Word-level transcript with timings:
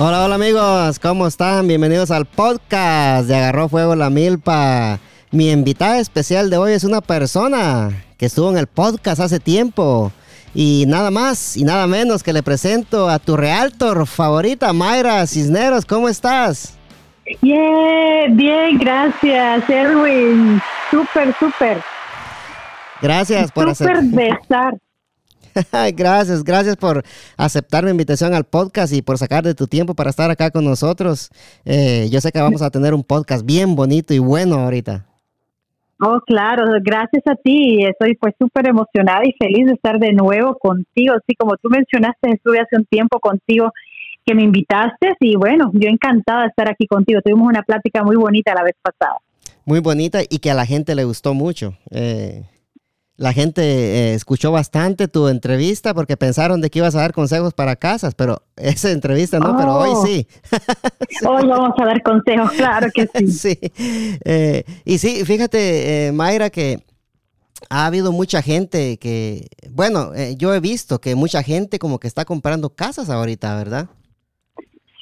Hola, 0.00 0.24
hola 0.24 0.36
amigos, 0.36 1.00
¿cómo 1.00 1.26
están? 1.26 1.66
Bienvenidos 1.66 2.12
al 2.12 2.24
podcast 2.24 3.26
de 3.26 3.34
Agarró 3.34 3.68
Fuego 3.68 3.96
la 3.96 4.10
Milpa. 4.10 5.00
Mi 5.32 5.50
invitada 5.50 5.98
especial 5.98 6.50
de 6.50 6.56
hoy 6.56 6.70
es 6.70 6.84
una 6.84 7.00
persona 7.00 7.90
que 8.16 8.26
estuvo 8.26 8.48
en 8.48 8.58
el 8.58 8.68
podcast 8.68 9.20
hace 9.20 9.40
tiempo. 9.40 10.12
Y 10.54 10.84
nada 10.86 11.10
más 11.10 11.56
y 11.56 11.64
nada 11.64 11.88
menos 11.88 12.22
que 12.22 12.32
le 12.32 12.44
presento 12.44 13.08
a 13.08 13.18
tu 13.18 13.36
realtor 13.36 14.06
favorita, 14.06 14.72
Mayra 14.72 15.26
Cisneros. 15.26 15.84
¿Cómo 15.84 16.08
estás? 16.08 16.78
Bien, 17.42 18.36
bien, 18.36 18.78
gracias, 18.78 19.68
Erwin. 19.68 20.62
Súper, 20.92 21.34
súper. 21.40 21.82
Gracias 23.02 23.50
por 23.50 23.74
Súper 23.74 24.02
de 24.02 24.28
estar. 24.28 24.74
gracias, 25.94 26.44
gracias 26.44 26.76
por 26.76 27.02
aceptar 27.36 27.84
mi 27.84 27.90
invitación 27.90 28.34
al 28.34 28.44
podcast 28.44 28.92
y 28.92 29.02
por 29.02 29.18
sacar 29.18 29.44
de 29.44 29.54
tu 29.54 29.66
tiempo 29.66 29.94
para 29.94 30.10
estar 30.10 30.30
acá 30.30 30.50
con 30.50 30.64
nosotros. 30.64 31.30
Eh, 31.64 32.08
yo 32.10 32.20
sé 32.20 32.32
que 32.32 32.40
vamos 32.40 32.62
a 32.62 32.70
tener 32.70 32.94
un 32.94 33.04
podcast 33.04 33.44
bien 33.44 33.74
bonito 33.74 34.14
y 34.14 34.18
bueno 34.18 34.56
ahorita. 34.56 35.04
Oh, 36.00 36.20
claro, 36.24 36.64
gracias 36.80 37.24
a 37.26 37.34
ti. 37.34 37.84
Estoy 37.84 38.14
pues 38.14 38.34
súper 38.38 38.68
emocionada 38.68 39.22
y 39.24 39.32
feliz 39.32 39.66
de 39.66 39.72
estar 39.72 39.98
de 39.98 40.12
nuevo 40.12 40.56
contigo. 40.56 41.14
Sí, 41.26 41.34
como 41.34 41.56
tú 41.56 41.68
mencionaste, 41.70 42.30
estuve 42.30 42.60
hace 42.60 42.76
un 42.76 42.84
tiempo 42.84 43.18
contigo 43.18 43.72
que 44.24 44.34
me 44.34 44.44
invitaste 44.44 45.16
y 45.20 45.36
bueno, 45.36 45.70
yo 45.74 45.88
encantada 45.88 46.42
de 46.42 46.48
estar 46.48 46.70
aquí 46.70 46.86
contigo. 46.86 47.20
Tuvimos 47.22 47.48
una 47.48 47.62
plática 47.62 48.04
muy 48.04 48.14
bonita 48.14 48.54
la 48.54 48.62
vez 48.62 48.76
pasada. 48.80 49.16
Muy 49.64 49.80
bonita 49.80 50.20
y 50.22 50.38
que 50.38 50.50
a 50.50 50.54
la 50.54 50.66
gente 50.66 50.94
le 50.94 51.04
gustó 51.04 51.34
mucho. 51.34 51.74
Eh, 51.90 52.44
la 53.18 53.32
gente 53.32 53.62
eh, 53.62 54.14
escuchó 54.14 54.52
bastante 54.52 55.08
tu 55.08 55.26
entrevista 55.26 55.92
porque 55.92 56.16
pensaron 56.16 56.60
de 56.60 56.70
que 56.70 56.78
ibas 56.78 56.94
a 56.94 57.00
dar 57.00 57.12
consejos 57.12 57.52
para 57.52 57.74
casas, 57.74 58.14
pero 58.14 58.42
esa 58.56 58.92
entrevista 58.92 59.38
no, 59.38 59.56
pero 59.56 59.76
hoy 59.76 59.90
Oh. 59.92 60.06
sí. 60.06 60.26
Hoy 61.26 61.46
vamos 61.46 61.74
a 61.78 61.84
dar 61.84 62.02
consejos, 62.02 62.52
claro 62.52 62.88
que 62.94 63.08
sí. 63.12 63.26
sí. 63.54 63.58
Eh, 64.24 64.62
y 64.84 64.98
sí, 64.98 65.24
fíjate, 65.24 66.06
eh, 66.06 66.12
Mayra, 66.12 66.48
que 66.50 66.84
ha 67.70 67.86
habido 67.86 68.12
mucha 68.12 68.40
gente 68.40 68.98
que, 68.98 69.48
bueno, 69.70 70.14
eh, 70.14 70.36
yo 70.38 70.54
he 70.54 70.60
visto 70.60 71.00
que 71.00 71.16
mucha 71.16 71.42
gente 71.42 71.80
como 71.80 71.98
que 71.98 72.06
está 72.06 72.24
comprando 72.24 72.70
casas 72.70 73.10
ahorita, 73.10 73.56
¿verdad? 73.56 73.88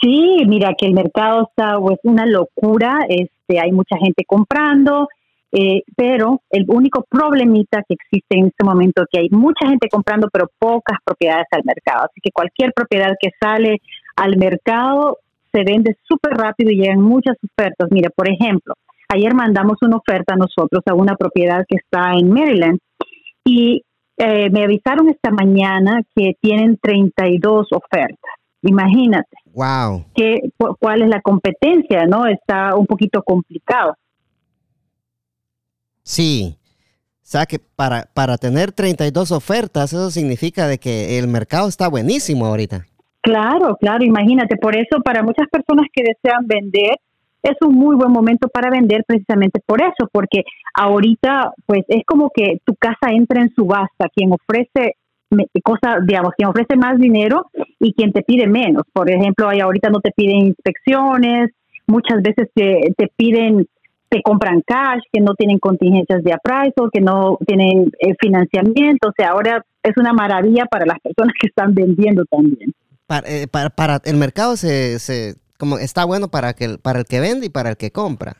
Sí, 0.00 0.42
mira 0.46 0.72
que 0.78 0.86
el 0.86 0.94
mercado 0.94 1.48
está 1.50 1.78
pues 1.78 1.98
una 2.02 2.24
locura, 2.24 3.00
este, 3.08 3.60
hay 3.60 3.72
mucha 3.72 3.96
gente 3.98 4.24
comprando, 4.26 5.08
eh, 5.52 5.82
pero 5.96 6.42
el 6.50 6.64
único 6.68 7.04
problemita 7.08 7.82
que 7.88 7.94
existe 7.94 8.38
en 8.38 8.46
este 8.46 8.64
momento 8.64 9.02
es 9.02 9.08
que 9.10 9.20
hay 9.20 9.28
mucha 9.30 9.66
gente 9.68 9.88
comprando, 9.88 10.28
pero 10.32 10.48
pocas 10.58 10.98
propiedades 11.04 11.46
al 11.52 11.62
mercado. 11.64 12.04
Así 12.04 12.20
que 12.22 12.30
cualquier 12.32 12.72
propiedad 12.74 13.14
que 13.20 13.30
sale 13.40 13.80
al 14.16 14.36
mercado 14.36 15.18
se 15.52 15.62
vende 15.64 15.96
súper 16.04 16.32
rápido 16.36 16.70
y 16.70 16.76
llegan 16.76 17.00
muchas 17.00 17.36
ofertas. 17.42 17.88
Mira, 17.90 18.10
por 18.14 18.28
ejemplo, 18.28 18.74
ayer 19.08 19.34
mandamos 19.34 19.76
una 19.82 19.96
oferta 19.96 20.34
nosotros 20.36 20.82
a 20.86 20.94
una 20.94 21.14
propiedad 21.16 21.64
que 21.68 21.76
está 21.76 22.12
en 22.12 22.28
Maryland 22.30 22.78
y 23.44 23.82
eh, 24.18 24.50
me 24.50 24.64
avisaron 24.64 25.08
esta 25.08 25.30
mañana 25.30 26.00
que 26.14 26.32
tienen 26.40 26.78
32 26.82 27.68
ofertas. 27.72 28.32
Imagínate 28.62 29.36
Wow. 29.54 30.04
que, 30.14 30.40
cu- 30.58 30.76
cuál 30.80 31.02
es 31.02 31.08
la 31.08 31.20
competencia, 31.20 32.04
¿no? 32.06 32.26
Está 32.26 32.74
un 32.74 32.86
poquito 32.86 33.22
complicado. 33.22 33.94
Sí. 36.06 36.56
O 37.16 37.28
sea 37.28 37.44
que 37.46 37.58
para, 37.58 38.04
para 38.14 38.38
tener 38.38 38.70
32 38.70 39.32
ofertas, 39.32 39.92
eso 39.92 40.10
significa 40.12 40.68
de 40.68 40.78
que 40.78 41.18
el 41.18 41.26
mercado 41.26 41.68
está 41.68 41.88
buenísimo 41.88 42.46
ahorita. 42.46 42.86
Claro, 43.20 43.76
claro, 43.80 44.04
imagínate. 44.04 44.56
Por 44.56 44.76
eso, 44.76 45.02
para 45.04 45.24
muchas 45.24 45.48
personas 45.50 45.86
que 45.92 46.04
desean 46.04 46.46
vender, 46.46 46.96
es 47.42 47.56
un 47.60 47.74
muy 47.74 47.96
buen 47.96 48.12
momento 48.12 48.46
para 48.48 48.70
vender 48.70 49.02
precisamente 49.04 49.60
por 49.66 49.82
eso, 49.82 50.08
porque 50.12 50.44
ahorita, 50.74 51.52
pues, 51.66 51.82
es 51.88 52.04
como 52.06 52.30
que 52.32 52.58
tu 52.64 52.76
casa 52.76 53.10
entra 53.10 53.42
en 53.42 53.52
subasta. 53.52 54.08
Quien 54.14 54.30
ofrece 54.32 54.94
cosas, 55.64 56.06
digamos, 56.06 56.34
quien 56.36 56.48
ofrece 56.48 56.76
más 56.76 56.98
dinero 56.98 57.46
y 57.80 57.92
quien 57.94 58.12
te 58.12 58.22
pide 58.22 58.46
menos. 58.46 58.84
Por 58.92 59.10
ejemplo, 59.10 59.48
ahí 59.48 59.58
ahorita 59.58 59.90
no 59.90 60.00
te 60.00 60.12
piden 60.12 60.46
inspecciones, 60.46 61.50
muchas 61.88 62.22
veces 62.22 62.48
te, 62.54 62.92
te 62.96 63.08
piden, 63.16 63.66
te 64.08 64.22
compran 64.22 64.62
cash, 64.66 65.02
que 65.12 65.20
no 65.20 65.34
tienen 65.34 65.58
contingencias 65.58 66.22
de 66.22 66.32
appraisal, 66.32 66.90
que 66.92 67.00
no 67.00 67.38
tienen 67.46 67.90
eh, 68.00 68.14
financiamiento. 68.20 69.08
O 69.08 69.12
sea, 69.16 69.30
ahora 69.30 69.64
es 69.82 69.92
una 69.96 70.12
maravilla 70.12 70.64
para 70.66 70.86
las 70.86 70.98
personas 71.00 71.34
que 71.40 71.48
están 71.48 71.74
vendiendo 71.74 72.24
también. 72.30 72.72
Para, 73.06 73.28
eh, 73.28 73.46
para, 73.48 73.70
para- 73.70 74.00
el 74.04 74.16
mercado 74.16 74.56
se, 74.56 74.98
se 74.98 75.34
como 75.58 75.78
está 75.78 76.04
bueno 76.04 76.28
para 76.28 76.52
que 76.54 76.64
el- 76.66 76.78
para 76.78 76.98
el 77.00 77.04
que 77.04 77.20
vende 77.20 77.46
y 77.46 77.50
para 77.50 77.70
el 77.70 77.76
que 77.76 77.90
compra. 77.90 78.34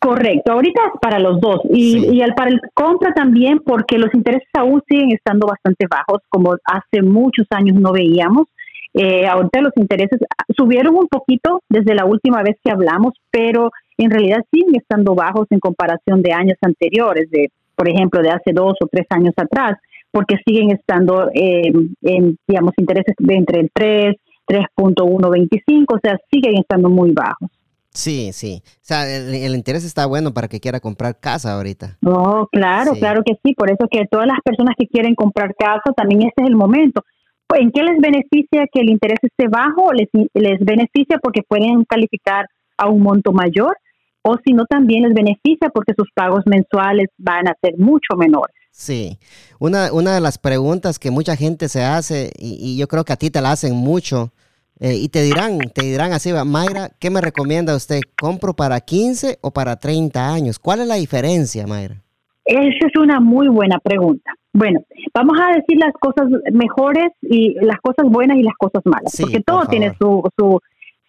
Correcto, 0.00 0.52
ahorita 0.52 0.80
es 0.92 1.00
para 1.00 1.18
los 1.20 1.40
dos 1.40 1.60
y, 1.70 1.92
Sí. 2.00 2.06
y 2.16 2.22
al 2.22 2.34
para 2.34 2.50
el 2.50 2.60
compra 2.74 3.14
también 3.14 3.60
porque 3.64 3.96
los 3.96 4.12
intereses 4.12 4.48
aún 4.58 4.82
siguen 4.88 5.12
estando 5.12 5.46
bastante 5.46 5.86
bajos 5.88 6.20
como 6.28 6.56
hace 6.64 7.00
muchos 7.02 7.46
años 7.50 7.76
no 7.80 7.92
veíamos. 7.92 8.48
Eh, 8.92 9.26
ahorita 9.26 9.60
los 9.60 9.72
intereses 9.76 10.20
subieron 10.56 10.94
un 10.96 11.06
poquito 11.08 11.62
desde 11.68 11.94
la 11.94 12.04
última 12.04 12.42
vez 12.42 12.56
que 12.62 12.70
hablamos, 12.70 13.14
pero 13.30 13.70
en 14.02 14.10
realidad 14.10 14.38
siguen 14.52 14.74
estando 14.76 15.14
bajos 15.14 15.46
en 15.50 15.60
comparación 15.60 16.22
de 16.22 16.32
años 16.32 16.58
anteriores, 16.60 17.30
de 17.30 17.50
por 17.76 17.88
ejemplo 17.88 18.20
de 18.22 18.30
hace 18.30 18.52
dos 18.52 18.74
o 18.80 18.86
tres 18.90 19.06
años 19.10 19.34
atrás, 19.36 19.78
porque 20.10 20.36
siguen 20.46 20.70
estando 20.70 21.28
eh, 21.34 21.72
en 22.02 22.38
digamos 22.46 22.72
intereses 22.76 23.14
de 23.18 23.34
entre 23.34 23.60
el 23.60 23.70
3, 23.72 24.14
3.125, 24.46 25.84
o 25.88 25.98
sea, 26.02 26.18
siguen 26.30 26.58
estando 26.58 26.88
muy 26.88 27.12
bajos. 27.12 27.50
Sí, 27.90 28.30
sí. 28.32 28.60
O 28.66 28.78
sea, 28.80 29.04
el, 29.08 29.32
el 29.34 29.54
interés 29.54 29.84
está 29.84 30.06
bueno 30.06 30.34
para 30.34 30.48
que 30.48 30.58
quiera 30.58 30.80
comprar 30.80 31.18
casa 31.20 31.54
ahorita. 31.54 31.96
Oh, 32.04 32.48
claro, 32.50 32.94
Sí. 32.94 32.98
claro 33.00 33.22
que 33.24 33.34
sí. 33.44 33.54
Por 33.54 33.70
eso 33.70 33.86
que 33.88 34.04
todas 34.10 34.26
las 34.26 34.38
personas 34.44 34.74
que 34.76 34.88
quieren 34.88 35.14
comprar 35.14 35.54
casa, 35.56 35.92
también 35.96 36.22
este 36.22 36.42
es 36.42 36.48
el 36.48 36.56
momento. 36.56 37.02
Pues, 37.46 37.60
¿En 37.60 37.70
qué 37.70 37.82
les 37.84 38.00
beneficia 38.00 38.66
que 38.72 38.80
el 38.80 38.90
interés 38.90 39.18
esté 39.22 39.46
bajo? 39.48 39.92
Les, 39.92 40.08
les 40.34 40.58
beneficia 40.60 41.18
porque 41.22 41.42
pueden 41.46 41.84
calificar 41.84 42.46
a 42.76 42.88
un 42.88 43.00
monto 43.02 43.30
mayor 43.32 43.76
o 44.24 44.36
si 44.44 44.52
no 44.52 44.64
también 44.66 45.02
les 45.02 45.14
beneficia 45.14 45.68
porque 45.72 45.92
sus 45.96 46.08
pagos 46.14 46.42
mensuales 46.46 47.08
van 47.18 47.46
a 47.48 47.56
ser 47.60 47.78
mucho 47.78 48.16
menores. 48.16 48.54
Sí. 48.70 49.18
Una, 49.60 49.92
una 49.92 50.14
de 50.14 50.20
las 50.20 50.38
preguntas 50.38 50.98
que 50.98 51.10
mucha 51.10 51.36
gente 51.36 51.68
se 51.68 51.84
hace, 51.84 52.32
y, 52.38 52.58
y 52.60 52.76
yo 52.78 52.88
creo 52.88 53.04
que 53.04 53.12
a 53.12 53.16
ti 53.16 53.30
te 53.30 53.40
la 53.40 53.52
hacen 53.52 53.74
mucho, 53.74 54.32
eh, 54.80 54.96
y 54.96 55.08
te 55.08 55.22
dirán, 55.22 55.58
te 55.72 55.84
dirán 55.84 56.12
así, 56.12 56.32
va, 56.32 56.44
Mayra, 56.44 56.88
¿qué 56.98 57.10
me 57.10 57.20
recomienda 57.20 57.76
usted? 57.76 58.00
¿Compro 58.20 58.54
para 58.54 58.80
15 58.80 59.38
o 59.40 59.52
para 59.52 59.76
30 59.76 60.32
años? 60.32 60.58
¿Cuál 60.58 60.80
es 60.80 60.88
la 60.88 60.96
diferencia, 60.96 61.66
Mayra? 61.66 62.02
Esa 62.44 62.86
es 62.86 62.96
una 63.00 63.20
muy 63.20 63.48
buena 63.48 63.78
pregunta. 63.78 64.32
Bueno, 64.52 64.80
vamos 65.14 65.38
a 65.40 65.54
decir 65.54 65.78
las 65.78 65.92
cosas 65.94 66.28
mejores 66.52 67.06
y 67.22 67.54
las 67.64 67.80
cosas 67.80 68.10
buenas 68.10 68.36
y 68.36 68.42
las 68.42 68.54
cosas 68.58 68.82
malas, 68.84 69.12
Sí, 69.12 69.22
porque 69.22 69.40
por 69.40 69.44
todo 69.44 69.66
tiene 69.66 69.94
su, 69.98 70.22
su, 70.36 70.60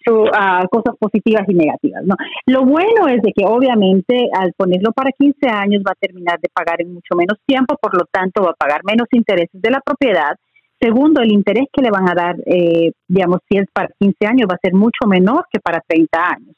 su, 0.05 0.25
ah, 0.33 0.65
cosas 0.69 0.95
positivas 0.99 1.43
y 1.47 1.53
negativas. 1.53 2.03
¿no? 2.05 2.15
Lo 2.45 2.63
bueno 2.63 3.07
es 3.07 3.21
de 3.21 3.31
que 3.33 3.45
obviamente 3.45 4.29
al 4.33 4.53
ponerlo 4.53 4.91
para 4.91 5.11
15 5.11 5.47
años 5.47 5.83
va 5.85 5.91
a 5.91 5.99
terminar 5.99 6.39
de 6.39 6.49
pagar 6.53 6.81
en 6.81 6.93
mucho 6.93 7.15
menos 7.15 7.37
tiempo, 7.45 7.75
por 7.81 7.97
lo 7.97 8.05
tanto 8.11 8.43
va 8.43 8.51
a 8.51 8.53
pagar 8.53 8.81
menos 8.83 9.07
intereses 9.11 9.61
de 9.61 9.71
la 9.71 9.81
propiedad. 9.81 10.37
Segundo, 10.79 11.21
el 11.21 11.31
interés 11.31 11.65
que 11.71 11.81
le 11.81 11.89
van 11.89 12.09
a 12.09 12.13
dar, 12.13 12.35
eh, 12.45 12.91
digamos, 13.07 13.39
si 13.49 13.57
es 13.57 13.65
para 13.73 13.89
15 13.97 14.25
años, 14.27 14.47
va 14.49 14.55
a 14.55 14.61
ser 14.61 14.73
mucho 14.73 15.07
menor 15.07 15.45
que 15.51 15.59
para 15.59 15.81
30 15.87 16.19
años. 16.19 16.55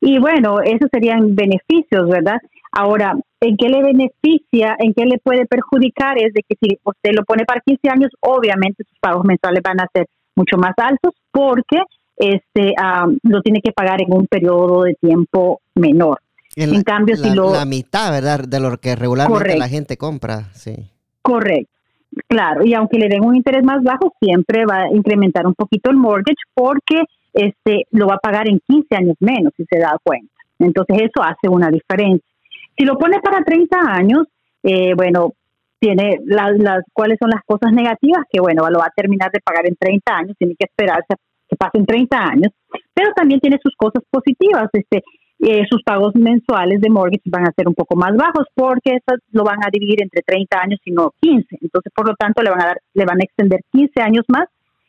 Y 0.00 0.18
bueno, 0.18 0.60
esos 0.62 0.88
serían 0.90 1.34
beneficios, 1.34 2.08
¿verdad? 2.08 2.38
Ahora, 2.72 3.14
¿en 3.40 3.56
qué 3.56 3.68
le 3.68 3.82
beneficia, 3.82 4.76
en 4.78 4.94
qué 4.94 5.04
le 5.04 5.18
puede 5.18 5.44
perjudicar? 5.46 6.16
Es 6.18 6.32
de 6.32 6.42
que 6.48 6.56
si 6.60 6.78
usted 6.82 7.10
lo 7.12 7.24
pone 7.24 7.44
para 7.44 7.60
15 7.60 7.90
años, 7.90 8.10
obviamente 8.20 8.84
sus 8.84 8.98
pagos 9.00 9.24
mensuales 9.24 9.60
van 9.62 9.80
a 9.80 9.88
ser 9.92 10.06
mucho 10.36 10.56
más 10.56 10.72
altos 10.78 11.14
porque 11.32 11.82
este 12.20 12.74
ah, 12.78 13.06
lo 13.22 13.40
tiene 13.42 13.60
que 13.62 13.72
pagar 13.72 14.00
en 14.02 14.12
un 14.12 14.26
periodo 14.26 14.82
de 14.84 14.94
tiempo 14.94 15.60
menor. 15.74 16.20
En, 16.56 16.74
En 16.74 16.82
cambio, 16.82 17.16
si 17.16 17.28
la, 17.28 17.34
lo- 17.34 17.52
la 17.52 17.64
mitad, 17.64 18.10
¿verdad? 18.12 18.40
De 18.46 18.60
lo 18.60 18.76
que 18.78 18.94
regularmente 18.96 19.38
Correcto. 19.38 19.58
la 19.58 19.68
gente 19.68 19.96
compra, 19.96 20.44
sí. 20.52 20.74
Correcto. 21.22 21.70
Claro, 22.28 22.64
y 22.64 22.74
aunque 22.74 22.98
le 22.98 23.08
den 23.08 23.24
un 23.24 23.36
interés 23.36 23.62
más 23.62 23.82
bajo, 23.84 24.12
siempre 24.20 24.64
va 24.66 24.82
a 24.82 24.88
incrementar 24.92 25.46
un 25.46 25.54
poquito 25.54 25.90
el 25.90 25.96
mortgage 25.96 26.42
porque 26.54 27.02
este 27.32 27.86
lo 27.92 28.06
va 28.08 28.14
a 28.16 28.18
pagar 28.18 28.48
en 28.48 28.60
15 28.66 28.96
años 28.96 29.14
menos, 29.20 29.52
si 29.56 29.64
se 29.70 29.78
da 29.78 29.96
cuenta. 30.02 30.32
Entonces 30.58 30.96
eso 31.02 31.22
hace 31.22 31.48
una 31.48 31.68
diferencia. 31.70 32.26
Si 32.76 32.84
lo 32.84 32.98
pone 32.98 33.20
para 33.20 33.44
30 33.44 33.78
años, 33.86 34.26
eh, 34.64 34.92
bueno, 34.96 35.34
tiene 35.78 36.18
las, 36.26 36.58
las 36.58 36.82
cuáles 36.92 37.16
son 37.20 37.30
las 37.30 37.42
cosas 37.46 37.72
negativas 37.72 38.24
que 38.30 38.40
bueno, 38.40 38.68
lo 38.68 38.80
va 38.80 38.86
a 38.86 38.92
terminar 38.94 39.30
de 39.30 39.40
pagar 39.40 39.66
en 39.66 39.76
30 39.76 40.12
años, 40.14 40.36
tiene 40.36 40.54
que 40.58 40.66
esperarse 40.66 41.06
a 41.14 41.16
que 41.50 41.56
pasen 41.56 41.84
30 41.84 42.16
años, 42.16 42.52
pero 42.94 43.12
también 43.14 43.40
tiene 43.40 43.58
sus 43.62 43.74
cosas 43.76 44.02
positivas, 44.10 44.68
este 44.72 45.02
eh, 45.42 45.62
sus 45.70 45.82
pagos 45.82 46.14
mensuales 46.14 46.82
de 46.82 46.90
mortgage 46.90 47.22
van 47.24 47.46
a 47.48 47.52
ser 47.56 47.66
un 47.66 47.74
poco 47.74 47.96
más 47.96 48.14
bajos 48.14 48.46
porque 48.54 48.90
esas 48.90 49.20
lo 49.30 49.42
van 49.42 49.64
a 49.64 49.70
dividir 49.72 50.02
entre 50.02 50.20
30 50.20 50.58
años 50.60 50.78
y 50.84 50.90
no 50.92 51.14
15. 51.18 51.56
Entonces, 51.62 51.90
por 51.94 52.06
lo 52.06 52.14
tanto, 52.14 52.42
le 52.42 52.50
van 52.50 52.60
a 52.60 52.66
dar, 52.66 52.80
le 52.92 53.04
van 53.06 53.20
a 53.20 53.24
extender 53.24 53.60
15 53.72 54.02
años 54.02 54.24
más 54.28 54.48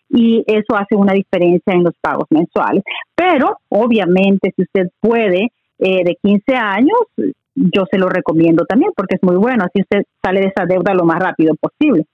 y 0.09 0.43
eso 0.45 0.75
hace 0.75 0.95
una 0.95 1.13
diferencia 1.13 1.73
en 1.73 1.85
los 1.85 1.93
pagos 2.01 2.25
mensuales. 2.29 2.83
Pero 3.15 3.59
obviamente 3.69 4.51
si 4.53 4.63
usted 4.63 4.89
puede 4.99 5.51
eh, 5.79 6.03
de 6.03 6.17
15 6.21 6.53
años, 6.53 6.99
yo 7.55 7.85
se 7.89 7.97
lo 7.97 8.09
recomiendo 8.09 8.65
también 8.65 8.91
porque 8.93 9.15
es 9.15 9.23
muy 9.23 9.37
bueno, 9.37 9.63
así 9.63 9.81
usted 9.81 10.03
sale 10.21 10.41
de 10.41 10.47
esa 10.47 10.65
deuda 10.65 10.93
lo 10.93 11.05
más 11.05 11.19
rápido 11.19 11.55
posible. 11.55 12.05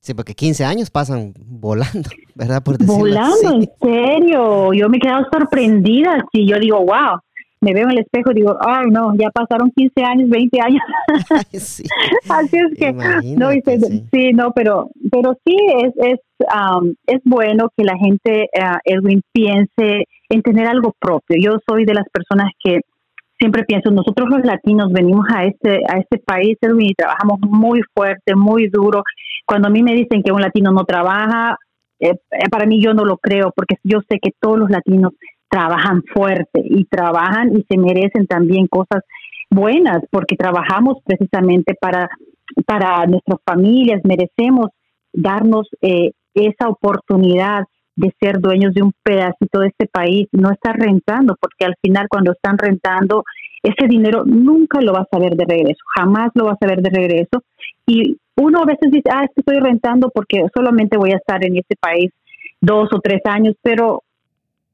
Sí, 0.00 0.14
porque 0.14 0.34
15 0.34 0.64
años 0.64 0.90
pasan 0.90 1.34
volando, 1.36 2.08
¿verdad? 2.34 2.62
volando, 2.64 3.54
en 3.54 3.68
serio. 3.80 4.72
Yo 4.72 4.88
me 4.88 4.98
he 4.98 5.00
quedado 5.00 5.26
sorprendida. 5.32 6.24
Si 6.32 6.46
yo 6.46 6.58
digo, 6.58 6.78
wow, 6.78 7.18
me 7.60 7.74
veo 7.74 7.84
en 7.84 7.92
el 7.92 7.98
espejo 7.98 8.30
y 8.30 8.34
digo, 8.34 8.56
ay, 8.60 8.90
no, 8.90 9.14
ya 9.16 9.30
pasaron 9.30 9.72
15 9.74 10.02
años, 10.02 10.30
20 10.30 10.60
años. 10.60 10.82
Así 12.28 12.56
es 12.56 12.78
que, 12.78 12.92
no, 12.92 13.50
sí. 14.12 14.32
no, 14.32 14.52
pero, 14.52 14.90
pero 15.10 15.36
sí 15.44 15.56
es, 15.82 15.92
es, 15.96 16.20
es 17.06 17.20
bueno 17.24 17.68
que 17.76 17.84
la 17.84 17.96
gente, 17.96 18.48
uh, 18.54 18.78
Edwin, 18.84 19.22
piense 19.32 20.04
en 20.28 20.42
tener 20.42 20.66
algo 20.66 20.94
propio. 20.98 21.36
Yo 21.40 21.58
soy 21.68 21.84
de 21.84 21.94
las 21.94 22.06
personas 22.10 22.50
que 22.62 22.80
siempre 23.38 23.64
pienso, 23.64 23.90
nosotros 23.90 24.28
los 24.28 24.44
latinos 24.44 24.92
venimos 24.92 25.26
a 25.34 25.44
este, 25.44 25.80
a 25.88 25.98
este 25.98 26.18
país, 26.18 26.56
y 26.60 26.94
trabajamos 26.94 27.38
muy 27.40 27.80
fuerte, 27.94 28.34
muy 28.34 28.68
duro. 28.68 29.02
Cuando 29.46 29.68
a 29.68 29.70
mí 29.70 29.82
me 29.82 29.94
dicen 29.94 30.22
que 30.22 30.32
un 30.32 30.40
latino 30.40 30.72
no 30.72 30.84
trabaja, 30.84 31.56
eh, 32.00 32.10
eh, 32.10 32.48
para 32.50 32.66
mí 32.66 32.82
yo 32.82 32.94
no 32.94 33.04
lo 33.04 33.16
creo, 33.18 33.52
porque 33.54 33.76
yo 33.84 34.00
sé 34.08 34.18
que 34.20 34.30
todos 34.40 34.58
los 34.58 34.70
latinos 34.70 35.12
trabajan 35.48 36.02
fuerte 36.12 36.62
y 36.62 36.84
trabajan 36.84 37.56
y 37.56 37.64
se 37.68 37.78
merecen 37.78 38.26
también 38.26 38.66
cosas 38.66 39.02
buenas, 39.50 40.02
porque 40.10 40.36
trabajamos 40.36 40.98
precisamente 41.04 41.74
para, 41.80 42.08
para 42.66 43.06
nuestras 43.06 43.38
familias, 43.44 44.02
merecemos 44.04 44.68
darnos 45.12 45.68
eh, 45.80 46.12
esa 46.34 46.68
oportunidad 46.68 47.64
de 47.98 48.14
ser 48.20 48.38
dueños 48.40 48.72
de 48.74 48.82
un 48.82 48.92
pedacito 49.02 49.58
de 49.58 49.68
este 49.68 49.86
país, 49.86 50.28
no 50.32 50.52
estar 50.52 50.76
rentando, 50.76 51.34
porque 51.40 51.64
al 51.64 51.74
final 51.82 52.06
cuando 52.08 52.32
están 52.32 52.56
rentando, 52.56 53.24
ese 53.62 53.88
dinero 53.88 54.22
nunca 54.24 54.80
lo 54.80 54.92
vas 54.92 55.08
a 55.10 55.18
ver 55.18 55.34
de 55.34 55.44
regreso, 55.44 55.80
jamás 55.96 56.30
lo 56.34 56.44
vas 56.44 56.58
a 56.60 56.66
ver 56.66 56.80
de 56.80 56.90
regreso. 56.90 57.42
Y 57.86 58.16
uno 58.36 58.60
a 58.62 58.66
veces 58.66 58.92
dice, 58.92 59.10
ah, 59.12 59.24
es 59.24 59.30
que 59.34 59.40
estoy 59.40 59.58
rentando 59.58 60.10
porque 60.10 60.44
solamente 60.54 60.96
voy 60.96 61.10
a 61.10 61.16
estar 61.16 61.44
en 61.44 61.56
este 61.56 61.74
país 61.74 62.12
dos 62.60 62.88
o 62.92 63.00
tres 63.00 63.20
años, 63.24 63.56
pero 63.62 64.02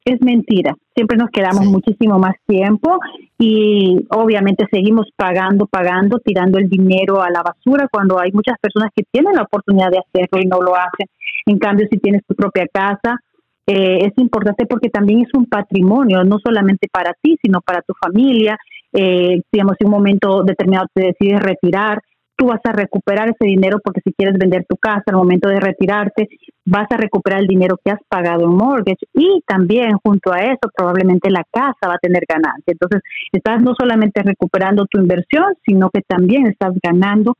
es 0.05 0.21
mentira. 0.21 0.77
Siempre 0.95 1.17
nos 1.17 1.31
quedamos 1.31 1.65
muchísimo 1.65 2.19
más 2.19 2.35
tiempo 2.47 2.99
y 3.39 4.07
obviamente 4.11 4.67
seguimos 4.71 5.07
pagando, 5.17 5.67
pagando, 5.67 6.19
tirando 6.19 6.59
el 6.59 6.69
dinero 6.69 7.23
a 7.23 7.31
la 7.31 7.43
basura 7.43 7.89
cuando 7.91 8.21
hay 8.21 8.31
muchas 8.33 8.59
personas 8.61 8.91
que 8.95 9.05
tienen 9.11 9.35
la 9.35 9.43
oportunidad 9.43 9.91
de 9.91 10.01
hacerlo 10.01 10.41
y 10.43 10.47
no 10.47 10.61
lo 10.61 10.77
hacen. 10.77 11.09
En 11.47 11.59
cambio, 11.59 11.87
si 11.91 11.99
tienes 11.99 12.23
tu 12.27 12.35
propia 12.35 12.67
casa, 12.73 13.19
eh, 13.67 14.07
es 14.07 14.13
importante 14.19 14.67
porque 14.67 14.91
también 14.91 15.21
es 15.23 15.29
un 15.35 15.47
patrimonio, 15.47 16.23
no 16.25 16.39
solamente 16.39 16.89
para 16.93 17.15
ti, 17.21 17.39
sino 17.43 17.61
para 17.61 17.81
tu 17.83 17.95
familia. 17.95 18.59
Eh, 18.93 19.41
digamos, 19.51 19.77
si 19.79 19.85
un 19.85 19.91
momento 19.91 20.43
determinado 20.43 20.87
te 20.93 21.07
decides 21.07 21.41
retirar, 21.43 22.01
tú 22.37 22.47
vas 22.47 22.61
a 22.65 22.73
recuperar 22.73 23.29
ese 23.29 23.49
dinero 23.49 23.79
porque 23.83 24.01
si 24.05 24.13
quieres 24.13 24.37
vender 24.39 24.67
tu 24.69 24.77
casa 24.77 25.05
al 25.07 25.17
momento 25.17 25.49
de 25.49 25.61
retirarte, 25.61 26.29
vas 26.65 26.87
a 26.91 26.97
recuperar 26.97 27.41
el 27.41 27.47
dinero 27.47 27.79
que 27.83 27.93
has 27.93 28.01
pagado 28.09 28.45
en 28.45 28.57
mortgage 28.57 29.07
y 29.13 29.41
también 29.47 29.97
junto 30.03 30.33
a 30.33 30.39
eso 30.41 30.71
probablemente 30.77 31.31
la 31.31 31.45
casa 31.51 31.89
va 31.89 31.95
a 31.95 31.99
tener 31.99 32.25
ganancia. 32.29 32.73
Entonces, 32.73 33.03
estás 33.33 33.63
no 33.63 33.75
solamente 33.79 34.23
recuperando 34.23 34.87
tu 34.87 35.01
inversión, 35.01 35.55
sino 35.65 35.91
que 35.91 36.03
también 36.03 36.47
estás 36.47 36.75
ganando 36.83 37.37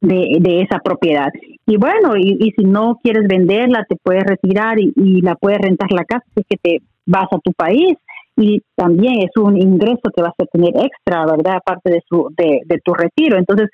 de, 0.00 0.62
esa 0.62 0.78
propiedad. 0.78 1.28
Y 1.66 1.76
bueno, 1.76 2.16
y, 2.16 2.52
si 2.56 2.64
no 2.64 2.98
quieres 3.02 3.26
venderla, 3.28 3.84
te 3.88 3.96
puedes 3.96 4.24
retirar 4.24 4.78
y, 4.78 5.20
la 5.22 5.34
puedes 5.34 5.58
rentar 5.58 5.90
la 5.92 6.04
casa, 6.04 6.24
si 6.34 6.40
es 6.40 6.46
que 6.48 6.56
te 6.56 6.78
vas 7.06 7.26
a 7.30 7.38
tu 7.38 7.52
país 7.52 7.96
y 8.36 8.62
también 8.76 9.22
es 9.22 9.30
un 9.36 9.60
ingreso 9.60 10.10
que 10.14 10.22
vas 10.22 10.34
a 10.38 10.46
tener 10.46 10.72
extra, 10.76 11.26
¿verdad? 11.26 11.56
Aparte 11.56 11.90
de, 11.90 12.02
su, 12.08 12.32
de, 12.36 12.60
de 12.66 12.78
tu 12.84 12.94
retiro. 12.94 13.36
Entonces, 13.36 13.68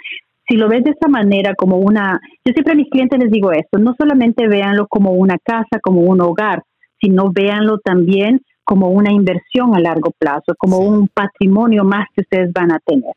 si 0.48 0.56
lo 0.56 0.68
ves 0.68 0.84
de 0.84 0.92
esa 0.92 1.08
manera, 1.08 1.54
como 1.54 1.76
una, 1.78 2.20
yo 2.44 2.52
siempre 2.52 2.72
a 2.72 2.76
mis 2.76 2.88
clientes 2.88 3.18
les 3.18 3.30
digo 3.30 3.52
esto, 3.52 3.78
no 3.78 3.94
solamente 3.98 4.48
véanlo 4.48 4.86
como 4.88 5.12
una 5.12 5.36
casa, 5.42 5.80
como 5.82 6.00
un 6.00 6.20
hogar, 6.20 6.62
sino 7.00 7.30
véanlo 7.32 7.78
también 7.78 8.40
como 8.64 8.88
una 8.88 9.12
inversión 9.12 9.74
a 9.74 9.80
largo 9.80 10.10
plazo, 10.18 10.54
como 10.58 10.78
un 10.78 11.08
patrimonio 11.08 11.84
más 11.84 12.06
que 12.14 12.22
ustedes 12.22 12.50
van 12.52 12.72
a 12.72 12.78
tener. 12.78 13.12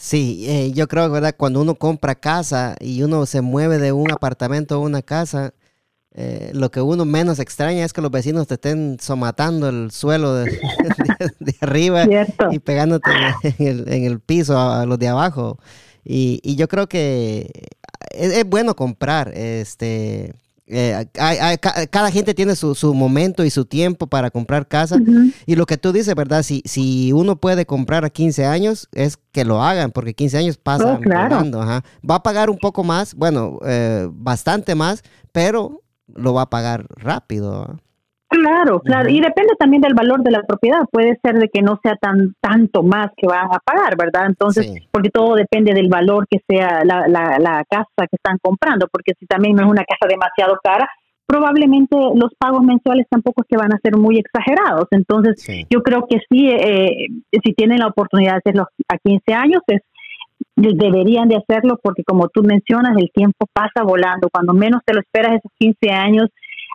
Sí, 0.00 0.44
eh, 0.48 0.70
yo 0.72 0.86
creo, 0.86 1.10
¿verdad? 1.10 1.34
Cuando 1.36 1.60
uno 1.60 1.74
compra 1.74 2.14
casa 2.14 2.76
y 2.78 3.02
uno 3.02 3.26
se 3.26 3.40
mueve 3.40 3.78
de 3.78 3.90
un 3.90 4.12
apartamento 4.12 4.76
a 4.76 4.78
una 4.78 5.02
casa, 5.02 5.54
eh, 6.14 6.52
lo 6.54 6.70
que 6.70 6.80
uno 6.80 7.04
menos 7.04 7.40
extraña 7.40 7.84
es 7.84 7.92
que 7.92 8.00
los 8.00 8.12
vecinos 8.12 8.46
te 8.46 8.54
estén 8.54 8.98
somatando 9.00 9.68
el 9.68 9.90
suelo 9.90 10.34
de, 10.34 10.56
arriba 11.60 12.06
y 12.52 12.60
pegándote 12.60 13.10
en 13.42 13.66
el, 13.66 13.92
en 13.92 14.04
el, 14.04 14.20
piso 14.20 14.56
a 14.56 14.86
los 14.86 15.00
de 15.00 15.08
abajo. 15.08 15.58
Y, 16.04 16.54
yo 16.54 16.68
creo 16.68 16.88
que 16.88 17.50
es, 18.12 18.44
bueno 18.48 18.76
comprar. 18.76 19.32
Este, 19.34 20.32
eh, 20.70 21.06
cada 21.90 22.10
gente 22.10 22.34
tiene 22.34 22.54
su, 22.54 22.94
momento 22.94 23.44
y 23.44 23.50
su 23.50 23.64
tiempo 23.64 24.06
para 24.06 24.30
comprar 24.30 24.68
casa. 24.68 24.98
Y 25.46 25.56
lo 25.56 25.66
que 25.66 25.78
tú 25.78 25.92
dices, 25.92 26.14
¿verdad? 26.14 26.42
Si, 26.42 26.62
si 26.64 27.12
uno 27.12 27.36
puede 27.36 27.66
comprar 27.66 28.04
a 28.04 28.10
15 28.10 28.44
años, 28.44 28.88
es 28.92 29.18
que 29.32 29.44
lo 29.44 29.62
hagan, 29.62 29.90
porque 29.90 30.14
15 30.14 30.38
años 30.38 30.58
pasan 30.58 31.00
oh, 31.00 31.00
Va 32.08 32.14
a 32.16 32.22
pagar 32.22 32.50
un 32.50 32.58
poco 32.58 32.84
más, 32.84 33.14
bueno, 33.14 33.58
eh, 33.64 34.08
bastante 34.12 34.74
más, 34.74 35.02
pero 35.32 35.82
lo 36.06 36.34
va 36.34 36.42
a 36.42 36.50
pagar 36.50 36.86
rápido. 36.96 37.78
Claro, 38.28 38.80
claro, 38.80 39.08
y 39.08 39.20
depende 39.20 39.54
también 39.58 39.80
del 39.80 39.94
valor 39.94 40.22
de 40.22 40.30
la 40.30 40.42
propiedad. 40.42 40.80
Puede 40.92 41.18
ser 41.22 41.36
de 41.36 41.48
que 41.48 41.62
no 41.62 41.80
sea 41.82 41.96
tan 41.96 42.34
tanto 42.40 42.82
más 42.82 43.08
que 43.16 43.26
van 43.26 43.46
a 43.46 43.58
pagar, 43.58 43.96
¿verdad? 43.96 44.26
Entonces, 44.26 44.70
porque 44.90 45.08
todo 45.08 45.34
depende 45.34 45.72
del 45.72 45.88
valor 45.88 46.26
que 46.28 46.40
sea 46.46 46.84
la, 46.84 47.08
la, 47.08 47.64
casa 47.70 48.06
que 48.06 48.16
están 48.16 48.36
comprando, 48.42 48.86
porque 48.92 49.12
si 49.18 49.24
también 49.24 49.56
no 49.56 49.64
es 49.64 49.70
una 49.70 49.84
casa 49.84 50.06
demasiado 50.06 50.58
cara, 50.62 50.86
probablemente 51.26 51.96
los 51.96 52.34
pagos 52.38 52.62
mensuales 52.62 53.06
tampoco 53.08 53.42
es 53.42 53.48
que 53.48 53.56
van 53.56 53.72
a 53.72 53.80
ser 53.82 53.96
muy 53.96 54.18
exagerados. 54.18 54.88
Entonces, 54.90 55.46
yo 55.70 55.82
creo 55.82 56.06
que 56.06 56.18
sí, 56.28 56.50
eh, 56.50 57.06
si 57.32 57.54
tienen 57.54 57.78
la 57.78 57.86
oportunidad 57.86 58.32
de 58.32 58.38
hacerlo 58.38 58.66
a 58.88 58.98
15 58.98 59.32
años, 59.32 59.62
es 59.68 59.80
deberían 60.56 61.28
de 61.28 61.36
hacerlo 61.36 61.78
porque 61.82 62.02
como 62.04 62.28
tú 62.28 62.42
mencionas, 62.42 62.96
el 62.98 63.10
tiempo 63.12 63.46
pasa 63.52 63.82
volando. 63.84 64.28
Cuando 64.30 64.52
menos 64.52 64.82
te 64.84 64.92
lo 64.92 65.00
esperas, 65.00 65.36
esos 65.36 65.52
15 65.58 65.90
años 65.90 66.28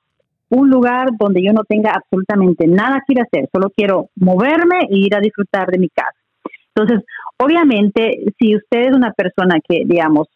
un 0.49 0.71
lugar 0.71 1.09
donde 1.19 1.43
yo 1.43 1.52
no 1.52 1.64
tenga 1.64 1.90
absolutamente 1.90 2.69
nada 2.69 3.02
que 3.05 3.14
ir 3.14 3.19
a 3.19 3.25
hacer, 3.25 3.49
solo 3.52 3.71
quiero 3.76 4.11
moverme 4.14 4.83
e 4.88 4.97
ir 4.97 5.17
a 5.17 5.21
disfrutar 5.21 5.67
de 5.73 5.78
mi 5.81 5.88
casa. 5.88 6.17
Entonces, 6.73 7.05
obviamente, 7.37 8.33
si 8.38 8.55
usted 8.55 8.90
es 8.90 8.97
una 8.97 9.12
persona 9.12 9.57
que, 9.69 9.83
digamos, 9.85 10.28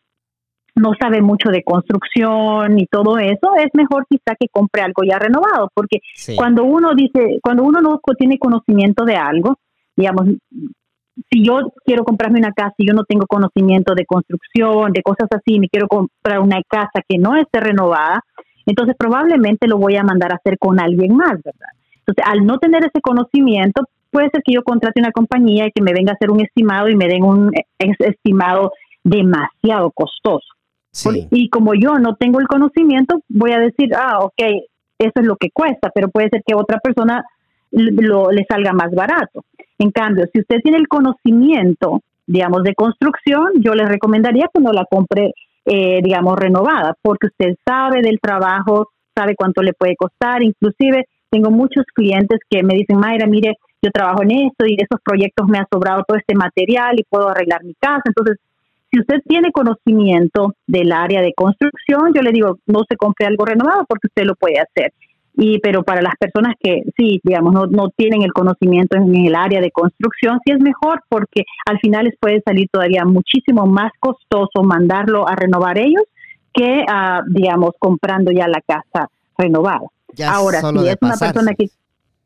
no 0.75 0.95
sabe 1.01 1.23
mucho 1.23 1.51
de 1.51 1.63
construcción 1.63 2.77
y 2.81 2.87
todo 2.87 3.19
eso, 3.19 3.55
es 3.57 3.69
mejor 3.75 4.05
quizá 4.11 4.35
que 4.35 4.49
compre 4.51 4.83
algo 4.83 5.05
ya 5.09 5.21
renovado, 5.21 5.71
porque 5.75 6.01
cuando 6.35 6.65
uno 6.65 6.97
dice, 6.97 7.39
cuando 7.41 7.63
uno 7.63 7.81
no 7.81 8.01
tiene 8.19 8.37
conocimiento 8.41 9.05
de 9.05 9.15
algo, 9.15 9.59
digamos, 9.95 10.27
si 11.31 11.45
yo 11.45 11.73
quiero 11.85 12.05
comprarme 12.05 12.39
una 12.39 12.53
casa 12.53 12.75
y 12.79 12.87
yo 12.87 12.95
no 12.95 13.05
tengo 13.05 13.27
conocimiento 13.27 13.95
de 13.95 14.07
construcción, 14.07 14.93
de 14.93 15.03
cosas 15.03 15.29
así, 15.31 15.59
me 15.59 15.69
quiero 15.69 15.89
comprar 15.89 16.41
una 16.41 16.61
casa 16.69 17.03
que 17.09 17.19
no 17.19 17.37
esté 17.37 17.61
renovada, 17.61 18.21
entonces 18.67 18.95
probablemente 18.99 19.67
lo 19.67 19.79
voy 19.79 19.97
a 19.97 20.05
mandar 20.05 20.33
a 20.33 20.37
hacer 20.37 20.59
con 20.59 20.81
alguien 20.81 21.17
más, 21.17 21.35
¿verdad? 21.45 21.69
Entonces, 21.99 22.25
al 22.27 22.47
no 22.47 22.59
tener 22.59 22.85
ese 22.85 23.01
conocimiento, 23.01 23.85
puede 24.11 24.31
ser 24.31 24.43
que 24.45 24.53
yo 24.53 24.63
contrate 24.63 25.01
una 25.01 25.13
compañía 25.13 25.67
y 25.67 25.73
que 25.73 25.83
me 25.83 25.93
venga 25.93 26.13
a 26.13 26.15
hacer 26.15 26.31
un 26.31 26.41
estimado 26.41 26.89
y 26.89 26.97
me 26.97 27.09
den 27.09 27.25
un 27.25 27.51
estimado 27.79 28.73
demasiado 29.05 29.91
costoso. 29.93 30.47
Y 31.31 31.49
como 31.49 31.75
yo 31.75 31.99
no 31.99 32.17
tengo 32.17 32.39
el 32.41 32.47
conocimiento, 32.47 33.21
voy 33.29 33.53
a 33.53 33.59
decir, 33.59 33.95
ah, 33.97 34.19
ok, 34.21 34.43
eso 34.99 35.13
es 35.15 35.27
lo 35.27 35.37
que 35.37 35.51
cuesta, 35.51 35.91
pero 35.95 36.09
puede 36.11 36.29
ser 36.29 36.43
que 36.47 36.55
otra 36.55 36.79
persona 36.79 37.25
lo, 37.73 38.31
le 38.31 38.45
salga 38.47 38.73
más 38.73 38.93
barato. 38.93 39.45
En 39.79 39.91
cambio, 39.91 40.27
si 40.33 40.41
usted 40.41 40.61
tiene 40.63 40.79
el 40.79 40.89
conocimiento, 40.89 42.01
digamos, 42.27 42.63
de 42.63 42.75
construcción, 42.75 43.49
yo 43.57 43.75
le 43.75 43.85
recomendaría 43.85 44.49
que 44.53 44.61
no 44.61 44.73
la 44.73 44.85
compre, 44.89 45.33
eh, 45.65 46.01
digamos, 46.03 46.39
renovada, 46.39 46.95
porque 47.03 47.27
usted 47.27 47.57
sabe 47.67 48.01
del 48.03 48.21
trabajo, 48.21 48.91
sabe 49.15 49.35
cuánto 49.35 49.63
le 49.63 49.73
puede 49.73 49.97
costar, 49.97 50.43
inclusive 50.43 51.07
tengo 51.31 51.51
muchos 51.51 51.85
clientes 51.95 52.41
que 52.49 52.63
me 52.63 52.75
dicen, 52.75 52.99
Mayra, 52.99 53.27
mire, 53.27 53.55
yo 53.83 53.91
trabajo 53.91 54.23
en 54.23 54.31
esto 54.33 54.67
y 54.67 54.77
de 54.77 54.85
esos 54.85 55.01
proyectos 55.03 55.49
me 55.49 55.59
ha 55.59 55.67
sobrado 55.71 56.05
todo 56.07 56.17
este 56.17 56.35
material 56.35 56.95
y 56.99 57.05
puedo 57.05 57.29
arreglar 57.29 57.65
mi 57.65 57.75
casa. 57.75 58.03
Entonces, 58.05 58.39
si 58.93 59.01
usted 59.01 59.17
tiene 59.27 59.51
conocimiento 59.51 60.55
del 60.67 60.93
área 60.93 61.23
de 61.23 61.33
construcción, 61.35 62.13
yo 62.15 62.23
le 62.23 62.31
digo, 62.31 62.59
no 62.67 62.81
se 62.89 62.97
compre 62.97 63.27
algo 63.27 63.45
renovado 63.47 63.85
porque 63.89 64.07
usted 64.07 64.25
lo 64.25 64.35
puede 64.35 64.61
hacer. 64.61 64.93
Y, 65.35 65.61
pero 65.61 65.83
para 65.83 66.03
las 66.03 66.15
personas 66.19 66.55
que 66.61 66.83
sí, 66.97 67.21
digamos, 67.25 67.55
no, 67.55 67.67
no 67.67 67.89
tienen 67.89 68.23
el 68.23 68.33
conocimiento 68.33 68.97
en 68.97 69.15
el 69.15 69.35
área 69.35 69.61
de 69.61 69.71
construcción, 69.71 70.41
sí 70.45 70.53
es 70.53 70.61
mejor 70.61 71.03
porque 71.09 71.45
al 71.67 71.79
final 71.79 72.05
les 72.05 72.19
puede 72.19 72.43
salir 72.45 72.69
todavía 72.71 73.05
muchísimo 73.05 73.67
más 73.67 73.93
costoso 73.99 74.63
mandarlo 74.63 75.27
a 75.27 75.35
renovar 75.35 75.79
ellos 75.79 76.03
que, 76.53 76.85
uh, 76.87 77.23
digamos, 77.29 77.71
comprando 77.79 78.31
ya 78.31 78.47
la 78.47 78.61
casa 78.61 79.09
renovada. 79.39 79.87
Ahora, 80.27 80.61
si 80.61 80.89
es 80.89 80.97
una 81.01 81.17
persona 81.17 81.55
que... 81.55 81.67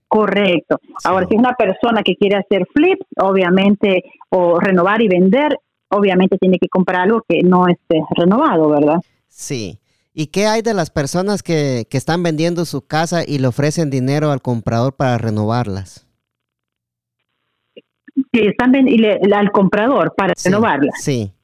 Correcto. 0.08 0.78
Ahora, 1.04 1.26
si 1.26 1.34
es 1.34 1.40
una 1.40 1.54
persona 1.54 2.02
que 2.02 2.16
quiere 2.16 2.36
hacer 2.36 2.66
flip, 2.72 3.00
obviamente, 3.18 4.04
o 4.30 4.58
renovar 4.58 5.02
y 5.02 5.08
vender, 5.08 5.58
obviamente 5.88 6.38
tiene 6.38 6.58
que 6.58 6.68
comprar 6.68 7.02
algo 7.02 7.22
que 7.28 7.42
no 7.42 7.66
esté 7.68 8.02
renovado, 8.16 8.68
¿verdad? 8.68 9.00
Sí. 9.28 9.78
¿Y 10.18 10.28
qué 10.28 10.46
hay 10.46 10.62
de 10.62 10.73
las 10.73 10.88
personas 10.88 11.42
que, 11.42 11.87
que 11.90 11.99
están 11.99 12.23
vendiendo 12.23 12.64
su 12.64 12.80
casa 12.87 13.23
y 13.23 13.37
le 13.37 13.49
ofrecen 13.49 13.90
dinero 13.90 14.32
al 14.32 14.40
comprador 14.40 14.96
para 14.96 15.18
renovarlas? 15.18 16.06
Sí, 18.14 18.46
están 18.46 18.73
vendiendo 18.73 19.37
al 19.37 19.52
comprador 19.52 20.14
para 20.16 20.32
renovarlas. 20.42 20.94
Sí. 21.02 21.35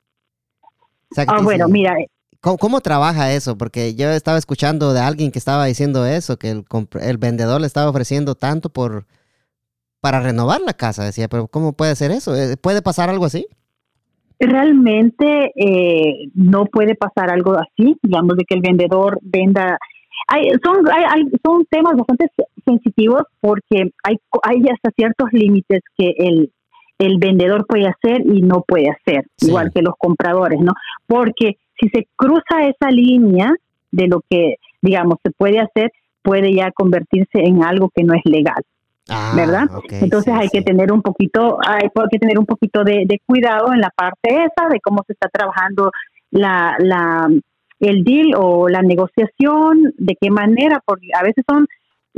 ah, 1.19 1.43
bueno, 1.43 1.69
mira. 1.69 1.95
¿Cómo, 2.41 2.81
trabaja 2.81 3.35
eso? 3.35 3.59
Porque 3.59 3.95
yo 3.95 4.09
estaba 4.09 4.39
escuchando 4.39 4.95
de 4.95 5.01
alguien 5.01 5.33
que 5.33 5.39
estaba 5.39 5.67
diciendo 5.67 6.07
eso, 6.07 6.39
que 6.39 6.49
el, 6.49 6.65
el 7.03 7.19
vendedor 7.19 7.61
le 7.61 7.67
estaba 7.67 7.91
ofreciendo 7.91 8.37
tanto 8.37 8.71
por 8.71 9.05
para 10.01 10.21
renovar 10.21 10.63
la 10.63 10.73
casa. 10.73 11.05
Decía, 11.05 11.29
pero 11.29 11.47
¿cómo 11.47 11.75
puede 11.75 11.95
ser 11.95 12.11
eso? 12.11 12.35
Eh, 12.35 12.57
¿Puede 12.57 12.81
pasar 12.81 13.11
algo 13.11 13.27
así? 13.27 13.47
Realmente 14.47 15.53
eh, 15.55 16.29
no 16.35 16.67
puede 16.67 16.95
pasar 16.95 17.31
algo 17.31 17.55
así, 17.55 17.97
digamos, 18.03 18.37
de 18.37 18.45
que 18.45 18.55
el 18.55 18.61
vendedor 18.61 19.19
venda. 19.23 19.79
Hay, 20.29 20.51
son, 20.63 20.85
hay, 20.91 21.25
son 21.45 21.65
temas 21.69 21.95
bastante 21.97 22.27
sensitivos 22.65 23.23
porque 23.41 23.91
hay, 24.05 24.17
hay 24.43 24.63
hasta 24.73 24.91
ciertos 24.97 25.29
límites 25.33 25.81
que 25.97 26.15
el, 26.17 26.53
el 26.99 27.19
vendedor 27.19 27.67
puede 27.67 27.89
hacer 27.89 28.23
y 28.25 28.43
no 28.43 28.63
puede 28.67 28.89
hacer, 28.91 29.27
igual 29.41 29.73
que 29.75 29.83
los 29.83 29.95
compradores, 29.99 30.61
¿no? 30.61 30.73
Porque 31.07 31.57
si 31.81 31.89
se 31.89 32.07
cruza 32.17 32.69
esa 32.69 32.91
línea 32.91 33.53
de 33.91 34.07
lo 34.07 34.23
que, 34.29 34.57
digamos, 34.81 35.17
se 35.25 35.33
puede 35.33 35.59
hacer, 35.59 35.91
puede 36.23 36.55
ya 36.55 36.71
convertirse 36.71 37.41
en 37.45 37.65
algo 37.65 37.91
que 37.95 38.05
no 38.05 38.15
es 38.15 38.23
legal. 38.25 38.63
Ah, 39.09 39.33
¿verdad? 39.35 39.69
Entonces 39.91 40.33
hay 40.33 40.49
que 40.49 40.63
tener 40.63 40.93
un 40.93 41.03
poquito, 41.03 41.59
hay 41.67 41.89
que 42.11 42.19
tener 42.19 42.39
un 42.39 42.47
poquito 42.47 42.85
de, 42.85 43.21
cuidado 43.27 43.73
en 43.73 43.81
la 43.81 43.91
parte 43.91 44.31
esa 44.31 44.69
de 44.69 44.81
cómo 44.81 45.03
se 45.07 45.15
está 45.15 45.29
trabajando 45.29 45.91
la, 46.31 46.77
la, 46.79 47.29
el 47.81 48.05
deal 48.05 48.35
o 48.37 48.69
la 48.69 48.83
negociación, 48.83 49.93
de 49.99 50.17
qué 50.21 50.31
manera, 50.31 50.81
porque 50.85 51.09
a 51.19 51.23
veces 51.23 51.45
son 51.49 51.67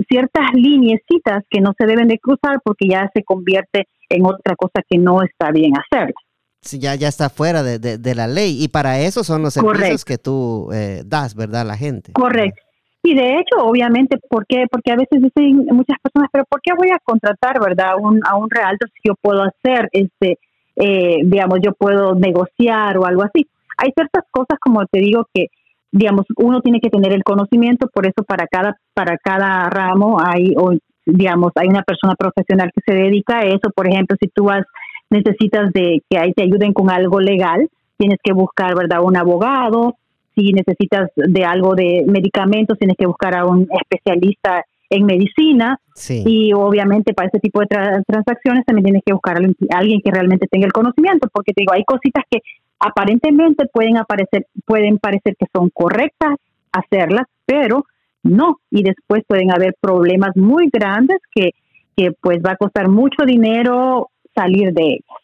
ciertas 0.08 0.52
lineecitas 0.52 1.44
que 1.48 1.60
no 1.60 1.72
se 1.78 1.86
deben 1.86 2.08
de 2.08 2.18
cruzar 2.18 2.60
porque 2.62 2.88
ya 2.88 3.10
se 3.14 3.22
convierte 3.24 3.88
en 4.10 4.26
otra 4.26 4.54
cosa 4.56 4.82
que 4.88 4.98
no 4.98 5.22
está 5.22 5.50
bien 5.52 5.72
hacer. 5.78 6.12
Sí, 6.60 6.78
ya, 6.78 6.94
ya 6.94 7.08
está 7.08 7.28
fuera 7.28 7.62
de, 7.62 7.78
de, 7.78 8.14
la 8.14 8.26
ley 8.26 8.62
y 8.62 8.68
para 8.68 8.98
eso 8.98 9.22
son 9.22 9.42
los 9.42 9.54
servicios 9.54 10.04
que 10.04 10.16
tú 10.16 10.70
eh, 10.72 11.02
das, 11.04 11.34
¿verdad? 11.34 11.60
A 11.62 11.64
la 11.64 11.76
gente. 11.76 12.12
Correcto. 12.12 12.62
Y 13.06 13.14
de 13.14 13.34
hecho, 13.34 13.62
obviamente, 13.62 14.18
¿por 14.30 14.46
qué? 14.46 14.64
Porque 14.70 14.90
a 14.90 14.96
veces 14.96 15.20
dicen 15.20 15.66
muchas 15.72 15.98
personas, 16.02 16.30
pero 16.32 16.46
¿por 16.48 16.62
qué 16.62 16.72
voy 16.74 16.88
a 16.88 16.98
contratar, 17.04 17.60
verdad, 17.60 17.96
un, 18.00 18.20
a 18.26 18.34
un 18.34 18.48
realtor 18.48 18.88
si 18.94 19.08
yo 19.08 19.14
puedo 19.20 19.42
hacer, 19.42 19.90
este, 19.92 20.38
eh, 20.76 21.18
digamos, 21.22 21.58
yo 21.62 21.74
puedo 21.74 22.14
negociar 22.14 22.96
o 22.96 23.04
algo 23.04 23.22
así? 23.22 23.46
Hay 23.76 23.90
ciertas 23.94 24.24
cosas, 24.30 24.58
como 24.58 24.86
te 24.86 25.00
digo, 25.00 25.28
que, 25.34 25.48
digamos, 25.92 26.24
uno 26.38 26.62
tiene 26.62 26.80
que 26.80 26.88
tener 26.88 27.12
el 27.12 27.24
conocimiento, 27.24 27.88
por 27.92 28.06
eso 28.06 28.24
para 28.26 28.46
cada, 28.46 28.78
para 28.94 29.18
cada 29.18 29.68
ramo 29.68 30.16
hay, 30.18 30.54
o, 30.56 30.72
digamos, 31.04 31.52
hay 31.56 31.68
una 31.68 31.82
persona 31.82 32.14
profesional 32.14 32.70
que 32.74 32.80
se 32.90 32.98
dedica 32.98 33.40
a 33.40 33.44
eso. 33.44 33.68
Por 33.76 33.86
ejemplo, 33.86 34.16
si 34.18 34.28
tú 34.28 34.44
vas, 34.44 34.64
necesitas 35.10 35.70
de 35.74 36.00
que 36.08 36.16
ahí 36.16 36.32
te 36.32 36.44
ayuden 36.44 36.72
con 36.72 36.90
algo 36.90 37.20
legal, 37.20 37.68
tienes 37.98 38.18
que 38.24 38.32
buscar, 38.32 38.74
¿verdad?, 38.74 39.02
un 39.02 39.18
abogado, 39.18 39.96
si 40.34 40.52
necesitas 40.52 41.10
de 41.16 41.44
algo 41.44 41.74
de 41.74 42.04
medicamentos, 42.06 42.78
tienes 42.78 42.96
que 42.96 43.06
buscar 43.06 43.36
a 43.36 43.46
un 43.46 43.68
especialista 43.70 44.64
en 44.90 45.06
medicina. 45.06 45.80
Y 46.26 46.52
obviamente 46.52 47.14
para 47.14 47.28
ese 47.28 47.40
tipo 47.40 47.60
de 47.60 47.66
transacciones 48.06 48.64
también 48.64 48.84
tienes 48.84 49.02
que 49.04 49.12
buscar 49.12 49.36
a 49.36 49.78
alguien 49.78 50.00
que 50.02 50.10
realmente 50.10 50.46
tenga 50.48 50.66
el 50.66 50.72
conocimiento, 50.72 51.28
porque 51.32 51.52
te 51.52 51.62
digo, 51.62 51.72
hay 51.72 51.84
cositas 51.84 52.24
que 52.30 52.40
aparentemente 52.78 53.66
pueden 53.72 53.96
aparecer, 53.96 54.46
pueden 54.66 54.98
parecer 54.98 55.36
que 55.38 55.46
son 55.52 55.70
correctas 55.70 56.36
hacerlas, 56.72 57.26
pero 57.46 57.84
no, 58.22 58.58
y 58.70 58.82
después 58.82 59.22
pueden 59.26 59.52
haber 59.52 59.74
problemas 59.80 60.36
muy 60.36 60.68
grandes 60.72 61.18
que, 61.34 61.50
que 61.96 62.12
pues 62.20 62.38
va 62.44 62.52
a 62.52 62.56
costar 62.56 62.88
mucho 62.88 63.24
dinero 63.24 64.08
salir 64.34 64.72
de 64.72 64.82
ellas. 64.82 65.23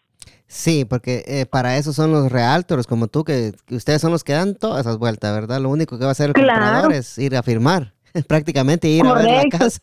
Sí, 0.50 0.84
porque 0.84 1.22
eh, 1.28 1.46
para 1.46 1.76
eso 1.76 1.92
son 1.92 2.10
los 2.10 2.32
realtors 2.32 2.88
como 2.88 3.06
tú, 3.06 3.22
que, 3.22 3.52
ustedes 3.70 4.02
son 4.02 4.10
los 4.10 4.24
que 4.24 4.32
dan 4.32 4.56
todas 4.56 4.80
esas 4.80 4.98
vueltas, 4.98 5.32
¿verdad? 5.32 5.60
Lo 5.60 5.68
único 5.68 5.96
que 5.96 6.02
va 6.02 6.10
a 6.10 6.12
hacer 6.12 6.30
el 6.30 6.34
comprador 6.34 6.92
es 6.92 7.18
ir 7.18 7.36
a 7.36 7.44
firmar, 7.44 7.92
prácticamente 8.26 8.88
ir 8.88 9.06
a 9.06 9.14
ver 9.14 9.44
la 9.44 9.58
casa. 9.58 9.78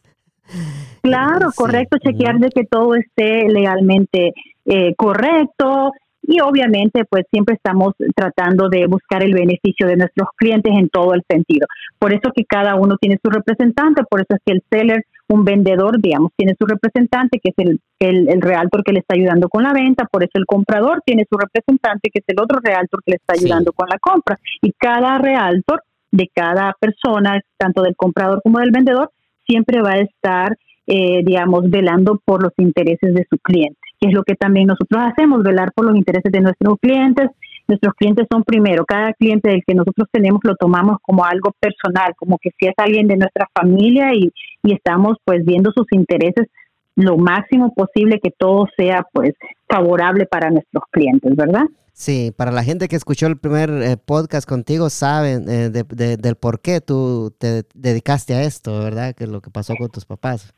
Claro, 1.02 1.52
correcto, 1.56 1.98
chequear 2.04 2.40
de 2.40 2.50
que 2.50 2.66
todo 2.66 2.96
esté 2.96 3.48
legalmente 3.48 4.34
eh, 4.66 4.94
correcto, 4.98 5.94
y 6.28 6.42
obviamente 6.42 7.06
pues 7.06 7.24
siempre 7.32 7.56
estamos 7.56 7.94
tratando 8.14 8.68
de 8.68 8.86
buscar 8.86 9.24
el 9.24 9.34
beneficio 9.34 9.88
de 9.88 9.96
nuestros 9.96 10.28
clientes 10.36 10.74
en 10.78 10.90
todo 10.90 11.14
el 11.14 11.24
sentido. 11.28 11.68
Por 11.98 12.12
eso 12.12 12.32
que 12.36 12.44
cada 12.44 12.76
uno 12.76 12.98
tiene 13.00 13.18
su 13.24 13.32
representante, 13.32 14.04
por 14.04 14.20
eso 14.20 14.36
es 14.36 14.42
que 14.46 14.54
el 14.54 14.64
seller, 14.70 15.06
un 15.30 15.46
vendedor, 15.46 16.02
digamos, 16.02 16.32
tiene 16.36 16.54
su 16.60 16.66
representante, 16.66 17.40
que 17.42 17.52
es 17.52 17.56
el, 17.58 17.80
el, 18.00 18.30
el 18.30 18.42
realtor 18.42 18.84
que 18.84 18.92
le 18.92 19.00
está 19.00 19.16
ayudando 19.16 19.48
con 19.48 19.64
la 19.64 19.74
venta, 19.74 20.06
por 20.12 20.24
eso 20.24 20.34
el 20.36 20.46
comprador 20.46 21.02
tiene 21.06 21.26
su 21.30 21.38
representante, 21.38 22.10
que 22.12 22.20
es 22.20 22.26
el 22.28 22.42
otro 22.42 22.60
realtor 22.62 23.02
que 23.06 23.12
le 23.12 23.18
está 23.18 23.34
ayudando 23.34 23.72
con 23.72 23.88
la 23.90 23.98
compra. 23.98 24.38
Y 24.62 24.74
cada 24.74 25.18
realtor 25.18 25.82
de 26.12 26.30
cada 26.34 26.76
persona, 26.80 27.42
tanto 27.58 27.84
del 27.84 27.96
comprador 27.96 28.42
como 28.44 28.60
del 28.60 28.72
vendedor, 28.72 29.12
siempre 29.46 29.82
va 29.82 29.92
a 29.92 30.00
estar, 30.00 30.58
eh, 30.88 31.22
digamos, 31.24 31.70
velando 31.70 32.22
por 32.24 32.44
los 32.44 32.54
intereses 32.58 33.14
de 33.14 33.26
su 33.30 33.38
cliente 33.38 33.87
que 34.00 34.10
es 34.10 34.14
lo 34.14 34.24
que 34.24 34.36
también 34.36 34.68
nosotros 34.68 35.02
hacemos, 35.04 35.44
velar 35.44 35.72
por 35.74 35.86
los 35.86 35.96
intereses 35.96 36.32
de 36.32 36.42
nuestros 36.42 36.76
clientes. 36.80 37.30
Nuestros 37.68 37.94
clientes 37.96 38.28
son 38.32 38.44
primero, 38.44 38.86
cada 38.86 39.14
cliente 39.14 39.50
del 39.50 39.64
que 39.66 39.76
nosotros 39.76 40.08
tenemos 40.12 40.40
lo 40.44 40.56
tomamos 40.56 40.98
como 41.02 41.26
algo 41.26 41.54
personal, 41.60 42.14
como 42.16 42.38
que 42.38 42.52
si 42.58 42.68
es 42.68 42.74
alguien 42.78 43.08
de 43.08 43.18
nuestra 43.18 43.50
familia 43.54 44.14
y, 44.14 44.32
y 44.64 44.74
estamos 44.74 45.18
pues 45.26 45.44
viendo 45.44 45.72
sus 45.76 45.86
intereses 45.92 46.48
lo 46.96 47.16
máximo 47.18 47.74
posible 47.76 48.20
que 48.22 48.32
todo 48.32 48.66
sea 48.76 49.06
pues 49.14 49.34
favorable 49.70 50.26
para 50.26 50.50
nuestros 50.50 50.84
clientes, 50.92 51.36
¿verdad? 51.36 51.66
Sí, 51.94 52.32
para 52.36 52.52
la 52.52 52.64
gente 52.64 52.88
que 52.88 52.96
escuchó 52.96 53.28
el 53.28 53.38
primer 53.38 53.70
eh, 53.70 53.98
podcast 53.98 54.48
contigo, 54.48 54.90
saben 54.90 55.46
eh, 55.50 55.70
del 55.70 56.36
por 56.36 56.60
qué 56.60 56.82
tú 56.82 57.34
te 57.40 57.64
dedicaste 57.74 58.34
a 58.34 58.44
esto, 58.44 58.80
¿verdad? 58.80 59.16
Que 59.16 59.24
es 59.24 59.30
lo 59.30 59.42
que 59.42 59.50
pasó 59.50 59.76
con 59.76 59.90
tus 59.90 60.06
papás. 60.06 60.54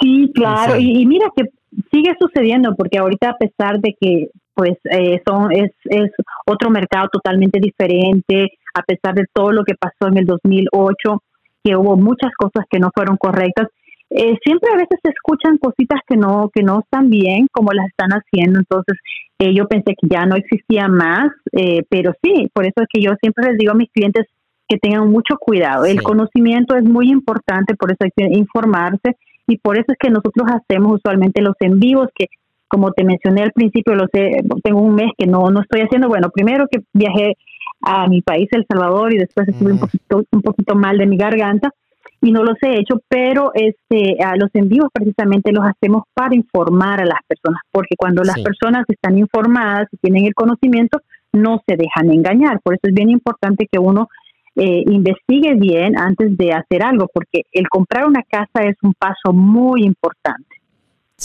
Sí, 0.00 0.30
claro. 0.34 0.78
Y, 0.78 1.04
mira 1.06 1.26
que 1.36 1.44
sigue 1.90 2.14
sucediendo 2.18 2.74
porque 2.76 2.98
ahorita 2.98 3.30
a 3.30 3.36
pesar 3.36 3.80
de 3.80 3.94
que 4.00 4.28
pues 4.54 4.78
eh, 4.84 5.20
son 5.26 5.52
es, 5.52 5.70
es 5.84 6.10
otro 6.46 6.70
mercado 6.70 7.08
totalmente 7.12 7.60
diferente, 7.60 8.52
a 8.74 8.82
pesar 8.82 9.14
de 9.14 9.26
todo 9.32 9.52
lo 9.52 9.64
que 9.64 9.74
pasó 9.74 10.10
en 10.10 10.18
el 10.18 10.26
2008, 10.26 11.22
que 11.62 11.76
hubo 11.76 11.96
muchas 11.96 12.32
cosas 12.38 12.64
que 12.70 12.78
no 12.78 12.90
fueron 12.94 13.16
correctas, 13.16 13.68
eh, 14.08 14.36
siempre 14.44 14.70
a 14.72 14.76
veces 14.76 14.98
se 15.02 15.10
escuchan 15.10 15.58
cositas 15.58 16.00
que 16.06 16.16
no 16.16 16.50
que 16.54 16.62
no 16.62 16.80
están 16.80 17.10
bien 17.10 17.48
como 17.52 17.72
las 17.72 17.88
están 17.88 18.10
haciendo. 18.10 18.60
Entonces 18.60 18.96
eh, 19.38 19.52
yo 19.54 19.66
pensé 19.66 19.94
que 20.00 20.08
ya 20.08 20.24
no 20.26 20.36
existía 20.36 20.88
más 20.88 21.28
eh, 21.52 21.82
pero 21.88 22.12
sí 22.22 22.48
por 22.54 22.64
eso 22.64 22.82
es 22.82 22.86
que 22.90 23.02
yo 23.02 23.12
siempre 23.20 23.50
les 23.50 23.58
digo 23.58 23.72
a 23.72 23.76
mis 23.76 23.90
clientes 23.90 24.26
que 24.68 24.78
tengan 24.78 25.10
mucho 25.10 25.36
cuidado. 25.38 25.84
El 25.84 26.02
conocimiento 26.02 26.76
es 26.76 26.84
muy 26.84 27.10
importante 27.10 27.74
por 27.74 27.90
eso 27.90 27.98
hay 28.04 28.10
que 28.16 28.38
informarse 28.38 29.16
y 29.46 29.58
por 29.58 29.76
eso 29.76 29.86
es 29.88 29.98
que 29.98 30.10
nosotros 30.10 30.46
hacemos 30.48 30.96
usualmente 30.96 31.42
los 31.42 31.54
en 31.60 31.78
vivos 31.78 32.08
que 32.14 32.26
como 32.68 32.90
te 32.92 33.04
mencioné 33.04 33.42
al 33.42 33.52
principio 33.52 33.94
lo 33.94 34.06
sé 34.12 34.42
tengo 34.62 34.80
un 34.80 34.94
mes 34.94 35.12
que 35.16 35.26
no 35.26 35.50
no 35.50 35.60
estoy 35.60 35.82
haciendo. 35.82 36.08
Bueno 36.08 36.30
primero 36.30 36.66
que 36.70 36.80
viajé 36.92 37.34
a 37.82 38.08
mi 38.08 38.22
país 38.22 38.48
El 38.52 38.66
Salvador 38.68 39.14
y 39.14 39.18
después 39.18 39.48
estuve 39.48 39.72
un 39.72 39.78
poquito 39.78 40.22
un 40.32 40.42
poquito 40.42 40.74
mal 40.74 40.98
de 40.98 41.06
mi 41.06 41.16
garganta 41.16 41.70
y 42.20 42.32
no 42.32 42.42
los 42.42 42.56
he 42.62 42.78
hecho, 42.78 43.00
pero 43.08 43.52
este, 43.54 44.22
a 44.22 44.36
los 44.36 44.50
envíos 44.54 44.88
precisamente 44.92 45.52
los 45.52 45.64
hacemos 45.64 46.04
para 46.14 46.34
informar 46.34 47.00
a 47.00 47.04
las 47.04 47.20
personas, 47.26 47.60
porque 47.70 47.94
cuando 47.96 48.22
las 48.22 48.40
personas 48.40 48.84
están 48.88 49.18
informadas 49.18 49.86
y 49.92 49.96
tienen 49.98 50.24
el 50.24 50.34
conocimiento, 50.34 50.98
no 51.32 51.62
se 51.66 51.76
dejan 51.76 52.12
engañar. 52.12 52.60
Por 52.62 52.74
eso 52.74 52.82
es 52.84 52.94
bien 52.94 53.10
importante 53.10 53.68
que 53.70 53.78
uno 53.78 54.08
eh, 54.56 54.82
investigue 54.86 55.54
bien 55.54 55.98
antes 55.98 56.36
de 56.36 56.52
hacer 56.52 56.82
algo, 56.82 57.08
porque 57.12 57.42
el 57.52 57.68
comprar 57.68 58.06
una 58.06 58.22
casa 58.22 58.68
es 58.68 58.76
un 58.82 58.94
paso 58.94 59.32
muy 59.32 59.84
importante. 59.84 60.44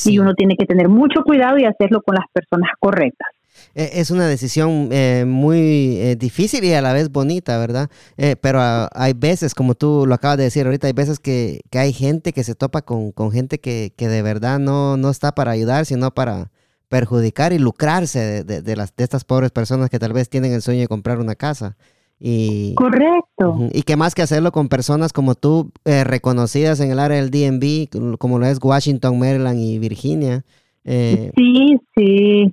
Y 0.06 0.20
uno 0.20 0.34
tiene 0.34 0.56
que 0.56 0.66
tener 0.66 0.88
mucho 0.88 1.22
cuidado 1.24 1.58
y 1.58 1.66
hacerlo 1.66 2.02
con 2.02 2.16
las 2.16 2.26
personas 2.32 2.72
correctas. 2.80 3.28
E, 3.76 4.00
es 4.00 4.12
una 4.12 4.28
decisión 4.28 4.90
eh, 4.92 5.26
muy 5.28 5.98
eh, 5.98 6.16
difícil 6.16 6.64
y 6.64 6.74
a 6.74 6.82
la 6.82 6.94
vez 6.94 7.12
bonita, 7.12 7.58
¿verdad? 7.58 7.90
Eh, 8.18 8.36
pero 8.40 8.60
ah, 8.62 8.90
hay 8.94 9.14
veces, 9.14 9.54
como 9.54 9.76
tú 9.76 10.06
lo 10.08 10.16
acabas 10.16 10.38
de 10.38 10.44
decir 10.46 10.66
ahorita, 10.66 10.88
hay 10.88 10.94
veces 10.94 11.20
que, 11.20 11.62
hay 11.72 11.94
gente 11.94 12.34
que 12.34 12.44
se 12.44 12.56
topa 12.56 12.82
con, 12.82 13.14
gente 13.32 13.60
que, 13.60 13.94
de 13.98 14.22
verdad 14.22 14.60
no, 14.60 14.98
no 14.98 15.10
está 15.10 15.34
para 15.34 15.52
ayudar, 15.52 15.86
sino 15.86 16.12
para 16.12 16.52
perjudicar 16.90 17.54
y 17.54 17.60
lucrarse 17.60 18.44
de, 18.44 18.76
las, 18.76 18.96
de 18.96 19.04
estas 19.04 19.24
pobres 19.24 19.52
personas 19.52 19.90
que 19.90 20.00
tal 20.00 20.12
vez 20.14 20.30
tienen 20.30 20.52
el 20.54 20.62
sueño 20.62 20.82
de 20.82 20.88
comprar 20.88 21.20
una 21.20 21.36
casa. 21.36 21.78
Y, 22.24 22.76
Correcto. 22.76 23.58
y 23.72 23.82
qué 23.82 23.96
más 23.96 24.14
que 24.14 24.22
hacerlo 24.22 24.52
con 24.52 24.70
personas 24.70 25.12
como 25.12 25.34
tú, 25.34 25.72
reconocidas 25.84 26.80
en 26.80 26.92
el 26.92 27.00
área 27.00 27.18
del 27.20 27.32
DMV, 27.32 28.18
como 28.20 28.38
lo 28.38 28.46
es 28.46 28.60
Washington, 28.62 29.18
Maryland 29.18 29.58
y 29.60 29.80
Virginia, 29.80 30.44
eh, 30.84 31.32
sí, 31.36 31.80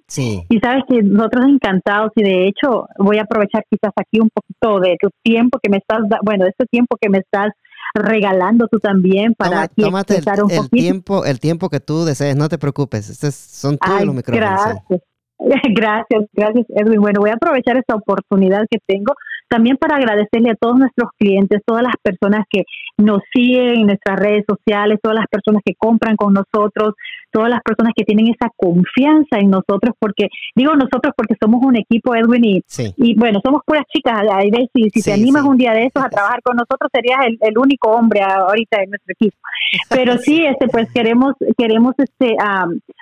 sí, 0.07 0.45
Y 0.51 0.59
sabes 0.59 0.85
que 0.87 1.03
nosotros 1.03 1.47
encantados 1.49 2.13
y 2.15 2.23
de 2.23 2.47
hecho 2.47 2.87
voy 2.99 3.17
a 3.17 3.23
aprovechar 3.23 3.65
quizás 3.71 3.93
aquí 3.97 4.21
un 4.21 4.29
poquito 4.29 4.81
de 4.81 4.97
tu 5.01 5.09
tiempo 5.23 5.59
que 5.63 5.71
me 5.71 5.79
estás, 5.79 6.01
bueno, 6.23 6.45
de 6.45 6.51
este 6.51 6.67
tiempo 6.67 6.97
que 7.01 7.09
me 7.09 7.19
estás 7.19 7.53
regalando 7.95 8.69
tú 8.71 8.81
también 8.81 9.35
para 9.35 9.63
aquí 9.63 9.83
un 9.83 9.95
el, 9.97 10.69
tiempo, 10.69 11.25
el 11.25 11.41
tiempo 11.41 11.71
que 11.71 11.81
tú 11.81 12.05
desees, 12.05 12.37
no 12.37 12.51
te 12.51 12.59
preocupes, 12.59 13.09
estos 13.09 13.35
son 13.35 13.79
todos 13.79 14.05
los 14.05 14.15
micrófonos. 14.15 14.51
Gracias. 14.51 15.03
Gracias, 15.71 16.25
gracias 16.33 16.67
Edwin. 16.71 17.01
Bueno, 17.01 17.21
voy 17.21 17.31
a 17.31 17.35
aprovechar 17.35 17.77
esta 17.77 17.95
oportunidad 17.95 18.67
que 18.69 18.79
tengo 18.89 19.15
también 19.49 19.77
para 19.77 19.97
agradecerle 19.97 20.51
a 20.51 20.55
todos 20.55 20.79
nuestros 20.79 21.11
clientes, 21.19 21.63
todas 21.65 21.83
las 21.83 21.95
personas 22.03 22.45
que 22.51 22.65
nos 22.97 23.21
siguen 23.33 23.81
en 23.81 23.87
nuestras 23.87 24.19
redes 24.19 24.45
sociales, 24.49 24.99
todas 25.03 25.17
las 25.17 25.27
personas 25.31 25.63
que 25.65 25.75
compran 25.77 26.17
con 26.17 26.35
nosotros, 26.35 26.95
todas 27.31 27.51
las 27.51 27.61
personas 27.63 27.93
que 27.97 28.05
tienen 28.05 28.29
esa 28.29 28.51
confianza 28.57 29.39
en 29.39 29.51
nosotros, 29.51 29.95
porque 29.99 30.29
digo 30.55 30.75
nosotros 30.75 31.13
porque 31.17 31.35
somos 31.41 31.63
un 31.65 31.77
equipo, 31.77 32.15
Edwin, 32.15 32.45
y, 32.45 32.65
y 32.97 33.15
bueno, 33.15 33.41
somos 33.45 33.63
puras 33.65 33.85
chicas. 33.93 34.23
Ves, 34.51 34.69
si, 34.75 34.91
si 34.91 35.03
te 35.03 35.13
animas 35.13 35.45
un 35.45 35.57
día 35.57 35.73
de 35.73 35.85
estos 35.85 36.05
a 36.05 36.09
trabajar 36.09 36.43
con 36.43 36.57
nosotros, 36.57 36.91
serías 36.93 37.19
el, 37.41 37.59
único 37.59 37.91
hombre 37.91 38.21
ahorita 38.23 38.83
en 38.83 38.91
nuestro 38.91 39.13
equipo. 39.13 39.37
Pero 39.91 40.17
sí, 40.19 40.45
este, 40.47 40.69
pues 40.69 40.91
queremos 40.93 41.35
queremos 41.57 41.95
este 41.99 42.37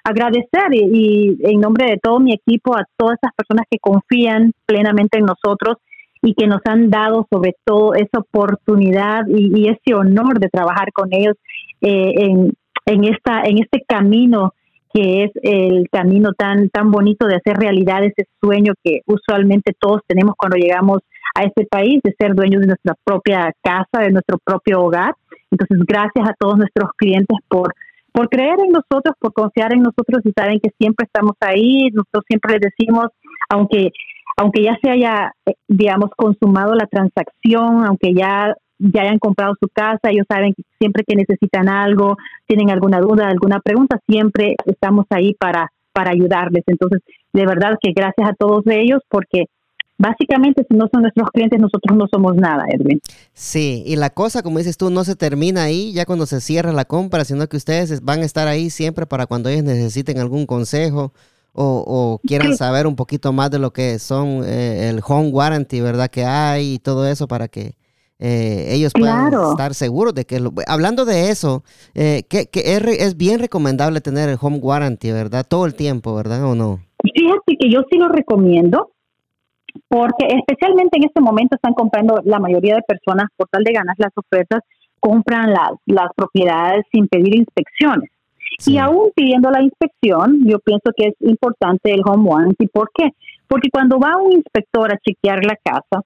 agradecer 0.05 0.73
y, 0.73 1.37
y 1.43 1.51
en 1.51 1.61
nombre 1.61 1.87
de 1.87 1.99
todo 1.99 2.21
mi 2.21 2.33
equipo 2.33 2.77
a 2.77 2.85
todas 2.97 3.19
esas 3.23 3.35
personas 3.35 3.67
que 3.71 3.79
confían 3.79 4.53
plenamente 4.67 5.19
en 5.19 5.27
nosotros 5.27 5.77
y 6.23 6.35
que 6.35 6.47
nos 6.47 6.61
han 6.65 6.91
dado 6.91 7.27
sobre 7.31 7.55
todo 7.65 7.95
esa 7.95 8.19
oportunidad 8.19 9.27
y, 9.29 9.69
ese 9.69 9.95
honor 9.95 10.39
de 10.41 10.49
trabajar 10.49 10.93
con 10.93 11.09
ellos 11.13 11.35
eh, 11.81 12.15
en, 12.17 12.53
en, 12.87 13.05
esta, 13.05 13.43
en 13.45 13.59
este 13.59 13.85
camino 13.87 14.53
que 14.97 15.25
es 15.25 15.31
el 15.43 15.89
camino 15.91 16.33
tan, 16.33 16.71
tan 16.71 16.91
bonito 16.91 17.27
de 17.27 17.37
hacer 17.37 17.59
realidad 17.59 18.03
ese 18.03 18.27
sueño 18.41 18.73
que 18.83 19.01
usualmente 19.05 19.75
todos 19.79 20.01
tenemos 20.07 20.35
cuando 20.39 20.57
llegamos 20.57 21.01
a 21.35 21.43
este 21.43 21.67
país, 21.67 22.01
de 22.03 22.15
ser 22.19 22.35
dueños 22.35 22.63
de 22.63 22.69
nuestra 22.69 22.95
propia 23.05 23.53
casa, 23.63 24.03
de 24.03 24.11
nuestro 24.11 24.39
propio 24.43 24.81
hogar. 24.81 25.15
Entonces, 25.51 25.79
gracias 25.87 26.27
a 26.27 26.35
todos 26.39 26.57
nuestros 26.57 26.91
clientes 26.97 27.37
por, 27.49 27.75
por 28.11 28.31
creer 28.31 28.59
en 28.59 28.73
nosotros, 28.73 29.15
por 29.19 29.35
confiar 29.35 29.75
en 29.75 29.83
nosotros 29.83 30.23
y 30.25 30.33
saben 30.33 30.61
que 30.61 30.71
siempre 30.79 31.05
estamos 31.05 31.35
ahí. 31.41 31.91
Nosotros 31.93 32.25
siempre 32.27 32.55
les 32.55 32.73
decimos, 32.73 33.09
aunque 33.51 33.91
aunque 34.37 34.63
ya 34.63 34.79
se 34.83 34.91
haya, 34.91 35.33
eh, 35.47 35.55
digamos, 35.67 36.11
consumado 36.17 36.75
la 36.75 36.87
transacción, 36.87 37.85
aunque 37.85 38.13
ya, 38.15 38.55
ya 38.79 39.03
hayan 39.03 39.19
comprado 39.19 39.55
su 39.61 39.69
casa, 39.69 40.11
ellos 40.11 40.27
saben 40.29 40.53
que 40.55 40.63
siempre 40.79 41.05
que 41.07 41.17
necesitan 41.17 41.69
algo, 41.69 42.17
tienen 42.47 42.71
alguna 42.71 43.01
duda, 43.01 43.29
alguna 43.29 43.61
pregunta, 43.61 43.99
siempre 44.07 44.55
estamos 44.67 45.07
ahí 45.11 45.35
para, 45.35 45.73
para 45.93 46.11
ayudarles. 46.11 46.65
Entonces, 46.67 47.01
de 47.33 47.47
verdad 47.47 47.79
que 47.81 47.93
gracias 47.93 48.29
a 48.29 48.35
todos 48.35 48.63
ellos 48.67 49.01
porque 49.09 49.45
básicamente 49.99 50.67
si 50.69 50.77
no 50.77 50.89
son 50.93 51.03
nuestros 51.03 51.31
clientes, 51.31 51.59
nosotros 51.59 51.97
no 51.97 52.07
somos 52.13 52.37
nada, 52.37 52.65
Edwin. 52.69 53.01
Sí, 53.33 53.83
y 53.87 53.97
la 53.97 54.11
cosa, 54.11 54.43
como 54.43 54.59
dices 54.59 54.77
tú, 54.77 54.91
no 54.91 55.05
se 55.05 55.17
termina 55.17 55.65
ahí 55.65 55.95
ya 55.95 56.05
cuando 56.05 56.27
se 56.27 56.43
cierra 56.43 56.73
la 56.73 56.85
compra, 56.85 57.25
sino 57.25 57.47
que 57.49 57.57
ustedes 57.57 58.03
van 58.03 58.21
a 58.21 58.27
estar 58.27 58.49
ahí 58.49 58.69
siempre 58.69 59.07
para 59.07 59.27
cuando 59.27 59.49
ellos 59.49 59.65
necesiten 59.65 60.19
algún 60.19 60.45
consejo 60.45 61.13
o, 61.57 62.21
quieran 62.27 62.57
saber 62.57 62.87
un 62.87 62.97
poquito 62.97 63.33
más 63.33 63.51
de 63.51 63.59
lo 63.59 63.73
que 63.73 63.99
son 63.99 64.43
eh, 64.45 64.89
el 64.91 65.01
home 65.07 65.31
warranty, 65.31 65.81
¿verdad? 65.81 66.11
Que 66.11 66.25
hay 66.25 66.75
y 66.75 66.79
todo 66.79 67.07
eso 67.07 67.27
para 67.27 67.49
que 67.49 67.75
eh, 68.19 68.69
ellos 68.71 68.93
puedan 68.99 69.33
estar 69.33 69.75
seguros 69.75 70.15
de 70.15 70.25
que... 70.25 70.41
Lo, 70.41 70.53
hablando 70.67 71.05
de 71.05 71.31
eso, 71.31 71.65
eh, 71.95 72.23
que, 72.29 72.49
es, 72.53 72.83
es, 72.83 73.17
bien 73.17 73.41
recomendable 73.41 74.01
tener 74.01 74.29
el 74.29 74.39
home 74.41 74.59
warranty, 74.59 75.13
¿verdad? 75.13 75.47
Todo 75.49 75.67
el 75.67 75.75
tiempo, 75.75 76.15
¿verdad? 76.15 76.45
¿O 76.45 76.55
no? 76.55 76.81
Fíjate 77.03 77.57
que 77.59 77.71
yo 77.71 77.81
sí 77.91 77.99
lo 77.99 78.09
recomiendo 78.09 78.91
porque 79.89 80.27
especialmente 80.27 80.97
en 80.97 81.05
este 81.05 81.21
momento 81.21 81.57
están 81.57 81.75
comprando 81.75 82.21
la 82.25 82.39
mayoría 82.39 82.77
de 82.77 82.83
personas 82.83 83.27
por 83.37 83.49
tal 83.49 83.63
de 83.63 83.73
ganar 83.73 83.95
las 83.99 84.13
ofertas, 84.17 84.61
compran 85.01 85.53
las, 85.53 85.73
las 85.85 86.09
propiedades 86.17 86.85
sin 86.93 87.07
pedir 87.09 87.37
inspecciones. 87.37 88.11
Y 88.65 88.79
aún 88.79 89.11
pidiendo 89.15 89.51
la 89.51 89.63
inspección, 89.63 90.41
yo 90.45 90.59
pienso 90.61 90.91
que 90.97 91.09
es 91.09 91.15
importante 91.21 91.93
el 91.93 92.03
home 92.05 92.29
warranty. 92.29 92.67
¿Por 92.69 92.91
qué? 92.95 93.11
Porque 93.47 93.69
cuando 93.71 93.99
va 93.99 94.17
un 94.17 94.33
inspector 94.33 94.93
a 94.93 94.99
chequear 94.99 95.45
la 95.45 95.57
casa, 95.63 96.03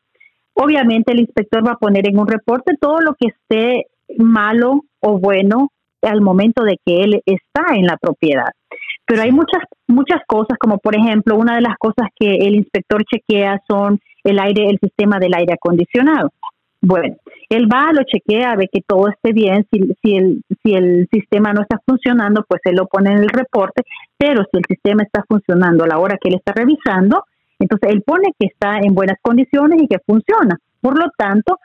obviamente 0.54 1.12
el 1.12 1.20
inspector 1.20 1.66
va 1.66 1.72
a 1.72 1.78
poner 1.78 2.08
en 2.08 2.18
un 2.18 2.26
reporte 2.26 2.74
todo 2.80 3.00
lo 3.00 3.14
que 3.14 3.28
esté 3.28 3.86
malo 4.18 4.82
o 5.00 5.18
bueno 5.18 5.68
al 6.02 6.20
momento 6.20 6.64
de 6.64 6.78
que 6.84 7.02
él 7.02 7.22
está 7.24 7.74
en 7.74 7.86
la 7.86 7.96
propiedad. 7.96 8.50
Pero 9.06 9.22
hay 9.22 9.32
muchas 9.32 9.62
muchas 9.86 10.20
cosas, 10.26 10.56
como 10.58 10.78
por 10.78 10.96
ejemplo, 10.96 11.36
una 11.36 11.56
de 11.56 11.62
las 11.62 11.76
cosas 11.78 12.08
que 12.18 12.36
el 12.36 12.54
inspector 12.54 13.04
chequea 13.04 13.60
son 13.68 14.00
el 14.24 14.38
aire, 14.38 14.68
el 14.68 14.78
sistema 14.78 15.18
del 15.18 15.34
aire 15.34 15.54
acondicionado. 15.54 16.30
Bueno, 16.82 17.16
él 17.50 17.68
va, 17.70 17.92
lo 17.92 18.04
chequea, 18.04 18.56
ve 18.56 18.68
que 18.72 18.80
todo 18.86 19.08
esté 19.08 19.32
bien. 19.32 19.66
Si, 19.70 19.80
si, 20.02 20.16
el, 20.16 20.42
si 20.62 20.74
el 20.74 21.08
sistema 21.12 21.52
no 21.52 21.62
está 21.62 21.78
funcionando, 21.86 22.44
pues 22.48 22.60
él 22.64 22.76
lo 22.76 22.86
pone 22.86 23.12
en 23.12 23.18
el 23.18 23.28
reporte. 23.28 23.82
Pero 24.16 24.44
si 24.50 24.58
el 24.58 24.64
sistema 24.68 25.02
está 25.02 25.24
funcionando 25.28 25.84
a 25.84 25.88
la 25.88 25.98
hora 25.98 26.16
que 26.20 26.28
él 26.28 26.36
está 26.36 26.52
revisando, 26.52 27.24
entonces 27.58 27.90
él 27.90 28.02
pone 28.02 28.32
que 28.38 28.46
está 28.46 28.78
en 28.78 28.94
buenas 28.94 29.18
condiciones 29.20 29.82
y 29.82 29.88
que 29.88 29.98
funciona. 30.06 30.58
Por 30.80 30.98
lo 30.98 31.10
tanto, 31.16 31.58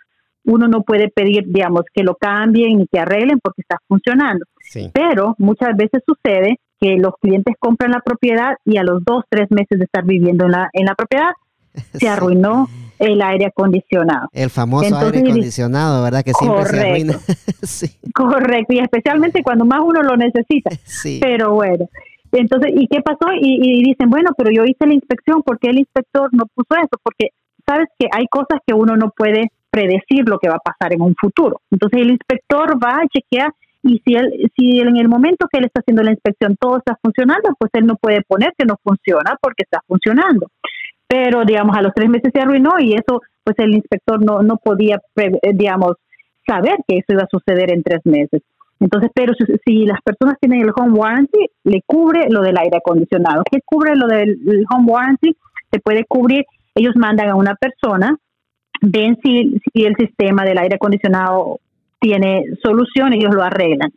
uno 0.46 0.68
no 0.68 0.82
puede 0.82 1.10
pedir, 1.10 1.46
digamos, 1.48 1.84
que 1.94 2.04
lo 2.04 2.16
cambien 2.16 2.78
ni 2.78 2.88
que 2.88 3.00
arreglen 3.00 3.40
porque 3.42 3.62
está 3.62 3.78
funcionando. 3.88 4.46
Pero 4.94 5.36
muchas 5.38 5.76
veces 5.76 6.04
sucede 6.06 6.60
que 6.80 6.98
los 6.98 7.14
clientes 7.22 7.56
compran 7.58 7.92
la 7.92 8.02
propiedad 8.02 8.56
y 8.66 8.78
a 8.78 8.84
los 8.84 9.04
dos, 9.04 9.24
tres 9.30 9.50
meses 9.50 9.80
de 9.80 9.86
estar 9.86 10.04
viviendo 10.04 10.46
en 10.46 10.52
la, 10.52 10.70
en 10.74 10.86
la 10.86 10.96
propiedad, 10.96 11.32
se 11.94 12.08
arruinó 12.08 12.68
el 13.00 13.22
aire 13.22 13.48
acondicionado. 13.48 14.30
El 14.32 14.50
famoso 14.50 14.98
aire 14.98 15.20
acondicionado, 15.20 16.04
¿verdad? 16.04 16.24
Que 16.24 16.34
siempre 16.34 16.64
correcto, 16.64 16.82
se 16.82 16.90
arruina. 16.90 17.14
sí. 17.64 17.88
Correcto, 18.14 18.74
y 18.74 18.80
especialmente 18.80 19.44
cuando 19.44 19.66
más 19.66 19.82
uno 19.84 20.02
lo 20.02 20.18
necesita. 20.18 20.72
Sí. 20.86 21.20
Pero 21.22 21.54
bueno, 21.54 21.88
entonces, 22.32 22.72
¿y 22.76 22.88
qué 22.88 23.02
pasó? 23.02 23.32
Y, 23.40 23.84
dicen, 23.84 24.10
bueno, 24.10 24.32
pero 24.38 24.52
yo 24.52 24.64
hice 24.66 24.86
la 24.86 24.94
inspección, 24.94 25.42
¿por 25.44 25.60
qué 25.60 25.70
el 25.70 25.80
inspector 25.80 26.30
no 26.34 26.46
puso 26.54 26.76
eso? 26.76 27.00
Porque 27.02 27.30
sabes 27.66 27.88
que 27.98 28.08
hay 28.12 28.26
cosas 28.28 28.60
que 28.66 28.74
uno 28.74 28.96
no 28.96 29.12
puede 29.16 29.52
predecir 29.70 30.28
lo 30.28 30.40
que 30.40 30.50
va 30.50 30.56
a 30.56 30.72
pasar 30.72 30.94
en 30.94 31.02
un 31.02 31.16
futuro. 31.20 31.62
Entonces 31.72 32.02
el 32.02 32.12
inspector 32.12 32.78
va 32.82 33.02
a 33.02 33.08
chequear 33.08 33.52
y 33.84 34.02
si 34.06 34.16
él, 34.16 34.52
si 34.56 34.80
en 34.80 34.98
el 34.98 35.08
momento 35.08 35.48
que 35.52 35.60
él 35.60 35.66
está 35.66 35.82
haciendo 35.82 36.02
la 36.02 36.12
inspección 36.12 36.56
todo 36.60 36.78
está 36.78 36.98
funcionando, 37.02 37.50
pues 37.60 37.70
él 37.74 37.86
no 37.86 37.96
puede 37.96 38.22
poner 38.24 38.54
que 38.58 38.66
no 38.66 38.78
funciona 38.84 39.38
porque 39.42 39.64
está 39.64 39.80
funcionando. 39.88 40.48
Pero, 41.08 41.46
digamos, 41.46 41.78
a 41.78 41.82
los 41.82 41.94
tres 41.94 42.10
meses 42.10 42.32
se 42.34 42.42
arruinó 42.42 42.80
y 42.80 42.94
eso, 42.94 43.22
pues 43.44 43.58
el 43.60 43.76
inspector 43.76 44.24
no, 44.24 44.42
no 44.42 44.58
podía, 44.58 45.00
digamos, 45.54 45.94
saber 46.48 46.78
que 46.88 46.98
eso 46.98 47.14
iba 47.14 47.24
a 47.24 47.30
suceder 47.30 47.72
en 47.72 47.84
tres 47.84 48.02
meses. 48.06 48.42
Entonces, 48.80 49.10
pero 49.14 49.34
si, 49.66 49.86
las 49.86 50.02
personas 50.02 50.36
tienen 50.40 50.62
el 50.62 50.72
home 50.76 50.98
warranty, 50.98 51.50
le 51.64 51.82
cubre 51.86 52.28
lo 52.30 52.42
del 52.42 52.58
aire 52.58 52.78
acondicionado. 52.78 53.44
¿Qué 53.50 53.60
cubre 53.64 53.96
lo 53.96 54.08
del 54.08 54.38
home 54.70 54.92
warranty? 54.92 55.36
Se 55.72 55.80
puede 55.80 56.06
cubrir, 56.06 56.46
ellos 56.74 56.96
mandan 56.96 57.30
a 57.30 57.36
una 57.36 57.56
persona, 57.56 58.18
ven 58.82 59.18
si, 59.24 59.60
si 59.74 59.86
el 59.86 59.96
sistema 59.96 60.44
del 60.44 60.58
aire 60.58 60.76
acondicionado 60.76 61.60
tiene 62.00 62.46
solución, 62.62 63.14
ellos 63.14 63.34
lo 63.34 63.44
arreglan. 63.44 63.92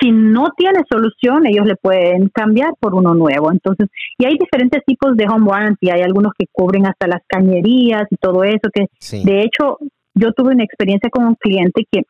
Si 0.00 0.12
no 0.12 0.48
tiene 0.56 0.80
solución, 0.90 1.46
ellos 1.46 1.66
le 1.66 1.76
pueden 1.76 2.28
cambiar 2.28 2.72
por 2.78 2.94
uno 2.94 3.14
nuevo. 3.14 3.50
Entonces, 3.50 3.88
y 4.16 4.26
hay 4.26 4.36
diferentes 4.38 4.84
tipos 4.84 5.16
de 5.16 5.26
home 5.26 5.46
warranty. 5.46 5.90
Hay 5.90 6.02
algunos 6.02 6.32
que 6.38 6.46
cubren 6.52 6.86
hasta 6.86 7.06
las 7.06 7.22
cañerías 7.26 8.04
y 8.10 8.16
todo 8.16 8.44
eso. 8.44 8.70
Que 8.72 8.86
de 9.24 9.42
hecho, 9.42 9.78
yo 10.14 10.32
tuve 10.32 10.54
una 10.54 10.64
experiencia 10.64 11.10
con 11.10 11.26
un 11.26 11.34
cliente 11.34 11.84
que 11.90 12.02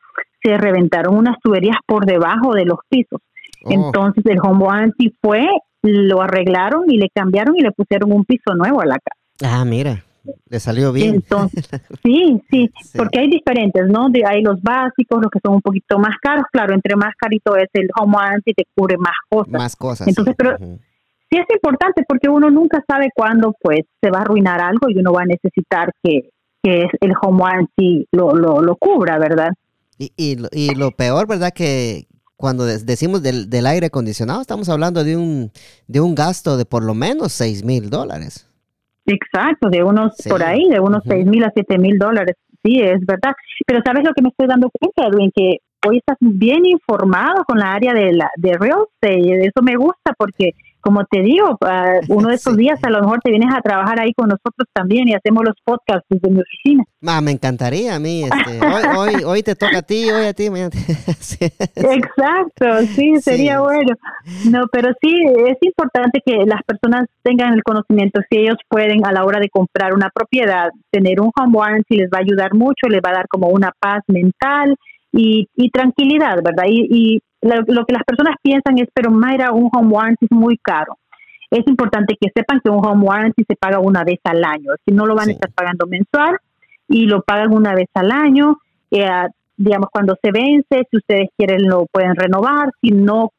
se 0.42 0.56
reventaron 0.56 1.16
unas 1.16 1.36
tuberías 1.42 1.76
por 1.86 2.06
debajo 2.06 2.52
de 2.54 2.64
los 2.64 2.78
pisos. 2.88 3.20
Oh. 3.64 3.70
Entonces 3.70 4.24
el 4.26 4.38
home 4.42 4.64
warranty 4.64 5.14
fue, 5.20 5.46
lo 5.82 6.22
arreglaron 6.22 6.84
y 6.88 6.96
le 6.98 7.08
cambiaron 7.12 7.56
y 7.56 7.62
le 7.62 7.72
pusieron 7.72 8.12
un 8.12 8.24
piso 8.24 8.54
nuevo 8.54 8.80
a 8.80 8.86
la 8.86 8.98
casa. 8.98 9.60
Ah, 9.60 9.64
mira, 9.64 10.04
le 10.48 10.60
salió 10.60 10.92
bien. 10.92 11.16
Entonces, 11.16 11.68
sí, 12.02 12.42
sí, 12.50 12.70
porque 12.96 13.20
hay 13.20 13.30
diferentes, 13.30 13.86
¿no? 13.88 14.08
hay 14.26 14.42
los 14.42 14.60
básicos, 14.62 15.22
los 15.22 15.30
que 15.30 15.40
son 15.42 15.54
un 15.54 15.62
poquito 15.62 15.98
más 15.98 16.16
caros, 16.20 16.44
claro, 16.52 16.74
entre 16.74 16.96
más 16.96 17.14
carito 17.16 17.56
es 17.56 17.68
el 17.72 17.88
home 18.00 18.16
warranty, 18.16 18.52
te 18.54 18.64
cubre 18.74 18.96
más 18.98 19.16
cosas. 19.28 19.52
Más 19.52 19.76
cosas. 19.76 20.08
Entonces, 20.08 20.34
pero 20.36 20.56
sí 20.58 21.38
es 21.38 21.46
importante 21.54 22.04
porque 22.08 22.28
uno 22.28 22.50
nunca 22.50 22.82
sabe 22.88 23.10
cuándo 23.14 23.54
pues 23.60 23.80
se 24.00 24.10
va 24.10 24.18
a 24.18 24.22
arruinar 24.22 24.60
algo 24.60 24.88
y 24.88 24.98
uno 24.98 25.12
va 25.12 25.22
a 25.22 25.26
necesitar 25.26 25.92
que, 26.02 26.30
que 26.62 26.86
el 27.00 27.12
home 27.20 27.42
warranty 27.42 28.06
lo, 28.12 28.34
lo, 28.34 28.60
lo 28.62 28.76
cubra, 28.76 29.18
¿verdad? 29.18 29.50
Y, 29.98 30.12
y, 30.16 30.36
y 30.52 30.74
lo 30.74 30.92
peor, 30.92 31.26
¿verdad? 31.26 31.52
Que 31.52 32.06
cuando 32.38 32.64
decimos 32.66 33.20
del, 33.20 33.50
del, 33.50 33.66
aire 33.66 33.86
acondicionado, 33.86 34.40
estamos 34.40 34.68
hablando 34.68 35.02
de 35.02 35.16
un, 35.16 35.50
de 35.88 36.00
un 36.00 36.14
gasto 36.14 36.56
de 36.56 36.64
por 36.64 36.84
lo 36.84 36.94
menos 36.94 37.32
6 37.32 37.64
mil 37.64 37.90
dólares. 37.90 38.46
Exacto, 39.08 39.70
de 39.70 39.82
unos 39.82 40.14
por 40.28 40.42
ahí, 40.42 40.68
de 40.68 40.80
unos 40.80 41.02
seis 41.06 41.24
mil 41.26 41.42
a 41.44 41.50
7 41.52 41.78
mil 41.78 41.98
dólares. 41.98 42.36
Sí, 42.62 42.80
es 42.80 43.00
verdad. 43.06 43.32
Pero 43.66 43.80
¿sabes 43.84 44.04
lo 44.04 44.12
que 44.12 44.22
me 44.22 44.28
estoy 44.28 44.46
dando 44.46 44.70
cuenta, 44.70 45.06
Edwin? 45.06 45.30
Que 45.34 45.58
hoy 45.86 45.98
estás 45.98 46.16
bien 46.20 46.66
informado 46.66 47.44
con 47.44 47.58
la 47.58 47.72
área 47.72 47.94
de, 47.94 48.12
la, 48.12 48.30
de 48.36 48.52
real 48.58 48.84
estate. 48.92 49.46
Eso 49.46 49.62
me 49.62 49.76
gusta 49.76 50.12
porque 50.18 50.52
como 50.80 51.04
te 51.04 51.20
digo, 51.22 51.50
uh, 51.60 52.00
uno 52.14 52.28
de 52.28 52.34
estos 52.34 52.56
días 52.56 52.78
a 52.82 52.90
lo 52.90 53.00
mejor 53.00 53.20
te 53.22 53.30
vienes 53.30 53.54
a 53.54 53.60
trabajar 53.60 54.00
ahí 54.00 54.12
con 54.14 54.28
nosotros 54.28 54.68
también 54.72 55.08
y 55.08 55.14
hacemos 55.14 55.44
los 55.44 55.54
podcasts 55.64 56.06
desde 56.08 56.30
mi 56.30 56.40
oficina. 56.40 56.84
Ma, 57.00 57.20
me 57.20 57.32
encantaría 57.32 57.94
a 57.94 57.98
mí. 57.98 58.24
Este, 58.24 58.60
hoy, 58.66 58.82
hoy, 58.96 59.14
hoy, 59.26 59.42
te 59.42 59.54
toca 59.54 59.78
a 59.78 59.82
ti, 59.82 60.10
hoy 60.10 60.26
a 60.26 60.32
ti. 60.32 60.46
Exacto, 61.76 62.86
sí, 62.94 63.16
sería 63.20 63.60
bueno. 63.60 63.94
No, 64.50 64.66
pero 64.72 64.92
sí, 65.00 65.14
es 65.46 65.58
importante 65.60 66.20
que 66.24 66.44
las 66.46 66.62
personas 66.64 67.06
tengan 67.22 67.54
el 67.54 67.62
conocimiento, 67.62 68.20
si 68.30 68.38
ellos 68.38 68.56
pueden 68.68 69.04
a 69.06 69.12
la 69.12 69.24
hora 69.24 69.40
de 69.40 69.48
comprar 69.48 69.94
una 69.94 70.10
propiedad, 70.14 70.68
tener 70.90 71.20
un 71.20 71.30
home 71.38 71.56
warranty 71.56 71.96
les 71.96 72.10
va 72.10 72.18
a 72.18 72.22
ayudar 72.22 72.54
mucho, 72.54 72.88
les 72.88 73.00
va 73.00 73.10
a 73.10 73.18
dar 73.18 73.28
como 73.28 73.48
una 73.48 73.72
paz 73.78 74.02
mental 74.08 74.74
y, 75.12 75.48
y 75.56 75.70
tranquilidad, 75.70 76.36
¿verdad? 76.42 76.64
Y, 76.68 76.86
y 76.90 77.20
lo, 77.42 77.86
que 77.86 77.92
las 77.92 78.04
personas 78.04 78.36
piensan 78.42 78.78
es, 78.78 78.88
pero 78.92 79.10
Mayra, 79.10 79.52
un 79.52 79.70
home 79.72 79.88
warranty 79.88 80.26
es 80.26 80.32
muy 80.32 80.56
caro. 80.58 80.98
Es 81.50 81.66
importante 81.66 82.16
que 82.20 82.30
sepan 82.34 82.60
que 82.62 82.70
un 82.70 82.84
home 82.84 83.04
warranty 83.04 83.44
se 83.48 83.56
paga 83.56 83.78
una 83.78 84.04
vez 84.04 84.18
al 84.24 84.44
año, 84.44 84.72
si 84.84 84.94
no 84.94 85.06
lo 85.06 85.14
van 85.14 85.28
a 85.28 85.32
estar 85.32 85.50
pagando 85.52 85.86
mensual 85.86 86.36
y 86.88 87.06
lo 87.06 87.22
pagan 87.22 87.54
una 87.54 87.74
vez 87.74 87.88
al 87.94 88.10
año. 88.10 88.58
Eh, 88.90 89.08
digamos, 89.58 89.88
cuando 89.90 90.16
se 90.22 90.30
vence, 90.30 90.86
si 90.88 90.96
ustedes 90.96 91.30
quieren 91.36 91.68
lo 91.68 91.86
pueden 91.86 92.14
renovar, 92.14 92.70
si 92.80 92.90
no 92.90 93.32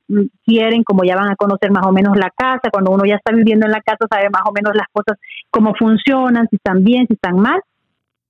quieren, 0.46 0.84
como 0.84 1.04
ya 1.06 1.16
van 1.16 1.32
a 1.32 1.36
conocer 1.36 1.72
más 1.72 1.86
o 1.86 1.94
menos 1.94 2.18
la 2.18 2.30
casa, 2.30 2.70
cuando 2.72 2.92
uno 2.92 3.06
ya 3.06 3.16
está 3.16 3.34
viviendo 3.34 3.66
en 3.66 3.72
la 3.72 3.82
casa, 3.82 4.06
sabe 4.10 4.30
más 4.30 4.44
o 4.46 4.52
menos 4.52 4.76
las 4.76 4.88
cosas, 4.92 5.18
cómo 5.50 5.74
funcionan, 5.76 6.48
si 6.50 6.58
están 6.58 6.84
bien, 6.84 7.08
si 7.08 7.14
están 7.14 7.38
mal. 7.40 7.62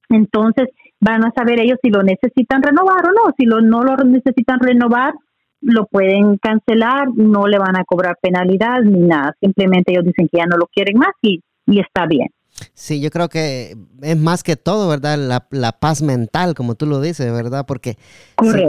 Entonces 0.10 0.70
van 1.00 1.26
a 1.26 1.32
saber 1.32 1.60
ellos 1.60 1.80
si 1.82 1.90
lo 1.90 2.04
necesitan 2.04 2.62
renovar 2.62 3.06
o 3.06 3.12
no. 3.12 3.34
Si 3.38 3.46
lo, 3.46 3.62
no 3.62 3.84
lo 3.84 3.96
necesitan 3.98 4.60
renovar, 4.60 5.14
lo 5.62 5.86
pueden 5.86 6.38
cancelar, 6.38 7.10
no 7.16 7.48
le 7.48 7.58
van 7.58 7.78
a 7.78 7.84
cobrar 7.84 8.18
penalidad 8.22 8.82
ni 8.84 9.00
nada, 9.00 9.36
simplemente 9.40 9.92
ellos 9.92 10.06
dicen 10.06 10.28
que 10.32 10.38
ya 10.40 10.46
no 10.46 10.58
lo 10.58 10.68
quieren 10.68 10.98
más 10.98 11.12
y, 11.22 11.42
y 11.68 11.80
está 11.80 12.06
bien. 12.06 12.28
Sí, 12.74 13.00
yo 13.00 13.10
creo 13.10 13.30
que 13.30 13.78
es 14.02 14.18
más 14.18 14.44
que 14.44 14.56
todo, 14.56 14.90
¿verdad? 14.90 15.18
La, 15.18 15.48
la 15.52 15.72
paz 15.74 16.02
mental, 16.02 16.56
como 16.56 16.76
tú 16.76 16.86
lo 16.86 17.00
dices, 17.00 17.32
¿verdad? 17.32 17.66
Porque 17.66 17.98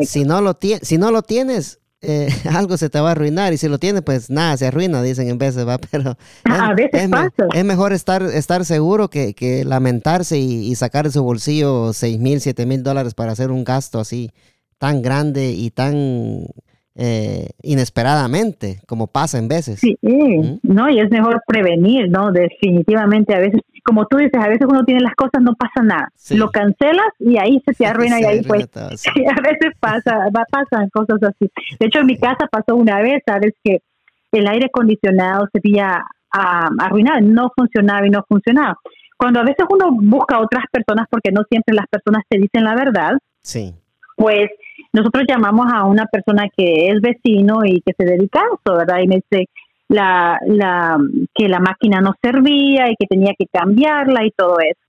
si, 0.04 0.24
no 0.24 0.40
lo 0.40 0.56
si 0.82 0.98
no 0.98 1.10
lo 1.10 1.22
tienes, 1.22 1.80
eh, 2.02 2.28
algo 2.54 2.76
se 2.76 2.88
te 2.88 3.00
va 3.00 3.08
a 3.08 3.12
arruinar 3.12 3.52
y 3.52 3.56
si 3.56 3.68
lo 3.68 3.78
tienes, 3.78 4.02
pues 4.02 4.30
nada, 4.30 4.56
se 4.56 4.66
arruina, 4.66 5.02
dicen 5.02 5.28
en 5.28 5.38
veces, 5.38 5.66
¿va? 5.66 5.78
Pero 5.90 6.16
a 6.44 6.74
veces 6.74 7.04
es, 7.04 7.08
pasa. 7.08 7.46
es, 7.52 7.64
mejor 7.64 7.92
estar, 7.92 8.22
estar 8.22 8.64
seguro 8.64 9.08
que, 9.10 9.34
que 9.34 9.64
lamentarse 9.64 10.38
y, 10.38 10.70
y, 10.70 10.74
sacar 10.76 11.06
de 11.06 11.12
su 11.12 11.22
bolsillo 11.22 11.92
seis 11.92 12.18
mil, 12.18 12.40
siete 12.40 12.66
mil 12.66 12.82
dólares 12.82 13.14
para 13.14 13.32
hacer 13.32 13.50
un 13.50 13.64
gasto 13.64 13.98
así 13.98 14.30
tan 14.78 15.02
grande 15.02 15.50
y 15.50 15.70
tan 15.70 16.46
eh, 16.96 17.50
inesperadamente, 17.62 18.80
como 18.86 19.06
pasa 19.06 19.38
en 19.38 19.48
veces. 19.48 19.80
Sí, 19.80 19.96
no, 20.62 20.90
y 20.90 20.98
es 20.98 21.10
mejor 21.10 21.42
prevenir, 21.46 22.10
¿no? 22.10 22.32
Definitivamente, 22.32 23.34
a 23.34 23.38
veces, 23.38 23.60
como 23.84 24.06
tú 24.06 24.16
dices, 24.16 24.34
a 24.34 24.48
veces 24.48 24.66
uno 24.68 24.84
tiene 24.84 25.00
las 25.00 25.14
cosas, 25.14 25.40
no 25.40 25.54
pasa 25.54 25.82
nada. 25.82 26.08
Lo 26.30 26.50
cancelas 26.50 27.08
y 27.18 27.38
ahí 27.38 27.62
se 27.64 27.74
te 27.74 27.86
arruina 27.86 28.20
y 28.20 28.24
ahí 28.24 28.42
pues, 28.42 28.68
a 28.76 29.40
veces 29.40 29.72
pasa, 29.78 30.28
va, 30.36 30.44
pasan 30.50 30.88
cosas 30.90 31.22
así. 31.22 31.50
De 31.78 31.86
hecho, 31.86 32.00
en 32.00 32.06
mi 32.06 32.18
casa 32.18 32.46
pasó 32.50 32.74
una 32.74 33.00
vez, 33.00 33.22
sabes 33.26 33.52
que 33.62 33.82
el 34.32 34.48
aire 34.48 34.66
acondicionado 34.66 35.48
se 35.52 35.58
había 35.58 36.04
uh, 36.34 36.82
arruinado, 36.82 37.20
no 37.20 37.50
funcionaba 37.56 38.06
y 38.06 38.10
no 38.10 38.24
funcionaba. 38.28 38.76
Cuando 39.16 39.40
a 39.40 39.44
veces 39.44 39.66
uno 39.68 39.90
busca 39.92 40.36
a 40.36 40.40
otras 40.40 40.64
personas, 40.72 41.06
porque 41.10 41.30
no 41.30 41.42
siempre 41.48 41.74
las 41.74 41.86
personas 41.88 42.24
te 42.28 42.38
dicen 42.38 42.64
la 42.64 42.74
verdad, 42.74 43.12
sí. 43.42 43.74
pues 44.16 44.50
nosotros 44.92 45.24
llamamos 45.28 45.72
a 45.72 45.84
una 45.84 46.06
persona 46.06 46.46
que 46.56 46.88
es 46.88 47.00
vecino 47.00 47.60
y 47.64 47.80
que 47.80 47.92
se 47.96 48.04
dedica 48.04 48.40
a 48.40 48.54
eso, 48.54 48.76
¿verdad? 48.76 49.00
Y 49.02 49.06
me 49.06 49.16
dice 49.16 49.48
la, 49.88 50.38
la, 50.46 50.98
que 51.34 51.48
la 51.48 51.60
máquina 51.60 52.00
no 52.00 52.14
servía 52.22 52.90
y 52.90 52.96
que 52.96 53.06
tenía 53.06 53.32
que 53.38 53.46
cambiarla 53.46 54.24
y 54.24 54.30
todo 54.30 54.58
eso. 54.60 54.80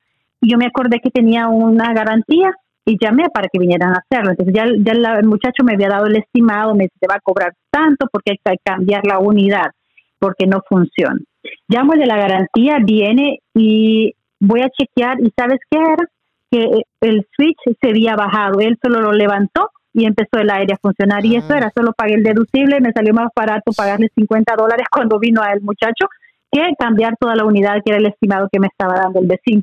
Y 0.42 0.52
yo 0.52 0.58
me 0.58 0.66
acordé 0.66 1.00
que 1.00 1.12
tenía 1.12 1.48
una 1.48 1.94
garantía 1.94 2.56
y 2.86 2.98
llamé 3.00 3.30
para 3.32 3.48
que 3.48 3.60
vinieran 3.60 3.94
a 3.94 4.00
hacerlo. 4.00 4.32
Entonces 4.32 4.56
ya, 4.56 4.66
ya 4.80 5.14
el 5.20 5.28
muchacho 5.28 5.64
me 5.64 5.74
había 5.74 5.90
dado 5.90 6.08
el 6.08 6.18
estimado, 6.18 6.74
me 6.74 6.86
dice, 6.86 6.96
te 7.00 7.08
va 7.08 7.16
a 7.16 7.22
cobrar 7.22 7.54
tanto 7.70 8.08
porque 8.12 8.32
hay 8.32 8.38
que 8.38 8.62
cambiar 8.64 9.06
la 9.06 9.20
unidad, 9.20 9.72
porque 10.18 10.48
no 10.48 10.62
funciona. 10.68 11.20
Llamo 11.68 11.94
el 11.94 12.00
de 12.00 12.06
la 12.08 12.18
garantía, 12.18 12.78
viene 12.84 13.40
y 13.54 14.14
voy 14.40 14.62
a 14.62 14.70
chequear 14.70 15.20
y 15.22 15.32
¿sabes 15.38 15.60
qué 15.70 15.78
era? 15.78 16.10
Que 16.50 16.82
el 17.02 17.26
switch 17.36 17.78
se 17.80 17.90
había 17.90 18.16
bajado, 18.16 18.60
él 18.60 18.78
solo 18.82 19.00
lo 19.02 19.14
levantó 19.14 19.70
y 19.93 20.06
empezó 20.06 20.38
el 20.39 20.49
aire 20.49 20.73
a 20.73 20.77
funcionar. 20.77 21.25
Y 21.25 21.36
eso 21.36 21.47
ah. 21.51 21.58
era, 21.58 21.71
solo 21.75 21.93
pagué 21.93 22.15
el 22.15 22.23
deducible, 22.23 22.80
me 22.82 22.91
salió 22.91 23.13
más 23.13 23.30
barato 23.36 23.71
pagarle 23.71 24.10
50 24.15 24.56
dólares 24.56 24.86
cuando 24.91 25.19
vino 25.19 25.41
a 25.41 25.51
el 25.51 25.62
muchacho 25.62 26.08
que 26.51 26.62
cambiar 26.77 27.15
toda 27.17 27.36
la 27.36 27.45
unidad 27.45 27.75
que 27.84 27.91
era 27.91 27.97
el 27.97 28.08
estimado 28.08 28.49
que 28.51 28.60
me 28.60 28.67
estaba 28.67 28.95
dando 28.95 29.19
el 29.19 29.27
vecino. 29.27 29.62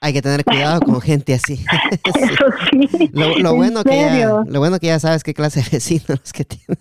Hay 0.00 0.12
que 0.12 0.22
tener 0.22 0.44
cuidado 0.44 0.80
con 0.80 1.00
gente 1.00 1.34
así. 1.34 1.54
Eso 2.04 2.44
sí. 2.70 3.10
Lo, 3.12 3.54
bueno 3.54 3.82
que 3.82 3.96
ya, 3.96 4.44
lo 4.46 4.60
bueno 4.60 4.78
que 4.78 4.86
ya 4.86 5.00
sabes 5.00 5.24
qué 5.24 5.34
clase 5.34 5.60
de 5.60 5.70
vecinos 5.72 6.32
que 6.32 6.44
tiene. 6.44 6.80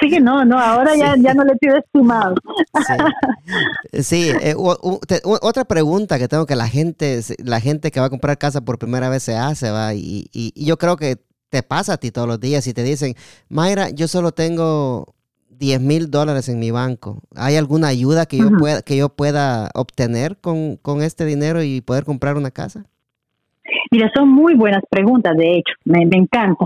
Sí, 0.00 0.18
no, 0.20 0.44
no, 0.44 0.58
ahora 0.58 0.96
ya, 0.96 1.14
ya 1.18 1.34
no 1.34 1.44
le 1.44 1.56
pido 1.56 1.76
estimado. 1.76 2.34
Sí, 3.92 4.30
eh, 4.40 4.54
otra 4.56 5.64
pregunta 5.64 6.18
que 6.18 6.28
tengo 6.28 6.46
que 6.46 6.54
la 6.54 6.68
gente, 6.68 7.20
la 7.44 7.60
gente 7.60 7.90
que 7.90 7.98
va 7.98 8.06
a 8.06 8.10
comprar 8.10 8.38
casa 8.38 8.60
por 8.60 8.78
primera 8.78 9.08
vez 9.08 9.24
se 9.24 9.36
hace, 9.36 9.70
va, 9.70 9.94
y, 9.94 10.28
y 10.32 10.64
yo 10.64 10.78
creo 10.78 10.96
que 10.96 11.18
te 11.50 11.62
pasa 11.62 11.94
a 11.94 11.96
ti 11.98 12.10
todos 12.10 12.28
los 12.28 12.40
días 12.40 12.66
y 12.66 12.74
te 12.74 12.82
dicen, 12.82 13.14
Mayra, 13.48 13.90
yo 13.90 14.08
solo 14.08 14.32
tengo 14.32 15.14
10 15.58 15.80
mil 15.80 16.10
dólares 16.10 16.48
en 16.48 16.58
mi 16.58 16.70
banco. 16.70 17.22
¿Hay 17.36 17.56
alguna 17.56 17.88
ayuda 17.88 18.26
que 18.26 18.38
yo, 18.38 18.50
pueda, 18.58 18.82
que 18.82 18.96
yo 18.96 19.08
pueda 19.08 19.70
obtener 19.74 20.36
con, 20.40 20.76
con, 20.76 21.02
este 21.02 21.24
dinero 21.24 21.62
y 21.62 21.80
poder 21.80 22.04
comprar 22.04 22.36
una 22.36 22.50
casa? 22.50 22.84
Mira, 23.90 24.10
son 24.14 24.28
muy 24.28 24.54
buenas 24.54 24.82
preguntas, 24.88 25.36
de 25.36 25.56
hecho, 25.56 25.72
me, 25.84 26.02
encanta. 26.02 26.64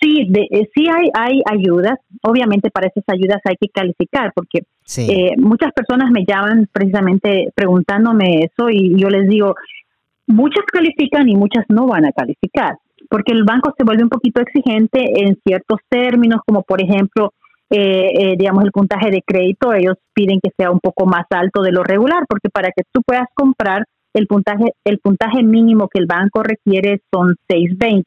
Sí, 0.00 0.26
de, 0.28 0.42
eh, 0.50 0.68
sí 0.74 0.86
hay, 0.88 1.10
hay 1.14 1.42
ayudas. 1.50 1.98
Obviamente 2.22 2.70
para 2.70 2.88
esas 2.88 3.04
ayudas 3.08 3.40
hay 3.44 3.56
que 3.60 3.68
calificar 3.68 4.32
porque 4.34 4.60
eh, 4.98 5.34
muchas 5.38 5.72
personas 5.72 6.10
me 6.10 6.24
llaman 6.24 6.68
precisamente 6.70 7.50
preguntándome 7.54 8.44
eso 8.44 8.70
y 8.70 9.00
yo 9.00 9.08
les 9.08 9.28
digo, 9.28 9.54
muchas 10.26 10.64
califican 10.72 11.28
y 11.28 11.34
muchas 11.34 11.64
no 11.68 11.86
van 11.86 12.04
a 12.04 12.12
calificar 12.12 12.76
porque 13.08 13.32
el 13.32 13.44
banco 13.44 13.72
se 13.76 13.84
vuelve 13.84 14.02
un 14.02 14.08
poquito 14.08 14.40
exigente 14.40 15.02
en 15.22 15.38
ciertos 15.46 15.78
términos, 15.88 16.40
como 16.46 16.62
por 16.62 16.82
ejemplo, 16.82 17.32
eh, 17.70 18.34
digamos, 18.38 18.64
el 18.64 18.72
puntaje 18.72 19.10
de 19.10 19.22
crédito. 19.22 19.72
Ellos 19.72 19.96
piden 20.14 20.40
que 20.42 20.50
sea 20.56 20.70
un 20.70 20.80
poco 20.80 21.06
más 21.06 21.26
alto 21.30 21.62
de 21.62 21.72
lo 21.72 21.82
regular 21.82 22.24
porque 22.28 22.50
para 22.50 22.68
que 22.68 22.82
tú 22.92 23.02
puedas 23.02 23.26
comprar 23.34 23.84
el 24.14 24.26
puntaje, 24.26 24.72
el 24.84 24.98
puntaje 24.98 25.42
mínimo 25.42 25.88
que 25.88 25.98
el 25.98 26.06
banco 26.06 26.42
requiere 26.42 27.00
son 27.12 27.36
620. 27.48 28.04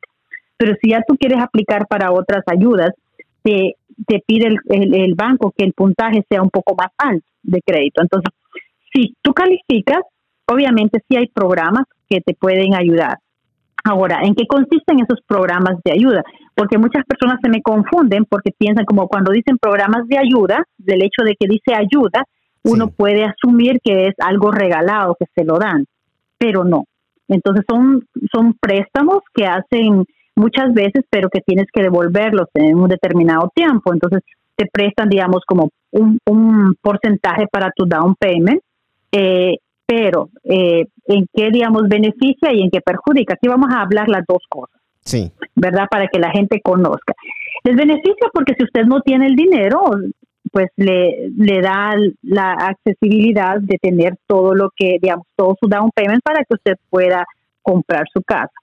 Pero 0.58 0.76
si 0.82 0.92
ya 0.92 1.02
tú 1.08 1.16
quieres 1.18 1.42
aplicar 1.42 1.88
para 1.88 2.12
otras 2.12 2.44
ayudas, 2.46 2.92
te, 3.44 3.76
te 4.08 4.22
pide 4.26 4.48
el, 4.48 4.94
el, 4.94 5.16
banco 5.16 5.54
que 5.56 5.66
el 5.66 5.74
puntaje 5.74 6.24
sea 6.30 6.42
un 6.42 6.52
poco 6.52 6.76
más 6.76 6.92
alto 6.98 7.26
de 7.42 7.62
crédito. 7.66 8.02
Entonces, 8.02 8.32
si 8.94 9.16
tú 9.24 9.34
calificas, 9.34 10.02
obviamente 10.46 11.02
sí 11.08 11.18
hay 11.18 11.28
programas 11.28 11.86
que 12.08 12.22
te 12.22 12.36
pueden 12.36 12.76
ayudar. 12.76 13.18
Ahora, 13.84 14.22
¿en 14.24 14.36
qué 14.36 14.46
consisten 14.48 15.00
esos 15.00 15.20
programas 15.28 15.78
de 15.84 15.94
ayuda? 15.94 16.24
Porque 16.56 16.78
muchas 16.78 17.04
personas 17.06 17.40
se 17.42 17.50
me 17.50 17.62
confunden 17.62 18.26
porque 18.26 18.52
piensan 18.58 18.86
como 18.86 19.08
cuando 19.08 19.32
dicen 19.32 19.58
programas 19.58 20.08
de 20.08 20.18
ayuda, 20.18 20.64
del 20.78 21.02
hecho 21.02 21.24
de 21.24 21.36
que 21.40 21.48
dice 21.48 21.74
ayuda, 21.74 22.26
uno 22.64 22.90
puede 22.90 23.24
asumir 23.24 23.80
que 23.84 24.08
es 24.08 24.14
algo 24.20 24.52
regalado, 24.52 25.16
que 25.20 25.26
se 25.36 25.44
lo 25.44 25.58
dan 25.58 25.86
pero 26.42 26.64
no. 26.64 26.86
Entonces 27.28 27.64
son, 27.70 28.04
son 28.34 28.56
préstamos 28.60 29.20
que 29.32 29.46
hacen 29.46 30.06
muchas 30.36 30.74
veces, 30.74 31.06
pero 31.12 31.30
que 31.30 31.42
tienes 31.42 31.68
que 31.72 31.84
devolverlos 31.84 32.48
en 32.56 32.76
un 32.76 32.90
determinado 32.90 33.52
tiempo. 33.54 33.94
Entonces 33.94 34.22
te 34.56 34.66
prestan, 34.66 35.08
digamos, 35.08 35.44
como 35.46 35.70
un, 35.92 36.18
un 36.26 36.76
porcentaje 36.82 37.46
para 37.52 37.72
tu 37.76 37.86
down 37.86 38.16
payment, 38.20 38.60
eh, 39.12 39.58
pero 39.92 40.30
eh, 40.46 40.86
en 41.06 41.28
qué, 41.34 41.50
digamos, 41.52 41.90
beneficia 41.90 42.54
y 42.54 42.62
en 42.62 42.70
qué 42.72 42.80
perjudica. 42.80 43.34
Aquí 43.34 43.50
vamos 43.50 43.70
a 43.74 43.82
hablar 43.82 44.08
las 44.08 44.24
dos 44.26 44.42
cosas. 44.48 44.80
Sí. 45.04 45.30
¿Verdad? 45.54 45.88
Para 45.92 46.08
que 46.08 46.18
la 46.18 46.32
gente 46.32 46.62
conozca. 46.64 47.14
Les 47.66 47.76
beneficia 47.76 48.30
porque 48.34 48.54
si 48.58 48.64
usted 48.64 48.86
no 48.86 49.02
tiene 49.02 49.28
el 49.28 49.36
dinero, 49.36 49.82
pues 50.50 50.68
le, 50.78 51.30
le 51.36 51.60
da 51.60 51.94
la 52.22 52.54
accesibilidad 52.54 53.60
de 53.60 53.80
tener 53.80 54.16
todo 54.28 54.56
lo 54.56 54.70
que, 54.74 54.98
digamos, 55.02 55.28
todo 55.36 55.58
su 55.60 55.68
down 55.68 55.92
payment 55.94 56.24
para 56.24 56.46
que 56.46 56.54
usted 56.54 56.78
pueda 56.90 57.26
comprar 57.62 58.06
su 58.14 58.22
casa. 58.22 58.54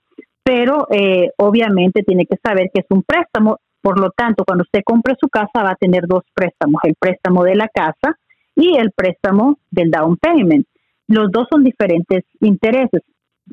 Pero 0.43 0.87
eh, 0.91 1.29
obviamente 1.37 2.05
tiene 2.05 2.25
que 2.25 2.39
saber 2.43 2.71
que 2.73 2.81
es 2.81 2.87
un 2.89 3.03
préstamo, 3.03 3.59
por 3.83 4.01
lo 4.01 4.13
tanto, 4.13 4.45
cuando 4.47 4.63
usted 4.63 4.81
compre 4.83 5.15
su 5.21 5.29
casa 5.29 5.63
va 5.63 5.73
a 5.73 5.77
tener 5.77 6.07
dos 6.07 6.23
préstamos, 6.33 6.81
el 6.85 6.95
préstamo 6.99 7.45
de 7.45 7.55
la 7.55 7.69
casa 7.69 8.17
y 8.57 8.79
el 8.79 8.93
préstamo 8.93 9.59
del 9.71 9.91
down 9.91 10.17
payment. 10.17 10.67
Los 11.09 11.33
dos 11.33 11.47
son 11.51 11.65
diferentes 11.65 12.25
intereses. 12.41 13.03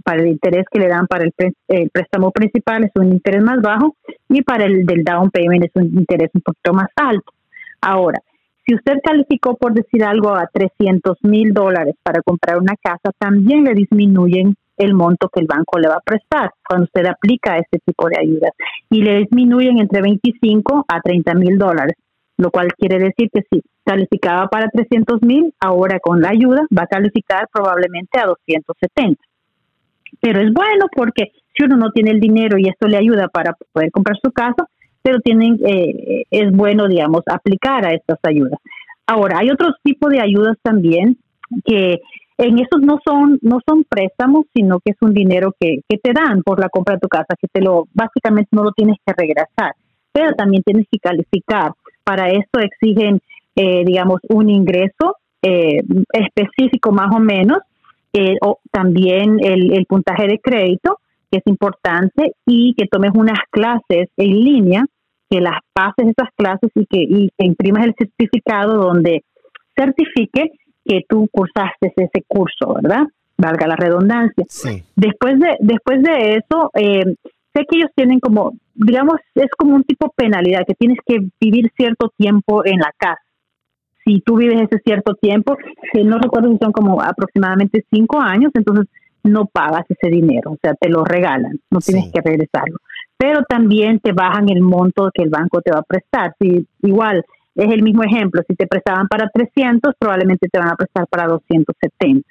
Para 0.03 0.21
el 0.21 0.27
interés 0.27 0.65
que 0.69 0.79
le 0.79 0.89
dan 0.89 1.07
para 1.07 1.23
el, 1.23 1.89
préstamo 1.89 2.31
principal 2.31 2.83
es 2.83 2.91
un 2.95 3.13
interés 3.13 3.41
más 3.41 3.61
bajo 3.61 3.95
y 4.27 4.41
para 4.41 4.65
el 4.65 4.85
del 4.85 5.05
down 5.05 5.31
payment 5.31 5.63
es 5.63 5.71
un 5.73 5.85
interés 5.85 6.29
un 6.33 6.41
poquito 6.41 6.73
más 6.73 6.87
alto. 6.97 7.31
Ahora, 7.79 8.19
si 8.65 8.75
usted 8.75 8.95
calificó 9.01 9.55
por 9.55 9.73
decir 9.73 10.03
algo 10.03 10.35
a 10.35 10.49
300 10.51 11.17
mil 11.21 11.53
dólares 11.53 11.95
para 12.03 12.21
comprar 12.23 12.57
una 12.57 12.75
casa, 12.75 13.11
también 13.17 13.63
le 13.63 13.73
disminuyen 13.73 14.55
el 14.77 14.93
monto 14.93 15.29
que 15.29 15.39
el 15.39 15.47
banco 15.47 15.79
le 15.79 15.87
va 15.87 15.95
a 15.95 16.01
prestar 16.01 16.51
cuando 16.67 16.85
usted 16.85 17.05
aplica 17.05 17.57
este 17.57 17.79
tipo 17.85 18.09
de 18.09 18.17
ayudas 18.19 18.51
y 18.89 19.01
le 19.01 19.19
disminuyen 19.19 19.79
entre 19.79 20.01
25 20.01 20.85
a 20.87 20.99
30 20.99 21.33
mil 21.35 21.57
dólares, 21.57 21.95
lo 22.37 22.51
cual 22.51 22.67
quiere 22.77 22.99
decir 22.99 23.29
que 23.31 23.41
si 23.49 23.61
calificaba 23.85 24.47
para 24.47 24.69
300 24.69 25.21
mil, 25.21 25.53
ahora 25.59 25.99
con 25.99 26.21
la 26.21 26.29
ayuda 26.29 26.65
va 26.77 26.83
a 26.83 26.87
calificar 26.87 27.47
probablemente 27.51 28.19
a 28.19 28.25
270. 28.25 29.21
Pero 30.19 30.41
es 30.41 30.51
bueno 30.53 30.85
porque 30.93 31.31
si 31.55 31.63
uno 31.63 31.77
no 31.77 31.91
tiene 31.91 32.11
el 32.11 32.19
dinero 32.19 32.57
y 32.57 32.67
esto 32.67 32.87
le 32.87 32.97
ayuda 32.97 33.27
para 33.27 33.55
poder 33.71 33.91
comprar 33.91 34.17
su 34.21 34.31
casa, 34.31 34.67
pero 35.01 35.19
tienen, 35.19 35.59
eh, 35.65 36.23
es 36.31 36.51
bueno, 36.51 36.87
digamos, 36.87 37.21
aplicar 37.27 37.85
a 37.85 37.93
estas 37.93 38.19
ayudas. 38.23 38.59
Ahora, 39.05 39.39
hay 39.39 39.51
otros 39.51 39.75
tipos 39.83 40.09
de 40.11 40.19
ayudas 40.19 40.57
también 40.63 41.17
que 41.63 42.01
en 42.37 42.59
esos 42.59 42.81
no 42.81 42.99
son 43.05 43.39
no 43.41 43.59
son 43.65 43.85
préstamos, 43.87 44.45
sino 44.53 44.79
que 44.79 44.91
es 44.91 44.97
un 45.01 45.13
dinero 45.13 45.53
que, 45.59 45.81
que 45.87 45.97
te 45.97 46.11
dan 46.11 46.41
por 46.43 46.59
la 46.59 46.69
compra 46.69 46.95
de 46.95 47.01
tu 47.01 47.07
casa, 47.07 47.35
que 47.39 47.47
te 47.47 47.61
lo 47.61 47.87
básicamente 47.93 48.49
no 48.51 48.63
lo 48.63 48.71
tienes 48.71 48.97
que 49.05 49.13
regresar, 49.15 49.73
pero 50.11 50.33
también 50.33 50.63
tienes 50.63 50.85
que 50.91 50.99
calificar. 50.99 51.71
Para 52.05 52.29
esto 52.29 52.59
exigen, 52.59 53.19
eh, 53.55 53.83
digamos, 53.83 54.21
un 54.29 54.49
ingreso 54.49 55.17
eh, 55.41 55.81
específico 56.13 56.91
más 56.93 57.13
o 57.13 57.19
menos, 57.19 57.57
o 58.41 58.59
también 58.71 59.39
el, 59.43 59.73
el 59.73 59.85
puntaje 59.87 60.25
de 60.25 60.39
crédito, 60.39 60.99
que 61.29 61.39
es 61.39 61.43
importante, 61.47 62.31
y 62.45 62.73
que 62.75 62.87
tomes 62.87 63.11
unas 63.13 63.39
clases 63.51 64.07
en 64.15 64.39
línea 64.39 64.85
que 65.29 65.41
las 65.41 65.59
pases 65.73 66.07
esas 66.07 66.29
clases 66.35 66.71
y 66.75 66.85
que, 66.85 67.01
y 67.01 67.29
imprimas 67.39 67.85
el 67.85 67.95
certificado 67.97 68.75
donde 68.75 69.23
certifique 69.75 70.51
que 70.85 71.01
tú 71.07 71.27
cursaste 71.31 71.93
ese 71.95 72.23
curso, 72.27 72.75
¿verdad? 72.75 73.03
Valga 73.37 73.67
la 73.67 73.75
redundancia. 73.75 74.45
Después 74.95 75.39
de 75.39 75.57
después 75.59 76.01
de 76.01 76.35
eso, 76.35 76.71
eh, 76.75 77.15
sé 77.55 77.65
que 77.69 77.77
ellos 77.77 77.91
tienen 77.95 78.19
como, 78.19 78.53
digamos, 78.73 79.15
es 79.35 79.49
como 79.57 79.75
un 79.75 79.83
tipo 79.83 80.11
penalidad, 80.15 80.65
que 80.67 80.75
tienes 80.75 80.99
que 81.05 81.19
vivir 81.39 81.71
cierto 81.77 82.11
tiempo 82.17 82.65
en 82.65 82.79
la 82.79 82.91
casa. 82.97 83.21
Si 84.03 84.21
tú 84.21 84.35
vives 84.35 84.61
ese 84.61 84.81
cierto 84.83 85.15
tiempo, 85.15 85.57
que 85.93 86.03
no 86.03 86.19
recuerdo 86.19 86.51
si 86.51 86.57
son 86.57 86.71
como 86.71 87.01
aproximadamente 87.01 87.85
cinco 87.91 88.19
años, 88.19 88.51
entonces 88.53 88.85
no 89.23 89.45
pagas 89.45 89.85
ese 89.89 90.11
dinero, 90.11 90.51
o 90.51 90.57
sea, 90.61 90.75
te 90.75 90.89
lo 90.89 91.03
regalan, 91.03 91.59
no 91.71 91.79
tienes 91.79 92.11
que 92.11 92.21
regresarlo 92.21 92.77
pero 93.17 93.43
también 93.47 93.99
te 93.99 94.11
bajan 94.11 94.49
el 94.49 94.61
monto 94.61 95.09
que 95.13 95.23
el 95.23 95.29
banco 95.29 95.61
te 95.61 95.71
va 95.71 95.79
a 95.79 95.83
prestar. 95.83 96.35
Si 96.39 96.67
igual 96.81 97.23
es 97.55 97.71
el 97.71 97.81
mismo 97.81 98.03
ejemplo, 98.03 98.41
si 98.47 98.55
te 98.55 98.67
prestaban 98.67 99.07
para 99.07 99.29
300, 99.33 99.93
probablemente 99.97 100.47
te 100.49 100.59
van 100.59 100.69
a 100.69 100.75
prestar 100.75 101.07
para 101.07 101.27
270. 101.27 102.27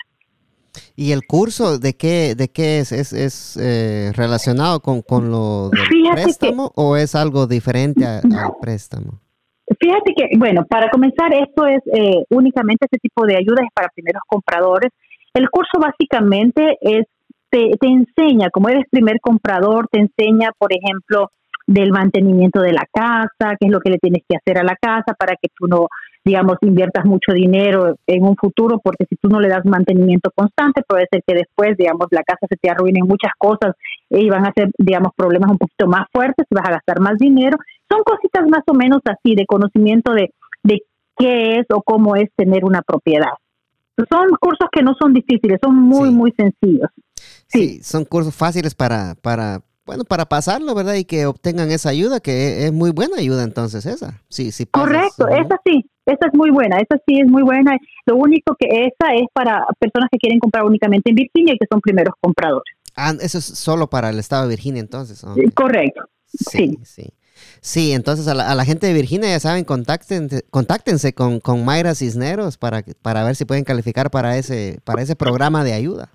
¿Y 0.97 1.13
el 1.13 1.27
curso 1.27 1.79
de 1.79 1.97
qué, 1.97 2.35
de 2.35 2.49
qué 2.49 2.79
es? 2.81 2.93
¿Es, 2.93 3.13
es 3.13 3.57
eh, 3.61 4.13
relacionado 4.15 4.81
con, 4.81 5.03
con 5.03 5.31
lo 5.31 5.71
del 5.71 6.13
préstamo 6.13 6.73
o 6.75 6.97
es 6.97 7.15
algo 7.15 7.47
diferente 7.47 8.07
al 8.07 8.23
préstamo? 8.61 9.21
Fíjate 9.81 10.13
que, 10.15 10.37
bueno, 10.37 10.65
para 10.67 10.91
comenzar, 10.91 11.33
esto 11.35 11.67
es 11.67 11.81
eh, 11.87 12.25
únicamente 12.31 12.87
este 12.87 12.99
tipo 12.99 13.27
de 13.27 13.37
ayudas 13.37 13.67
para 13.75 13.89
primeros 13.95 14.23
compradores. 14.27 14.91
El 15.33 15.49
curso 15.51 15.79
básicamente 15.81 16.77
es 16.81 17.07
te, 17.51 17.89
enseña, 17.89 18.51
como 18.51 18.69
eres 18.69 18.85
primer 18.91 19.21
comprador, 19.21 19.89
te 19.91 20.01
enseña, 20.01 20.51
por 20.59 20.73
ejemplo, 20.73 21.31
del 21.67 21.93
mantenimiento 21.93 22.61
de 22.61 22.73
la 22.73 22.87
casa, 22.93 23.57
qué 23.59 23.67
es 23.67 23.71
lo 23.71 23.81
que 23.81 23.91
le 23.91 23.99
tienes 23.99 24.23
que 24.29 24.37
hacer 24.37 24.59
a 24.59 24.65
la 24.65 24.77
casa 24.77 25.15
para 25.19 25.37
que 25.41 25.49
tú 25.57 25.67
no, 25.67 25.87
digamos, 26.25 26.57
inviertas 26.63 27.05
mucho 27.05 27.33
dinero 27.33 27.97
en 28.07 28.25
un 28.25 28.35
futuro, 28.37 28.81
porque 28.83 29.05
si 29.09 29.17
tú 29.17 29.29
no 29.29 29.41
le 29.41 29.49
das 29.49 29.65
mantenimiento 29.67 30.31
constante, 30.35 30.83
puede 30.89 31.07
ser 31.11 31.23
que 31.27 31.35
después, 31.35 31.77
digamos, 31.77 32.07
la 32.11 32.23
casa 32.23 32.47
se 32.49 32.57
te 32.57 32.71
arruine 32.71 33.01
muchas 33.03 33.33
cosas 33.39 33.75
y 34.09 34.31
van 34.31 34.47
a 34.47 34.53
ser, 34.55 34.71
digamos, 34.79 35.13
problemas 35.15 35.51
un 35.51 35.59
poquito 35.59 35.87
más 35.87 36.07
fuertes, 36.11 36.47
vas 36.51 36.67
a 36.67 36.73
gastar 36.73 37.01
más 37.01 37.19
dinero. 37.19 37.59
Son 37.91 38.03
cositas 38.05 38.49
más 38.49 38.63
o 38.67 38.75
menos 38.75 39.01
así, 39.05 39.35
de 39.35 39.45
conocimiento 39.45 40.15
de, 40.15 40.33
de 40.63 40.81
qué 41.19 41.59
es 41.59 41.67
o 41.71 41.83
cómo 41.83 42.17
es 42.17 42.31
tener 42.37 42.65
una 42.65 42.81
propiedad. 42.81 43.33
Son 43.97 44.29
cursos 44.41 44.69
que 44.73 44.83
no 44.83 44.95
son 44.99 45.13
difíciles, 45.13 45.59
son 45.63 45.77
muy, 45.77 46.11
muy 46.11 46.33
sencillos. 46.33 46.89
Sí. 47.47 47.81
son 47.83 48.05
cursos 48.05 48.35
fáciles 48.35 48.75
para, 48.75 49.15
para, 49.15 49.61
bueno, 49.85 50.05
para 50.05 50.25
pasarlo, 50.25 50.75
¿verdad? 50.75 50.95
Y 50.95 51.05
que 51.05 51.27
obtengan 51.27 51.71
esa 51.71 51.91
ayuda, 51.91 52.21
que 52.21 52.67
es 52.67 52.73
muy 52.73 52.91
buena 52.91 53.19
ayuda 53.19 53.45
entonces 53.45 53.85
esa. 53.87 54.23
Sí, 54.31 54.51
sí. 54.53 54.67
Correcto, 54.67 55.29
esa 55.29 55.61
sí, 55.65 55.85
esa 56.07 56.27
es 56.27 56.35
muy 56.35 56.51
buena, 56.51 56.77
esa 56.79 57.01
sí 57.07 57.21
es 57.21 57.27
muy 57.27 57.43
buena. 57.43 57.77
Lo 58.07 58.17
único 58.17 58.55
que 58.59 58.67
esa 58.67 59.15
es 59.15 59.25
para 59.33 59.65
personas 59.79 60.09
que 60.11 60.19
quieren 60.19 60.39
comprar 60.39 60.65
únicamente 60.65 61.11
en 61.11 61.17
Virginia 61.17 61.55
y 61.55 61.59
que 61.59 61.67
son 61.71 61.81
primeros 61.81 62.15
compradores. 62.21 62.75
Ah, 62.97 63.13
eso 63.21 63.39
es 63.39 63.45
solo 63.45 63.89
para 63.89 64.11
el 64.11 64.19
estado 64.19 64.45
de 64.45 64.51
Virginia 64.51 64.81
entonces. 64.81 65.25
Correcto. 65.55 66.03
Sí, 66.27 66.79
sí. 66.85 67.13
sí. 67.61 67.93
entonces 67.93 68.29
a 68.29 68.35
la, 68.35 68.65
gente 68.65 68.87
de 68.87 68.93
Virginia, 68.93 69.31
ya 69.31 69.41
saben, 69.41 69.65
contáctense, 69.65 70.43
contáctense 70.51 71.13
con, 71.13 71.41
con 71.41 71.65
Mayra 71.65 71.95
Cisneros 71.95 72.59
para, 72.59 72.85
para 73.03 73.25
ver 73.25 73.37
si 73.37 73.45
pueden 73.45 73.65
calificar 73.65 74.11
para 74.11 74.37
ese, 74.37 74.79
para 74.85 75.03
ese 75.03 75.17
programa 75.17 75.65
de 75.65 75.73
ayuda. 75.73 76.11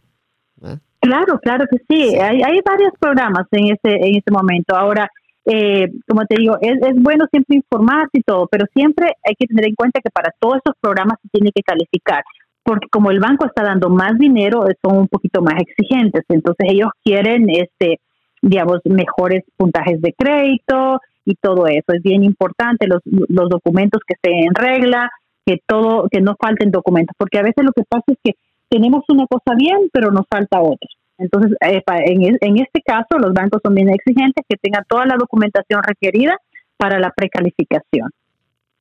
Claro, 1.02 1.39
claro 1.39 1.65
que 1.71 1.78
sí. 1.89 2.15
Hay, 2.17 2.41
hay 2.43 2.60
varios 2.65 2.91
programas 2.99 3.45
en 3.52 3.67
ese, 3.67 3.95
en 3.95 4.15
ese 4.15 4.32
momento. 4.32 4.75
Ahora, 4.75 5.10
eh, 5.52 5.90
como 6.08 6.26
te 6.26 6.36
digo, 6.38 6.58
es, 6.62 6.80
es 6.80 6.96
bueno 7.02 7.26
siempre 7.32 7.58
informarse 7.58 8.20
y 8.20 8.22
todo, 8.22 8.48
pero 8.52 8.66
siempre 8.72 9.14
hay 9.28 9.34
que 9.34 9.48
tener 9.48 9.68
en 9.68 9.74
cuenta 9.74 10.00
que 10.00 10.12
para 10.12 10.32
todos 10.40 10.58
esos 10.64 10.76
programas 10.80 11.18
se 11.24 11.30
tiene 11.30 11.52
que 11.52 11.64
calificar. 11.64 12.24
porque 12.64 12.88
como 12.92 13.10
el 13.10 13.20
banco 13.20 13.48
está 13.48 13.64
dando 13.64 13.90
más 13.90 14.16
dinero, 14.20 14.64
son 14.84 15.00
un 15.00 15.08
poquito 15.08 15.42
más 15.42 15.56
exigentes. 15.60 16.24
Entonces 16.30 16.68
ellos 16.70 16.90
quieren, 17.04 17.50
este, 17.50 18.00
digamos, 18.44 18.80
mejores 18.86 19.44
puntajes 19.58 20.00
de 20.02 20.14
crédito 20.14 21.00
y 21.26 21.34
todo 21.34 21.66
eso. 21.66 21.94
Es 21.94 22.04
bien 22.04 22.24
importante 22.24 22.86
los, 22.86 23.02
los 23.06 23.50
documentos 23.50 24.02
que 24.06 24.14
estén 24.14 24.44
en 24.44 24.54
regla, 24.54 25.10
que 25.48 25.58
todo, 25.66 26.08
que 26.12 26.22
no 26.22 26.36
falten 26.40 26.70
documentos, 26.70 27.16
porque 27.18 27.40
a 27.40 27.44
veces 27.44 27.66
lo 27.66 27.72
que 27.72 27.84
pasa 27.90 28.04
es 28.08 28.18
que 28.24 28.34
tenemos 28.70 29.04
una 29.10 29.26
cosa 29.26 29.56
bien, 29.58 29.90
pero 29.92 30.12
nos 30.12 30.28
falta 30.30 30.62
otra. 30.62 30.90
Entonces, 31.20 31.52
eh, 31.62 31.84
en, 31.86 32.58
este 32.58 32.82
caso, 32.82 33.20
los 33.20 33.34
bancos 33.34 33.62
son 33.64 33.76
bien 33.76 33.90
exigentes 33.90 34.44
que 34.48 34.56
tengan 34.56 34.86
toda 34.88 35.06
la 35.06 35.16
documentación 35.18 35.84
requerida 35.84 36.38
para 36.78 36.98
la 36.98 37.12
precalificación. 37.12 38.10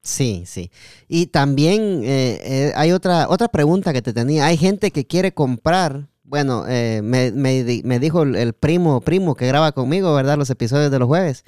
Sí, 0.03 0.45
sí. 0.47 0.71
Y 1.09 1.27
también 1.27 2.03
eh, 2.05 2.41
eh, 2.43 2.73
hay 2.77 2.93
otra, 2.93 3.29
otra 3.29 3.49
pregunta 3.49 3.93
que 3.93 4.03
te 4.03 4.13
tenía. 4.13 4.47
Hay 4.47 4.57
gente 4.57 4.93
que 4.93 5.07
quiere 5.07 5.35
comprar, 5.35 6.07
bueno, 6.23 6.65
eh, 6.69 7.01
me, 7.03 7.33
me, 7.33 7.83
me, 7.85 7.99
dijo 7.99 8.23
el, 8.23 8.53
primo, 8.55 9.01
primo 9.01 9.35
que 9.35 9.49
graba 9.49 9.73
conmigo, 9.73 10.15
¿verdad? 10.15 10.39
Los 10.39 10.51
episodios 10.51 10.93
de 10.93 10.99
los 11.01 11.09
jueves. 11.09 11.45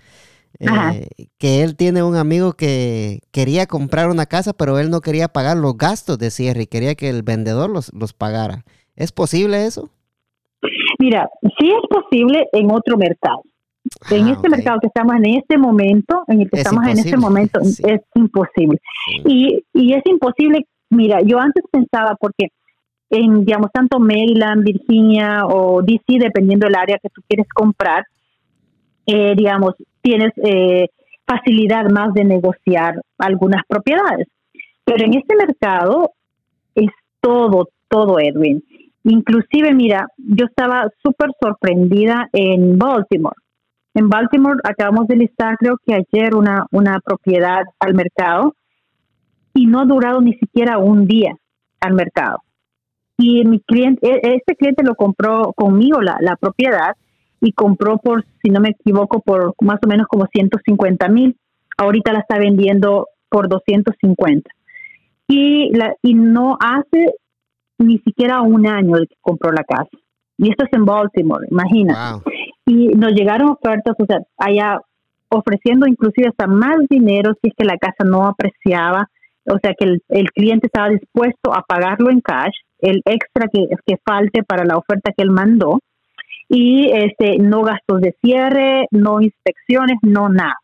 que 1.39 1.63
él 1.63 1.77
tiene 1.77 2.03
un 2.03 2.17
amigo 2.17 2.55
que 2.55 3.21
quería 3.31 3.67
comprar 3.67 4.11
una 4.11 4.27
casa, 4.27 4.53
pero 4.53 4.79
él 4.81 4.91
no 4.91 5.01
quería 5.01 5.29
pagar 5.29 5.57
los 5.57 5.77
gastos 5.79 6.19
de 6.19 6.31
cierre 6.31 6.63
y 6.63 6.67
quería 6.67 6.97
que 6.97 7.09
el 7.09 7.23
vendedor 7.23 7.71
los, 7.71 7.93
los 7.95 8.13
pagara. 8.13 8.65
¿Es 8.97 9.13
posible 9.13 9.67
eso? 9.67 9.91
Mira, 11.01 11.29
sí 11.59 11.73
es 11.73 11.89
posible 11.89 12.47
en 12.53 12.71
otro 12.71 12.97
mercado 12.97 13.43
en 14.11 14.27
ah, 14.27 14.33
este 14.33 14.49
mercado 14.49 14.81
que 14.81 14.87
estamos 14.89 15.17
en 15.17 15.27
este 15.27 15.59
momento, 15.59 16.23
en 16.29 16.43
el 16.43 16.51
que 16.51 16.61
estamos 16.61 16.87
en 16.87 16.99
este 16.99 17.17
momento, 17.17 17.61
es 17.61 18.01
imposible. 18.15 18.81
Y, 19.25 19.65
y 19.73 19.95
es 19.95 20.03
imposible, 20.07 20.67
mira, 20.91 21.21
yo 21.23 21.39
antes 21.39 21.65
pensaba, 21.71 22.17
porque 22.21 22.49
en, 23.11 23.45
digamos, 23.45 23.71
tanto 23.73 23.99
Maryland, 23.99 24.65
Virginia 24.65 25.47
o 25.47 25.83
DC, 25.83 26.19
dependiendo 26.19 26.67
del 26.67 26.77
área 26.77 26.99
que 26.99 27.09
tú 27.09 27.23
quieres 27.29 27.49
comprar, 27.49 28.05
eh, 29.07 29.35
digamos, 29.37 29.75
tienes 30.03 30.33
eh, 30.45 30.89
facilidad 31.27 31.89
más 31.91 32.15
de 32.15 32.25
negociar 32.25 33.01
algunas 33.19 33.63
propiedades. 33.67 34.29
Pero 34.85 35.05
en 35.05 35.15
este 35.15 35.35
mercado 35.37 36.13
es 36.75 36.91
todo, 37.21 37.69
todo, 37.89 38.19
Edwin. 38.21 38.63
Inclusive, 39.05 39.75
mira, 39.75 40.07
yo 40.19 40.47
estaba 40.47 40.91
súper 41.03 41.31
sorprendida 41.41 42.29
en 42.33 42.79
Baltimore 42.79 43.37
en 43.95 44.09
Baltimore 44.09 44.61
acabamos 44.65 45.09
de 45.09 45.17
listar, 45.17 45.57
creo 45.59 45.77
que 45.85 45.95
ayer, 45.95 46.35
una, 46.35 46.67
una 46.71 47.01
propiedad 47.01 47.63
al 47.81 47.95
mercado 47.95 48.55
y 49.53 49.67
no 49.67 49.81
ha 49.81 49.85
durado 49.85 50.21
ni 50.21 50.35
siquiera 50.35 50.79
un 50.79 51.07
día 51.07 51.37
al 51.81 51.95
mercado. 51.95 52.39
Y 53.19 53.45
mi 53.45 53.61
cliente, 53.61 54.21
este 54.35 54.55
cliente 54.57 54.85
lo 54.85 54.95
compró 54.95 55.53
conmigo 55.55 56.01
la, 56.01 56.17
la 56.21 56.37
propiedad 56.37 56.95
y 57.41 57.53
compró 57.53 57.99
por, 57.99 58.25
si 58.43 58.51
no 58.51 58.61
me 58.61 58.71
equivoco, 58.71 59.21
por 59.21 59.55
más 59.61 59.79
o 59.85 59.89
menos 59.89 60.07
como 60.07 60.27
150 60.27 61.09
mil. 61.09 61.37
Ahorita 61.77 62.13
la 62.13 62.21
está 62.21 62.39
vendiendo 62.39 63.09
por 63.29 63.49
250. 63.49 64.49
Y, 65.27 65.77
la, 65.77 65.95
y 66.03 66.15
no 66.15 66.57
hace 66.61 67.15
ni 67.81 67.99
siquiera 67.99 68.43
un 68.43 68.67
año 68.67 68.97
de 68.97 69.07
que 69.07 69.17
compró 69.21 69.53
la 69.53 69.65
casa. 69.65 69.91
Y 70.39 70.51
esto 70.51 70.65
es 70.65 70.73
en 70.73 70.85
Baltimore, 70.85 71.47
imagínate 71.51 72.23
y 72.71 72.89
nos 72.89 73.13
llegaron 73.13 73.51
ofertas, 73.51 73.97
o 73.99 74.07
sea, 74.07 74.21
allá 74.39 74.81
ofreciendo 75.29 75.87
inclusive 75.87 76.29
hasta 76.29 76.47
más 76.47 76.77
dinero 76.89 77.33
si 77.41 77.49
es 77.49 77.55
que 77.57 77.65
la 77.65 77.77
casa 77.77 78.05
no 78.05 78.27
apreciaba, 78.27 79.09
o 79.47 79.59
sea, 79.59 79.75
que 79.79 79.87
el, 80.09 80.31
cliente 80.33 80.67
estaba 80.67 80.89
dispuesto 80.89 81.53
a 81.53 81.63
pagarlo 81.63 82.11
en 82.11 82.21
cash, 82.21 82.55
el 82.81 83.03
extra 83.05 83.49
que, 83.53 83.67
que 83.87 83.97
falte 84.05 84.43
para 84.45 84.65
la 84.65 84.77
oferta 84.77 85.13
que 85.17 85.23
él 85.23 85.31
mandó, 85.31 85.81
y 86.49 86.91
este 86.93 87.39
no 87.39 87.63
gastos 87.63 88.01
de 88.01 88.15
cierre, 88.23 88.87
no 88.91 89.21
inspecciones, 89.21 89.99
no 90.03 90.29
nada. 90.29 90.57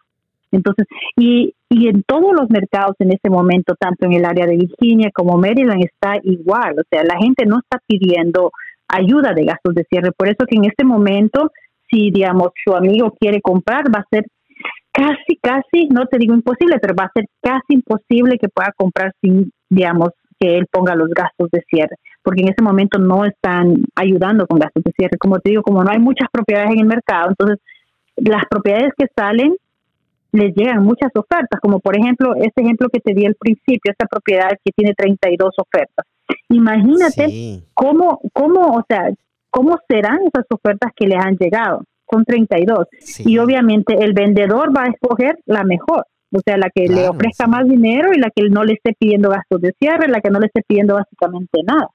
Entonces, 0.52 0.86
y, 1.16 1.54
y 1.68 1.88
en 1.88 2.02
todos 2.02 2.32
los 2.32 2.48
mercados 2.48 2.94
en 3.00 3.12
este 3.12 3.30
momento, 3.30 3.74
tanto 3.78 4.06
en 4.06 4.12
el 4.12 4.24
área 4.24 4.46
de 4.46 4.56
Virginia 4.56 5.10
como 5.12 5.36
Maryland, 5.36 5.84
está 5.84 6.16
igual. 6.22 6.76
O 6.78 6.82
sea, 6.90 7.02
la 7.02 7.18
gente 7.18 7.44
no 7.44 7.58
está 7.58 7.80
pidiendo 7.86 8.52
ayuda 8.88 9.32
de 9.34 9.44
gastos 9.44 9.74
de 9.74 9.84
cierre. 9.90 10.12
Por 10.16 10.28
eso 10.28 10.46
que 10.48 10.56
en 10.56 10.64
este 10.66 10.84
momento 10.84 11.50
si, 11.90 12.10
digamos, 12.10 12.50
su 12.64 12.74
amigo 12.74 13.14
quiere 13.18 13.40
comprar, 13.40 13.84
va 13.94 14.00
a 14.00 14.08
ser 14.10 14.24
casi, 14.92 15.36
casi, 15.40 15.88
no 15.88 16.06
te 16.06 16.18
digo 16.18 16.34
imposible, 16.34 16.78
pero 16.80 16.94
va 16.94 17.04
a 17.04 17.12
ser 17.14 17.26
casi 17.42 17.74
imposible 17.74 18.38
que 18.38 18.48
pueda 18.48 18.72
comprar 18.76 19.12
sin, 19.20 19.50
digamos, 19.68 20.10
que 20.38 20.56
él 20.56 20.66
ponga 20.70 20.94
los 20.94 21.08
gastos 21.10 21.48
de 21.50 21.62
cierre, 21.68 21.96
porque 22.22 22.42
en 22.42 22.48
ese 22.48 22.62
momento 22.62 22.98
no 22.98 23.24
están 23.24 23.74
ayudando 23.94 24.46
con 24.46 24.58
gastos 24.58 24.84
de 24.84 24.92
cierre. 24.92 25.16
Como 25.18 25.38
te 25.38 25.50
digo, 25.50 25.62
como 25.62 25.82
no 25.82 25.90
hay 25.90 25.98
muchas 25.98 26.28
propiedades 26.30 26.72
en 26.72 26.80
el 26.80 26.86
mercado, 26.86 27.30
entonces 27.30 27.58
las 28.16 28.44
propiedades 28.48 28.92
que 28.96 29.06
salen 29.16 29.54
les 30.32 30.54
llegan 30.54 30.82
muchas 30.82 31.10
ofertas, 31.14 31.60
como 31.60 31.80
por 31.80 31.96
ejemplo 31.96 32.34
este 32.34 32.62
ejemplo 32.62 32.88
que 32.88 33.00
te 33.00 33.14
di 33.14 33.26
al 33.26 33.34
principio, 33.34 33.90
esta 33.90 34.06
propiedad 34.06 34.50
que 34.64 34.72
tiene 34.74 34.94
32 34.94 35.54
ofertas. 35.58 36.06
Imagínate 36.48 37.62
cómo, 37.74 38.20
cómo, 38.32 38.76
o 38.76 38.84
sea, 38.88 39.10
cómo 39.50 39.78
serán 39.88 40.18
esas 40.22 40.46
ofertas 40.50 40.92
que 40.94 41.06
le 41.06 41.16
han 41.16 41.36
llegado. 41.36 41.82
Son 42.10 42.24
32. 42.24 42.86
Y 43.24 43.38
obviamente 43.38 43.94
el 43.98 44.12
vendedor 44.12 44.76
va 44.76 44.84
a 44.84 44.90
escoger 44.90 45.38
la 45.46 45.64
mejor. 45.64 46.04
O 46.32 46.40
sea, 46.44 46.56
la 46.56 46.70
que 46.74 46.88
le 46.88 47.08
ofrezca 47.08 47.46
más 47.46 47.66
dinero 47.66 48.10
y 48.12 48.18
la 48.18 48.30
que 48.34 48.48
no 48.48 48.64
le 48.64 48.74
esté 48.74 48.94
pidiendo 48.98 49.30
gastos 49.30 49.60
de 49.60 49.72
cierre, 49.78 50.08
la 50.08 50.20
que 50.20 50.30
no 50.30 50.38
le 50.38 50.46
esté 50.46 50.62
pidiendo 50.66 50.94
básicamente 50.94 51.62
nada. 51.64 51.88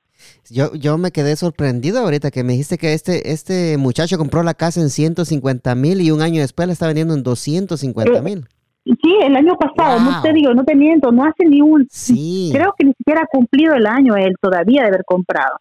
Yo, 0.50 0.74
yo 0.74 0.98
me 0.98 1.12
quedé 1.12 1.36
sorprendido 1.36 2.00
ahorita 2.00 2.32
que 2.32 2.44
me 2.44 2.54
dijiste 2.54 2.78
que 2.78 2.94
este, 2.94 3.32
este 3.32 3.78
muchacho 3.78 4.18
compró 4.18 4.44
la 4.44 4.54
casa 4.54 4.82
en 4.82 4.90
150 4.90 5.76
mil 5.76 6.02
y 6.02 6.12
un 6.12 6.22
año 6.22 6.42
después 6.42 6.68
la 6.68 6.74
está 6.74 6.88
vendiendo 6.88 7.14
en 7.14 7.24
250 7.24 8.18
eh, 8.18 8.22
mil. 8.22 8.46
sí, 8.86 9.16
el 9.24 9.36
año 9.36 9.56
pasado, 9.58 10.00
no 10.00 10.22
te 10.22 10.34
digo, 10.34 10.54
no 10.54 10.64
te 10.64 10.76
miento, 10.76 11.12
no 11.12 11.24
hace 11.26 11.46
ni 11.46 11.62
un... 11.62 11.88
Sí. 11.90 12.52
Creo 12.54 12.74
que 12.78 12.86
ni 12.86 12.94
siquiera 12.94 13.22
ha 13.22 13.28
cumplido 13.28 13.76
el 13.76 13.86
año 13.86 14.16
él 14.16 14.36
todavía 14.42 14.82
de 14.82 14.88
haber 14.88 15.04
comprado 15.06 15.58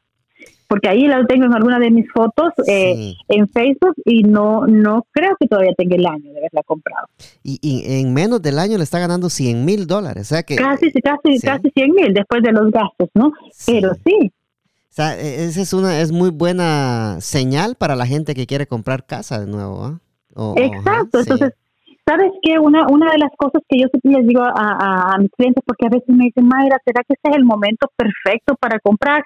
porque 0.70 0.88
ahí 0.88 1.08
la 1.08 1.26
tengo 1.26 1.46
en 1.46 1.52
alguna 1.52 1.80
de 1.80 1.90
mis 1.90 2.08
fotos 2.12 2.52
eh, 2.68 3.14
en 3.28 3.48
Facebook 3.48 3.94
y 4.04 4.22
no 4.22 4.68
no 4.68 5.04
creo 5.10 5.36
que 5.40 5.48
todavía 5.48 5.72
tenga 5.76 5.96
el 5.96 6.06
año 6.06 6.30
de 6.30 6.38
haberla 6.38 6.62
comprado. 6.64 7.08
Y, 7.42 7.82
en 7.84 8.14
menos 8.14 8.40
del 8.40 8.56
año 8.56 8.78
le 8.78 8.84
está 8.84 9.00
ganando 9.00 9.28
100 9.28 9.64
mil 9.64 9.88
dólares, 9.88 10.28
o 10.28 10.34
sea 10.36 10.44
que... 10.44 10.54
Casi, 10.54 10.92
casi, 10.92 11.40
casi 11.40 11.70
100 11.74 11.90
mil 11.90 12.14
después 12.14 12.40
de 12.44 12.52
los 12.52 12.70
gastos, 12.70 13.08
¿no? 13.14 13.32
Pero 13.66 13.94
sí. 14.06 14.30
O 14.90 14.92
sea, 14.92 15.18
e, 15.18 15.44
esa 15.44 15.62
es 15.62 15.72
una 15.72 16.00
es 16.00 16.12
muy 16.12 16.30
buena 16.30 17.20
señal 17.20 17.76
para 17.76 17.96
la 17.96 18.06
gente 18.06 18.34
que 18.34 18.46
quiere 18.46 18.66
comprar 18.66 19.06
casa 19.06 19.40
de 19.40 19.46
nuevo, 19.46 19.84
¿ah? 19.84 20.00
Exacto, 20.56 21.20
entonces... 21.20 21.52
¿Sabes 22.06 22.32
qué? 22.42 22.58
Una, 22.58 22.88
una 22.88 23.12
de 23.12 23.18
las 23.18 23.30
cosas 23.36 23.62
que 23.68 23.78
yo 23.78 23.86
siempre 23.88 24.20
les 24.20 24.26
digo 24.26 24.42
a, 24.42 24.50
a, 24.52 25.14
a 25.14 25.18
mis 25.18 25.30
clientes, 25.30 25.62
porque 25.64 25.86
a 25.86 25.90
veces 25.90 26.08
me 26.08 26.24
dicen, 26.24 26.48
Mayra, 26.48 26.78
¿será 26.84 27.04
que 27.04 27.14
este 27.14 27.30
es 27.30 27.36
el 27.36 27.44
momento 27.44 27.88
perfecto 27.96 28.56
para 28.58 28.80
comprar? 28.80 29.22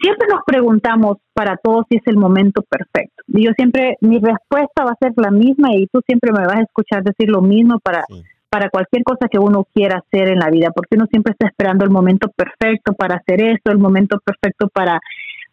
siempre 0.00 0.26
nos 0.32 0.42
preguntamos 0.44 1.18
para 1.32 1.56
todos 1.56 1.84
si 1.88 1.98
es 1.98 2.02
el 2.06 2.16
momento 2.16 2.62
perfecto. 2.62 3.22
Y 3.28 3.44
yo 3.44 3.52
siempre, 3.56 3.96
mi 4.00 4.18
respuesta 4.18 4.84
va 4.84 4.92
a 4.92 4.98
ser 5.00 5.12
la 5.16 5.30
misma 5.30 5.74
y 5.74 5.86
tú 5.86 6.00
siempre 6.06 6.32
me 6.32 6.46
vas 6.46 6.56
a 6.56 6.62
escuchar 6.62 7.02
decir 7.02 7.28
lo 7.28 7.40
mismo 7.40 7.78
para, 7.80 8.04
para 8.48 8.70
cualquier 8.70 9.02
cosa 9.02 9.28
que 9.28 9.38
uno 9.38 9.66
quiera 9.74 9.98
hacer 9.98 10.28
en 10.28 10.38
la 10.38 10.50
vida, 10.50 10.70
porque 10.74 10.96
uno 10.96 11.06
siempre 11.10 11.32
está 11.32 11.48
esperando 11.48 11.84
el 11.84 11.90
momento 11.90 12.28
perfecto 12.28 12.94
para 12.94 13.16
hacer 13.16 13.42
esto, 13.42 13.70
el 13.70 13.78
momento 13.78 14.18
perfecto 14.24 14.68
para, 14.68 15.00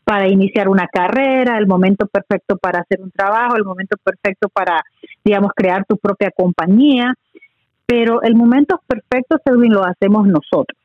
para 0.03 0.27
iniciar 0.27 0.69
una 0.69 0.87
carrera, 0.87 1.57
el 1.57 1.67
momento 1.67 2.07
perfecto 2.07 2.57
para 2.57 2.81
hacer 2.81 3.01
un 3.01 3.11
trabajo, 3.11 3.55
el 3.55 3.63
momento 3.63 3.97
perfecto 4.03 4.49
para, 4.49 4.81
digamos, 5.23 5.51
crear 5.55 5.85
tu 5.85 5.97
propia 5.97 6.31
compañía. 6.31 7.13
Pero 7.85 8.21
el 8.21 8.35
momento 8.35 8.79
perfecto, 8.87 9.37
Edwin, 9.45 9.73
lo 9.73 9.83
hacemos 9.83 10.27
nosotros 10.27 10.77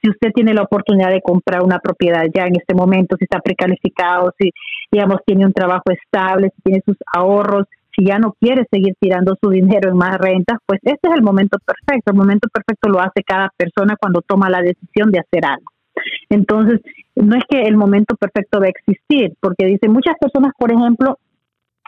si 0.00 0.10
usted 0.10 0.32
tiene 0.32 0.54
la 0.54 0.62
oportunidad 0.62 1.10
de 1.10 1.20
comprar 1.20 1.62
una 1.62 1.78
propiedad 1.78 2.24
ya 2.32 2.44
en 2.44 2.56
este 2.56 2.74
momento, 2.74 3.16
si 3.16 3.24
está 3.24 3.40
precalificado, 3.40 4.32
si, 4.38 4.52
digamos, 4.90 5.20
tiene 5.26 5.46
un 5.46 5.52
trabajo 5.52 5.90
estable, 5.90 6.52
si 6.54 6.62
tiene 6.62 6.82
sus 6.84 6.96
ahorros, 7.12 7.66
si 7.96 8.04
ya 8.04 8.18
no 8.18 8.34
quiere 8.40 8.66
seguir 8.70 8.94
tirando 9.00 9.36
su 9.40 9.50
dinero 9.50 9.90
en 9.90 9.96
más 9.96 10.16
rentas, 10.18 10.58
pues 10.66 10.80
este 10.82 11.08
es 11.08 11.14
el 11.14 11.22
momento 11.22 11.58
perfecto. 11.58 12.12
El 12.12 12.16
momento 12.16 12.48
perfecto 12.52 12.88
lo 12.88 13.00
hace 13.00 13.22
cada 13.24 13.50
persona 13.56 13.96
cuando 14.00 14.22
toma 14.22 14.50
la 14.50 14.60
decisión 14.60 15.10
de 15.10 15.20
hacer 15.20 15.44
algo. 15.44 15.70
Entonces, 16.28 16.80
no 17.14 17.36
es 17.36 17.44
que 17.48 17.62
el 17.62 17.76
momento 17.76 18.16
perfecto 18.16 18.60
va 18.60 18.66
a 18.66 18.70
existir, 18.70 19.34
porque 19.40 19.66
dice 19.66 19.88
muchas 19.88 20.14
personas, 20.18 20.52
por 20.58 20.72
ejemplo, 20.72 21.18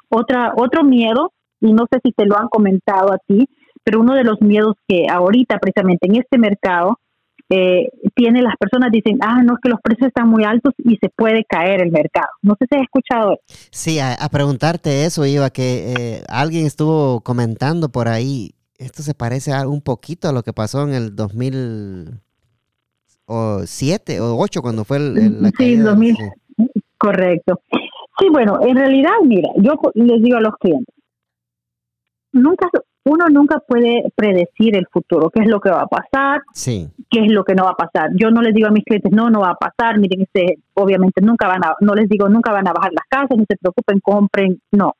otra 0.08 0.52
otro 0.56 0.84
miedo, 0.84 1.32
y 1.60 1.72
no 1.72 1.86
sé 1.90 2.00
si 2.02 2.12
te 2.12 2.26
lo 2.26 2.38
han 2.38 2.48
comentado 2.48 3.12
a 3.12 3.18
ti, 3.26 3.48
pero 3.84 4.00
uno 4.00 4.14
de 4.14 4.24
los 4.24 4.40
miedos 4.40 4.74
que 4.86 5.06
ahorita 5.08 5.58
precisamente 5.58 6.06
en 6.08 6.16
este 6.16 6.38
mercado 6.38 6.98
eh, 7.48 7.90
tiene 8.14 8.42
las 8.42 8.56
personas 8.56 8.90
dicen, 8.90 9.18
ah, 9.20 9.42
no, 9.42 9.54
es 9.54 9.60
que 9.62 9.68
los 9.68 9.80
precios 9.80 10.08
están 10.08 10.28
muy 10.28 10.44
altos 10.44 10.74
y 10.78 10.96
se 10.96 11.08
puede 11.08 11.44
caer 11.44 11.82
el 11.82 11.90
mercado. 11.90 12.28
No 12.42 12.56
sé 12.58 12.66
si 12.70 12.76
has 12.76 12.82
escuchado. 12.82 13.40
Sí, 13.70 13.98
a, 13.98 14.16
preguntarte 14.30 15.04
eso 15.04 15.26
iba, 15.26 15.50
que 15.50 15.92
eh, 15.92 16.22
alguien 16.28 16.66
estuvo 16.66 17.20
comentando 17.20 17.90
por 17.90 18.08
ahí, 18.08 18.54
esto 18.78 19.02
se 19.02 19.14
parece 19.14 19.52
a, 19.52 19.68
un 19.68 19.80
poquito 19.80 20.28
a 20.28 20.32
lo 20.32 20.42
que 20.42 20.52
pasó 20.52 20.82
en 20.82 20.94
el 20.94 21.14
2008, 21.14 22.20
2007 23.26 24.20
o 24.20 24.38
8 24.38 24.62
cuando 24.62 24.84
fue 24.84 24.98
el, 24.98 25.42
la 25.42 25.50
Sí, 25.56 25.76
2000. 25.76 26.16
Correcto. 26.98 27.60
Sí, 28.18 28.28
bueno, 28.30 28.60
en 28.62 28.76
realidad, 28.76 29.10
mira, 29.24 29.48
yo 29.56 29.72
les 29.94 30.22
digo 30.22 30.36
a 30.36 30.40
los 30.40 30.54
clientes, 30.56 30.94
nunca 32.32 32.68
uno 33.04 33.26
nunca 33.28 33.58
puede 33.60 34.04
predecir 34.14 34.76
el 34.76 34.86
futuro, 34.86 35.30
qué 35.30 35.42
es 35.42 35.48
lo 35.48 35.60
que 35.60 35.70
va 35.70 35.82
a 35.82 35.86
pasar, 35.86 36.42
sí. 36.52 36.88
qué 37.10 37.24
es 37.24 37.32
lo 37.32 37.44
que 37.44 37.54
no 37.54 37.64
va 37.64 37.70
a 37.70 37.76
pasar. 37.76 38.10
Yo 38.14 38.30
no 38.30 38.42
les 38.42 38.54
digo 38.54 38.68
a 38.68 38.72
mis 38.72 38.84
clientes, 38.84 39.12
no, 39.12 39.28
no 39.30 39.40
va 39.40 39.50
a 39.50 39.56
pasar, 39.56 39.98
miren, 39.98 40.22
este, 40.22 40.58
obviamente 40.74 41.20
nunca 41.20 41.48
van 41.48 41.64
a, 41.64 41.74
no 41.80 41.94
les 41.94 42.08
digo, 42.08 42.28
nunca 42.28 42.52
van 42.52 42.68
a 42.68 42.72
bajar 42.72 42.92
las 42.92 43.06
casas, 43.08 43.36
no 43.36 43.44
se 43.48 43.56
preocupen, 43.56 44.00
compren, 44.00 44.60
no. 44.70 44.94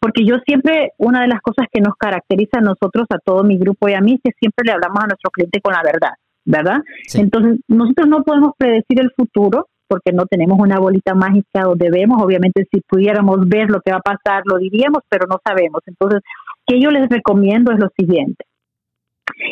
Porque 0.00 0.24
yo 0.24 0.36
siempre, 0.44 0.92
una 0.98 1.22
de 1.22 1.28
las 1.28 1.40
cosas 1.40 1.66
que 1.72 1.80
nos 1.80 1.94
caracteriza 1.96 2.58
a 2.58 2.62
nosotros, 2.62 3.06
a 3.10 3.18
todo 3.18 3.44
mi 3.44 3.58
grupo 3.58 3.88
y 3.88 3.94
a 3.94 4.00
mí, 4.00 4.14
es 4.14 4.20
que 4.22 4.30
siempre 4.38 4.64
le 4.66 4.72
hablamos 4.72 5.02
a 5.02 5.06
nuestro 5.06 5.30
cliente 5.30 5.60
con 5.60 5.72
la 5.72 5.82
verdad, 5.82 6.12
¿verdad? 6.44 6.82
Entonces, 7.14 7.60
nosotros 7.68 8.06
no 8.08 8.22
podemos 8.22 8.52
predecir 8.58 9.00
el 9.00 9.10
futuro, 9.16 9.68
porque 9.88 10.12
no 10.12 10.26
tenemos 10.26 10.58
una 10.58 10.78
bolita 10.78 11.14
mágica 11.14 11.62
donde 11.62 11.90
vemos, 11.90 12.20
obviamente 12.22 12.66
si 12.72 12.80
pudiéramos 12.80 13.48
ver 13.48 13.70
lo 13.70 13.80
que 13.80 13.92
va 13.92 13.98
a 13.98 14.16
pasar, 14.16 14.42
lo 14.44 14.58
diríamos, 14.58 15.02
pero 15.08 15.26
no 15.28 15.38
sabemos. 15.44 15.80
Entonces, 15.86 16.22
que 16.66 16.80
yo 16.80 16.90
les 16.90 17.08
recomiendo 17.08 17.72
es 17.72 17.78
lo 17.78 17.88
siguiente. 17.96 18.44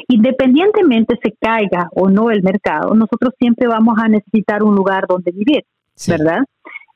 Independientemente 0.09 1.19
se 1.23 1.33
caiga 1.33 1.89
o 1.93 2.09
no 2.09 2.31
el 2.31 2.43
mercado, 2.43 2.95
nosotros 2.95 3.35
siempre 3.39 3.67
vamos 3.67 3.99
a 3.99 4.09
necesitar 4.09 4.63
un 4.63 4.75
lugar 4.75 5.07
donde 5.09 5.31
vivir, 5.33 5.65
¿verdad? 6.09 6.41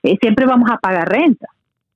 Eh, 0.03 0.16
siempre 0.21 0.47
vamos 0.47 0.71
a 0.71 0.79
pagar 0.79 1.09
renta. 1.09 1.47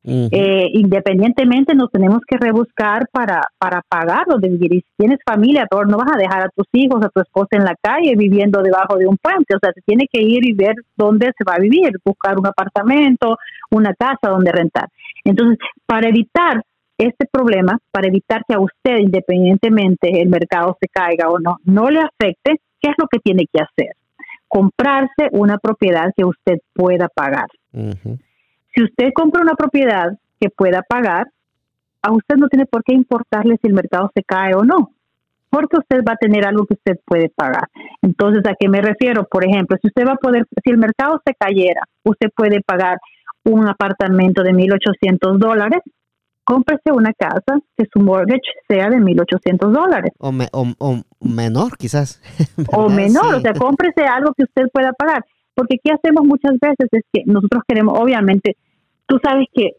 Eh, 0.04 0.68
independientemente 0.72 1.76
nos 1.76 1.88
tenemos 1.92 2.22
que 2.26 2.36
rebuscar 2.36 3.06
para, 3.12 3.42
para 3.58 3.82
pagar 3.88 4.24
donde 4.26 4.48
vivir. 4.48 4.74
Y 4.74 4.80
si 4.80 4.86
tienes 4.96 5.20
familia, 5.24 5.66
no 5.70 5.96
vas 5.96 6.10
a 6.12 6.18
dejar 6.18 6.42
a 6.42 6.48
tus 6.48 6.66
hijos, 6.72 7.04
a 7.04 7.08
tu 7.08 7.20
esposa 7.20 7.50
en 7.52 7.64
la 7.64 7.76
calle 7.80 8.16
viviendo 8.16 8.62
debajo 8.62 8.96
de 8.96 9.06
un 9.06 9.16
puente. 9.16 9.54
O 9.54 9.58
sea, 9.62 9.72
se 9.72 9.80
tiene 9.82 10.08
que 10.12 10.20
ir 10.20 10.44
y 10.44 10.54
ver 10.54 10.74
dónde 10.96 11.32
se 11.38 11.44
va 11.48 11.54
a 11.54 11.60
vivir, 11.60 11.92
buscar 12.04 12.36
un 12.36 12.46
apartamento, 12.46 13.38
una 13.70 13.94
casa 13.94 14.28
donde 14.28 14.50
rentar. 14.50 14.88
Entonces, 15.24 15.58
para 15.86 16.08
evitar 16.08 16.62
este 17.06 17.26
problema, 17.30 17.78
para 17.90 18.08
evitar 18.08 18.42
que 18.46 18.54
a 18.54 18.60
usted, 18.60 18.98
independientemente 18.98 20.20
el 20.20 20.28
mercado 20.28 20.76
se 20.80 20.88
caiga 20.88 21.28
o 21.28 21.38
no, 21.38 21.58
no 21.64 21.90
le 21.90 22.00
afecte, 22.00 22.60
¿qué 22.80 22.90
es 22.90 22.94
lo 22.98 23.06
que 23.08 23.18
tiene 23.18 23.46
que 23.52 23.60
hacer? 23.60 23.94
Comprarse 24.48 25.28
una 25.32 25.58
propiedad 25.58 26.12
que 26.16 26.24
usted 26.24 26.58
pueda 26.74 27.08
pagar. 27.08 27.48
Si 27.72 28.82
usted 28.82 29.12
compra 29.14 29.42
una 29.42 29.54
propiedad 29.54 30.18
que 30.40 30.50
pueda 30.50 30.82
pagar, 30.82 31.28
a 32.02 32.12
usted 32.12 32.36
no 32.36 32.48
tiene 32.48 32.66
por 32.66 32.82
qué 32.82 32.94
importarle 32.94 33.56
si 33.60 33.68
el 33.68 33.74
mercado 33.74 34.10
se 34.14 34.22
cae 34.22 34.54
o 34.54 34.64
no, 34.64 34.90
porque 35.50 35.78
usted 35.78 36.02
va 36.06 36.14
a 36.14 36.16
tener 36.16 36.46
algo 36.46 36.66
que 36.66 36.74
usted 36.74 36.98
puede 37.04 37.28
pagar. 37.28 37.68
Entonces, 38.00 38.42
¿a 38.46 38.54
qué 38.58 38.68
me 38.68 38.80
refiero? 38.80 39.24
Por 39.24 39.46
ejemplo, 39.46 39.76
si 39.80 39.88
usted 39.88 40.04
va 40.06 40.12
a 40.12 40.16
poder, 40.16 40.46
si 40.64 40.70
el 40.70 40.78
mercado 40.78 41.20
se 41.24 41.34
cayera, 41.34 41.82
usted 42.04 42.28
puede 42.34 42.60
pagar 42.62 42.98
un 43.44 43.68
apartamento 43.68 44.42
de 44.42 44.52
1.800 44.52 45.38
dólares, 45.38 45.80
cómprese 46.44 46.92
una 46.92 47.12
casa 47.12 47.58
que 47.76 47.86
su 47.92 48.00
mortgage 48.00 48.40
sea 48.68 48.88
de 48.90 48.96
1.800 48.96 49.70
dólares. 49.70 50.12
O, 50.18 50.32
o, 50.78 51.04
menor, 51.20 51.76
quizás. 51.76 52.20
o 52.72 52.88
menor, 52.88 53.36
o 53.36 53.40
sea, 53.40 53.52
cómprese 53.52 54.02
algo 54.02 54.32
que 54.34 54.44
usted 54.44 54.64
pueda 54.72 54.92
pagar. 54.92 55.24
Porque 55.54 55.76
¿qué 55.82 55.92
hacemos 55.92 56.24
muchas 56.24 56.52
veces? 56.60 56.88
Es 56.90 57.04
que 57.12 57.22
nosotros 57.26 57.62
queremos, 57.66 57.98
obviamente, 57.98 58.56
tú 59.06 59.18
sabes 59.22 59.46
que 59.52 59.72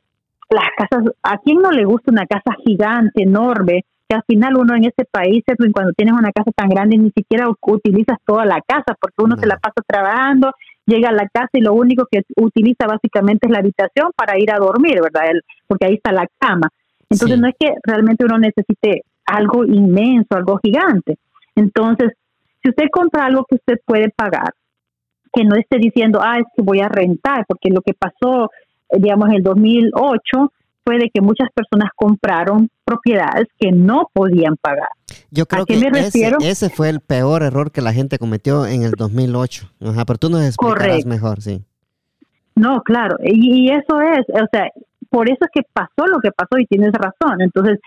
las 0.49 0.70
casas, 0.78 1.11
¿a 1.24 1.38
quién 1.39 1.59
no 1.59 1.72
le 1.72 1.86
gusta 1.86 2.11
una 2.11 2.28
casa 2.28 2.55
gigante, 2.64 3.24
enorme? 3.24 3.86
Que 4.07 4.16
al 4.16 4.24
final 4.28 4.57
uno 4.57 4.76
en 4.76 4.86
ese 4.86 5.05
país, 5.09 5.43
cuando 5.74 5.93
tienes 5.93 6.14
una 6.14 6.32
casa 6.32 6.51
tan 6.55 6.70
grande, 6.70 6.97
ni 6.97 7.11
siquiera 7.11 7.47
utilizas 7.61 8.18
toda 8.26 8.45
la 8.45 8.61
casa, 8.61 8.95
porque 8.99 9.24
uno 9.24 9.36
se 9.38 9.47
la 9.47 9.57
pasa 9.57 9.82
trabajando, 9.88 10.51
llega 10.86 11.10
a 11.10 11.14
la 11.14 11.28
casa 11.30 11.50
y 11.54 11.62
lo 11.62 11.74
único 11.74 12.08
que 12.12 12.24
utiliza 12.36 12.88
básicamente 12.88 13.48
es 13.48 13.52
la 13.52 13.60
habitación 13.60 14.12
para 14.16 14.38
ir 14.40 14.52
a 14.52 14.58
dormir, 14.58 15.02
¿verdad? 15.02 15.32
porque 15.68 15.86
ahí 15.88 15.94
está 15.96 16.12
la 16.12 16.28
cama. 16.40 16.70
Entonces 17.10 17.40
no 17.40 17.48
es 17.48 17.56
que 17.60 17.74
realmente 17.84 18.26
uno 18.26 18.38
necesite 18.38 19.04
algo 19.26 19.64
inmenso, 19.66 20.36
algo 20.36 20.58
gigante. 20.58 21.18
Entonces, 21.56 22.14
si 22.62 22.70
usted 22.70 22.86
compra 22.92 23.26
algo 23.26 23.46
que 23.46 23.56
usted 23.56 23.80
puede 23.86 24.10
pagar, 24.10 24.54
que 25.32 25.44
no 25.44 25.56
esté 25.56 25.78
diciendo, 25.78 26.20
ah, 26.22 26.40
es 26.40 26.46
que 26.56 26.62
voy 26.62 26.80
a 26.80 26.90
rentar, 26.90 27.46
porque 27.48 27.70
lo 27.70 27.82
que 27.82 27.94
pasó, 27.94 28.50
eh, 28.90 29.00
digamos, 29.00 29.30
en 29.30 29.36
el 29.36 29.44
2008 29.44 30.52
fue 30.84 30.98
de 30.98 31.10
que 31.14 31.22
muchas 31.22 31.50
personas 31.54 31.90
compraron 31.96 32.70
propiedades 32.84 33.48
que 33.60 33.72
no 33.72 34.10
podían 34.14 34.56
pagar. 34.58 34.90
Yo 35.32 35.46
creo 35.46 35.66
que 35.66 35.76
ese, 36.42 36.70
fue 36.70 36.90
el 36.90 37.00
peor 37.00 37.44
error 37.44 37.72
que 37.72 37.82
la 37.82 37.94
gente 37.94 38.20
cometió 38.20 38.66
en 38.66 38.84
el 38.84 38.92
2008. 38.92 39.70
Ajá, 39.82 40.06
pero 40.06 40.20
tú 40.20 40.30
nos 40.30 40.44
explicarás 40.44 41.06
mejor, 41.06 41.42
sí. 41.42 41.64
No, 42.56 42.82
claro, 42.84 43.18
y, 43.24 43.70
eso 43.70 44.00
es, 44.02 44.26
o 44.30 44.48
sea, 44.52 44.70
por 45.10 45.30
eso 45.30 45.40
es 45.42 45.50
que 45.54 45.62
pasó 45.74 46.08
lo 46.08 46.20
que 46.20 46.32
pasó 46.32 46.60
y 46.60 46.66
tienes 46.66 46.92
razón. 46.92 47.42
Entonces, 47.42 47.80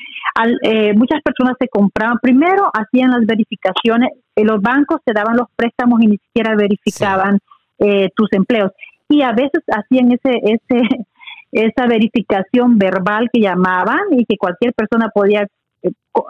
eh, 0.62 0.92
muchas 0.94 1.20
personas 1.22 1.54
se 1.58 1.68
compraban, 1.68 2.18
primero 2.20 2.70
hacían 2.72 3.10
las 3.10 3.26
verificaciones, 3.26 4.10
eh, 4.34 4.44
los 4.44 4.60
bancos 4.60 5.00
te 5.04 5.12
daban 5.12 5.36
los 5.36 5.48
préstamos 5.54 6.00
y 6.02 6.06
ni 6.06 6.18
siquiera 6.18 6.56
verificaban 6.56 7.38
eh, 7.78 8.10
tus 8.14 8.32
empleos. 8.32 8.72
Y 9.08 9.22
a 9.22 9.32
veces 9.32 9.62
hacían 9.68 10.12
ese, 10.12 10.40
ese, 10.42 11.06
esa 11.52 11.86
verificación 11.86 12.78
verbal 12.78 13.28
que 13.32 13.40
llamaban 13.40 14.00
y 14.12 14.24
que 14.24 14.36
cualquier 14.36 14.72
persona 14.74 15.08
podía 15.14 15.46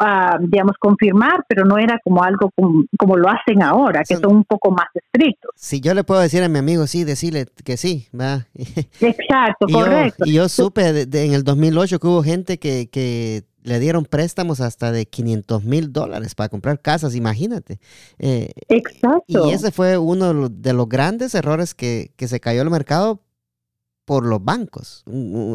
ah, 0.01 0.39
digamos, 0.41 0.77
confirmar, 0.79 1.45
pero 1.49 1.64
no 1.64 1.79
era 1.79 1.99
como 2.05 2.23
algo 2.23 2.51
como, 2.99 3.17
lo 3.17 3.29
hacen 3.29 3.62
ahora, 3.62 4.03
que 4.05 4.17
son 4.17 4.37
un 4.37 4.45
poco 4.45 4.71
más 4.71 4.87
estrictos. 4.95 5.51
Si 5.57 5.81
yo 5.81 5.95
le 5.95 6.05
puedo 6.05 6.21
decir 6.21 6.43
a 6.43 6.49
mi 6.49 6.59
amigo, 6.59 6.87
sí, 6.87 7.05
decirle 7.05 7.47
que 7.64 7.77
sí, 7.77 8.09
¿va? 8.19 8.47
Exacto, 8.55 9.67
correcto. 9.73 10.25
y 10.27 10.35
yo 10.35 10.49
supe 10.49 11.03
en 11.03 11.35
el 11.35 11.45
2008 11.45 11.99
que 11.99 12.07
hubo 12.07 12.23
gente 12.23 12.59
que, 12.59 12.89
que 12.91 13.45
le 13.62 13.81
dieron 13.81 14.05
préstamos 14.05 14.61
hasta 14.61 14.93
de 14.93 15.07
500 15.07 15.64
mil 15.64 15.93
dólares 15.93 16.35
para 16.35 16.49
comprar 16.49 16.81
casas, 16.81 17.14
imagínate. 17.14 17.79
Eh, 18.19 18.53
Exacto. 18.69 19.49
Y 19.49 19.53
ese 19.53 19.73
fue 19.73 19.99
uno 19.99 20.49
de 20.49 20.73
los 20.73 20.89
grandes 20.89 21.35
errores 21.35 21.75
que, 21.75 22.12
que 22.17 22.29
se 22.29 22.39
cayó 22.41 22.62
el 22.62 22.71
mercado 22.71 23.21
por 24.07 24.25
los 24.25 24.43
bancos, 24.43 25.05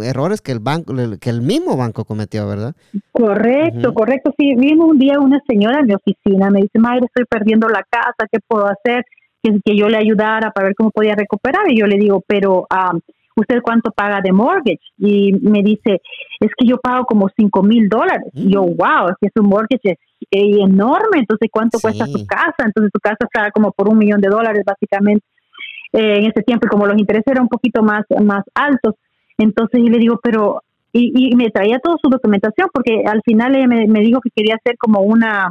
errores 0.04 0.42
que 0.42 0.52
el 0.52 0.60
banco, 0.60 0.94
que 1.20 1.30
el 1.30 1.42
mismo 1.42 1.78
banco 1.78 2.04
cometió, 2.04 2.48
¿verdad? 2.48 2.76
Correcto, 3.14 3.94
correcto. 3.94 4.34
Sí, 4.38 4.54
vino 4.56 4.86
un 4.86 5.00
día 5.00 5.20
una 5.20 5.40
señora 5.48 5.80
en 5.80 5.88
mi 5.88 5.94
oficina, 5.94 6.50
me 6.50 6.62
dice, 6.62 6.78
madre, 6.78 7.06
estoy 7.06 7.24
perdiendo 7.26 7.70
la 7.70 7.84
casa, 7.90 8.28
¿qué 8.30 8.40
puedo 8.46 8.66
hacer? 8.66 9.06
Que, 9.42 9.58
que 9.64 9.76
yo 9.76 9.88
le 9.88 9.98
ayudara 9.98 10.52
para 10.52 10.68
ver 10.68 10.76
cómo 10.76 10.92
podía 10.92 11.16
recuperar. 11.16 11.72
Y 11.72 11.80
yo 11.80 11.88
le 11.88 11.98
digo, 11.98 12.22
pero 12.28 12.68
¿usted 13.38 13.62
cuánto 13.64 13.92
paga 13.92 14.20
de 14.22 14.34
mortgage? 14.34 14.82
Y 14.98 15.32
me 15.34 15.64
dice, 15.64 16.02
es 16.40 16.52
que 16.58 16.68
yo 16.68 16.78
pago 16.78 17.06
como 17.06 17.30
5 17.34 17.64
mil 17.64 17.88
dólares. 17.88 18.32
Y 18.34 18.54
yo, 18.54 18.64
mm. 18.64 18.76
wow, 18.76 19.10
es 19.12 19.16
que 19.22 19.30
su 19.34 19.44
mortgage 19.44 19.92
es 19.92 19.98
enorme, 20.30 21.20
entonces 21.20 21.48
¿cuánto 21.50 21.80
cuesta 21.80 22.06
su 22.06 22.28
casa? 22.28 22.66
Entonces 22.66 22.92
su 22.94 23.00
casa 23.00 23.18
está 23.22 23.50
como 23.52 23.72
por 23.72 23.88
un 23.88 23.98
millón 23.98 24.20
de 24.20 24.30
dólares 24.30 24.64
básicamente. 24.66 25.26
Eh, 25.94 26.20
en 26.20 26.26
ese 26.26 26.42
tiempo 26.42 26.68
y 26.68 26.70
como 26.70 26.88
los 26.88 26.98
intereses 26.98 27.28
eran 27.28 27.44
un 27.44 27.50
poquito 27.50 27.84
más, 27.84 28.06
más 28.24 28.46
altos, 28.56 28.96
entonces 29.38 29.82
yo 29.84 29.90
le 29.90 29.98
digo, 29.98 30.20
pero, 30.24 30.64
y, 30.94 31.36
me 31.36 31.50
traía 31.50 31.80
toda 31.80 31.98
su 32.02 32.10
documentación 32.10 32.70
porque 32.74 33.04
al 33.06 33.22
final 33.24 33.56
ella 33.56 33.68
me, 33.68 34.00
dijo 34.00 34.22
que 34.22 34.30
quería 34.34 34.56
hacer 34.56 34.78
como 34.78 35.02
una 35.02 35.50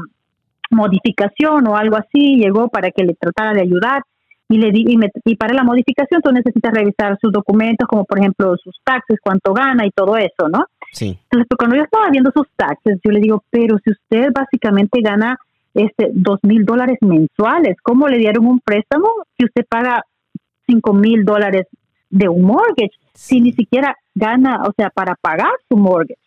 modificación 0.70 1.66
o 1.66 1.76
algo 1.76 1.96
así, 1.96 2.36
llegó 2.36 2.68
para 2.68 2.90
que 2.90 3.04
le 3.04 3.14
tratara 3.14 3.52
de 3.52 3.62
ayudar 3.62 4.02
y 4.48 4.56
le 4.56 4.70
di, 4.70 4.84
y, 4.88 4.96
me, 4.96 5.10
y 5.26 5.36
para 5.36 5.52
la 5.52 5.62
modificación 5.62 6.22
tú 6.22 6.32
necesitas 6.32 6.72
revisar 6.72 7.18
sus 7.20 7.32
documentos 7.32 7.86
como 7.86 8.04
por 8.04 8.18
ejemplo 8.18 8.56
sus 8.56 8.76
taxes, 8.82 9.18
cuánto 9.22 9.52
gana 9.52 9.84
y 9.86 9.90
todo 9.90 10.16
eso, 10.16 10.48
¿no? 10.50 10.64
Sí. 10.92 11.18
Entonces 11.24 11.46
pues, 11.48 11.58
cuando 11.58 11.76
yo 11.76 11.82
estaba 11.82 12.08
viendo 12.10 12.30
sus 12.34 12.46
taxes, 12.56 12.98
yo 13.04 13.10
le 13.10 13.20
digo, 13.20 13.44
pero 13.50 13.76
si 13.84 13.90
usted 13.90 14.28
básicamente 14.32 15.00
gana 15.02 15.36
este 15.74 16.10
dos 16.12 16.40
mil 16.42 16.64
dólares 16.64 16.98
mensuales, 17.00 17.76
¿cómo 17.82 18.08
le 18.08 18.18
dieron 18.18 18.46
un 18.46 18.60
préstamo 18.60 19.08
si 19.36 19.44
usted 19.44 19.66
paga 19.68 20.04
5 20.70 20.92
mil 20.94 21.24
dólares 21.24 21.66
de 22.10 22.28
un 22.28 22.42
mortgage 22.42 22.96
si 23.14 23.40
ni 23.40 23.52
siquiera 23.52 23.94
gana, 24.14 24.62
o 24.66 24.72
sea, 24.76 24.90
para 24.90 25.14
pagar 25.14 25.52
su 25.68 25.76
mortgage. 25.76 26.20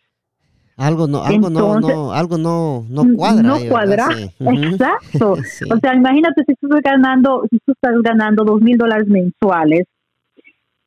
Algo 0.76 1.06
no, 1.06 1.22
algo 1.22 1.50
no, 1.50 1.80
no, 1.80 2.12
algo 2.12 2.36
no, 2.36 2.84
no 2.88 3.04
cuadra. 3.16 3.42
No 3.42 3.58
cuadra, 3.68 4.08
exacto. 4.40 5.32
O 5.72 5.76
sea, 5.80 5.94
imagínate 5.94 6.42
si 6.46 6.54
tú 6.56 6.66
estás 6.66 6.82
ganando, 6.82 7.44
si 7.48 7.58
tú 7.60 7.72
estás 7.72 7.94
ganando 8.02 8.44
dos 8.44 8.60
mil 8.60 8.76
dólares 8.76 9.06
mensuales 9.06 9.86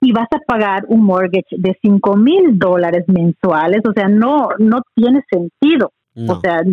y 0.01 0.11
vas 0.11 0.27
a 0.31 0.39
pagar 0.45 0.85
un 0.89 1.03
mortgage 1.03 1.55
de 1.57 1.77
cinco 1.81 2.17
mil 2.17 2.59
dólares 2.59 3.05
mensuales, 3.07 3.81
o 3.87 3.93
sea, 3.93 4.09
no, 4.09 4.49
no 4.59 4.81
tiene 4.93 5.23
sentido. 5.31 5.91
O 6.27 6.39
sea, 6.39 6.63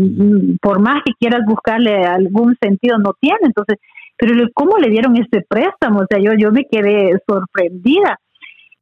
por 0.62 0.80
más 0.80 1.02
que 1.04 1.12
quieras 1.20 1.42
buscarle 1.46 2.06
algún 2.06 2.56
sentido, 2.62 2.96
no 2.96 3.12
tiene. 3.20 3.40
Entonces, 3.42 3.78
pero 4.16 4.48
¿cómo 4.54 4.78
le 4.78 4.90
dieron 4.90 5.16
ese 5.16 5.44
préstamo? 5.48 6.00
O 6.00 6.06
sea, 6.08 6.18
yo, 6.18 6.32
yo 6.38 6.52
me 6.52 6.64
quedé 6.70 7.12
sorprendida. 7.26 8.18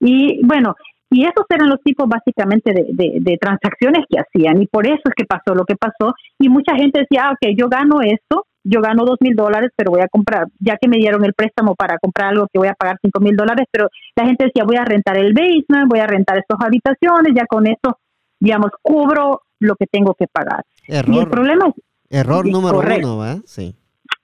Y 0.00 0.44
bueno, 0.44 0.74
y 1.12 1.24
esos 1.24 1.44
eran 1.50 1.68
los 1.68 1.80
tipos 1.82 2.08
básicamente 2.08 2.72
de, 2.72 3.18
de, 3.20 3.38
transacciones 3.38 4.04
que 4.08 4.18
hacían 4.18 4.62
y 4.62 4.66
por 4.66 4.86
eso 4.86 5.02
es 5.04 5.14
que 5.14 5.26
pasó 5.26 5.54
lo 5.54 5.64
que 5.64 5.76
pasó 5.76 6.14
y 6.38 6.48
mucha 6.48 6.74
gente 6.74 7.00
decía, 7.00 7.28
ah, 7.28 7.32
ok, 7.32 7.54
yo 7.54 7.68
gano 7.68 8.00
esto, 8.00 8.46
yo 8.64 8.80
gano 8.80 9.04
dos 9.04 9.18
mil 9.20 9.36
dólares, 9.36 9.70
pero 9.76 9.90
voy 9.90 10.00
a 10.00 10.08
comprar, 10.08 10.46
ya 10.58 10.78
que 10.80 10.88
me 10.88 10.96
dieron 10.96 11.22
el 11.24 11.34
préstamo 11.34 11.74
para 11.74 11.98
comprar 11.98 12.30
algo 12.30 12.46
que 12.50 12.58
voy 12.58 12.68
a 12.68 12.74
pagar 12.74 12.96
cinco 13.02 13.20
mil 13.20 13.36
dólares, 13.36 13.66
pero 13.70 13.88
la 14.16 14.24
gente 14.24 14.46
decía, 14.46 14.64
voy 14.64 14.76
a 14.76 14.84
rentar 14.86 15.18
el 15.18 15.34
basement, 15.34 15.88
voy 15.88 16.00
a 16.00 16.06
rentar 16.06 16.38
estas 16.38 16.58
habitaciones, 16.64 17.34
ya 17.34 17.44
con 17.46 17.66
eso, 17.66 17.98
digamos, 18.40 18.70
cubro 18.80 19.42
lo 19.60 19.76
que 19.76 19.86
tengo 19.86 20.14
que 20.14 20.26
pagar. 20.32 20.64
Error, 20.88 21.14
y 21.14 21.18
el 21.18 21.28
problema 21.28 21.68
es... 21.68 21.74
Error 22.08 22.48
número 22.48 22.78
uno, 22.78 23.18
¿verdad? 23.18 23.38
Sí. 23.44 23.76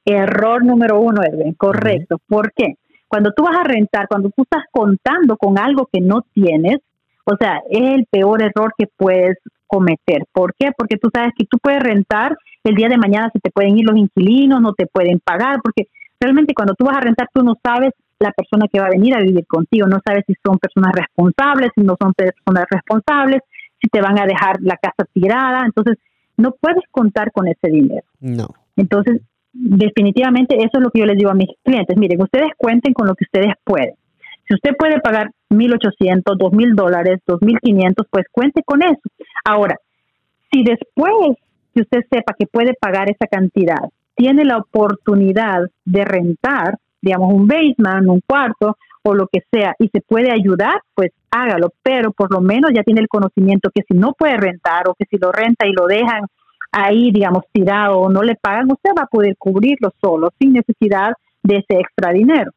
Error 0.09 0.65
número 0.65 1.01
uno, 1.01 1.23
Edwin, 1.23 1.53
correcto. 1.55 2.19
¿Por 2.27 2.53
qué? 2.55 2.77
Cuando 3.07 3.33
tú 3.33 3.43
vas 3.43 3.59
a 3.59 3.65
rentar, 3.65 4.09
cuando 4.09 4.31
tú 4.31 4.43
estás 4.43 4.65
contando 4.71 5.37
con 5.37 5.59
algo 5.59 5.89
que 5.93 6.01
no 6.01 6.25
tienes, 6.33 6.79
o 7.25 7.37
sea, 7.37 7.61
es 7.71 7.95
el 7.95 8.07
peor 8.11 8.43
error 8.43 8.73
que 8.77 8.87
puedes 8.87 9.37
cometer. 9.67 10.25
¿Por 10.33 10.55
qué? 10.55 10.71
Porque 10.77 10.97
tú 10.97 11.11
sabes 11.15 11.33
que 11.37 11.45
tú 11.45 11.59
puedes 11.59 11.83
rentar, 11.83 12.37
el 12.65 12.75
día 12.75 12.89
de 12.89 12.97
mañana 12.97 13.31
se 13.33 13.39
te 13.39 13.51
pueden 13.51 13.79
ir 13.79 13.85
los 13.85 13.99
inquilinos, 13.99 14.63
no 14.63 14.73
te 14.73 14.87
pueden 14.87 15.21
pagar, 15.21 15.61
porque 15.63 15.89
realmente 16.19 16.55
cuando 16.55 16.75
tú 16.75 16.87
vas 16.87 16.97
a 16.97 17.01
rentar 17.01 17.29
tú 17.33 17.43
no 17.43 17.55
sabes 17.63 17.93
la 18.19 18.33
persona 18.33 18.67
que 18.73 18.81
va 18.81 18.87
a 18.87 18.91
venir 18.91 19.15
a 19.15 19.21
vivir 19.21 19.47
contigo, 19.47 19.87
no 19.87 20.01
sabes 20.05 20.25
si 20.27 20.35
son 20.45 20.59
personas 20.59 20.93
responsables, 20.93 21.71
si 21.75 21.83
no 21.83 21.97
son 22.01 22.15
personas 22.15 22.65
responsables, 22.71 23.43
si 23.81 23.89
te 23.89 24.01
van 24.01 24.19
a 24.19 24.27
dejar 24.27 24.57
la 24.61 24.77
casa 24.77 25.09
tirada, 25.13 25.65
entonces 25.67 25.99
no 26.37 26.55
puedes 26.59 26.83
contar 26.91 27.31
con 27.31 27.47
ese 27.47 27.69
dinero. 27.69 28.07
No. 28.21 28.49
Entonces, 28.77 29.21
definitivamente 29.59 30.57
eso 30.57 30.71
es 30.75 30.81
lo 30.81 30.91
que 30.91 31.01
yo 31.01 31.07
les 31.07 31.17
digo 31.17 31.31
a 31.31 31.35
mis 31.35 31.49
clientes, 31.65 31.97
miren, 31.97 32.23
ustedes 32.23 32.51
cuenten 32.57 32.93
con 32.93 33.07
lo 33.07 33.15
que 33.15 33.25
ustedes 33.25 33.55
pueden. 33.65 33.95
Si 34.47 34.55
usted 34.55 34.71
puede 34.79 35.01
pagar 35.01 35.31
1.800, 35.51 36.23
2.000 36.23 36.75
dólares, 36.75 37.21
2.500, 37.27 38.07
pues 38.11 38.27
cuente 38.31 38.63
con 38.65 38.83
eso. 38.83 39.01
Ahora, 39.45 39.77
si 40.51 40.63
después 40.63 41.37
que 41.75 41.83
usted 41.83 42.01
sepa 42.11 42.35
que 42.39 42.47
puede 42.47 42.73
pagar 42.81 43.11
esa 43.11 43.27
cantidad, 43.27 43.91
tiene 44.15 44.45
la 44.45 44.57
oportunidad 44.59 45.65
de 45.85 46.05
rentar, 46.05 46.79
digamos, 47.03 47.35
un 47.35 47.47
basement, 47.47 48.09
un 48.09 48.21
cuarto 48.27 48.77
o 49.03 49.15
lo 49.15 49.27
que 49.27 49.41
sea, 49.51 49.75
y 49.79 49.89
se 49.89 50.01
puede 50.01 50.33
ayudar, 50.33 50.81
pues 50.95 51.13
hágalo, 51.31 51.73
pero 51.83 52.13
por 52.13 52.33
lo 52.33 52.41
menos 52.41 52.71
ya 52.75 52.83
tiene 52.83 53.01
el 53.01 53.09
conocimiento 53.09 53.71
que 53.73 53.83
si 53.87 53.97
no 53.97 54.13
puede 54.13 54.37
rentar 54.37 54.89
o 54.89 54.95
que 54.95 55.05
si 55.11 55.19
lo 55.19 55.31
renta 55.31 55.67
y 55.67 55.73
lo 55.73 55.87
dejan 55.87 56.25
ahí, 56.73 57.11
digamos, 57.11 57.45
tirado 57.53 57.99
o 57.99 58.11
no 58.11 58.23
le 58.23 58.35
pagan, 58.37 58.71
usted 58.71 58.91
va 58.97 59.03
a 59.03 59.07
poder 59.07 59.37
cubrirlo 59.39 59.93
solo, 60.01 60.31
sin 60.39 60.53
necesidad 60.53 61.13
de 61.43 61.57
ese 61.57 61.81
extra 61.81 62.13
dinero. 62.13 62.53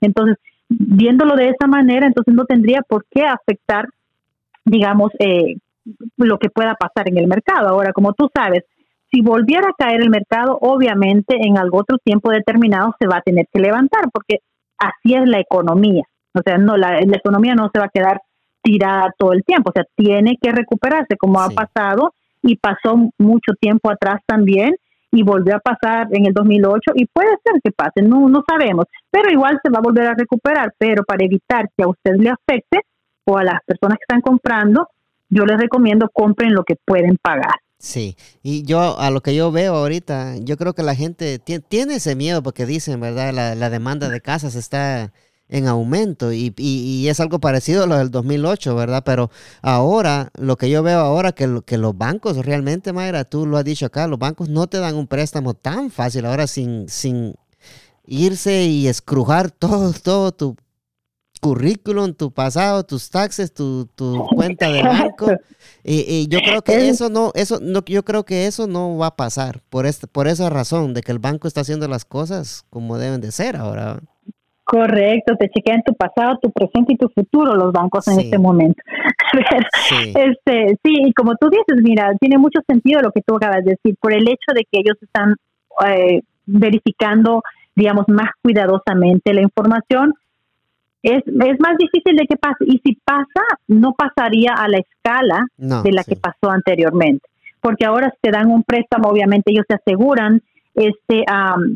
Entonces, 0.00 0.36
viéndolo 0.68 1.36
de 1.36 1.48
esa 1.48 1.66
manera, 1.66 2.06
entonces 2.06 2.34
no 2.34 2.44
tendría 2.44 2.82
por 2.82 3.04
qué 3.10 3.24
afectar, 3.24 3.88
digamos, 4.64 5.10
eh, 5.18 5.56
lo 6.16 6.38
que 6.38 6.50
pueda 6.50 6.74
pasar 6.74 7.08
en 7.08 7.18
el 7.18 7.26
mercado. 7.26 7.68
Ahora, 7.68 7.92
como 7.92 8.12
tú 8.12 8.30
sabes, 8.34 8.64
si 9.10 9.22
volviera 9.22 9.68
a 9.68 9.74
caer 9.76 10.02
el 10.02 10.10
mercado, 10.10 10.56
obviamente 10.60 11.36
en 11.40 11.58
algún 11.58 11.80
otro 11.80 11.98
tiempo 11.98 12.30
determinado 12.30 12.94
se 13.00 13.08
va 13.08 13.16
a 13.16 13.22
tener 13.22 13.46
que 13.52 13.60
levantar, 13.60 14.04
porque 14.12 14.38
así 14.78 15.14
es 15.14 15.28
la 15.28 15.40
economía. 15.40 16.04
O 16.32 16.40
sea, 16.44 16.58
no 16.58 16.76
la, 16.76 17.00
economía 17.00 17.54
no 17.54 17.70
se 17.72 17.80
va 17.80 17.86
a 17.86 17.90
quedar 17.92 18.20
tirada 18.62 19.12
todo 19.18 19.32
el 19.32 19.42
tiempo, 19.42 19.70
o 19.70 19.72
sea, 19.72 19.84
tiene 19.96 20.36
que 20.40 20.52
recuperarse 20.52 21.16
como 21.16 21.40
ha 21.40 21.48
pasado 21.48 22.14
y 22.42 22.56
pasó 22.56 22.96
mucho 23.18 23.52
tiempo 23.60 23.90
atrás 23.90 24.20
también 24.26 24.74
y 25.12 25.22
volvió 25.22 25.56
a 25.56 25.60
pasar 25.60 26.08
en 26.12 26.26
el 26.26 26.32
2008 26.32 26.92
y 26.94 27.06
puede 27.06 27.30
ser 27.44 27.60
que 27.62 27.72
pase, 27.72 28.02
no, 28.02 28.28
no 28.28 28.44
sabemos, 28.48 28.86
pero 29.10 29.30
igual 29.30 29.58
se 29.62 29.70
va 29.70 29.78
a 29.78 29.82
volver 29.82 30.06
a 30.06 30.14
recuperar, 30.14 30.72
pero 30.78 31.04
para 31.04 31.24
evitar 31.24 31.68
que 31.76 31.82
a 31.82 31.88
usted 31.88 32.12
le 32.16 32.30
afecte 32.30 32.80
o 33.24 33.36
a 33.36 33.44
las 33.44 33.60
personas 33.66 33.98
que 33.98 34.04
están 34.08 34.20
comprando, 34.20 34.88
yo 35.28 35.44
les 35.44 35.58
recomiendo 35.58 36.08
compren 36.12 36.54
lo 36.54 36.64
que 36.64 36.76
pueden 36.84 37.16
pagar. 37.20 37.54
Sí, 37.78 38.16
y 38.42 38.64
yo 38.64 38.98
a 38.98 39.10
lo 39.10 39.22
que 39.22 39.34
yo 39.34 39.50
veo 39.50 39.74
ahorita, 39.74 40.36
yo 40.42 40.58
creo 40.58 40.74
que 40.74 40.82
la 40.82 40.94
gente 40.94 41.38
tiene, 41.38 41.94
ese 41.94 42.14
miedo 42.14 42.42
porque 42.42 42.66
dicen, 42.66 43.00
¿verdad? 43.00 43.32
La, 43.32 43.54
la 43.54 43.70
demanda 43.70 44.10
de 44.10 44.20
casas 44.20 44.54
está 44.54 45.12
en 45.50 45.66
aumento 45.66 46.32
y, 46.32 46.54
y, 46.56 47.08
es 47.08 47.20
algo 47.20 47.40
parecido 47.40 47.84
a 47.84 47.86
lo 47.86 47.98
del 47.98 48.10
2008, 48.10 48.74
¿verdad? 48.74 49.02
Pero 49.04 49.30
ahora, 49.62 50.30
lo 50.38 50.56
que 50.56 50.70
yo 50.70 50.82
veo 50.82 51.00
ahora, 51.00 51.32
que, 51.32 51.60
que 51.66 51.76
los 51.76 51.98
bancos 51.98 52.36
realmente, 52.46 52.92
Mayra, 52.92 53.24
tú 53.24 53.46
lo 53.46 53.58
has 53.58 53.64
dicho 53.64 53.86
acá, 53.86 54.06
los 54.06 54.18
bancos 54.18 54.48
no 54.48 54.68
te 54.68 54.78
dan 54.78 54.94
un 54.94 55.08
préstamo 55.08 55.54
tan 55.54 55.90
fácil 55.90 56.24
ahora 56.26 56.46
sin, 56.46 56.88
sin 56.88 57.34
irse 58.06 58.64
y 58.64 58.86
escrujar 58.86 59.50
todo, 59.50 59.92
todo 59.92 60.32
tu 60.32 60.56
currículum, 61.40 62.14
tu 62.14 62.32
pasado, 62.32 62.84
tus 62.84 63.10
taxes, 63.10 63.52
tu, 63.52 63.86
tu 63.94 64.26
cuenta 64.34 64.70
de 64.70 64.82
banco. 64.82 65.30
Y, 65.82 66.00
y, 66.00 66.28
yo 66.28 66.38
creo 66.40 66.62
que 66.62 66.88
eso 66.88 67.08
no, 67.08 67.32
eso 67.34 67.58
no, 67.60 67.82
yo 67.86 68.04
creo 68.04 68.24
que 68.24 68.46
eso 68.46 68.66
no 68.66 68.98
va 68.98 69.06
a 69.08 69.16
pasar 69.16 69.62
por 69.70 69.86
este, 69.86 70.06
por 70.06 70.28
esa 70.28 70.50
razón 70.50 70.94
de 70.94 71.00
que 71.00 71.12
el 71.12 71.18
banco 71.18 71.48
está 71.48 71.62
haciendo 71.62 71.88
las 71.88 72.04
cosas 72.04 72.64
como 72.70 72.98
deben 72.98 73.20
de 73.20 73.32
ser 73.32 73.56
ahora. 73.56 74.00
Correcto, 74.70 75.34
te 75.34 75.48
chequean 75.48 75.82
tu 75.82 75.94
pasado, 75.94 76.38
tu 76.40 76.52
presente 76.52 76.92
y 76.92 76.96
tu 76.96 77.08
futuro 77.08 77.56
los 77.56 77.72
bancos 77.72 78.06
en 78.06 78.20
este 78.20 78.38
momento. 78.38 78.80
sí. 79.88 80.12
Este, 80.14 80.78
sí, 80.84 81.02
y 81.06 81.12
como 81.12 81.34
tú 81.34 81.50
dices, 81.50 81.82
mira, 81.82 82.14
tiene 82.20 82.38
mucho 82.38 82.60
sentido 82.68 83.00
lo 83.00 83.10
que 83.10 83.20
tú 83.20 83.34
acabas 83.34 83.64
de 83.64 83.72
decir, 83.72 83.96
por 84.00 84.12
el 84.12 84.28
hecho 84.28 84.52
de 84.54 84.62
que 84.70 84.78
ellos 84.78 84.96
están 85.02 85.34
eh, 85.88 86.22
verificando, 86.46 87.42
digamos, 87.74 88.04
más 88.06 88.30
cuidadosamente 88.42 89.34
la 89.34 89.42
información, 89.42 90.14
es, 91.02 91.24
es 91.26 91.58
más 91.58 91.76
difícil 91.76 92.14
de 92.14 92.26
que 92.28 92.36
pase. 92.36 92.64
Y 92.64 92.78
si 92.84 92.96
pasa, 93.04 93.42
no 93.66 93.94
pasaría 93.94 94.52
a 94.52 94.68
la 94.68 94.78
escala 94.78 95.46
de 95.56 95.90
la 95.90 96.04
que 96.04 96.14
pasó 96.14 96.48
anteriormente. 96.48 97.28
Porque 97.60 97.86
ahora 97.86 98.14
te 98.20 98.30
dan 98.30 98.48
un 98.48 98.62
préstamo, 98.62 99.08
obviamente 99.08 99.50
ellos 99.50 99.64
se 99.68 99.74
aseguran 99.74 100.42
este 100.74 101.24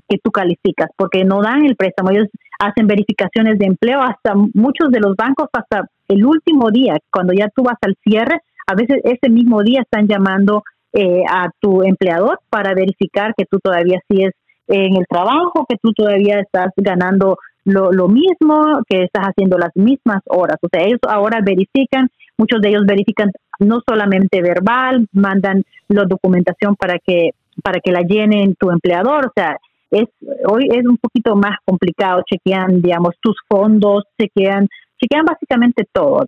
que 0.08 0.18
tú 0.22 0.30
calificas, 0.30 0.90
porque 0.96 1.24
no 1.24 1.42
dan 1.42 1.64
el 1.64 1.76
préstamo, 1.76 2.10
ellos 2.10 2.28
hacen 2.58 2.86
verificaciones 2.86 3.58
de 3.58 3.66
empleo 3.66 4.00
hasta 4.00 4.34
muchos 4.34 4.90
de 4.90 5.00
los 5.00 5.16
bancos 5.16 5.48
hasta 5.52 5.88
el 6.08 6.24
último 6.24 6.70
día, 6.70 6.98
cuando 7.10 7.32
ya 7.32 7.48
tú 7.54 7.62
vas 7.62 7.78
al 7.82 7.96
cierre, 8.04 8.40
a 8.66 8.74
veces 8.74 9.00
ese 9.04 9.30
mismo 9.30 9.62
día 9.62 9.82
están 9.82 10.06
llamando 10.06 10.62
eh, 10.92 11.22
a 11.28 11.50
tu 11.60 11.82
empleador 11.82 12.38
para 12.48 12.74
verificar 12.74 13.34
que 13.36 13.46
tú 13.46 13.58
todavía 13.58 14.00
sigues 14.08 14.32
en 14.68 14.96
el 14.96 15.06
trabajo, 15.08 15.66
que 15.68 15.76
tú 15.82 15.92
todavía 15.92 16.40
estás 16.40 16.70
ganando 16.76 17.38
lo, 17.64 17.92
lo 17.92 18.08
mismo, 18.08 18.80
que 18.88 19.02
estás 19.02 19.24
haciendo 19.24 19.58
las 19.58 19.74
mismas 19.74 20.22
horas. 20.26 20.56
O 20.62 20.68
sea, 20.70 20.82
ellos 20.82 21.00
ahora 21.08 21.40
verifican, 21.44 22.08
muchos 22.38 22.60
de 22.60 22.68
ellos 22.68 22.84
verifican 22.86 23.30
no 23.58 23.80
solamente 23.86 24.40
verbal, 24.40 25.06
mandan 25.12 25.64
la 25.88 26.04
documentación 26.04 26.76
para 26.76 26.98
que 26.98 27.30
para 27.62 27.80
que 27.80 27.92
la 27.92 28.00
llenen 28.00 28.54
tu 28.56 28.70
empleador, 28.70 29.26
o 29.26 29.32
sea, 29.34 29.56
es 29.90 30.06
hoy 30.48 30.68
es 30.70 30.86
un 30.86 30.96
poquito 30.98 31.36
más 31.36 31.56
complicado, 31.64 32.22
chequean, 32.28 32.82
digamos, 32.82 33.14
tus 33.20 33.36
fondos, 33.48 34.04
chequean, 34.18 34.68
chequean 35.00 35.24
básicamente 35.24 35.84
todo. 35.92 36.26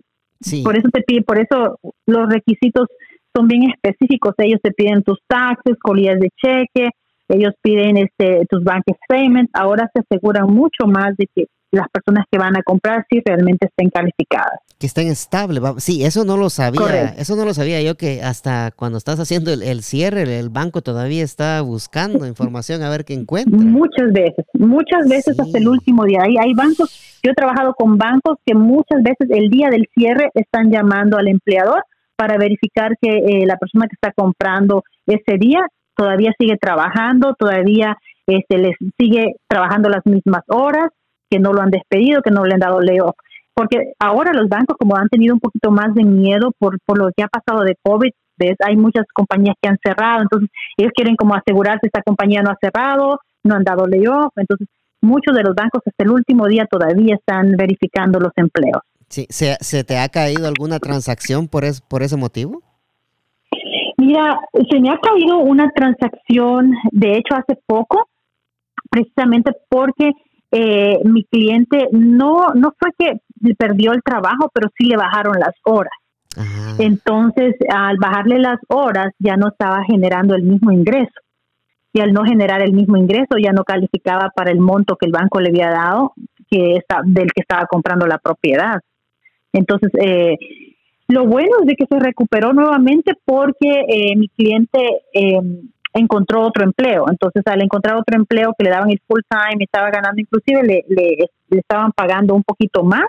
Por 0.63 0.77
eso 0.77 0.87
te 0.93 1.01
pide, 1.01 1.23
por 1.23 1.39
eso 1.39 1.79
los 2.05 2.29
requisitos 2.29 2.87
son 3.35 3.47
bien 3.47 3.71
específicos, 3.71 4.35
ellos 4.37 4.59
te 4.61 4.71
piden 4.71 5.03
tus 5.03 5.19
taxes, 5.27 5.77
colillas 5.81 6.19
de 6.19 6.29
cheque, 6.41 6.89
ellos 7.27 7.53
piden 7.61 7.97
este 7.97 8.45
tus 8.49 8.63
bank 8.63 8.83
statements, 9.03 9.51
ahora 9.53 9.89
se 9.93 10.01
aseguran 10.01 10.47
mucho 10.47 10.85
más 10.85 11.15
de 11.17 11.27
que 11.33 11.45
las 11.71 11.87
personas 11.89 12.25
que 12.31 12.37
van 12.37 12.55
a 12.57 12.63
comprar 12.63 13.05
sí 13.09 13.21
realmente 13.25 13.67
estén 13.67 13.89
calificadas. 13.89 14.59
Que 14.79 14.87
estén 14.87 15.07
estables. 15.07 15.61
Sí, 15.77 16.03
eso 16.03 16.23
no 16.23 16.37
lo 16.37 16.49
sabía. 16.49 17.13
Eso 17.17 17.35
no 17.35 17.45
lo 17.45 17.53
sabía 17.53 17.81
yo 17.81 17.95
que 17.95 18.21
hasta 18.21 18.71
cuando 18.71 18.97
estás 18.97 19.19
haciendo 19.19 19.51
el, 19.51 19.83
cierre, 19.83 20.39
el 20.39 20.49
banco 20.49 20.81
todavía 20.81 21.23
está 21.23 21.61
buscando 21.61 22.25
información 22.25 22.83
a 22.83 22.89
ver 22.89 23.03
qué 23.03 23.13
encuentra. 23.13 23.57
Muchas 23.57 24.13
veces, 24.13 24.45
muchas 24.53 25.07
veces 25.09 25.39
hasta 25.39 25.57
el 25.57 25.67
último 25.67 26.05
día. 26.05 26.19
Hay, 26.23 26.37
hay 26.37 26.53
bancos, 26.53 27.19
yo 27.23 27.31
he 27.31 27.35
trabajado 27.35 27.73
con 27.73 27.97
bancos 27.97 28.37
que 28.45 28.55
muchas 28.55 29.03
veces 29.03 29.27
el 29.29 29.49
día 29.49 29.69
del 29.69 29.87
cierre 29.93 30.29
están 30.35 30.71
llamando 30.71 31.17
al 31.17 31.27
empleador 31.27 31.83
para 32.15 32.37
verificar 32.37 32.93
que 33.01 33.17
eh, 33.17 33.45
la 33.45 33.57
persona 33.57 33.87
que 33.87 33.95
está 33.95 34.11
comprando 34.15 34.83
ese 35.05 35.37
día 35.37 35.61
todavía 35.95 36.31
sigue 36.39 36.57
trabajando, 36.57 37.35
todavía 37.37 37.97
este, 38.25 38.57
les 38.57 38.75
sigue 38.99 39.35
trabajando 39.47 39.89
las 39.89 40.05
mismas 40.05 40.43
horas 40.47 40.89
que 41.29 41.39
no 41.39 41.53
lo 41.53 41.61
han 41.61 41.71
despedido, 41.71 42.21
que 42.21 42.31
no 42.31 42.45
le 42.45 42.53
han 42.53 42.59
dado 42.59 42.81
layoff. 42.81 43.15
Porque 43.53 43.93
ahora 43.99 44.33
los 44.33 44.49
bancos, 44.49 44.77
como 44.77 44.95
han 44.95 45.09
tenido 45.09 45.33
un 45.33 45.39
poquito 45.39 45.71
más 45.71 45.93
de 45.93 46.03
miedo 46.03 46.51
por, 46.59 46.79
por 46.85 46.97
lo 46.99 47.09
que 47.15 47.23
ha 47.23 47.27
pasado 47.27 47.63
de 47.63 47.75
COVID, 47.81 48.11
¿ves? 48.37 48.55
hay 48.63 48.75
muchas 48.75 49.05
compañías 49.13 49.55
que 49.61 49.69
han 49.69 49.79
cerrado, 49.83 50.21
entonces 50.21 50.49
ellos 50.77 50.91
quieren 50.95 51.15
como 51.15 51.33
asegurarse 51.33 51.87
esta 51.87 52.03
compañía 52.03 52.43
no 52.43 52.51
ha 52.51 52.57
cerrado, 52.61 53.19
no 53.43 53.55
han 53.55 53.63
dado 53.63 53.87
layoff, 53.87 54.31
entonces 54.37 54.67
muchos 55.01 55.35
de 55.35 55.43
los 55.43 55.55
bancos 55.55 55.81
hasta 55.85 56.03
el 56.03 56.11
último 56.11 56.47
día 56.47 56.67
todavía 56.69 57.15
están 57.15 57.51
verificando 57.57 58.19
los 58.19 58.31
empleos. 58.35 58.81
Sí, 59.09 59.25
¿se, 59.29 59.55
se 59.61 59.83
te 59.83 59.97
ha 59.97 60.09
caído 60.09 60.47
alguna 60.47 60.79
transacción 60.79 61.47
por, 61.47 61.63
es, 61.63 61.81
por 61.81 62.03
ese 62.03 62.17
motivo? 62.17 62.61
Mira, 63.97 64.39
se 64.69 64.79
me 64.79 64.89
ha 64.89 64.97
caído 64.99 65.39
una 65.39 65.69
transacción, 65.71 66.73
de 66.91 67.13
hecho 67.13 67.35
hace 67.35 67.59
poco, 67.65 68.07
precisamente 68.89 69.51
porque 69.69 70.11
eh, 70.51 70.99
mi 71.03 71.25
cliente 71.25 71.89
no, 71.91 72.47
no 72.55 72.73
fue 72.79 72.91
que 72.97 73.21
perdió 73.55 73.93
el 73.93 74.01
trabajo, 74.03 74.49
pero 74.53 74.69
sí 74.77 74.85
le 74.85 74.97
bajaron 74.97 75.39
las 75.39 75.55
horas. 75.63 75.93
Entonces, 76.77 77.55
al 77.73 77.97
bajarle 77.97 78.37
las 78.37 78.59
horas, 78.67 79.11
ya 79.17 79.37
no 79.37 79.47
estaba 79.47 79.83
generando 79.85 80.35
el 80.35 80.43
mismo 80.43 80.71
ingreso. 80.71 81.19
y 81.93 81.99
al 81.99 82.13
no 82.13 82.25
generar 82.25 82.61
el 82.61 82.73
mismo 82.73 82.95
ingreso 82.95 83.39
ya 83.41 83.51
no 83.51 83.63
calificaba 83.63 84.29
para 84.35 84.51
el 84.51 84.59
monto 84.59 84.97
que 84.97 85.07
el 85.07 85.11
banco 85.11 85.39
le 85.39 85.49
había 85.49 85.71
dado 85.71 86.13
que 86.47 86.75
está, 86.75 87.01
del 87.03 87.31
que 87.33 87.41
estaba 87.41 87.65
comprando 87.65 88.05
la 88.05 88.19
propiedad. 88.19 88.79
Entonces, 89.51 89.91
eh, 89.99 90.37
lo 91.07 91.25
bueno 91.25 91.61
es 91.61 91.67
de 91.67 91.75
que 91.75 91.85
se 91.89 91.99
recuperó 91.99 92.53
nuevamente 92.53 93.13
porque 93.25 93.85
eh, 93.87 94.15
mi 94.15 94.27
cliente 94.29 94.79
eh, 95.13 95.39
encontró 95.99 96.45
otro 96.45 96.63
empleo. 96.63 97.05
Entonces, 97.09 97.43
al 97.45 97.61
encontrar 97.61 97.95
otro 97.95 98.15
empleo 98.15 98.53
que 98.57 98.63
le 98.63 98.69
daban 98.69 98.89
el 98.89 99.01
full 99.07 99.21
time, 99.29 99.63
estaba 99.63 99.89
ganando, 99.89 100.19
inclusive 100.19 100.63
le, 100.63 100.85
le, 100.87 101.29
estaban 101.49 101.91
pagando 101.91 102.33
un 102.35 102.43
poquito 102.43 102.83
más, 102.83 103.05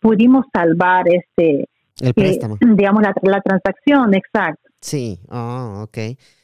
pudimos 0.00 0.46
salvar 0.52 1.06
este, 1.08 1.68
el 2.00 2.14
préstamo. 2.14 2.58
digamos, 2.60 3.02
la, 3.02 3.14
la, 3.22 3.40
transacción, 3.40 4.14
exacto. 4.14 4.68
Sí, 4.80 5.18
oh, 5.30 5.82
ok. 5.84 5.98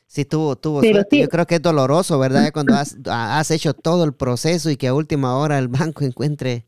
Sí, 0.07 0.27
tuvo, 0.27 0.57
tuvo 0.57 0.83
suerte. 0.83 1.21
Yo 1.21 1.29
creo 1.29 1.47
que 1.47 1.55
es 1.55 1.63
doloroso, 1.63 2.19
¿verdad? 2.19 2.51
Cuando 2.53 2.75
has, 2.75 2.99
has, 3.07 3.51
hecho 3.51 3.73
todo 3.73 4.05
el 4.05 4.13
proceso 4.13 4.71
y 4.71 4.77
que 4.77 4.89
a 4.89 4.95
última 4.95 5.37
hora 5.39 5.59
el 5.59 5.69
banco 5.69 6.05
encuentre 6.05 6.65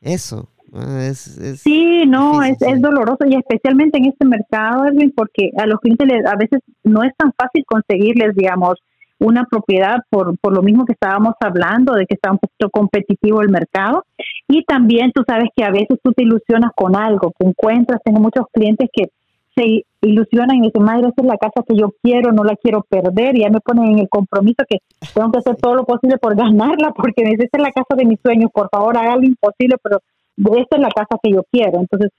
eso. 0.00 0.48
Ah, 0.72 1.12
sí, 1.14 2.04
no, 2.06 2.42
es, 2.42 2.60
es, 2.60 2.80
doloroso 2.80 3.24
y 3.26 3.36
especialmente 3.36 3.98
en 3.98 4.06
este 4.06 4.26
mercado, 4.26 4.86
Edwin, 4.86 5.12
porque 5.14 5.50
a 5.56 5.66
los 5.66 5.80
clientes 5.80 6.08
a 6.26 6.36
veces 6.36 6.60
no 6.82 7.02
es 7.02 7.12
tan 7.16 7.32
fácil 7.36 7.64
conseguirles, 7.66 8.34
digamos, 8.34 8.74
una 9.18 9.44
propiedad 9.44 9.96
por, 10.10 10.36
por 10.38 10.54
lo 10.54 10.62
mismo 10.62 10.84
que 10.84 10.92
estábamos 10.92 11.34
hablando, 11.40 11.94
de 11.94 12.06
que 12.06 12.14
está 12.14 12.32
un 12.32 12.38
poquito 12.38 12.68
competitivo 12.70 13.40
el 13.40 13.48
mercado. 13.48 14.04
Y 14.48 14.64
también 14.64 15.12
tú 15.12 15.22
sabes 15.26 15.48
que 15.56 15.64
a 15.64 15.70
veces 15.70 15.98
tú 16.02 16.12
te 16.12 16.22
ilusionas 16.22 16.72
con 16.74 16.96
algo, 16.96 17.32
que 17.38 17.46
encuentras, 17.46 18.00
tengo 18.04 18.20
muchos 18.20 18.46
clientes 18.52 18.88
que 18.92 19.08
se 19.56 19.86
ilusionan 20.02 20.56
y 20.56 20.66
dicen, 20.66 20.82
madre, 20.82 21.08
esa 21.08 21.22
es 21.22 21.26
la 21.26 21.38
casa 21.38 21.64
que 21.66 21.76
yo 21.76 21.94
quiero, 22.02 22.30
no 22.32 22.44
la 22.44 22.56
quiero 22.56 22.82
perder, 22.82 23.36
y 23.36 23.40
ya 23.40 23.48
me 23.48 23.60
ponen 23.60 23.92
en 23.92 23.98
el 24.00 24.08
compromiso 24.08 24.64
que 24.68 24.78
tengo 25.14 25.32
que 25.32 25.38
hacer 25.38 25.56
todo 25.56 25.74
lo 25.74 25.84
posible 25.84 26.18
por 26.18 26.36
ganarla, 26.36 26.92
porque 26.94 27.22
esa 27.22 27.44
es 27.44 27.62
la 27.62 27.72
casa 27.72 27.96
de 27.96 28.04
mis 28.04 28.20
sueños, 28.20 28.50
por 28.52 28.68
favor, 28.68 28.98
haga 28.98 29.16
lo 29.16 29.24
imposible, 29.24 29.76
pero 29.82 30.00
esta 30.36 30.76
es 30.76 30.82
la 30.82 30.90
casa 30.90 31.18
que 31.22 31.32
yo 31.32 31.42
quiero. 31.50 31.80
Entonces, 31.80 32.10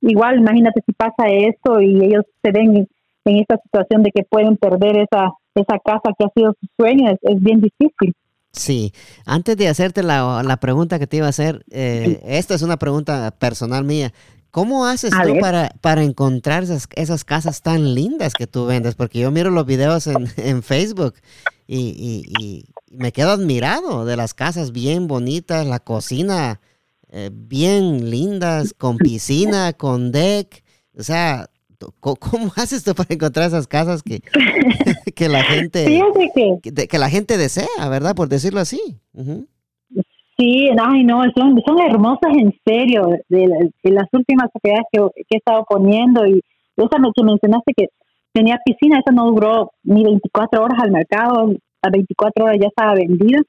igual, 0.00 0.38
imagínate 0.38 0.82
si 0.84 0.92
pasa 0.92 1.28
eso 1.28 1.80
y 1.80 2.04
ellos 2.04 2.24
se 2.42 2.52
ven 2.52 2.76
en, 3.24 3.36
esta 3.38 3.56
situación 3.62 4.02
de 4.02 4.10
que 4.10 4.24
pueden 4.24 4.56
perder 4.56 4.96
esa, 4.96 5.30
esa 5.54 5.78
casa 5.84 6.14
que 6.18 6.24
ha 6.24 6.28
sido 6.34 6.54
su 6.60 6.66
sueño, 6.76 7.10
es, 7.10 7.40
bien 7.40 7.60
difícil. 7.60 8.14
Sí, 8.52 8.92
antes 9.24 9.56
de 9.56 9.68
hacerte 9.68 10.02
la, 10.02 10.42
la, 10.42 10.56
pregunta 10.58 10.98
que 10.98 11.06
te 11.06 11.18
iba 11.18 11.26
a 11.26 11.30
hacer, 11.30 11.64
eh, 11.70 12.20
esta 12.26 12.54
es 12.54 12.62
una 12.62 12.76
pregunta 12.76 13.30
personal 13.38 13.84
mía. 13.84 14.12
¿Cómo 14.52 14.84
haces 14.84 15.12
tú 15.24 15.38
para, 15.40 15.70
para 15.80 16.02
encontrar 16.02 16.62
esas, 16.62 16.86
esas, 16.94 17.24
casas 17.24 17.62
tan 17.62 17.94
lindas 17.94 18.34
que 18.34 18.46
tú 18.46 18.66
vendes? 18.66 18.94
Porque 18.94 19.20
yo 19.20 19.30
miro 19.30 19.48
los 19.48 19.64
videos 19.64 20.06
en, 20.06 20.26
en 20.36 20.62
Facebook 20.62 21.14
y, 21.66 22.26
y, 22.38 22.64
me 22.90 23.12
quedo 23.12 23.30
admirado 23.30 24.04
de 24.04 24.16
las 24.16 24.34
casas 24.34 24.72
bien 24.72 25.06
bonitas, 25.06 25.66
la 25.66 25.78
cocina 25.78 26.60
eh, 27.14 27.28
bien 27.30 28.10
lindas, 28.10 28.72
con 28.72 28.96
piscina, 28.96 29.74
con 29.74 30.12
deck. 30.12 30.64
O 30.98 31.02
sea, 31.02 31.46
¿cómo 32.00 32.50
haces 32.56 32.82
tú 32.84 32.94
para 32.94 33.14
encontrar 33.14 33.48
esas 33.48 33.66
casas 33.66 34.02
que, 34.02 34.20
que 35.14 35.28
la 35.28 35.42
gente 35.42 35.84
que, 36.62 36.88
que, 36.88 36.98
la 36.98 37.10
gente 37.10 37.36
desea, 37.36 37.88
verdad? 37.90 38.14
Por 38.14 38.28
decirlo 38.28 38.60
así. 38.60 38.80
Sí, 40.38 40.70
ay 40.80 41.04
no, 41.04 41.22
son, 41.36 41.60
son 41.66 41.80
hermosas 41.80 42.32
en 42.34 42.54
serio, 42.64 43.10
de, 43.28 43.70
las 43.84 44.08
últimas 44.12 44.50
propiedades 44.50 44.86
que, 44.90 44.98
he 45.28 45.36
estado 45.36 45.66
poniendo 45.68 46.26
y 46.26 46.40
esa 46.76 46.96
que 47.14 47.22
mencionaste 47.22 47.74
que 47.76 47.86
tenía 48.32 48.58
piscina, 48.64 49.00
esa 49.00 49.12
no 49.12 49.26
duró 49.26 49.72
ni 49.82 50.02
24 50.02 50.64
horas 50.64 50.78
al 50.82 50.90
mercado, 50.90 51.52
a 51.82 51.90
24 51.90 52.44
horas 52.44 52.58
ya 52.60 52.68
estaba 52.68 52.94
vendida. 52.94 53.40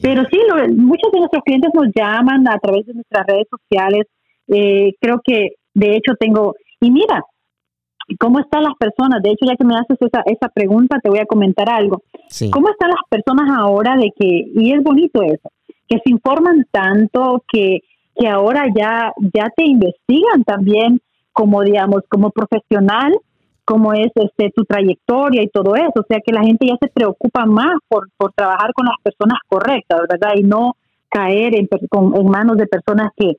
Pero 0.00 0.22
sí, 0.30 0.38
muchos 0.76 1.12
de 1.12 1.18
nuestros 1.18 1.42
clientes 1.44 1.70
nos 1.74 1.88
llaman 1.94 2.48
a 2.48 2.58
través 2.58 2.86
de 2.86 2.94
nuestras 2.94 3.26
redes 3.26 3.46
sociales. 3.50 4.06
Eh, 4.48 4.94
creo 5.00 5.20
que, 5.22 5.56
de 5.74 5.96
hecho, 5.96 6.14
tengo, 6.18 6.54
y 6.80 6.90
mira, 6.90 7.22
¿cómo 8.18 8.40
están 8.40 8.62
las 8.64 8.74
personas? 8.78 9.22
De 9.22 9.30
hecho, 9.30 9.46
ya 9.46 9.56
que 9.56 9.64
me 9.64 9.74
haces 9.74 9.98
esa, 10.00 10.22
esa 10.24 10.48
pregunta, 10.48 10.98
te 11.02 11.10
voy 11.10 11.18
a 11.18 11.26
comentar 11.26 11.68
algo. 11.68 12.02
¿Cómo 12.50 12.70
están 12.70 12.90
las 12.90 13.02
personas 13.08 13.50
ahora 13.58 13.96
de 13.96 14.10
que, 14.18 14.50
y 14.54 14.72
es 14.72 14.82
bonito 14.82 15.22
eso, 15.22 15.50
que 15.88 15.98
se 16.02 16.10
informan 16.10 16.66
tanto 16.70 17.44
que, 17.52 17.80
que 18.16 18.28
ahora 18.28 18.66
ya, 18.74 19.12
ya 19.34 19.48
te 19.54 19.64
investigan 19.64 20.44
también 20.44 21.00
como, 21.32 21.62
digamos, 21.62 22.02
como 22.08 22.30
profesional, 22.30 23.12
como 23.70 23.92
es 23.92 24.10
este, 24.16 24.50
tu 24.50 24.64
trayectoria 24.64 25.42
y 25.44 25.48
todo 25.48 25.76
eso. 25.76 25.92
O 25.94 26.06
sea 26.08 26.18
que 26.26 26.32
la 26.32 26.42
gente 26.42 26.66
ya 26.66 26.76
se 26.80 26.88
preocupa 26.88 27.46
más 27.46 27.74
por, 27.86 28.08
por 28.16 28.32
trabajar 28.32 28.72
con 28.74 28.86
las 28.86 28.96
personas 29.00 29.38
correctas, 29.46 30.00
¿verdad? 30.08 30.32
Y 30.36 30.42
no 30.42 30.74
caer 31.08 31.54
en, 31.54 31.68
en 31.70 32.26
manos 32.26 32.56
de 32.56 32.66
personas 32.66 33.12
que, 33.16 33.36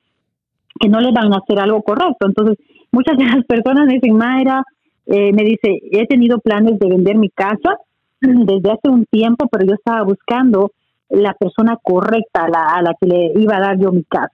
que 0.80 0.88
no 0.88 1.00
les 1.00 1.12
van 1.12 1.34
a 1.34 1.36
hacer 1.36 1.58
algo 1.58 1.82
correcto. 1.82 2.26
Entonces, 2.26 2.56
muchas 2.90 3.18
de 3.18 3.24
las 3.24 3.44
personas 3.44 3.86
me 3.86 3.94
dicen, 3.94 4.16
Mayra, 4.16 4.62
eh, 5.04 5.32
me 5.34 5.44
dice, 5.44 5.80
he 5.90 6.06
tenido 6.06 6.38
planes 6.38 6.78
de 6.78 6.88
vender 6.88 7.16
mi 7.16 7.28
casa 7.28 7.76
desde 8.20 8.70
hace 8.70 8.88
un 8.88 9.04
tiempo, 9.04 9.48
pero 9.52 9.66
yo 9.66 9.74
estaba 9.74 10.02
buscando 10.02 10.72
la 11.10 11.34
persona 11.34 11.76
correcta 11.82 12.44
a 12.44 12.48
la, 12.48 12.64
a 12.68 12.80
la 12.80 12.94
que 12.98 13.06
le 13.06 13.32
iba 13.38 13.56
a 13.58 13.60
dar 13.60 13.78
yo 13.78 13.92
mi 13.92 14.04
casa. 14.04 14.32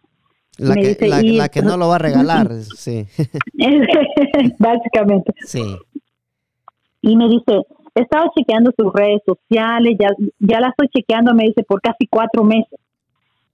La, 0.59 0.75
que, 0.75 0.97
la, 1.37 1.49
que, 1.49 1.63
no 1.63 1.77
lo 1.77 1.87
va 1.87 1.97
a 1.97 1.99
regalar, 1.99 2.53
sí. 2.77 3.07
Básicamente. 4.59 5.33
Sí. 5.47 5.63
Y 7.01 7.17
me 7.17 7.29
dice, 7.29 7.63
he 7.95 8.03
estado 8.03 8.31
chequeando 8.37 8.73
sus 8.77 8.93
redes 8.93 9.23
sociales, 9.25 9.97
ya, 9.99 10.09
ya 10.39 10.61
la 10.61 10.69
estoy 10.69 10.89
chequeando, 10.89 11.35
me 11.35 11.45
dice, 11.45 11.63
por 11.63 11.81
casi 11.81 12.07
cuatro 12.09 12.45
meses. 12.45 12.79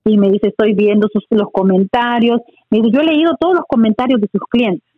Y 0.05 0.19
me 0.19 0.31
dice, 0.31 0.49
estoy 0.49 0.75
viendo 0.75 1.09
sus, 1.13 1.25
los 1.31 1.51
comentarios. 1.51 2.41
Me 2.71 2.79
dice, 2.79 2.91
yo 2.93 3.01
he 3.01 3.05
leído 3.05 3.37
todos 3.39 3.55
los 3.55 3.65
comentarios 3.67 4.21
de 4.21 4.29
sus 4.29 4.43
clientes. 4.51 4.89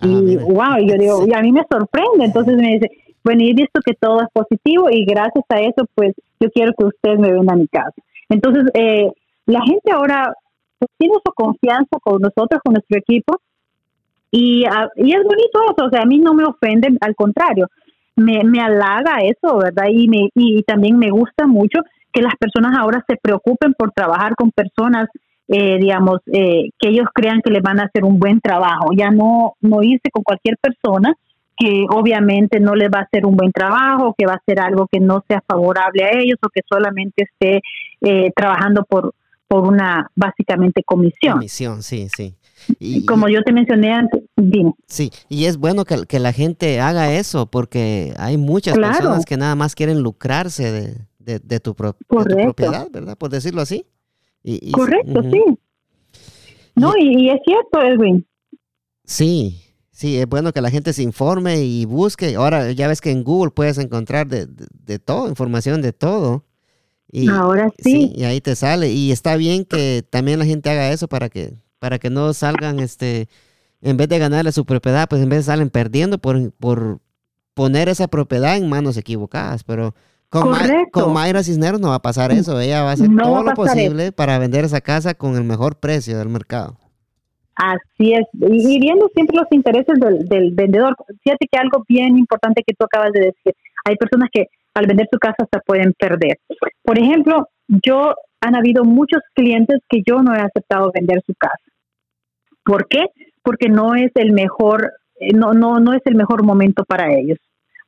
Ah, 0.00 0.06
y 0.08 0.36
wow, 0.36 0.78
y 0.78 0.88
yo 0.88 0.96
digo, 0.96 1.26
y 1.26 1.34
a 1.34 1.42
mí 1.42 1.52
me 1.52 1.64
sorprende. 1.70 2.24
Entonces 2.24 2.56
me 2.56 2.74
dice, 2.74 2.88
bueno, 3.22 3.42
y 3.42 3.50
he 3.50 3.54
visto 3.54 3.80
que 3.84 3.94
todo 3.94 4.20
es 4.22 4.28
positivo 4.32 4.88
y 4.90 5.04
gracias 5.04 5.44
a 5.48 5.60
eso, 5.60 5.86
pues 5.94 6.14
yo 6.40 6.50
quiero 6.50 6.72
que 6.76 6.86
usted 6.86 7.18
me 7.18 7.32
venda 7.32 7.52
a 7.52 7.56
mi 7.56 7.68
casa. 7.68 7.94
Entonces, 8.28 8.64
eh, 8.74 9.10
la 9.46 9.60
gente 9.62 9.92
ahora 9.92 10.32
pues, 10.78 10.90
tiene 10.96 11.14
su 11.24 11.32
confianza 11.32 11.98
con 12.02 12.22
nosotros, 12.22 12.60
con 12.64 12.74
nuestro 12.74 12.98
equipo, 12.98 13.40
y, 14.30 14.64
ah, 14.64 14.88
y 14.96 15.12
es 15.12 15.22
bonito 15.24 15.60
eso, 15.70 15.86
o 15.86 15.90
sea, 15.90 16.02
a 16.02 16.06
mí 16.06 16.18
no 16.18 16.34
me 16.34 16.44
ofende, 16.44 16.88
al 17.00 17.14
contrario, 17.14 17.68
me, 18.16 18.42
me 18.44 18.60
halaga 18.60 19.18
eso, 19.22 19.58
¿verdad? 19.58 19.86
Y, 19.90 20.08
me, 20.08 20.28
y 20.34 20.62
también 20.62 20.98
me 20.98 21.10
gusta 21.10 21.46
mucho 21.46 21.80
que 22.12 22.22
las 22.22 22.34
personas 22.36 22.76
ahora 22.78 23.04
se 23.08 23.16
preocupen 23.16 23.74
por 23.74 23.92
trabajar 23.92 24.34
con 24.36 24.50
personas, 24.50 25.08
eh, 25.48 25.78
digamos, 25.78 26.18
eh, 26.32 26.70
que 26.78 26.88
ellos 26.88 27.06
crean 27.14 27.40
que 27.42 27.50
les 27.50 27.62
van 27.62 27.80
a 27.80 27.84
hacer 27.84 28.04
un 28.04 28.18
buen 28.18 28.40
trabajo, 28.40 28.90
ya 28.96 29.10
no, 29.10 29.54
no 29.60 29.82
irse 29.82 30.10
con 30.12 30.22
cualquier 30.22 30.56
persona 30.58 31.14
que 31.56 31.84
obviamente 31.90 32.58
no 32.58 32.74
les 32.74 32.88
va 32.88 33.00
a 33.00 33.02
hacer 33.02 33.26
un 33.26 33.36
buen 33.36 33.52
trabajo, 33.52 34.14
que 34.16 34.24
va 34.24 34.32
a 34.32 34.36
hacer 34.36 34.58
algo 34.60 34.88
que 34.90 34.98
no 34.98 35.22
sea 35.28 35.42
favorable 35.46 36.04
a 36.04 36.18
ellos 36.18 36.38
o 36.42 36.48
que 36.48 36.62
solamente 36.66 37.24
esté 37.24 37.60
eh, 38.00 38.32
trabajando 38.34 38.82
por, 38.88 39.14
por 39.46 39.66
una 39.66 40.10
básicamente 40.14 40.82
comisión. 40.82 41.34
Comisión, 41.34 41.82
sí, 41.82 42.08
sí. 42.08 42.34
Y, 42.78 43.04
Como 43.06 43.28
yo 43.28 43.42
te 43.42 43.52
mencioné 43.52 43.92
antes, 43.92 44.22
dime. 44.36 44.72
Sí, 44.86 45.10
y 45.28 45.46
es 45.46 45.56
bueno 45.56 45.84
que, 45.84 46.06
que 46.06 46.18
la 46.18 46.32
gente 46.32 46.80
haga 46.80 47.12
eso 47.14 47.46
porque 47.46 48.14
hay 48.18 48.36
muchas 48.36 48.78
personas 48.78 49.24
que 49.24 49.36
nada 49.36 49.54
más 49.54 49.74
quieren 49.74 50.00
lucrarse 50.00 50.70
de, 50.70 51.38
de, 51.38 51.60
tu, 51.60 51.74
propiedad, 51.74 52.88
¿verdad? 52.90 53.16
Por 53.16 53.30
decirlo 53.30 53.60
así. 53.62 53.86
Y, 54.42 54.72
Correcto, 54.72 55.22
sí. 55.22 55.42
No, 56.74 56.92
y, 56.98 57.28
es 57.28 57.40
cierto, 57.44 57.82
Edwin. 57.82 58.26
Sí, 59.04 59.60
sí, 59.90 60.18
es 60.18 60.26
bueno 60.26 60.52
que 60.52 60.60
la 60.60 60.70
gente 60.70 60.92
se 60.92 61.02
informe 61.02 61.62
y 61.62 61.84
busque. 61.84 62.36
Ahora 62.36 62.72
ya 62.72 62.88
ves 62.88 63.00
que 63.00 63.10
en 63.10 63.24
Google 63.24 63.50
puedes 63.50 63.78
encontrar 63.78 64.28
de, 64.28 64.46
de 64.46 64.98
todo, 64.98 65.28
información 65.28 65.82
de 65.82 65.92
todo. 65.92 66.44
Y, 67.12 67.28
Ahora 67.28 67.70
sí. 67.78 68.12
Y 68.14 68.24
ahí 68.24 68.40
te 68.40 68.54
sale. 68.54 68.90
Y 68.90 69.10
está 69.12 69.36
bien 69.36 69.64
que 69.64 70.04
también 70.08 70.38
la 70.38 70.44
gente 70.44 70.70
haga 70.70 70.92
eso 70.92 71.08
para 71.08 71.28
que, 71.28 71.54
para 71.80 71.98
que 71.98 72.10
no 72.10 72.32
salgan, 72.32 72.78
este, 72.78 73.28
en 73.82 73.96
vez 73.96 74.08
de 74.08 74.18
ganarle 74.18 74.52
su 74.52 74.64
propiedad, 74.64 75.08
pues 75.08 75.22
en 75.22 75.28
vez 75.28 75.46
salen 75.46 75.70
perdiendo 75.70 76.18
por, 76.18 76.52
por 76.52 77.00
poner 77.54 77.88
esa 77.88 78.06
propiedad 78.06 78.56
en 78.56 78.68
manos 78.68 78.96
equivocadas. 78.96 79.64
Pero 79.64 79.94
con, 80.28 80.54
con 80.92 81.12
Mayra 81.12 81.42
Cisneros 81.42 81.80
no 81.80 81.88
va 81.88 81.96
a 81.96 82.02
pasar 82.02 82.30
eso. 82.30 82.60
Ella 82.60 82.82
va 82.82 82.90
a 82.90 82.92
hacer 82.92 83.08
todo 83.16 83.42
lo 83.42 83.54
posible 83.54 84.12
para 84.12 84.38
vender 84.38 84.64
esa 84.64 84.80
casa 84.80 85.14
con 85.14 85.36
el 85.36 85.42
mejor 85.42 85.76
precio 85.76 86.18
del 86.18 86.28
mercado. 86.28 86.76
Así 87.56 88.14
es, 88.14 88.26
y, 88.32 88.80
viendo 88.80 89.10
siempre 89.12 89.36
los 89.36 89.46
intereses 89.50 89.98
del, 90.00 90.26
del 90.28 90.54
vendedor. 90.54 90.96
Fíjate 91.22 91.46
que 91.50 91.58
algo 91.58 91.84
bien 91.86 92.16
importante 92.16 92.62
que 92.66 92.74
tú 92.74 92.86
acabas 92.86 93.12
de 93.12 93.20
decir, 93.20 93.54
hay 93.84 93.96
personas 93.96 94.30
que 94.32 94.46
al 94.72 94.86
vender 94.86 95.08
su 95.12 95.18
casa 95.18 95.46
se 95.52 95.60
pueden 95.66 95.92
perder. 95.98 96.38
Por 96.82 96.98
ejemplo, 96.98 97.48
yo 97.68 98.14
han 98.40 98.56
habido 98.56 98.84
muchos 98.84 99.20
clientes 99.34 99.80
que 99.88 100.02
yo 100.06 100.22
no 100.22 100.34
he 100.34 100.40
aceptado 100.40 100.90
vender 100.92 101.22
su 101.26 101.34
casa. 101.34 101.69
¿Por 102.64 102.86
qué? 102.88 103.06
Porque 103.42 103.68
no 103.68 103.94
es 103.94 104.10
el 104.14 104.32
mejor, 104.32 104.92
eh, 105.18 105.32
no, 105.34 105.52
no, 105.52 105.80
no 105.80 105.92
es 105.92 106.02
el 106.04 106.14
mejor 106.14 106.44
momento 106.44 106.84
para 106.84 107.12
ellos. 107.12 107.38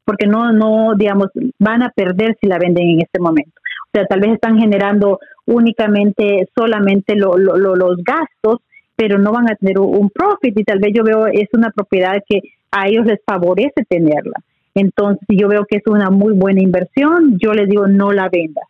porque 0.04 0.26
no, 0.26 0.52
no, 0.52 0.94
digamos, 0.96 1.28
van 1.60 1.82
a 1.82 1.90
perder 1.90 2.36
si 2.40 2.48
la 2.48 2.58
venden 2.58 2.88
en 2.88 3.00
este 3.02 3.20
momento. 3.20 3.52
O 3.86 3.90
sea, 3.92 4.04
tal 4.06 4.20
vez 4.20 4.32
están 4.32 4.58
generando 4.58 5.20
únicamente, 5.46 6.48
solamente 6.56 7.14
lo, 7.14 7.36
los 7.36 7.96
gastos, 8.02 8.60
pero 8.96 9.18
no 9.18 9.32
van 9.32 9.50
a 9.50 9.54
tener 9.54 9.78
un 9.78 10.10
profit 10.10 10.58
y 10.58 10.64
tal 10.64 10.78
vez 10.78 10.92
yo 10.94 11.04
veo 11.04 11.26
es 11.26 11.48
una 11.52 11.70
propiedad 11.70 12.22
que 12.28 12.40
a 12.70 12.88
ellos 12.88 13.06
les 13.06 13.20
favorece 13.24 13.84
tenerla. 13.88 14.34
Entonces, 14.74 15.26
yo 15.28 15.48
veo 15.48 15.66
que 15.68 15.76
es 15.76 15.86
una 15.86 16.10
muy 16.10 16.32
buena 16.32 16.62
inversión, 16.62 17.38
yo 17.38 17.52
les 17.52 17.68
digo 17.68 17.86
no 17.86 18.12
la 18.12 18.28
venda. 18.28 18.62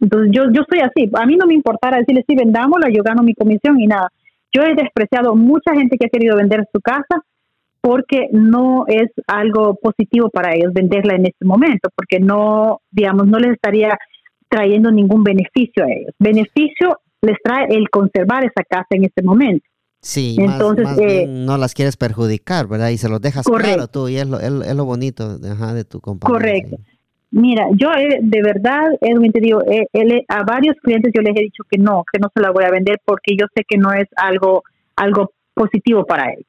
Entonces, 0.00 0.30
yo, 0.32 0.50
yo 0.50 0.62
soy 0.68 0.80
así. 0.80 1.08
A 1.14 1.24
mí 1.26 1.36
no 1.36 1.46
me 1.46 1.54
importara 1.54 1.98
decirles, 1.98 2.24
sí, 2.28 2.34
vendámosla, 2.34 2.90
yo 2.90 3.02
gano 3.02 3.22
mi 3.22 3.34
comisión 3.34 3.80
y 3.80 3.86
nada. 3.86 4.10
Yo 4.56 4.62
he 4.62 4.74
despreciado 4.74 5.36
mucha 5.36 5.74
gente 5.74 5.98
que 5.98 6.06
ha 6.06 6.08
querido 6.08 6.34
vender 6.34 6.66
su 6.72 6.80
casa 6.80 7.22
porque 7.82 8.28
no 8.32 8.86
es 8.86 9.10
algo 9.26 9.74
positivo 9.74 10.30
para 10.30 10.54
ellos 10.54 10.72
venderla 10.72 11.14
en 11.14 11.26
este 11.26 11.44
momento, 11.44 11.90
porque 11.94 12.18
no, 12.20 12.80
digamos, 12.90 13.26
no 13.26 13.38
les 13.38 13.52
estaría 13.52 13.98
trayendo 14.48 14.90
ningún 14.90 15.22
beneficio 15.22 15.84
a 15.84 15.92
ellos. 15.92 16.14
Beneficio 16.18 16.98
les 17.20 17.36
trae 17.44 17.66
el 17.68 17.90
conservar 17.90 18.44
esa 18.44 18.64
casa 18.66 18.86
en 18.90 19.04
este 19.04 19.22
momento. 19.22 19.66
Sí, 20.00 20.36
entonces 20.38 20.86
eh, 21.00 21.26
no 21.28 21.58
las 21.58 21.74
quieres 21.74 21.98
perjudicar, 21.98 22.66
¿verdad? 22.66 22.88
Y 22.88 22.96
se 22.96 23.10
los 23.10 23.20
dejas 23.20 23.44
claro 23.44 23.88
tú, 23.88 24.08
y 24.08 24.16
es 24.16 24.26
lo, 24.26 24.40
es, 24.40 24.74
lo 24.74 24.84
bonito 24.84 25.38
de, 25.38 25.84
tu 25.84 26.00
compañía. 26.00 26.32
Correcto. 26.32 26.76
Mira, 27.30 27.66
yo 27.72 27.90
de 28.20 28.42
verdad, 28.42 28.86
Edwin, 29.00 29.32
te 29.32 29.40
digo, 29.40 29.60
a 30.28 30.42
varios 30.44 30.76
clientes 30.82 31.12
yo 31.14 31.22
les 31.22 31.36
he 31.36 31.42
dicho 31.42 31.64
que 31.68 31.78
no, 31.78 32.04
que 32.10 32.18
no 32.18 32.28
se 32.34 32.40
la 32.40 32.50
voy 32.50 32.64
a 32.64 32.70
vender 32.70 33.00
porque 33.04 33.36
yo 33.38 33.46
sé 33.54 33.64
que 33.68 33.76
no 33.76 33.92
es 33.92 34.06
algo, 34.16 34.62
algo 34.96 35.32
positivo 35.52 36.04
para 36.04 36.32
ellos. 36.32 36.46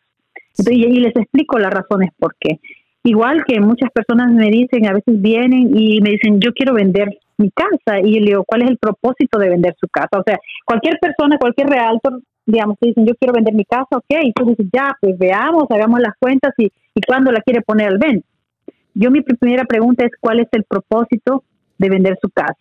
y, 0.70 0.86
y 0.86 1.00
les 1.00 1.16
explico 1.16 1.58
las 1.58 1.74
razones 1.74 2.12
por 2.18 2.36
qué. 2.40 2.60
Igual 3.04 3.46
que 3.46 3.60
muchas 3.60 3.90
personas 3.92 4.32
me 4.34 4.50
dicen, 4.50 4.86
a 4.86 4.94
veces 4.94 5.22
vienen 5.22 5.72
y 5.76 6.02
me 6.02 6.12
dicen, 6.12 6.40
yo 6.40 6.52
quiero 6.54 6.74
vender 6.74 7.18
mi 7.38 7.50
casa. 7.52 8.00
Y 8.04 8.20
le 8.20 8.32
digo, 8.32 8.44
¿cuál 8.46 8.64
es 8.64 8.70
el 8.70 8.78
propósito 8.78 9.40
de 9.40 9.50
vender 9.50 9.76
su 9.80 9.88
casa? 9.88 10.20
O 10.20 10.24
sea, 10.26 10.38
cualquier 10.66 11.00
persona, 11.00 11.38
cualquier 11.38 11.68
realtor, 11.68 12.22
digamos, 12.46 12.78
te 12.80 12.90
dicen, 12.90 13.06
yo 13.06 13.14
quiero 13.16 13.34
vender 13.34 13.54
mi 13.54 13.66
casa, 13.66 13.88
ok, 13.92 14.24
y 14.24 14.34
tú 14.34 14.46
dices, 14.46 14.68
ya, 14.74 14.96
pues 15.00 15.18
veamos, 15.18 15.66
hagamos 15.70 16.00
las 16.00 16.14
cuentas 16.20 16.54
y, 16.58 16.66
y 16.96 17.02
cuándo 17.02 17.32
la 17.32 17.42
quiere 17.42 17.62
poner 17.62 17.88
al 17.88 17.98
venta. 17.98 18.28
Yo 19.00 19.12
mi 19.12 19.22
primera 19.22 19.66
pregunta 19.66 20.06
es, 20.06 20.12
¿cuál 20.20 20.40
es 20.40 20.48
el 20.52 20.64
propósito 20.64 21.44
de 21.78 21.90
vender 21.90 22.18
su 22.20 22.30
casa? 22.30 22.58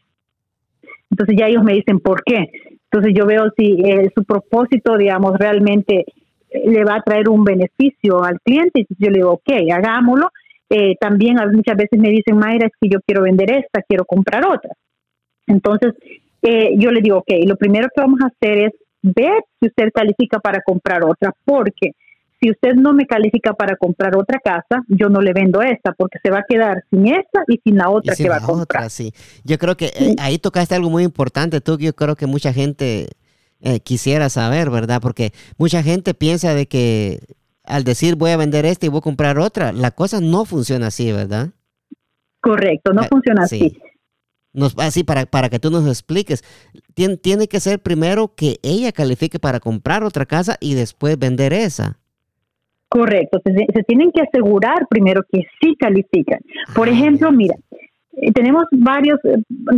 Entonces 1.11 1.37
ya 1.39 1.47
ellos 1.47 1.64
me 1.64 1.72
dicen, 1.72 1.99
¿por 1.99 2.22
qué? 2.24 2.51
Entonces 2.91 3.14
yo 3.16 3.24
veo 3.26 3.51
si 3.57 3.80
eh, 3.84 4.11
su 4.14 4.22
propósito, 4.24 4.99
digamos, 4.99 5.39
realmente 5.39 6.05
eh, 6.51 6.70
le 6.70 6.84
va 6.84 6.97
a 6.97 7.03
traer 7.03 7.30
un 7.30 7.43
beneficio 7.43 8.22
al 8.22 8.39
cliente. 8.41 8.80
Y 8.80 8.87
yo 8.99 9.11
le 9.11 9.18
digo, 9.18 9.32
ok, 9.32 9.51
hagámoslo. 9.72 10.28
Eh, 10.68 10.97
también 11.01 11.37
muchas 11.53 11.76
veces 11.76 11.99
me 11.99 12.11
dicen, 12.11 12.37
Mayra, 12.37 12.66
es 12.66 12.72
que 12.78 12.89
yo 12.91 12.99
quiero 13.07 13.22
vender 13.22 13.51
esta, 13.53 13.80
quiero 13.82 14.05
comprar 14.05 14.45
otra. 14.47 14.72
Entonces, 15.47 15.95
yo 16.76 16.91
le 16.93 17.01
digo, 17.01 17.18
ok, 17.18 17.30
lo 17.45 17.57
primero 17.57 17.89
que 17.93 18.01
vamos 18.01 18.20
a 18.22 18.26
hacer 18.26 18.66
es 18.66 18.72
ver 19.03 19.43
si 19.59 19.68
usted 19.68 19.91
califica 19.93 20.39
para 20.39 20.61
comprar 20.61 21.05
otra, 21.05 21.32
porque 21.45 21.93
si 22.41 22.51
usted 22.51 22.74
no 22.74 22.93
me 22.93 23.07
califica 23.07 23.55
para 23.55 23.76
comprar 23.76 24.16
otra 24.16 24.39
casa, 24.45 24.82
yo 24.89 25.09
no 25.09 25.20
le 25.20 25.32
vendo 25.32 25.62
esta, 25.62 25.93
porque 25.93 26.18
se 26.22 26.30
va 26.30 26.39
a 26.39 26.45
quedar 26.49 26.84
sin 26.91 27.07
esta 27.09 27.43
y 27.49 27.61
sin 27.64 27.76
la 27.76 27.91
otra 27.91 28.14
que 28.14 28.28
va 28.28 28.37
a 28.37 28.41
comprar. 28.41 28.91
sí. 28.91 29.12
Yo 29.45 29.59
creo 29.59 29.76
que 29.76 29.87
eh, 29.87 30.16
ahí 30.18 30.39
tocaste 30.39 30.74
algo 30.74 30.91
muy 30.91 31.05
importante, 31.05 31.61
tú, 31.61 31.78
yo 31.78 31.95
creo 31.95 32.16
que 32.16 32.26
mucha 32.26 32.53
gente 32.53 33.09
eh, 33.61 33.80
quisiera 33.80 34.28
saber, 34.28 34.70
¿verdad? 34.70 35.01
Porque 35.01 35.32
mucha 35.59 35.82
gente 35.82 36.14
piensa 36.14 36.55
de 36.55 36.66
que 36.66 37.20
al 37.64 37.84
decir 37.84 38.16
voy 38.16 38.30
a 38.30 38.37
vender 38.37 38.64
esta 38.66 38.87
y 38.87 38.91
voy 38.91 38.99
a 38.99 39.03
comprar 39.03 39.39
otra, 39.39 39.72
la 39.72 39.91
cosa 39.91 40.20
no 40.20 40.45
funciona 40.45 40.89
así, 40.89 41.11
¿verdad? 41.12 41.51
Correcto, 42.41 42.93
no 42.93 43.03
eh, 43.03 43.09
funciona 43.09 43.45
así 43.45 43.76
así 44.78 45.05
para, 45.05 45.26
para 45.26 45.49
que 45.49 45.59
tú 45.59 45.70
nos 45.70 45.87
expliques, 45.87 46.43
tiene, 46.95 47.16
tiene 47.16 47.49
que 47.49 47.61
ser 47.61 47.80
primero 47.80 48.34
que 48.34 48.59
ella 48.62 48.93
califique 48.93 49.39
para 49.39 49.61
comprar 49.61 50.03
otra 50.03 50.26
casa 50.26 50.57
y 50.61 50.74
después 50.74 51.18
vender 51.18 51.53
esa. 51.53 51.99
Correcto, 52.97 53.42
se, 53.44 53.82
tienen 53.82 54.11
que 54.11 54.22
asegurar 54.22 54.86
primero 54.88 55.20
que 55.30 55.42
sí 55.61 55.76
califican. 55.78 56.40
Por 56.74 56.88
ah, 56.88 56.92
ejemplo, 56.92 57.30
mira, 57.30 57.55
eh, 58.12 58.32
tenemos 58.32 58.64
varios, 58.72 59.18
eh, 59.24 59.36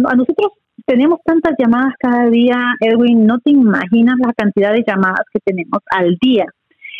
a 0.08 0.14
nosotros 0.14 0.52
tenemos 0.86 1.18
tantas 1.24 1.54
llamadas 1.58 1.94
cada 1.98 2.30
día, 2.30 2.76
Edwin, 2.78 3.26
no 3.26 3.40
te 3.40 3.50
imaginas 3.50 4.14
la 4.24 4.32
cantidad 4.34 4.72
de 4.72 4.84
llamadas 4.86 5.26
que 5.32 5.40
tenemos 5.44 5.82
al 5.90 6.16
día. 6.20 6.44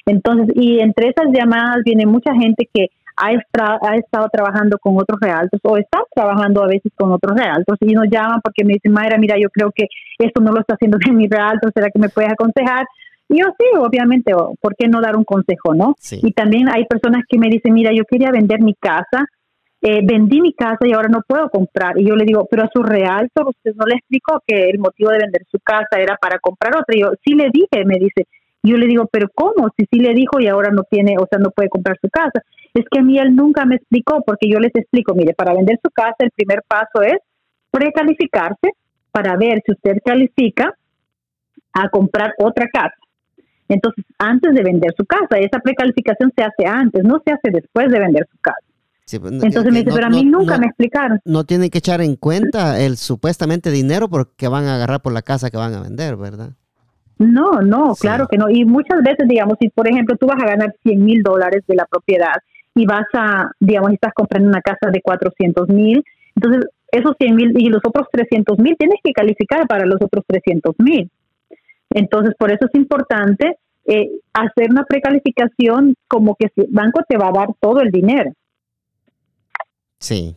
Entonces, 0.07 0.57
y 0.57 0.81
entre 0.81 1.11
esas 1.11 1.27
llamadas 1.33 1.85
viene 1.85 2.05
mucha 2.05 2.35
gente 2.35 2.69
que 2.75 2.89
ha, 3.17 3.29
ha 3.29 3.95
estado 3.95 4.29
trabajando 4.33 4.77
con 4.79 4.97
otros 4.97 5.21
realtos 5.21 5.61
o 5.63 5.77
está 5.77 6.01
trabajando 6.13 6.65
a 6.65 6.67
veces 6.67 6.91
con 6.97 7.13
otros 7.13 7.39
realtos 7.39 7.77
y 7.81 7.93
nos 7.93 8.07
llaman 8.11 8.41
porque 8.43 8.65
me 8.65 8.73
dicen, 8.73 8.91
Mayra, 8.91 9.19
mira, 9.19 9.37
yo 9.41 9.51
creo 9.51 9.71
que 9.73 9.87
esto 10.19 10.41
no 10.41 10.51
lo 10.51 10.61
está 10.63 10.75
haciendo 10.75 10.99
bien 11.05 11.17
mi 11.17 11.29
realto, 11.29 11.69
¿será 11.73 11.91
que 11.91 12.01
me 12.01 12.09
puedes 12.09 12.33
aconsejar? 12.33 12.85
Y 13.29 13.41
yo 13.41 13.47
sí, 13.59 13.67
obviamente, 13.79 14.33
¿por 14.61 14.75
qué 14.77 14.89
no 14.89 15.01
dar 15.01 15.17
un 15.17 15.25
consejo, 15.25 15.75
no? 15.75 15.95
Y 16.11 16.33
también 16.33 16.69
hay 16.69 16.87
personas 16.87 17.25
que 17.29 17.39
me 17.39 17.49
dicen, 17.49 17.75
mira, 17.75 17.93
yo 17.93 18.05
quería 18.05 18.31
vender 18.31 18.61
mi 18.61 18.75
casa, 18.75 19.27
eh, 19.83 20.01
vendí 20.03 20.41
mi 20.41 20.55
casa 20.55 20.87
y 20.87 20.93
ahora 20.93 21.09
no 21.09 21.21
puedo 21.27 21.51
comprar. 21.51 21.99
Y 21.99 22.07
yo 22.07 22.17
le 22.17 22.25
digo, 22.25 22.47
pero 22.51 22.65
a 22.65 22.71
su 22.73 22.83
realtor 22.83 23.49
usted 23.49 23.75
no 23.77 23.85
le 23.85 23.97
explicó 23.97 24.43
que 24.47 24.71
el 24.71 24.79
motivo 24.79 25.11
de 25.11 25.19
vender 25.19 25.43
su 25.51 25.59
casa 25.61 26.01
era 26.01 26.17
para 26.17 26.39
comprar 26.39 26.75
otra. 26.77 26.97
Y 26.97 27.01
yo 27.01 27.13
sí 27.25 27.35
le 27.35 27.51
dije, 27.53 27.85
me 27.85 27.99
dice, 27.99 28.27
yo 28.63 28.77
le 28.77 28.87
digo, 28.87 29.07
pero 29.13 29.29
¿cómo? 29.35 29.69
Si 29.77 29.87
sí 29.91 30.01
le 30.01 30.15
dijo 30.15 30.41
y 30.41 30.49
ahora 30.49 30.71
no 30.71 30.83
tiene, 30.91 31.17
o 31.19 31.27
sea, 31.31 31.39
no 31.39 31.51
puede 31.51 31.69
comprar 31.69 31.99
su 32.01 32.09
casa. 32.09 32.43
Es 32.75 32.85
que 32.91 33.01
a 33.01 33.03
mí 33.03 33.19
él 33.19 33.37
nunca 33.37 33.65
me 33.65 33.77
explicó, 33.77 34.23
porque 34.27 34.49
yo 34.49 34.59
les 34.59 34.75
explico, 34.75 35.15
mire, 35.15 35.35
para 35.35 35.55
vender 35.55 35.79
su 35.83 35.91
casa 35.91 36.17
el 36.21 36.31
primer 36.31 36.63
paso 36.67 37.03
es 37.03 37.19
precalificarse 37.71 38.73
para 39.13 39.37
ver 39.37 39.63
si 39.65 39.73
usted 39.73 39.99
califica 40.05 40.75
a 41.73 41.89
comprar 41.89 42.35
otra 42.39 42.67
casa. 42.73 42.95
Entonces, 43.69 44.05
antes 44.19 44.55
de 44.55 44.63
vender 44.63 44.95
su 44.97 45.05
casa, 45.05 45.39
esa 45.39 45.61
precalificación 45.61 46.33
se 46.35 46.43
hace 46.43 46.67
antes, 46.67 47.05
no 47.05 47.21
se 47.25 47.33
hace 47.33 47.51
después 47.51 47.91
de 47.91 47.99
vender 47.99 48.27
su 48.31 48.39
casa. 48.39 48.59
Pues, 49.11 49.33
Entonces 49.33 49.73
me 49.73 49.81
dice, 49.81 49.93
pero 49.95 50.07
a 50.07 50.11
mí 50.11 50.25
nunca 50.25 50.59
me 50.59 50.67
explicaron. 50.67 51.21
No 51.25 51.45
tienen 51.45 51.71
que 51.71 51.79
echar 51.79 52.01
en 52.03 52.17
cuenta 52.17 52.79
el 52.81 52.97
supuestamente 52.97 53.71
dinero 53.71 54.09
porque 54.09 54.49
van 54.49 54.65
a 54.65 54.75
agarrar 54.75 55.01
por 55.01 55.13
la 55.13 55.23
casa 55.23 55.51
que 55.51 55.57
van 55.57 55.75
a 55.75 55.81
vender, 55.81 56.17
¿verdad? 56.17 56.51
No, 57.19 57.63
no, 57.63 57.95
claro 57.95 58.29
que 58.29 58.37
no. 58.37 58.49
Y 58.51 58.65
muchas 58.65 59.03
veces, 59.03 59.27
digamos, 59.27 59.57
si 59.61 59.71
por 59.71 59.89
ejemplo 59.89 60.17
tú 60.17 60.27
vas 60.27 60.41
a 60.43 60.47
ganar 60.47 60.75
100 60.83 61.05
mil 61.05 61.23
dólares 61.23 61.65
de 61.67 61.75
la 61.75 61.87
propiedad 61.87 62.35
y 62.75 62.87
vas 62.87 63.07
a, 63.15 63.51
digamos, 63.59 63.93
estás 63.93 64.13
comprando 64.15 64.49
una 64.49 64.61
casa 64.61 64.91
de 64.93 65.01
400 65.01 65.69
mil, 65.69 66.05
entonces 66.37 66.71
esos 66.93 67.15
100 67.19 67.35
mil 67.35 67.53
y 67.59 67.69
los 67.71 67.81
otros 67.85 68.07
300 68.13 68.59
mil 68.59 68.77
tienes 68.79 68.99
que 69.03 69.13
calificar 69.13 69.67
para 69.67 69.85
los 69.85 70.01
otros 70.01 70.25
300 70.27 70.75
mil. 70.79 71.11
Entonces, 71.91 72.35
por 72.39 72.51
eso 72.51 72.67
es 72.67 72.75
importante 72.75 73.59
eh, 73.87 74.21
hacer 74.33 74.71
una 74.71 74.85
precalificación 74.85 75.95
como 76.09 76.35
que 76.37 76.49
el 76.57 76.67
banco 76.71 77.01
te 77.09 77.17
va 77.17 77.29
a 77.29 77.33
dar 77.33 77.49
todo 77.61 77.81
el 77.81 77.91
dinero. 77.91 78.33
Sí. 79.99 80.37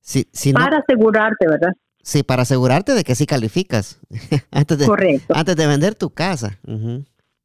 sí, 0.00 0.52
para 0.52 0.78
asegurarte, 0.78 1.46
¿verdad? 1.48 1.72
Sí, 2.02 2.22
para 2.22 2.42
asegurarte 2.42 2.92
de 2.92 3.04
que 3.04 3.14
sí 3.14 3.26
calificas 3.26 4.00
antes, 4.50 4.78
de, 4.78 4.86
Correcto. 4.86 5.34
antes 5.36 5.56
de 5.56 5.66
vender 5.66 5.94
tu 5.94 6.10
casa. 6.10 6.58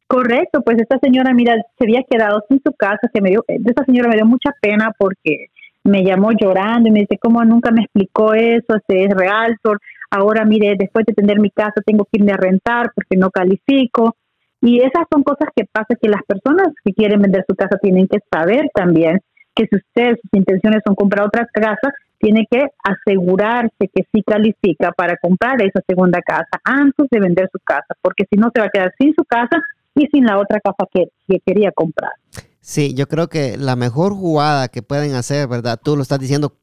Correcto, 0.07 0.61
pues 0.61 0.77
esta 0.79 0.99
señora, 0.99 1.33
mira, 1.33 1.55
se 1.77 1.85
había 1.85 2.03
quedado 2.09 2.43
sin 2.47 2.61
su 2.63 2.73
casa, 2.73 3.09
que 3.13 3.21
me 3.21 3.29
dio, 3.29 3.43
esta 3.47 3.83
señora 3.85 4.09
me 4.09 4.15
dio 4.15 4.25
mucha 4.25 4.51
pena 4.61 4.93
porque 4.97 5.47
me 5.83 6.03
llamó 6.03 6.31
llorando 6.31 6.89
y 6.89 6.91
me 6.91 6.99
dice, 7.01 7.17
¿cómo 7.17 7.43
nunca 7.43 7.71
me 7.71 7.83
explicó 7.83 8.33
eso? 8.33 8.75
Este 8.75 9.05
es 9.05 9.09
realtor, 9.11 9.79
ahora 10.11 10.45
mire, 10.45 10.75
después 10.77 11.05
de 11.05 11.13
tener 11.13 11.39
mi 11.39 11.49
casa 11.49 11.81
tengo 11.85 12.05
que 12.05 12.19
irme 12.19 12.33
a 12.33 12.37
rentar 12.37 12.91
porque 12.93 13.17
no 13.17 13.31
califico. 13.31 14.15
Y 14.61 14.79
esas 14.79 15.07
son 15.11 15.23
cosas 15.23 15.49
que 15.55 15.65
pasa 15.65 15.95
que 15.99 16.07
las 16.07 16.21
personas 16.23 16.67
que 16.85 16.93
quieren 16.93 17.21
vender 17.21 17.43
su 17.49 17.55
casa 17.55 17.79
tienen 17.81 18.07
que 18.07 18.19
saber 18.31 18.69
también 18.75 19.19
que 19.55 19.65
si 19.67 19.75
ustedes 19.75 20.19
sus 20.21 20.31
intenciones 20.33 20.81
son 20.85 20.95
comprar 20.95 21.25
otra 21.25 21.47
casa, 21.51 21.91
tiene 22.19 22.47
que 22.49 22.67
asegurarse 22.83 23.89
que 23.93 24.05
sí 24.13 24.23
califica 24.23 24.91
para 24.91 25.17
comprar 25.17 25.61
esa 25.61 25.81
segunda 25.87 26.21
casa 26.21 26.61
antes 26.63 27.07
de 27.09 27.19
vender 27.19 27.49
su 27.51 27.59
casa, 27.63 27.95
porque 28.01 28.25
si 28.29 28.37
no 28.39 28.51
se 28.53 28.61
va 28.61 28.67
a 28.67 28.69
quedar 28.69 28.93
sin 28.99 29.13
su 29.15 29.25
casa 29.25 29.57
y 29.95 30.07
sin 30.07 30.25
la 30.25 30.37
otra 30.37 30.59
casa 30.59 30.85
que, 30.93 31.07
quería 31.45 31.71
comprar. 31.71 32.11
Sí, 32.59 32.93
yo 32.93 33.07
creo 33.07 33.27
que 33.27 33.57
la 33.57 33.75
mejor 33.75 34.13
jugada 34.13 34.67
que 34.67 34.83
pueden 34.83 35.15
hacer, 35.15 35.47
¿verdad? 35.47 35.79
Tú 35.83 35.95
lo 35.95 36.03
estás 36.03 36.19
diciendo 36.19 36.53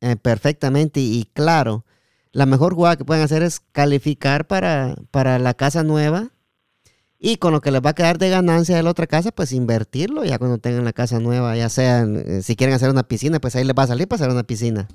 eh, 0.00 0.16
perfectamente 0.16 1.00
y, 1.00 1.24
claro. 1.32 1.84
La 2.38 2.46
mejor 2.46 2.76
jugada 2.76 2.94
que 2.94 3.04
pueden 3.04 3.24
hacer 3.24 3.42
es 3.42 3.58
calificar 3.58 4.46
para, 4.46 4.94
para 5.10 5.40
la 5.40 5.54
casa 5.54 5.82
nueva 5.82 6.28
y 7.18 7.38
con 7.38 7.52
lo 7.52 7.60
que 7.60 7.72
les 7.72 7.80
va 7.80 7.90
a 7.90 7.94
quedar 7.94 8.18
de 8.18 8.30
ganancia 8.30 8.76
de 8.76 8.84
la 8.84 8.90
otra 8.90 9.08
casa, 9.08 9.32
pues 9.32 9.50
invertirlo 9.50 10.24
ya 10.24 10.38
cuando 10.38 10.58
tengan 10.58 10.84
la 10.84 10.92
casa 10.92 11.18
nueva, 11.18 11.56
ya 11.56 11.68
sean, 11.68 12.14
eh, 12.14 12.42
si 12.42 12.54
quieren 12.54 12.76
hacer 12.76 12.90
una 12.90 13.02
piscina, 13.02 13.40
pues 13.40 13.56
ahí 13.56 13.64
les 13.64 13.74
va 13.76 13.82
a 13.82 13.86
salir 13.88 14.06
para 14.06 14.22
hacer 14.22 14.32
una 14.32 14.44
piscina. 14.44 14.86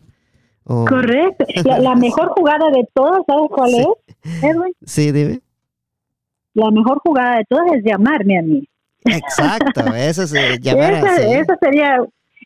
Correcto. 0.63 1.43
La, 1.81 1.95
mejor 1.95 2.29
jugada 2.29 2.69
de 2.71 2.87
todas, 2.93 3.19
¿sabes 3.27 3.49
cuál 3.49 3.71
es, 3.73 3.87
Edwin? 4.41 4.73
Sí, 4.85 5.11
dime. 5.11 5.41
La 6.53 6.71
mejor 6.71 7.01
jugada 7.03 7.39
de 7.39 7.43
todas 7.49 7.73
es 7.73 7.83
llamarme 7.83 8.39
a 8.39 8.41
mí. 8.41 8.69
Exacto, 9.03 9.93
eso 9.93 10.23
es 10.23 10.33
eh, 10.33 10.59
llamar 10.61 10.93
esa, 10.93 11.15
esa 11.17 11.57
sería 11.59 11.97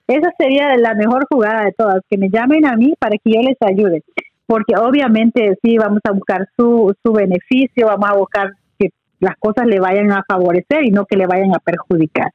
esa 0.07 0.31
sería 0.39 0.75
la 0.77 0.95
mejor 0.95 1.27
jugada 1.29 1.65
de 1.65 1.73
todas, 1.73 2.01
que 2.09 2.17
me 2.17 2.29
llamen 2.31 2.65
a 2.65 2.75
mí 2.75 2.95
para 2.97 3.17
que 3.23 3.31
yo 3.31 3.41
les 3.41 3.57
ayude, 3.61 4.03
porque 4.47 4.73
obviamente 4.79 5.57
sí 5.61 5.77
vamos 5.77 5.99
a 6.05 6.11
buscar 6.11 6.47
su, 6.57 6.95
su 7.03 7.11
beneficio, 7.11 7.87
vamos 7.87 8.09
a 8.09 8.15
buscar 8.15 8.53
que 8.79 8.89
las 9.19 9.35
cosas 9.37 9.67
le 9.67 9.79
vayan 9.79 10.11
a 10.11 10.23
favorecer 10.27 10.85
y 10.85 10.91
no 10.91 11.05
que 11.05 11.17
le 11.17 11.27
vayan 11.27 11.53
a 11.53 11.59
perjudicar. 11.59 12.31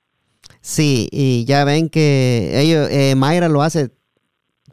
Sí, 0.61 1.09
y 1.11 1.45
ya 1.47 1.65
ven 1.65 1.89
que 1.89 2.53
ellos, 2.55 2.89
eh, 2.91 3.15
Mayra 3.17 3.49
lo 3.49 3.63
hace 3.63 3.91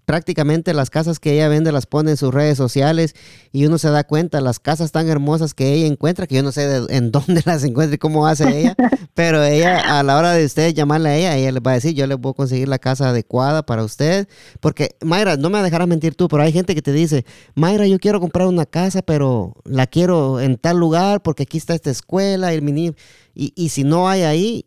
prácticamente 0.09 0.73
las 0.73 0.89
casas 0.89 1.19
que 1.19 1.33
ella 1.33 1.49
vende 1.49 1.71
las 1.71 1.85
pone 1.85 2.09
en 2.09 2.17
sus 2.17 2.33
redes 2.33 2.57
sociales 2.57 3.13
y 3.51 3.67
uno 3.67 3.77
se 3.77 3.91
da 3.91 4.03
cuenta 4.03 4.41
las 4.41 4.57
casas 4.57 4.91
tan 4.91 5.07
hermosas 5.07 5.53
que 5.53 5.71
ella 5.71 5.85
encuentra, 5.85 6.25
que 6.25 6.33
yo 6.33 6.41
no 6.41 6.51
sé 6.51 6.81
en 6.89 7.11
dónde 7.11 7.43
las 7.45 7.63
encuentra 7.63 7.93
y 7.93 7.99
cómo 7.99 8.25
hace 8.25 8.59
ella, 8.59 8.75
pero 9.13 9.43
ella 9.43 9.99
a 9.99 10.01
la 10.01 10.17
hora 10.17 10.31
de 10.31 10.43
ustedes 10.43 10.73
llamarle 10.73 11.09
a 11.09 11.15
ella, 11.15 11.37
ella 11.37 11.51
les 11.51 11.61
va 11.61 11.69
a 11.69 11.73
decir, 11.75 11.93
yo 11.93 12.07
le 12.07 12.15
voy 12.15 12.31
a 12.31 12.33
conseguir 12.33 12.67
la 12.67 12.79
casa 12.79 13.09
adecuada 13.09 13.63
para 13.67 13.83
usted, 13.83 14.27
porque 14.61 14.95
Mayra, 15.05 15.37
no 15.37 15.51
me 15.51 15.61
dejarás 15.61 15.87
mentir 15.87 16.15
tú, 16.15 16.27
pero 16.27 16.41
hay 16.41 16.53
gente 16.53 16.73
que 16.73 16.81
te 16.81 16.91
dice, 16.91 17.23
Mayra, 17.53 17.85
yo 17.85 17.99
quiero 17.99 18.19
comprar 18.19 18.47
una 18.47 18.65
casa, 18.65 19.03
pero 19.03 19.57
la 19.63 19.85
quiero 19.85 20.39
en 20.39 20.57
tal 20.57 20.79
lugar 20.79 21.21
porque 21.21 21.43
aquí 21.43 21.59
está 21.59 21.75
esta 21.75 21.91
escuela, 21.91 22.51
el 22.51 22.63
mini, 22.63 22.95
y, 23.35 23.53
y 23.55 23.69
si 23.69 23.83
no 23.83 24.09
hay 24.09 24.23
ahí, 24.23 24.65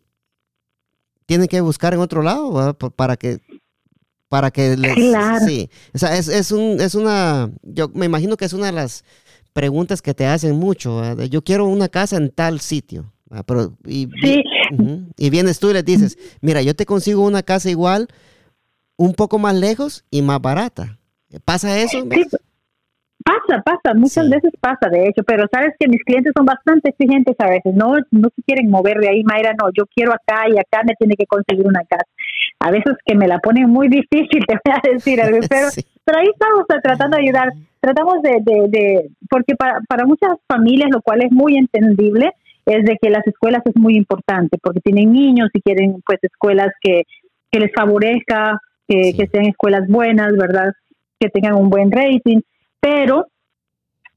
tienen 1.25 1.47
que 1.47 1.59
buscar 1.59 1.93
en 1.93 1.99
otro 1.99 2.21
lado 2.21 2.77
para 2.95 3.17
que 3.17 3.41
para 4.33 4.49
que 4.49 4.75
les 4.75 4.95
sí 5.45 5.69
o 5.93 5.97
sea 5.99 6.17
es, 6.17 6.27
es 6.27 6.51
un 6.51 6.81
es 6.81 6.95
una 6.95 7.51
yo 7.61 7.87
me 7.93 8.07
imagino 8.07 8.35
que 8.35 8.45
es 8.45 8.53
una 8.53 8.65
de 8.65 8.71
las 8.71 9.05
preguntas 9.53 10.01
que 10.01 10.15
te 10.15 10.25
hacen 10.25 10.55
mucho 10.55 11.03
yo 11.25 11.43
quiero 11.43 11.67
una 11.67 11.87
casa 11.87 12.17
en 12.17 12.31
tal 12.31 12.59
sitio 12.59 13.13
pero 13.45 13.77
y, 13.85 14.09
y 15.17 15.29
vienes 15.29 15.59
tú 15.59 15.69
y 15.69 15.73
le 15.73 15.83
dices 15.83 16.17
mira 16.41 16.63
yo 16.63 16.75
te 16.75 16.87
consigo 16.87 17.23
una 17.23 17.43
casa 17.43 17.69
igual 17.69 18.07
un 18.97 19.13
poco 19.13 19.37
más 19.37 19.53
lejos 19.53 20.03
y 20.09 20.23
más 20.23 20.41
barata 20.41 20.97
pasa 21.45 21.77
eso 21.77 21.99
Pasa, 23.25 23.61
pasa, 23.63 23.93
muchas 23.95 24.29
veces 24.29 24.51
pasa, 24.59 24.89
de 24.91 25.07
hecho, 25.07 25.23
pero 25.23 25.45
sabes 25.49 25.73
que 25.79 25.87
mis 25.87 26.03
clientes 26.03 26.33
son 26.35 26.45
bastante 26.45 26.89
exigentes 26.89 27.37
a 27.39 27.47
veces, 27.47 27.73
no, 27.73 27.93
no 28.11 28.29
se 28.35 28.43
quieren 28.43 28.69
mover 28.69 28.97
de 28.97 29.07
ahí, 29.07 29.23
Mayra, 29.23 29.53
no, 29.53 29.69
yo 29.73 29.85
quiero 29.85 30.11
acá 30.11 30.43
y 30.49 30.59
acá 30.59 30.83
me 30.85 30.93
tiene 30.95 31.15
que 31.15 31.25
conseguir 31.25 31.65
una 31.65 31.85
casa. 31.87 32.03
A 32.59 32.71
veces 32.71 32.95
que 33.05 33.15
me 33.15 33.27
la 33.27 33.39
ponen 33.39 33.69
muy 33.69 33.87
difícil, 33.89 34.45
te 34.47 34.59
voy 34.63 34.75
a 34.75 34.93
decir, 34.93 35.19
pero, 35.49 35.67
pero 36.03 36.19
ahí 36.19 36.27
estamos 36.31 36.65
tratando 36.81 37.17
de 37.17 37.23
ayudar, 37.23 37.53
tratamos 37.79 38.21
de, 38.21 38.39
de, 38.41 38.67
de 38.69 39.09
porque 39.29 39.55
para, 39.55 39.79
para 39.87 40.05
muchas 40.05 40.33
familias, 40.47 40.89
lo 40.91 41.01
cual 41.01 41.23
es 41.23 41.31
muy 41.31 41.57
entendible, 41.57 42.31
es 42.65 42.85
de 42.85 42.97
que 43.01 43.09
las 43.09 43.27
escuelas 43.27 43.61
es 43.65 43.75
muy 43.75 43.97
importante, 43.97 44.57
porque 44.61 44.79
tienen 44.79 45.11
niños 45.11 45.49
y 45.53 45.61
quieren 45.61 46.01
pues 46.05 46.19
escuelas 46.21 46.71
que, 46.81 47.03
que 47.51 47.59
les 47.59 47.71
favorezca, 47.73 48.57
que, 48.87 49.13
que 49.17 49.27
sean 49.27 49.47
escuelas 49.47 49.87
buenas, 49.87 50.31
¿verdad? 50.37 50.71
Que 51.19 51.29
tengan 51.29 51.55
un 51.55 51.69
buen 51.69 51.91
rating 51.91 52.39
pero 52.83 53.27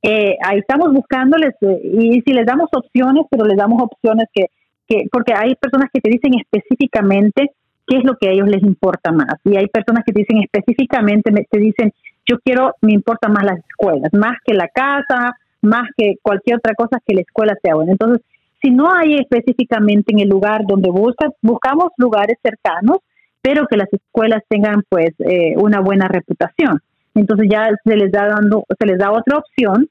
eh, 0.03 0.37
ahí 0.43 0.59
estamos 0.59 0.93
buscándoles 0.93 1.55
eh, 1.61 1.81
y 1.85 2.21
si 2.23 2.33
les 2.33 2.45
damos 2.45 2.69
opciones, 2.73 3.27
pero 3.31 3.45
les 3.45 3.57
damos 3.57 3.81
opciones 3.81 4.27
que, 4.35 4.47
que, 4.89 5.07
porque 5.13 5.33
hay 5.35 5.55
personas 5.55 5.89
que 5.95 6.01
te 6.01 6.11
dicen 6.11 6.33
específicamente 6.35 7.53
qué 7.87 7.99
es 7.99 8.05
lo 8.05 8.17
que 8.17 8.29
a 8.29 8.33
ellos 8.33 8.49
les 8.49 8.63
importa 8.63 9.13
más 9.13 9.37
y 9.45 9.57
hay 9.57 9.67
personas 9.69 10.05
que 10.05 10.13
dicen 10.13 10.39
específicamente, 10.43 11.31
te 11.51 11.59
dicen, 11.59 11.93
yo 12.29 12.39
quiero, 12.45 12.75
me 12.83 12.93
importan 12.93 13.33
más 13.33 13.45
las 13.45 13.59
escuelas, 13.59 14.13
más 14.13 14.37
que 14.45 14.55
la 14.55 14.69
casa, 14.69 15.37
más 15.63 15.89
que 15.97 16.15
cualquier 16.23 16.57
otra 16.59 16.75
cosa 16.75 17.01
que 17.07 17.15
la 17.15 17.21
escuela 17.21 17.55
sea 17.63 17.75
buena. 17.75 17.93
Entonces, 17.93 18.25
si 18.63 18.71
no 18.71 18.93
hay 18.93 19.17
específicamente 19.17 20.13
en 20.13 20.21
el 20.21 20.29
lugar 20.29 20.63
donde 20.67 20.91
buscas, 20.91 21.33
buscamos 21.43 21.91
lugares 21.99 22.37
cercanos, 22.43 22.99
pero 23.41 23.67
que 23.67 23.77
las 23.77 23.93
escuelas 23.93 24.43
tengan 24.49 24.83
pues 24.89 25.11
eh, 25.21 25.55
una 25.57 25.81
buena 25.81 26.09
reputación. 26.09 26.81
Entonces 27.15 27.49
ya 27.51 27.69
se 27.85 27.97
les 27.97 28.11
da 28.11 28.27
dando, 28.27 28.65
se 28.79 28.87
les 28.87 28.99
da 28.99 29.13
otra 29.13 29.39
opción 29.39 29.89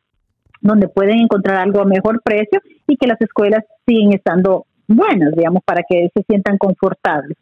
donde 0.61 0.87
pueden 0.87 1.19
encontrar 1.19 1.57
algo 1.57 1.81
a 1.81 1.85
mejor 1.85 2.21
precio 2.21 2.59
y 2.87 2.97
que 2.97 3.07
las 3.07 3.21
escuelas 3.21 3.63
siguen 3.85 4.13
estando 4.13 4.65
buenas, 4.87 5.33
digamos, 5.35 5.63
para 5.63 5.83
que 5.87 6.09
se 6.13 6.23
sientan 6.23 6.57
confortables. 6.57 7.37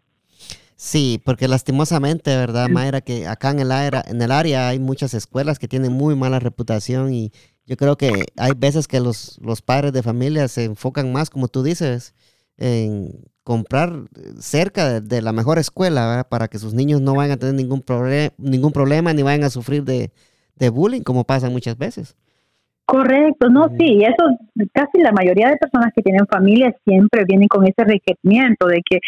Sí, 0.84 1.22
porque 1.24 1.48
lastimosamente, 1.48 2.36
¿verdad, 2.36 2.68
Mayra? 2.68 3.00
Que 3.00 3.26
acá 3.26 3.52
en 3.52 3.62
el, 3.62 3.72
área, 3.72 4.04
en 4.06 4.22
el 4.22 4.32
área 4.34 4.68
hay 4.68 4.80
muchas 4.80 5.14
escuelas 5.14 5.58
que 5.58 5.70
tienen 5.70 5.94
muy 5.94 6.14
mala 6.14 6.40
reputación 6.40 7.14
y 7.14 7.32
yo 7.66 7.78
creo 7.78 7.98
que 7.98 8.26
hay 8.36 8.52
veces 8.58 8.90
que 8.90 9.00
los, 9.00 9.40
los 9.42 9.62
padres 9.62 9.94
de 9.94 10.04
familia 10.04 10.50
se 10.50 10.66
enfocan 10.66 11.14
más, 11.14 11.30
como 11.30 11.48
tú 11.48 11.64
dices, 11.64 12.14
en 12.58 13.24
comprar 13.46 14.10
cerca 14.42 15.00
de, 15.00 15.22
la 15.22 15.32
mejor 15.32 15.58
escuela 15.58 16.28
para 16.30 16.50
que 16.50 16.60
sus 16.60 16.74
niños 16.74 17.00
no 17.00 17.16
vayan 17.16 17.36
a 17.36 17.40
tener 17.40 17.56
ningún, 17.56 17.82
ningún 18.38 18.74
problema 18.74 19.14
ni 19.14 19.24
vayan 19.24 19.46
a 19.46 19.50
sufrir 19.50 19.86
de, 19.86 20.12
bullying 20.70 21.04
como 21.04 21.24
pasa 21.24 21.50
muchas 21.50 21.78
veces. 21.78 22.18
Correcto, 22.86 23.50
no, 23.50 23.70
sí, 23.80 24.04
eso 24.04 24.38
casi 24.74 25.00
la 25.02 25.14
mayoría 25.14 25.50
de 25.50 25.58
personas 25.58 25.94
que 25.96 26.02
tienen 26.02 26.28
familia 26.28 26.76
siempre 26.86 27.24
vienen 27.26 27.48
con 27.48 27.64
ese 27.64 27.84
requerimiento 27.84 28.68
de 28.68 28.82
que, 28.88 29.00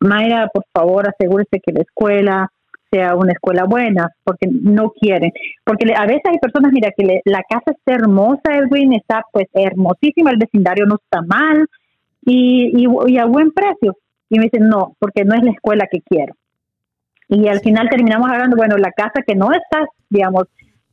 Mayra, 0.00 0.48
por 0.54 0.64
favor, 0.72 1.08
asegúrese 1.08 1.60
que 1.60 1.72
la 1.72 1.80
escuela 1.82 2.52
sea 2.90 3.16
una 3.16 3.32
escuela 3.32 3.64
buena, 3.64 4.08
porque 4.22 4.46
no 4.48 4.90
quieren. 4.90 5.32
Porque 5.64 5.92
a 5.96 6.06
veces 6.06 6.22
hay 6.26 6.38
personas, 6.38 6.70
mira, 6.72 6.90
que 6.96 7.20
la 7.24 7.42
casa 7.48 7.72
está 7.72 7.94
hermosa, 7.94 8.54
Edwin, 8.54 8.92
está 8.92 9.24
pues 9.32 9.48
hermosísima, 9.52 10.30
el 10.30 10.38
vecindario 10.38 10.86
no 10.86 10.96
está 11.02 11.20
mal, 11.22 11.66
y, 12.24 12.72
y, 12.76 13.18
a 13.18 13.26
buen 13.26 13.50
precio. 13.50 13.96
Y 14.30 14.38
me 14.38 14.44
dicen, 14.44 14.68
no, 14.68 14.96
porque 14.98 15.24
no 15.24 15.34
es 15.34 15.42
la 15.42 15.50
escuela 15.50 15.88
que 15.90 16.00
quiero. 16.00 16.34
Y 17.28 17.48
al 17.48 17.60
final 17.60 17.88
terminamos 17.88 18.30
hablando, 18.30 18.56
bueno, 18.56 18.76
la 18.76 18.92
casa 18.92 19.22
que 19.26 19.34
no 19.34 19.52
está, 19.52 19.86
digamos, 20.08 20.44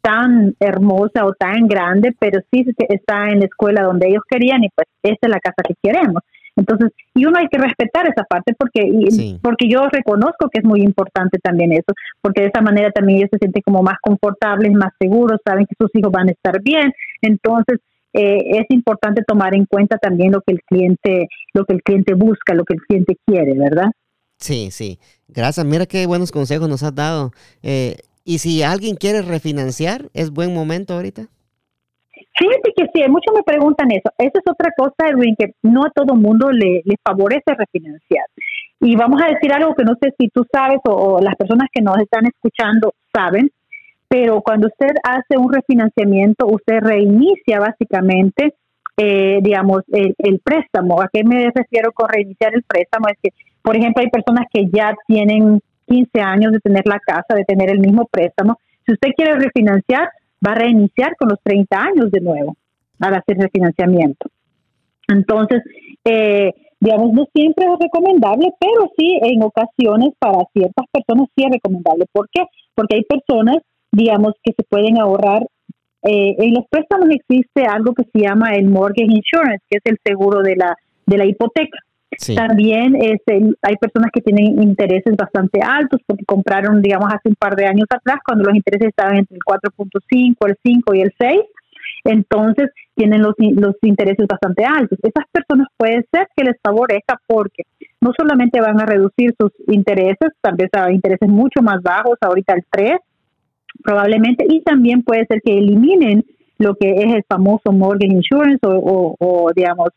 tan 0.02 0.56
hermosa 0.60 1.26
o 1.26 1.34
tan 1.34 1.68
grande, 1.68 2.14
pero 2.20 2.42
sí 2.52 2.66
está 2.90 3.30
en 3.30 3.40
la 3.40 3.46
escuela 3.46 3.84
donde 3.84 4.10
ellos 4.10 4.24
querían 4.30 4.64
y 4.64 4.70
pues 4.76 4.88
esta 5.04 5.28
es 5.28 5.32
la 5.32 5.40
casa 5.40 5.64
que 5.68 5.76
queremos. 5.82 6.22
Entonces, 6.56 6.92
y 7.14 7.26
uno 7.26 7.40
hay 7.40 7.48
que 7.48 7.58
respetar 7.58 8.08
esa 8.08 8.24
parte 8.24 8.54
porque 8.58 8.82
porque 9.42 9.70
yo 9.70 9.88
reconozco 9.90 10.50
que 10.52 10.60
es 10.60 10.66
muy 10.66 10.82
importante 10.82 11.40
también 11.40 11.72
eso, 11.72 11.94
porque 12.22 12.42
de 12.42 12.48
esa 12.48 12.62
manera 12.62 12.92
también 12.92 13.20
ellos 13.20 13.30
se 13.32 13.40
sienten 13.40 13.64
como 13.66 13.82
más 13.82 13.96
confortables, 14.02 14.72
más 14.74 14.92
seguros, 15.00 15.40
saben 15.46 15.66
que 15.66 15.76
sus 15.80 15.90
hijos 15.96 16.12
van 16.12 16.28
a 16.28 16.32
estar 16.32 16.62
bien. 16.62 16.92
Entonces, 17.22 17.80
eh, 18.14 18.60
es 18.60 18.66
importante 18.70 19.24
tomar 19.26 19.56
en 19.56 19.66
cuenta 19.66 19.98
también 19.98 20.34
lo 20.34 20.42
que 20.42 20.54
el 20.54 20.62
cliente, 20.64 21.28
lo 21.54 21.64
que 21.64 21.74
el 21.74 21.82
cliente 21.82 22.14
busca, 22.14 22.54
lo 22.54 22.66
que 22.66 22.74
el 22.74 22.82
cliente 22.82 23.18
quiere, 23.26 23.54
¿verdad? 23.54 23.92
Sí, 24.38 24.70
sí. 24.72 25.00
Gracias. 25.28 25.66
Mira 25.66 25.86
qué 25.86 26.06
buenos 26.08 26.32
consejos 26.32 26.68
nos 26.68 26.84
has 26.84 26.94
dado. 26.94 27.32
Eh, 27.64 27.96
y 28.24 28.40
si 28.40 28.64
alguien 28.64 28.96
quiere 28.96 29.22
refinanciar, 29.22 30.10
¿es 30.14 30.32
buen 30.32 30.54
momento 30.54 30.94
ahorita? 30.94 31.28
Fíjate 32.38 32.74
que 32.76 32.86
sí, 32.94 33.10
muchos 33.10 33.36
me 33.36 33.44
preguntan 33.44 33.92
eso. 33.92 34.10
Esa 34.18 34.40
es 34.40 34.52
otra 34.52 34.72
cosa, 34.78 35.10
Edwin, 35.10 35.36
que 35.38 35.54
no 35.64 35.84
a 35.84 35.92
todo 35.92 36.16
mundo 36.16 36.50
le, 36.52 36.82
favorece 37.04 37.54
refinanciar. 37.58 38.26
Y 38.80 38.96
vamos 38.96 39.22
a 39.22 39.28
decir 39.28 39.52
algo 39.54 39.76
que 39.76 39.84
no 39.84 39.96
sé 40.02 40.14
si 40.18 40.30
tú 40.30 40.46
sabes 40.52 40.80
o 40.86 41.20
las 41.22 41.36
personas 41.36 41.68
que 41.72 41.82
nos 41.82 42.00
están 42.00 42.26
escuchando 42.26 42.94
saben, 43.14 43.52
pero 44.08 44.42
cuando 44.42 44.68
usted 44.68 44.94
hace 45.04 45.38
un 45.38 45.54
refinanciamiento, 45.54 46.46
usted 46.48 46.80
reinicia 46.82 47.60
básicamente, 47.60 48.56
eh, 48.98 49.40
digamos, 49.42 49.84
el, 49.88 50.42
préstamo. 50.44 51.02
¿A 51.02 51.10
qué 51.12 51.24
me 51.24 51.50
refiero 51.56 51.92
con 51.94 52.10
reiniciar 52.10 52.54
el 52.54 52.64
préstamo? 52.64 53.08
Es 53.08 53.18
que, 53.24 53.30
por 53.62 53.78
ejemplo, 53.78 54.04
hay 54.04 54.10
personas 54.10 54.48
que 54.52 54.68
ya 54.70 54.94
tienen 55.08 55.62
15 55.92 56.22
años 56.22 56.52
de 56.54 56.60
tener 56.60 56.84
la 56.86 57.00
casa, 57.00 57.36
de 57.36 57.44
tener 57.44 57.70
el 57.70 57.80
mismo 57.80 58.08
préstamo. 58.10 58.58
Si 58.86 58.94
usted 58.94 59.10
quiere 59.16 59.36
refinanciar, 59.36 60.10
va 60.46 60.54
a 60.54 60.56
reiniciar 60.56 61.16
con 61.18 61.30
los 61.30 61.40
30 61.44 61.78
años 61.78 62.12
de 62.12 62.22
nuevo 62.22 62.56
para 62.98 63.18
hacer 63.18 63.38
refinanciamiento. 63.38 64.30
Entonces, 65.08 65.62
eh, 66.06 66.54
digamos, 66.80 67.12
no 67.12 67.26
siempre 67.34 67.66
es 67.66 67.80
recomendable, 67.80 68.52
pero 68.60 68.90
sí 68.98 69.20
en 69.22 69.44
ocasiones 69.44 70.14
para 70.18 70.40
ciertas 70.54 70.86
personas 70.92 71.28
sí 71.36 71.44
es 71.44 71.52
recomendable. 71.52 72.06
¿Por 72.12 72.30
qué? 72.32 72.44
Porque 72.74 72.96
hay 72.96 73.04
personas 73.04 73.58
digamos, 73.92 74.34
que 74.44 74.54
se 74.54 74.64
pueden 74.64 75.00
ahorrar. 75.00 75.44
Eh, 76.04 76.36
en 76.40 76.54
los 76.54 76.66
préstamos 76.70 77.10
existe 77.12 77.64
algo 77.66 77.94
que 77.94 78.04
se 78.12 78.26
llama 78.26 78.54
el 78.54 78.66
mortgage 78.66 79.12
insurance, 79.12 79.64
que 79.70 79.78
es 79.78 79.86
el 79.86 79.98
seguro 80.04 80.42
de 80.42 80.56
la, 80.56 80.76
de 81.06 81.18
la 81.18 81.26
hipoteca. 81.26 81.78
También 82.36 82.96
este, 82.96 83.42
hay 83.62 83.76
personas 83.78 84.12
que 84.14 84.22
tienen 84.22 84.62
intereses 84.62 85.16
bastante 85.16 85.60
altos 85.62 86.02
porque 86.06 86.26
compraron, 86.26 86.82
digamos, 86.82 87.12
hace 87.12 87.30
un 87.30 87.36
par 87.36 87.56
de 87.56 87.66
años 87.66 87.88
atrás, 87.90 88.20
cuando 88.26 88.46
los 88.46 88.56
intereses 88.56 88.90
estaban 88.90 89.18
entre 89.18 89.38
el 89.38 89.42
4.5, 89.42 90.36
el 90.48 90.58
5 90.64 90.96
y 90.96 91.02
el 91.02 91.14
6. 91.18 91.42
Entonces, 92.04 92.70
tienen 92.96 93.22
los, 93.22 93.34
los 93.38 93.76
intereses 93.82 94.28
bastante 94.28 94.66
altos. 94.66 95.00
Esas 95.02 95.26
personas 95.32 95.68
puede 95.78 96.06
ser 96.12 96.28
que 96.36 96.44
les 96.44 96.58
favorezca 96.62 97.20
porque 97.28 97.64
no 98.00 98.12
solamente 98.18 98.62
van 98.62 98.80
a 98.80 98.86
reducir 98.86 99.34
sus 99.40 99.52
intereses, 99.68 100.30
tal 100.42 100.56
vez 100.56 100.70
a 100.74 100.92
intereses 100.92 101.30
mucho 101.30 101.62
más 101.62 101.82
bajos, 101.82 102.18
ahorita 102.22 102.54
el 102.54 102.64
3, 102.70 102.98
probablemente, 103.84 104.46
y 104.48 104.62
también 104.62 105.04
puede 105.04 105.26
ser 105.26 105.42
que 105.42 105.58
eliminen 105.58 106.26
lo 106.58 106.76
que 106.76 106.92
es 106.92 107.16
el 107.16 107.24
famoso 107.28 107.72
mortgage 107.72 108.14
insurance 108.14 108.60
o, 108.64 109.52
digamos, 109.56 109.90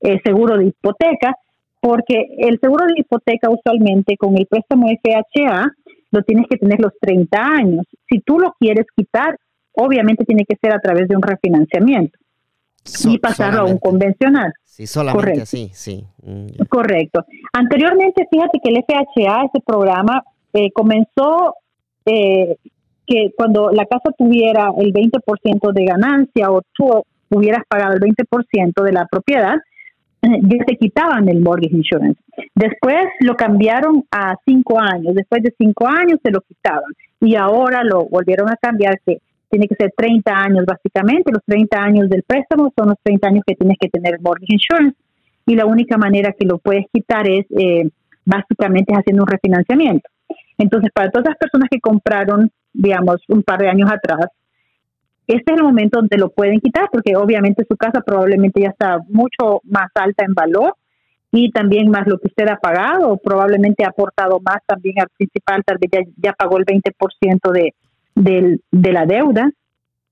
el 0.00 0.20
seguro 0.22 0.56
de 0.56 0.66
hipoteca, 0.66 1.34
porque 1.80 2.26
el 2.38 2.58
seguro 2.60 2.86
de 2.86 3.00
hipoteca 3.00 3.48
usualmente 3.50 4.16
con 4.16 4.36
el 4.36 4.46
préstamo 4.46 4.88
FHA 4.88 5.72
lo 6.12 6.22
tienes 6.22 6.46
que 6.48 6.58
tener 6.58 6.80
los 6.80 6.92
30 7.00 7.38
años. 7.38 7.86
Si 8.08 8.20
tú 8.20 8.38
lo 8.38 8.54
quieres 8.58 8.86
quitar, 8.94 9.36
obviamente 9.72 10.24
tiene 10.24 10.44
que 10.44 10.56
ser 10.60 10.74
a 10.74 10.80
través 10.80 11.08
de 11.08 11.16
un 11.16 11.22
refinanciamiento 11.22 12.18
y 13.04 13.18
pasarlo 13.18 13.62
a 13.62 13.64
un 13.64 13.78
convencional. 13.78 14.52
Sí, 14.64 14.86
solamente 14.86 15.42
así, 15.42 15.70
sí. 15.72 16.06
Mm, 16.22 16.64
Correcto. 16.68 17.24
Anteriormente, 17.52 18.26
fíjate 18.30 18.58
que 18.62 18.70
el 18.70 18.82
FHA, 18.84 19.44
ese 19.44 19.62
programa, 19.64 20.22
eh, 20.52 20.70
comenzó 20.72 21.54
eh, 22.06 22.56
que 23.06 23.30
cuando 23.36 23.70
la 23.70 23.84
casa 23.86 24.10
tuviera 24.16 24.70
el 24.78 24.92
20% 24.92 25.72
de 25.72 25.84
ganancia 25.84 26.50
o 26.50 26.62
tú 26.72 27.04
hubieras 27.30 27.62
pagado 27.68 27.94
el 27.94 28.00
20% 28.00 28.82
de 28.82 28.92
la 28.92 29.06
propiedad, 29.10 29.56
ya 30.22 30.64
te 30.64 30.76
quitaban 30.76 31.28
el 31.28 31.40
mortgage 31.40 31.76
insurance. 31.76 32.20
Después 32.54 33.06
lo 33.20 33.34
cambiaron 33.36 34.04
a 34.10 34.36
cinco 34.44 34.78
años. 34.80 35.14
Después 35.14 35.42
de 35.42 35.54
cinco 35.58 35.86
años 35.86 36.18
se 36.22 36.30
lo 36.30 36.40
quitaban. 36.40 36.92
Y 37.20 37.36
ahora 37.36 37.82
lo 37.84 38.06
volvieron 38.06 38.48
a 38.48 38.56
cambiar, 38.56 39.00
que 39.04 39.18
tiene 39.48 39.66
que 39.66 39.74
ser 39.74 39.92
30 39.96 40.32
años 40.32 40.64
básicamente. 40.66 41.32
Los 41.32 41.42
30 41.44 41.82
años 41.82 42.08
del 42.08 42.22
préstamo 42.22 42.72
son 42.76 42.88
los 42.88 42.98
30 43.02 43.28
años 43.28 43.44
que 43.46 43.54
tienes 43.54 43.76
que 43.80 43.88
tener 43.88 44.20
mortgage 44.20 44.54
insurance. 44.54 44.96
Y 45.46 45.56
la 45.56 45.66
única 45.66 45.96
manera 45.96 46.34
que 46.38 46.46
lo 46.46 46.58
puedes 46.58 46.86
quitar 46.92 47.28
es 47.28 47.46
eh, 47.58 47.88
básicamente 48.24 48.94
haciendo 48.94 49.24
un 49.24 49.28
refinanciamiento. 49.28 50.08
Entonces, 50.58 50.90
para 50.94 51.10
todas 51.10 51.30
las 51.30 51.38
personas 51.38 51.68
que 51.70 51.80
compraron, 51.80 52.50
digamos, 52.72 53.16
un 53.28 53.42
par 53.42 53.58
de 53.60 53.68
años 53.68 53.90
atrás, 53.90 54.26
este 55.36 55.52
es 55.52 55.58
el 55.58 55.62
momento 55.62 56.00
donde 56.00 56.18
lo 56.18 56.30
pueden 56.30 56.60
quitar 56.60 56.88
porque 56.90 57.14
obviamente 57.14 57.64
su 57.68 57.76
casa 57.76 58.00
probablemente 58.00 58.62
ya 58.62 58.70
está 58.70 58.98
mucho 59.08 59.60
más 59.64 59.88
alta 59.94 60.24
en 60.24 60.34
valor 60.34 60.74
y 61.30 61.52
también 61.52 61.88
más 61.88 62.06
lo 62.08 62.18
que 62.18 62.26
usted 62.26 62.48
ha 62.48 62.56
pagado, 62.56 63.16
probablemente 63.18 63.84
ha 63.84 63.90
aportado 63.90 64.40
más 64.40 64.58
también 64.66 64.98
al 64.98 65.06
principal, 65.16 65.62
tal 65.64 65.78
vez 65.78 66.08
ya, 66.16 66.32
pagó 66.32 66.58
el 66.58 66.64
20% 66.64 67.52
de, 67.52 67.74
de, 68.16 68.92
la 68.92 69.06
deuda. 69.06 69.48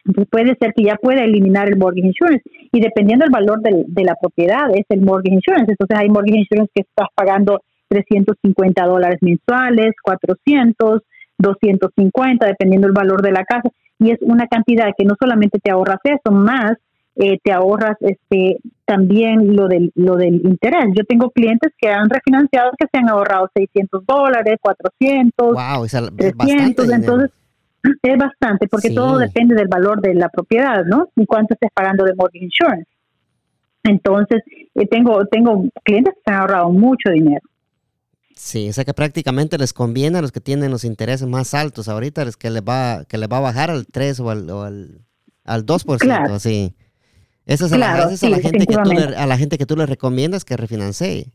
Entonces 0.04 0.30
puede 0.30 0.56
ser 0.60 0.72
que 0.74 0.84
ya 0.84 0.94
pueda 0.94 1.24
eliminar 1.24 1.68
el 1.68 1.76
mortgage 1.76 2.06
insurance 2.06 2.42
y 2.70 2.80
dependiendo 2.80 3.24
del 3.24 3.32
valor 3.32 3.60
de 3.60 4.04
la 4.04 4.14
propiedad 4.14 4.70
es 4.72 4.86
el 4.90 5.00
mortgage 5.00 5.34
insurance. 5.34 5.72
Entonces 5.72 5.98
hay 5.98 6.08
mortgage 6.08 6.38
insurance 6.38 6.70
que 6.72 6.82
estás 6.82 7.08
pagando 7.16 7.60
350 7.88 8.84
dólares 8.86 9.18
mensuales, 9.20 9.94
400, 10.00 11.02
250, 11.38 12.46
dependiendo 12.46 12.86
del 12.86 12.94
valor 12.94 13.22
de 13.22 13.32
la 13.32 13.44
casa 13.44 13.68
y 13.98 14.10
es 14.10 14.18
una 14.22 14.46
cantidad 14.46 14.88
que 14.96 15.04
no 15.04 15.14
solamente 15.18 15.58
te 15.58 15.70
ahorras 15.70 15.98
eso, 16.04 16.34
más 16.34 16.72
eh, 17.16 17.38
te 17.42 17.52
ahorras 17.52 17.96
este 18.00 18.58
también 18.84 19.56
lo 19.56 19.66
del 19.66 19.90
lo 19.96 20.16
del 20.16 20.36
interés. 20.36 20.86
Yo 20.96 21.04
tengo 21.04 21.30
clientes 21.30 21.72
que 21.76 21.88
han 21.88 22.08
refinanciado 22.08 22.70
que 22.78 22.86
se 22.90 22.98
han 22.98 23.08
ahorrado 23.08 23.50
600 23.54 24.06
dólares, 24.06 24.56
400, 24.60 25.52
wow, 25.52 25.86
300, 26.16 26.90
entonces 26.90 27.30
es 28.02 28.18
bastante 28.18 28.68
porque 28.68 28.90
todo 28.90 29.18
depende 29.18 29.54
del 29.56 29.68
valor 29.68 30.00
de 30.00 30.14
la 30.14 30.28
propiedad, 30.28 30.84
¿no? 30.84 31.08
Y 31.16 31.26
cuánto 31.26 31.54
estés 31.54 31.70
pagando 31.74 32.04
de 32.04 32.14
mortgage 32.14 32.44
insurance. 32.44 32.88
Entonces, 33.82 34.42
eh, 34.74 34.86
tengo 34.86 35.26
tengo 35.26 35.64
clientes 35.82 36.14
que 36.14 36.20
se 36.24 36.30
han 36.30 36.42
ahorrado 36.42 36.70
mucho 36.70 37.10
dinero. 37.10 37.42
Sí, 38.38 38.68
o 38.68 38.72
sea 38.72 38.84
que 38.84 38.94
prácticamente 38.94 39.58
les 39.58 39.72
conviene 39.72 40.18
a 40.18 40.22
los 40.22 40.30
que 40.30 40.40
tienen 40.40 40.70
los 40.70 40.84
intereses 40.84 41.26
más 41.26 41.54
altos 41.54 41.88
ahorita, 41.88 42.22
es 42.22 42.36
que 42.36 42.50
les 42.50 42.62
va, 42.62 43.04
que 43.04 43.18
les 43.18 43.28
va 43.28 43.38
a 43.38 43.40
bajar 43.40 43.68
al 43.68 43.84
3 43.88 44.20
o 44.20 44.30
al, 44.30 44.48
o 44.48 44.62
al, 44.62 45.00
al 45.44 45.66
2%, 45.66 45.98
claro. 45.98 46.38
sí. 46.38 46.72
Esa 47.46 47.66
es, 47.66 47.72
a, 47.72 47.78
la, 47.78 48.08
gente 48.40 48.66
que 48.66 48.76
tú 48.76 48.92
le, 48.92 49.16
a 49.16 49.26
la 49.26 49.36
gente 49.36 49.58
que 49.58 49.66
tú 49.66 49.74
le 49.74 49.86
recomiendas 49.86 50.44
que 50.44 50.56
refinancie. 50.56 51.32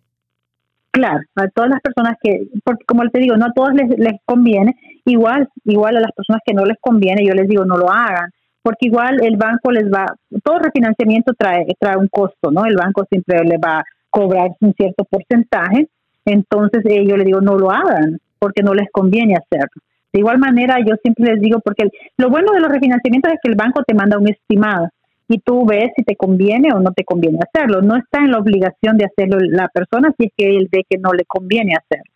Claro, 0.91 1.19
a 1.35 1.47
todas 1.49 1.71
las 1.71 1.81
personas 1.81 2.13
que, 2.23 2.47
porque 2.63 2.85
como 2.85 3.03
te 3.09 3.19
digo, 3.19 3.35
no 3.35 3.47
a 3.47 3.53
todos 3.53 3.73
les, 3.73 3.89
les 3.99 4.13
conviene, 4.23 4.73
igual, 5.03 5.49
igual 5.65 5.97
a 5.97 5.99
las 5.99 6.11
personas 6.13 6.41
que 6.45 6.53
no 6.53 6.63
les 6.63 6.77
conviene, 6.79 7.25
yo 7.25 7.33
les 7.33 7.49
digo 7.49 7.65
no 7.65 7.75
lo 7.75 7.91
hagan, 7.91 8.29
porque 8.61 8.85
igual 8.85 9.21
el 9.21 9.35
banco 9.35 9.71
les 9.71 9.91
va, 9.91 10.05
todo 10.41 10.59
refinanciamiento 10.59 11.33
trae, 11.37 11.65
trae 11.79 11.97
un 11.97 12.07
costo, 12.07 12.49
¿no? 12.49 12.63
El 12.63 12.77
banco 12.77 13.05
siempre 13.09 13.43
le 13.43 13.57
va 13.57 13.79
a 13.79 13.83
cobrar 14.09 14.51
un 14.61 14.73
cierto 14.73 15.03
porcentaje, 15.03 15.89
entonces 16.25 16.83
eh, 16.85 17.05
yo 17.07 17.17
le 17.17 17.25
digo 17.25 17.41
no 17.41 17.57
lo 17.57 17.71
hagan 17.71 18.19
porque 18.39 18.63
no 18.63 18.73
les 18.73 18.89
conviene 18.91 19.35
hacerlo. 19.35 19.81
De 20.11 20.19
igual 20.19 20.37
manera, 20.37 20.77
yo 20.85 20.95
siempre 21.01 21.33
les 21.33 21.41
digo, 21.41 21.59
porque 21.59 21.89
lo 22.17 22.29
bueno 22.29 22.51
de 22.51 22.59
los 22.59 22.71
refinanciamientos 22.71 23.33
es 23.33 23.39
que 23.41 23.49
el 23.49 23.55
banco 23.55 23.81
te 23.83 23.95
manda 23.95 24.19
un 24.19 24.29
estimado 24.29 24.89
y 25.27 25.39
tú 25.39 25.65
ves 25.65 25.91
si 25.95 26.03
te 26.03 26.15
conviene 26.15 26.71
o 26.71 26.79
no 26.79 26.91
te 26.91 27.03
conviene 27.03 27.39
hacerlo. 27.41 27.81
No 27.81 27.95
está 27.95 28.19
en 28.19 28.29
la 28.31 28.37
obligación 28.37 28.97
de 28.97 29.05
hacerlo 29.05 29.39
la 29.39 29.69
persona 29.69 30.13
si 30.17 30.27
es 30.27 30.31
que 30.37 30.55
él 30.55 30.69
ve 30.71 30.85
que 30.87 30.99
no 30.99 31.13
le 31.13 31.25
conviene 31.25 31.73
hacerlo. 31.73 32.11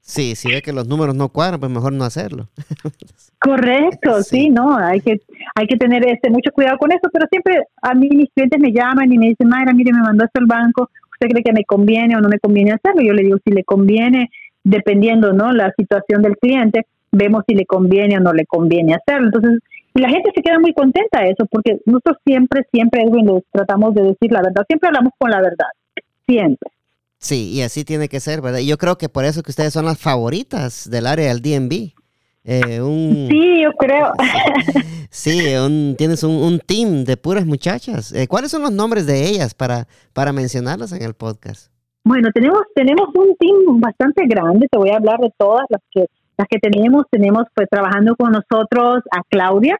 Sí, 0.00 0.34
si 0.34 0.50
ve 0.50 0.60
que 0.60 0.72
los 0.72 0.86
números 0.86 1.14
no 1.14 1.28
cuadran, 1.30 1.60
pues 1.60 1.72
mejor 1.72 1.92
no 1.92 2.04
hacerlo. 2.04 2.48
Correcto, 3.40 4.22
sí. 4.22 4.50
no, 4.50 4.76
hay 4.76 5.00
que 5.00 5.22
hay 5.54 5.66
que 5.66 5.76
tener 5.76 6.06
este 6.06 6.28
mucho 6.28 6.50
cuidado 6.52 6.76
con 6.76 6.92
eso, 6.92 7.08
pero 7.12 7.26
siempre 7.30 7.62
a 7.80 7.94
mí 7.94 8.08
mis 8.10 8.28
clientes 8.34 8.60
me 8.60 8.72
llaman 8.72 9.10
y 9.12 9.16
me 9.16 9.28
dicen, 9.28 9.48
Mayra, 9.48 9.72
mire, 9.72 9.92
me 9.92 10.02
mandó 10.02 10.24
esto 10.24 10.40
el 10.40 10.46
banco, 10.46 10.90
cree 11.28 11.42
que 11.42 11.52
me 11.52 11.64
conviene 11.64 12.16
o 12.16 12.20
no 12.20 12.28
me 12.28 12.38
conviene 12.38 12.72
hacerlo? 12.72 13.02
Yo 13.02 13.12
le 13.12 13.22
digo, 13.22 13.38
si 13.44 13.52
le 13.52 13.64
conviene, 13.64 14.30
dependiendo, 14.64 15.32
¿no? 15.32 15.52
La 15.52 15.72
situación 15.76 16.22
del 16.22 16.36
cliente, 16.36 16.86
vemos 17.10 17.44
si 17.46 17.54
le 17.54 17.66
conviene 17.66 18.16
o 18.16 18.20
no 18.20 18.32
le 18.32 18.46
conviene 18.46 18.94
hacerlo. 18.94 19.26
Entonces, 19.26 19.60
y 19.94 20.00
la 20.00 20.08
gente 20.08 20.30
se 20.34 20.42
queda 20.42 20.58
muy 20.58 20.72
contenta 20.72 21.20
de 21.20 21.30
eso, 21.30 21.46
porque 21.50 21.78
nosotros 21.84 22.16
siempre, 22.24 22.66
siempre, 22.72 23.02
Edwin, 23.02 23.26
les 23.26 23.44
tratamos 23.50 23.94
de 23.94 24.02
decir 24.02 24.32
la 24.32 24.42
verdad, 24.42 24.64
siempre 24.66 24.88
hablamos 24.88 25.12
con 25.18 25.30
la 25.30 25.40
verdad, 25.40 25.68
siempre. 26.26 26.70
Sí, 27.18 27.50
y 27.52 27.62
así 27.62 27.84
tiene 27.84 28.08
que 28.08 28.18
ser, 28.18 28.40
¿verdad? 28.40 28.58
Y 28.58 28.66
yo 28.66 28.78
creo 28.78 28.96
que 28.98 29.08
por 29.08 29.24
eso 29.24 29.42
que 29.42 29.50
ustedes 29.50 29.72
son 29.72 29.84
las 29.84 29.98
favoritas 29.98 30.90
del 30.90 31.06
área 31.06 31.28
del 31.28 31.40
DMV. 31.40 31.92
Eh, 32.44 32.80
sí, 33.30 33.62
yo 33.62 33.72
creo. 33.72 34.12
Sí, 35.14 35.40
tienes 35.98 36.22
un, 36.24 36.58
team 36.66 37.04
de 37.04 37.18
puras 37.18 37.44
muchachas. 37.44 38.14
Eh, 38.14 38.26
¿Cuáles 38.26 38.50
son 38.50 38.62
los 38.62 38.72
nombres 38.72 39.06
de 39.06 39.28
ellas 39.28 39.52
para, 39.52 39.86
para 40.14 40.32
mencionarlas 40.32 40.90
en 40.92 41.02
el 41.02 41.12
podcast? 41.12 41.70
Bueno, 42.02 42.30
tenemos 42.32 42.62
tenemos 42.74 43.08
un 43.14 43.36
team 43.36 43.78
bastante 43.78 44.26
grande. 44.26 44.68
Te 44.70 44.78
voy 44.78 44.88
a 44.88 44.96
hablar 44.96 45.20
de 45.20 45.30
todas 45.36 45.66
las 45.68 45.82
que 45.90 46.06
las 46.38 46.48
que 46.48 46.58
tenemos. 46.58 47.04
Tenemos 47.10 47.44
pues 47.54 47.68
trabajando 47.70 48.16
con 48.16 48.32
nosotros 48.32 49.02
a 49.10 49.20
Claudia, 49.28 49.78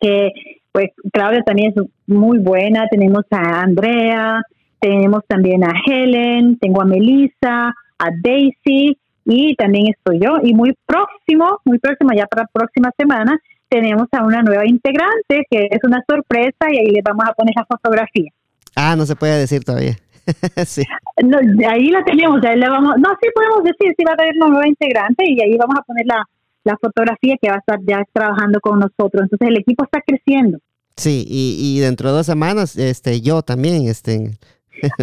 que 0.00 0.32
pues 0.70 0.90
Claudia 1.10 1.42
también 1.42 1.72
es 1.74 1.82
muy 2.06 2.38
buena. 2.38 2.86
Tenemos 2.90 3.24
a 3.30 3.62
Andrea, 3.62 4.42
tenemos 4.78 5.22
también 5.26 5.64
a 5.64 5.72
Helen, 5.86 6.58
tengo 6.58 6.82
a 6.82 6.84
Melissa, 6.84 7.68
a 7.98 8.10
Daisy 8.22 8.98
y 9.26 9.54
también 9.56 9.88
estoy 9.88 10.20
yo. 10.20 10.38
Y 10.42 10.54
muy 10.54 10.74
próximo, 10.86 11.60
muy 11.64 11.78
próximo, 11.78 12.10
ya 12.16 12.26
para 12.26 12.44
la 12.44 12.48
próxima 12.52 12.90
semana, 12.96 13.38
tenemos 13.68 14.06
a 14.12 14.24
una 14.24 14.42
nueva 14.42 14.64
integrante 14.66 15.44
que 15.50 15.68
es 15.70 15.80
una 15.82 16.02
sorpresa 16.08 16.70
y 16.70 16.78
ahí 16.78 16.86
le 16.86 17.02
vamos 17.04 17.24
a 17.28 17.34
poner 17.34 17.52
la 17.56 17.66
fotografía. 17.66 18.30
Ah, 18.76 18.94
no 18.96 19.04
se 19.04 19.16
puede 19.16 19.38
decir 19.38 19.64
todavía. 19.64 19.96
sí. 20.66 20.82
No, 21.22 21.38
ahí 21.68 21.88
la 21.88 22.04
tenemos, 22.04 22.42
ahí 22.44 22.58
le 22.58 22.68
vamos, 22.68 22.94
no, 22.98 23.10
sí 23.20 23.28
podemos 23.34 23.64
decir, 23.64 23.94
sí 23.96 24.04
va 24.04 24.12
a 24.12 24.22
haber 24.22 24.36
una 24.36 24.48
nueva 24.48 24.68
integrante 24.68 25.24
y 25.26 25.40
ahí 25.40 25.56
vamos 25.56 25.76
a 25.78 25.82
poner 25.82 26.06
la, 26.06 26.24
la 26.64 26.76
fotografía 26.80 27.36
que 27.40 27.48
va 27.48 27.56
a 27.56 27.58
estar 27.58 27.78
ya 27.86 28.02
trabajando 28.12 28.60
con 28.60 28.78
nosotros. 28.78 29.22
Entonces 29.22 29.48
el 29.48 29.58
equipo 29.58 29.84
está 29.84 30.00
creciendo. 30.06 30.58
Sí, 30.96 31.24
y, 31.28 31.56
y 31.60 31.80
dentro 31.80 32.08
de 32.08 32.16
dos 32.16 32.26
semanas, 32.26 32.76
este, 32.76 33.20
yo 33.20 33.42
también, 33.42 33.86
este, 33.86 34.38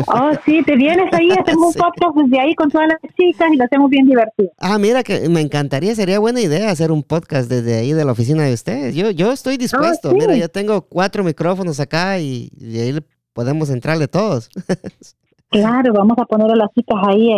Oh, 0.07 0.31
sí, 0.45 0.61
te 0.63 0.75
vienes 0.75 1.11
ahí, 1.13 1.29
hacemos 1.39 1.75
un 1.75 1.81
podcast 1.81 2.15
desde 2.15 2.39
ahí 2.39 2.55
con 2.55 2.69
todas 2.69 2.87
las 2.87 3.15
chicas 3.15 3.49
y 3.51 3.57
lo 3.57 3.63
hacemos 3.63 3.89
bien 3.89 4.05
divertido. 4.05 4.51
Ah, 4.59 4.77
mira, 4.77 5.03
que 5.03 5.27
me 5.29 5.41
encantaría, 5.41 5.95
sería 5.95 6.19
buena 6.19 6.41
idea 6.41 6.69
hacer 6.69 6.91
un 6.91 7.03
podcast 7.03 7.49
desde 7.49 7.75
ahí 7.75 7.93
de 7.93 8.05
la 8.05 8.11
oficina 8.11 8.43
de 8.43 8.53
ustedes. 8.53 8.95
Yo, 8.95 9.11
yo 9.11 9.31
estoy 9.31 9.57
dispuesto. 9.57 10.11
Oh, 10.11 10.13
mira, 10.13 10.35
yo 10.35 10.49
tengo 10.49 10.81
cuatro 10.81 11.23
micrófonos 11.23 11.79
acá 11.79 12.19
y, 12.19 12.49
ahí 12.61 12.99
podemos 13.33 13.69
entrarle 13.69 14.07
todos. 14.07 14.49
Claro, 15.49 15.93
vamos 15.93 16.17
a 16.17 16.25
poner 16.25 16.49
a 16.49 16.55
las 16.55 16.71
chicas 16.73 16.97
ahí 17.05 17.29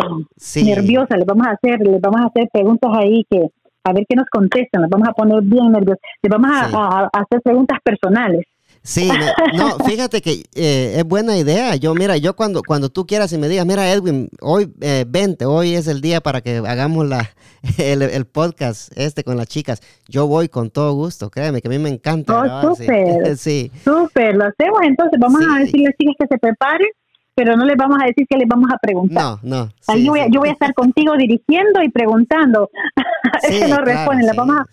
nerviosas, 0.64 1.18
les 1.18 1.26
vamos 1.26 1.46
a 1.48 1.50
hacer, 1.50 1.78
les 1.80 2.00
vamos 2.00 2.22
a 2.22 2.28
hacer 2.28 2.48
preguntas 2.50 2.90
ahí 2.94 3.26
que 3.28 3.48
a 3.84 3.92
ver 3.92 4.06
qué 4.08 4.16
nos 4.16 4.24
contestan, 4.32 4.80
las 4.80 4.90
vamos 4.90 5.06
a 5.06 5.12
poner 5.12 5.42
bien 5.42 5.70
nerviosas, 5.70 6.00
les 6.22 6.30
vamos 6.30 6.50
a 6.50 7.10
hacer 7.12 7.42
preguntas 7.42 7.78
personales. 7.84 8.46
Sí, 8.86 9.10
no, 9.56 9.78
fíjate 9.84 10.22
que 10.22 10.44
eh, 10.54 10.94
es 10.96 11.04
buena 11.04 11.36
idea. 11.36 11.74
Yo, 11.74 11.92
mira, 11.92 12.16
yo 12.18 12.36
cuando, 12.36 12.62
cuando 12.62 12.88
tú 12.88 13.04
quieras 13.04 13.32
y 13.32 13.38
me 13.38 13.48
digas, 13.48 13.66
mira, 13.66 13.90
Edwin, 13.90 14.28
hoy 14.40 14.72
eh, 14.80 15.04
vente, 15.08 15.44
hoy 15.44 15.74
es 15.74 15.88
el 15.88 16.00
día 16.00 16.20
para 16.20 16.40
que 16.40 16.58
hagamos 16.58 17.04
la, 17.04 17.28
el, 17.78 18.26
podcast 18.26 18.96
este 18.96 19.24
con 19.24 19.36
las 19.36 19.48
chicas. 19.48 19.82
Yo 20.08 20.28
voy 20.28 20.48
con 20.48 20.70
todo 20.70 20.92
gusto, 20.92 21.30
créeme, 21.30 21.60
que 21.60 21.66
a 21.66 21.70
mí 21.72 21.80
me 21.80 21.88
encanta. 21.88 22.62
Oh, 22.62 22.76
súper. 22.76 23.36
Sí. 23.36 23.72
Súper, 23.82 24.36
lo 24.36 24.44
hacemos 24.44 24.78
entonces. 24.84 25.18
Vamos 25.18 25.42
a 25.42 25.58
decirle 25.58 25.86
a 25.86 25.90
las 25.90 25.96
chicas 25.98 26.14
que 26.20 26.26
se 26.28 26.38
preparen, 26.38 26.88
pero 27.34 27.56
no 27.56 27.64
les 27.64 27.76
vamos 27.76 27.98
a 28.00 28.06
decir 28.06 28.24
que 28.30 28.38
les 28.38 28.46
vamos 28.46 28.70
a 28.72 28.78
preguntar. 28.78 29.38
No, 29.42 29.64
no. 29.64 29.68
Ahí 29.88 30.04
yo, 30.04 30.12
voy 30.12 30.20
yo, 30.30 30.38
voy 30.38 30.50
a, 30.50 30.52
estar 30.52 30.72
contigo 30.74 31.16
dirigiendo 31.18 31.82
y 31.82 31.90
preguntando. 31.90 32.70
Sí, 33.42 33.60
no 33.68 33.78
responden. 33.78 34.26
la, 34.26 34.32
vamos 34.32 34.56
a, 34.56 34.66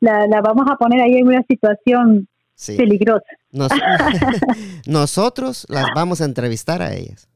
la, 0.00 0.26
la 0.28 0.40
vamos 0.40 0.66
a 0.70 0.76
poner 0.76 1.00
ahí 1.00 1.16
en 1.16 1.26
una 1.26 1.42
situación 1.48 2.28
peligrosa. 2.76 3.24
nosotros 4.86 5.66
las 5.68 5.86
vamos 5.94 6.20
a 6.20 6.24
entrevistar 6.24 6.82
a 6.82 6.94
ellas. 6.94 7.28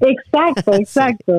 Exacto, 0.00 0.74
exacto. 0.74 1.36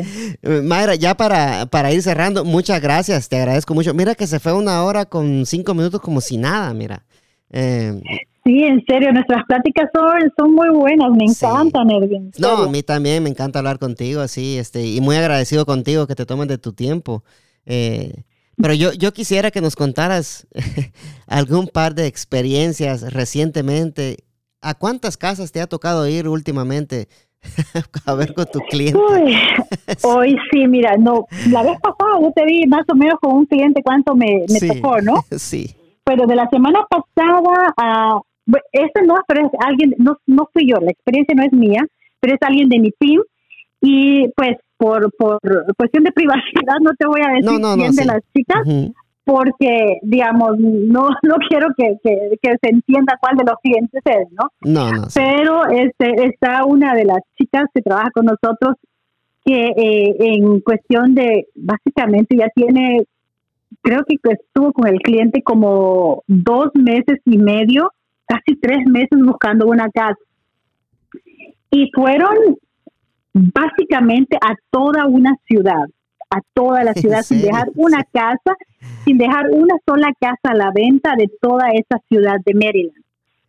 Mayra, 0.63 0.95
ya 0.95 1.15
para, 1.15 1.65
para 1.65 1.91
ir 1.91 2.01
cerrando, 2.01 2.45
muchas 2.45 2.81
gracias, 2.81 3.29
te 3.29 3.37
agradezco 3.37 3.73
mucho. 3.73 3.93
Mira 3.93 4.15
que 4.15 4.27
se 4.27 4.39
fue 4.39 4.53
una 4.53 4.83
hora 4.83 5.05
con 5.05 5.45
cinco 5.45 5.73
minutos 5.73 6.01
como 6.01 6.21
si 6.21 6.37
nada, 6.37 6.73
mira. 6.73 7.05
Eh, 7.51 8.01
sí, 8.43 8.63
en 8.63 8.83
serio, 8.85 9.11
nuestras 9.11 9.43
pláticas 9.45 9.89
son, 9.93 10.31
son 10.37 10.53
muy 10.53 10.69
buenas, 10.69 11.11
me 11.11 11.25
encantan, 11.25 11.89
Erwin. 11.89 12.31
No, 12.37 12.63
a 12.63 12.69
mí 12.69 12.83
también 12.83 13.23
me 13.23 13.29
encanta 13.29 13.59
hablar 13.59 13.79
contigo, 13.79 14.21
así, 14.21 14.57
este, 14.57 14.85
y 14.85 15.01
muy 15.01 15.15
agradecido 15.15 15.65
contigo 15.65 16.07
que 16.07 16.15
te 16.15 16.25
tomen 16.25 16.47
de 16.47 16.57
tu 16.57 16.73
tiempo. 16.73 17.23
Eh, 17.65 18.23
pero 18.57 18.73
yo, 18.73 18.93
yo 18.93 19.13
quisiera 19.13 19.51
que 19.51 19.61
nos 19.61 19.75
contaras 19.75 20.47
algún 21.27 21.67
par 21.67 21.95
de 21.95 22.07
experiencias 22.07 23.13
recientemente. 23.13 24.17
¿A 24.61 24.73
cuántas 24.73 25.17
casas 25.17 25.51
te 25.51 25.61
ha 25.61 25.67
tocado 25.67 26.07
ir 26.07 26.27
últimamente 26.27 27.07
a 28.05 28.15
ver 28.15 28.33
con 28.33 28.45
tu 28.45 28.59
cliente? 28.61 28.99
hoy 30.03 30.35
sí, 30.51 30.67
mira, 30.67 30.95
no, 30.97 31.25
la 31.51 31.63
vez 31.63 31.77
pasada 31.81 32.19
yo 32.21 32.31
te 32.35 32.45
vi 32.45 32.65
más 32.65 32.85
o 32.91 32.95
menos 32.95 33.19
con 33.21 33.35
un 33.35 33.45
cliente 33.45 33.81
cuánto 33.83 34.15
me, 34.15 34.45
tocó, 34.67 35.01
¿no? 35.01 35.23
Sí. 35.37 35.75
Pero 36.03 36.25
de 36.25 36.35
la 36.35 36.49
semana 36.49 36.79
pasada 36.89 37.73
a... 37.77 38.21
Este 38.71 39.01
no, 39.03 39.15
pero 39.27 39.47
es 39.47 39.51
alguien, 39.65 39.95
no, 39.97 40.17
no 40.27 40.47
fui 40.53 40.69
yo, 40.69 40.77
la 40.77 40.91
experiencia 40.91 41.33
no 41.35 41.43
es 41.43 41.51
mía, 41.51 41.81
pero 42.19 42.35
es 42.35 42.41
alguien 42.43 42.69
de 42.69 42.79
mi 42.79 42.91
team. 42.91 43.21
Y 43.85 44.27
pues 44.35 44.57
por, 44.77 45.11
por 45.15 45.39
cuestión 45.77 46.03
de 46.03 46.11
privacidad 46.11 46.79
no 46.81 46.91
te 46.97 47.05
voy 47.05 47.21
a 47.21 47.33
decir 47.33 47.61
quién 47.75 47.95
de 47.95 48.05
las 48.05 48.21
chicas, 48.35 48.67
porque, 49.23 49.99
digamos, 50.03 50.57
no, 50.59 51.09
no 51.23 51.35
quiero 51.49 51.67
que, 51.77 51.97
se 52.03 52.69
entienda 52.69 53.17
cuál 53.19 53.37
de 53.37 53.45
los 53.45 53.55
clientes 53.61 54.01
es, 54.05 54.31
¿no? 54.31 54.49
No, 54.61 54.91
no. 54.91 55.07
Pero 55.13 55.65
este, 55.67 56.25
está 56.25 56.65
una 56.65 56.95
de 56.95 57.05
las 57.05 57.19
chicas 57.37 57.65
que 57.73 57.81
trabaja 57.81 58.11
con 58.11 58.25
nosotros 58.25 58.75
que 59.43 59.67
eh, 59.67 60.15
en 60.19 60.59
cuestión 60.61 61.13
de, 61.13 61.47
básicamente 61.53 62.35
ya 62.35 62.49
tiene, 62.55 63.03
creo 63.81 64.03
que 64.07 64.15
estuvo 64.31 64.73
con 64.73 64.87
el 64.87 64.99
cliente 64.99 65.43
como 65.43 66.23
dos 66.25 66.71
meses 66.73 67.19
y 67.25 67.37
medio, 67.37 67.91
casi 68.27 68.55
tres 68.59 68.87
meses 68.87 69.19
buscando 69.23 69.67
una 69.67 69.89
casa. 69.91 70.17
Y 71.69 71.91
fueron 71.93 72.57
básicamente 73.35 74.37
a 74.37 74.55
toda 74.71 75.05
una 75.07 75.35
ciudad, 75.45 75.83
a 76.29 76.39
toda 76.53 76.83
la 76.83 76.93
ciudad, 76.95 77.21
sin 77.21 77.41
dejar 77.41 77.69
una 77.75 78.03
casa, 78.03 78.55
sin 79.03 79.17
dejar 79.17 79.49
una 79.51 79.75
sola 79.85 80.11
casa 80.19 80.51
a 80.51 80.55
la 80.55 80.71
venta 80.73 81.15
de 81.17 81.29
toda 81.41 81.69
esa 81.69 81.99
ciudad 82.07 82.37
de 82.45 82.53
Maryland. 82.53 83.03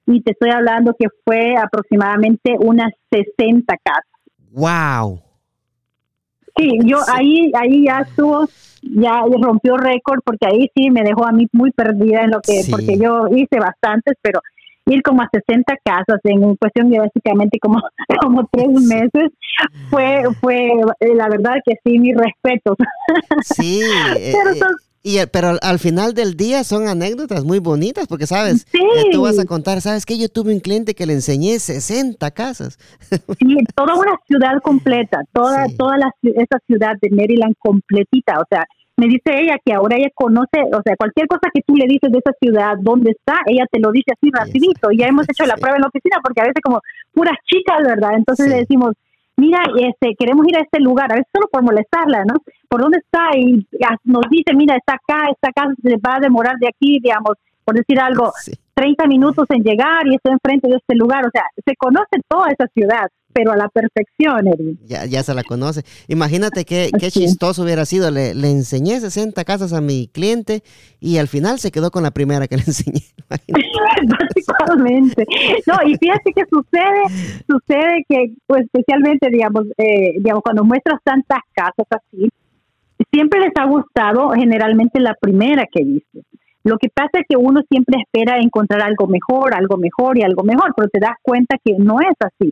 Y 0.06 0.20
te 0.22 0.32
estoy 0.32 0.50
hablando 0.50 0.94
que 0.98 1.06
fue 1.24 1.56
aproximadamente 1.56 2.56
unas 2.58 2.92
60 3.10 3.76
casas. 3.82 4.04
¡Wow! 4.52 5.20
Sí, 6.56 6.78
yo 6.84 6.98
ahí 7.12 7.52
ahí 7.54 7.84
ya 7.84 7.98
estuvo, 7.98 8.48
ya 8.82 9.20
rompió 9.42 9.76
récord 9.76 10.20
porque 10.24 10.46
ahí 10.46 10.70
sí 10.74 10.90
me 10.90 11.02
dejó 11.02 11.26
a 11.26 11.32
mí 11.32 11.46
muy 11.52 11.70
perdida 11.70 12.22
en 12.22 12.30
lo 12.30 12.40
que, 12.40 12.62
porque 12.70 12.96
yo 12.98 13.28
hice 13.30 13.58
bastantes, 13.60 14.14
pero 14.22 14.40
ir 14.86 15.02
como 15.02 15.22
a 15.22 15.28
60 15.32 15.74
casas 15.84 16.20
en 16.24 16.56
cuestión 16.56 16.90
de 16.90 16.98
básicamente 16.98 17.58
como, 17.60 17.80
como 18.20 18.48
tres 18.50 18.68
meses, 18.68 19.30
fue, 19.90 20.22
fue 20.40 20.72
eh, 21.00 21.14
la 21.14 21.28
verdad 21.28 21.54
que 21.64 21.74
sí, 21.84 21.98
mi 21.98 22.12
respeto. 22.12 22.76
Sí, 23.42 23.80
eh, 24.16 24.32
pero, 24.32 24.54
eh, 24.54 24.70
y, 25.02 25.18
pero 25.32 25.56
al 25.60 25.78
final 25.78 26.14
del 26.14 26.36
día 26.36 26.64
son 26.64 26.88
anécdotas 26.88 27.44
muy 27.44 27.58
bonitas 27.58 28.06
porque, 28.06 28.26
¿sabes? 28.26 28.66
tú 29.12 29.22
vas 29.22 29.38
a 29.38 29.44
contar, 29.44 29.80
¿sabes 29.80 30.06
que 30.06 30.18
Yo 30.18 30.28
tuve 30.28 30.52
un 30.52 30.60
cliente 30.60 30.94
que 30.94 31.06
le 31.06 31.12
enseñé 31.12 31.58
60 31.58 32.30
casas. 32.32 32.78
Sí, 33.38 33.56
toda 33.74 33.94
una 33.94 34.16
ciudad 34.26 34.60
completa, 34.62 35.20
toda, 35.32 35.66
toda 35.76 35.98
la, 35.98 36.10
esa 36.22 36.58
ciudad 36.66 36.94
de 37.00 37.10
Maryland 37.10 37.54
completita, 37.58 38.40
o 38.40 38.44
sea, 38.48 38.64
me 38.96 39.06
dice 39.06 39.30
ella 39.38 39.56
que 39.62 39.74
ahora 39.74 39.96
ella 39.96 40.10
conoce, 40.14 40.62
o 40.72 40.80
sea, 40.82 40.96
cualquier 40.96 41.28
cosa 41.28 41.50
que 41.52 41.60
tú 41.66 41.76
le 41.76 41.86
dices 41.86 42.10
de 42.10 42.18
esa 42.18 42.32
ciudad, 42.40 42.74
dónde 42.80 43.10
está, 43.10 43.40
ella 43.46 43.66
te 43.70 43.78
lo 43.78 43.92
dice 43.92 44.12
así 44.16 44.30
rapidito. 44.32 44.90
Y 44.90 44.98
ya 44.98 45.06
hemos 45.06 45.28
hecho 45.28 45.44
la 45.44 45.56
prueba 45.56 45.76
en 45.76 45.82
la 45.82 45.88
oficina 45.88 46.16
porque 46.22 46.40
a 46.40 46.44
veces 46.44 46.62
como 46.62 46.80
puras 47.12 47.36
chicas, 47.44 47.80
¿verdad? 47.84 48.14
Entonces 48.16 48.48
le 48.48 48.56
decimos, 48.56 48.94
mira, 49.36 49.60
este, 49.76 50.14
queremos 50.18 50.46
ir 50.48 50.56
a 50.56 50.62
este 50.62 50.80
lugar, 50.80 51.12
a 51.12 51.16
veces 51.16 51.30
solo 51.32 51.48
por 51.50 51.62
molestarla, 51.62 52.24
¿no? 52.24 52.34
¿Por 52.68 52.80
dónde 52.80 52.98
está? 52.98 53.36
Y 53.36 53.66
nos 54.04 54.24
dice, 54.30 54.54
mira, 54.54 54.76
está 54.76 54.94
acá, 54.94 55.28
esta 55.30 55.52
casa 55.52 55.74
se 55.82 55.96
va 55.96 56.16
a 56.16 56.20
demorar 56.20 56.56
de 56.58 56.68
aquí, 56.68 56.98
digamos, 57.00 57.34
por 57.64 57.74
decir 57.74 58.00
algo, 58.00 58.32
30 58.74 59.06
minutos 59.08 59.46
en 59.50 59.62
llegar 59.62 60.06
y 60.06 60.14
está 60.14 60.32
enfrente 60.32 60.68
de 60.68 60.76
este 60.76 60.94
lugar. 60.94 61.26
O 61.26 61.30
sea, 61.30 61.42
se 61.64 61.76
conoce 61.76 62.20
toda 62.28 62.48
esa 62.48 62.66
ciudad 62.68 63.08
pero 63.36 63.52
a 63.52 63.56
la 63.56 63.68
perfección, 63.68 64.78
Ya, 64.86 65.04
ya 65.04 65.22
se 65.22 65.34
la 65.34 65.42
conoce. 65.42 65.82
Imagínate 66.08 66.64
qué, 66.64 66.88
qué 66.98 67.10
chistoso 67.10 67.64
hubiera 67.64 67.84
sido. 67.84 68.10
Le, 68.10 68.34
le, 68.34 68.50
enseñé 68.50 68.98
60 68.98 69.44
casas 69.44 69.74
a 69.74 69.82
mi 69.82 70.08
cliente 70.08 70.62
y 71.00 71.18
al 71.18 71.28
final 71.28 71.58
se 71.58 71.70
quedó 71.70 71.90
con 71.90 72.02
la 72.02 72.12
primera 72.12 72.48
que 72.48 72.56
le 72.56 72.62
enseñé. 72.62 73.02
Básicamente. 73.28 75.26
No, 75.66 75.74
y 75.86 75.96
fíjate 75.98 76.32
que 76.34 76.44
sucede, 76.48 77.42
sucede 77.46 78.04
que, 78.08 78.32
pues, 78.46 78.64
especialmente, 78.64 79.28
digamos, 79.30 79.64
eh, 79.76 80.14
digamos, 80.16 80.42
cuando 80.42 80.64
muestras 80.64 80.98
tantas 81.04 81.40
casas 81.52 81.86
así, 81.90 82.30
siempre 83.12 83.40
les 83.40 83.52
ha 83.60 83.66
gustado 83.66 84.30
generalmente 84.30 84.98
la 84.98 85.14
primera 85.20 85.66
que 85.70 85.84
viste. 85.84 86.22
Lo 86.64 86.78
que 86.78 86.88
pasa 86.88 87.10
es 87.20 87.26
que 87.28 87.36
uno 87.36 87.60
siempre 87.68 87.98
espera 88.02 88.38
encontrar 88.38 88.80
algo 88.80 89.06
mejor, 89.06 89.54
algo 89.54 89.76
mejor 89.76 90.16
y 90.16 90.22
algo 90.22 90.42
mejor, 90.42 90.72
pero 90.74 90.88
te 90.88 91.00
das 91.00 91.16
cuenta 91.20 91.58
que 91.62 91.74
no 91.76 92.00
es 92.00 92.16
así 92.18 92.50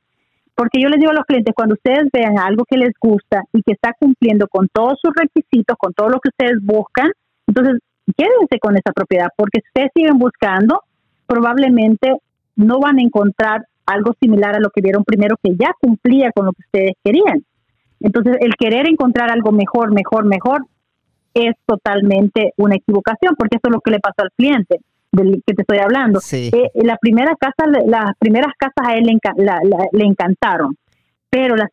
porque 0.55 0.81
yo 0.81 0.89
les 0.89 1.01
digo 1.01 1.11
a 1.11 1.15
los 1.15 1.25
clientes, 1.25 1.55
cuando 1.55 1.75
ustedes 1.75 2.09
vean 2.13 2.39
algo 2.39 2.65
que 2.65 2.77
les 2.77 2.93
gusta 3.01 3.43
y 3.53 3.63
que 3.63 3.73
está 3.73 3.93
cumpliendo 3.99 4.47
con 4.49 4.69
todos 4.69 4.99
sus 5.03 5.13
requisitos, 5.15 5.77
con 5.79 5.93
todo 5.93 6.09
lo 6.09 6.21
que 6.21 6.29
ustedes 6.29 6.59
buscan, 6.63 7.11
entonces 7.47 7.81
quédense 8.17 8.59
con 8.61 8.77
esa 8.77 8.93
propiedad, 8.93 9.29
porque 9.37 9.61
si 9.61 9.69
ustedes 9.69 9.91
siguen 9.95 10.19
buscando, 10.19 10.83
probablemente 11.27 12.17
no 12.57 12.79
van 12.79 12.99
a 12.99 13.03
encontrar 13.03 13.67
algo 13.87 14.15
similar 14.21 14.55
a 14.55 14.61
lo 14.61 14.71
que 14.71 14.81
vieron 14.81 15.05
primero 15.05 15.37
que 15.43 15.57
ya 15.57 15.73
cumplía 15.81 16.31
con 16.33 16.47
lo 16.47 16.53
que 16.53 16.63
ustedes 16.67 16.93
querían. 17.03 17.45
Entonces, 18.01 18.37
el 18.41 18.55
querer 18.57 18.89
encontrar 18.89 19.31
algo 19.31 19.51
mejor, 19.51 19.93
mejor, 19.93 20.25
mejor, 20.25 20.67
es 21.35 21.55
totalmente 21.67 22.53
una 22.57 22.77
equivocación, 22.77 23.35
porque 23.37 23.57
eso 23.57 23.69
es 23.69 23.73
lo 23.73 23.81
que 23.81 23.91
le 23.91 23.99
pasó 23.99 24.23
al 24.23 24.31
cliente 24.37 24.81
del 25.15 25.43
que 25.47 25.55
te 25.55 25.62
estoy 25.62 25.79
hablando. 25.79 26.21
Eh, 26.33 26.71
la 26.75 26.97
primera 26.97 27.35
casa, 27.37 27.71
las 27.87 28.12
primeras 28.19 28.53
casas 28.59 28.87
a 28.87 28.95
él 28.97 29.05
le, 29.05 30.05
encantaron, 30.05 30.77
pero 31.31 31.57
las 31.57 31.71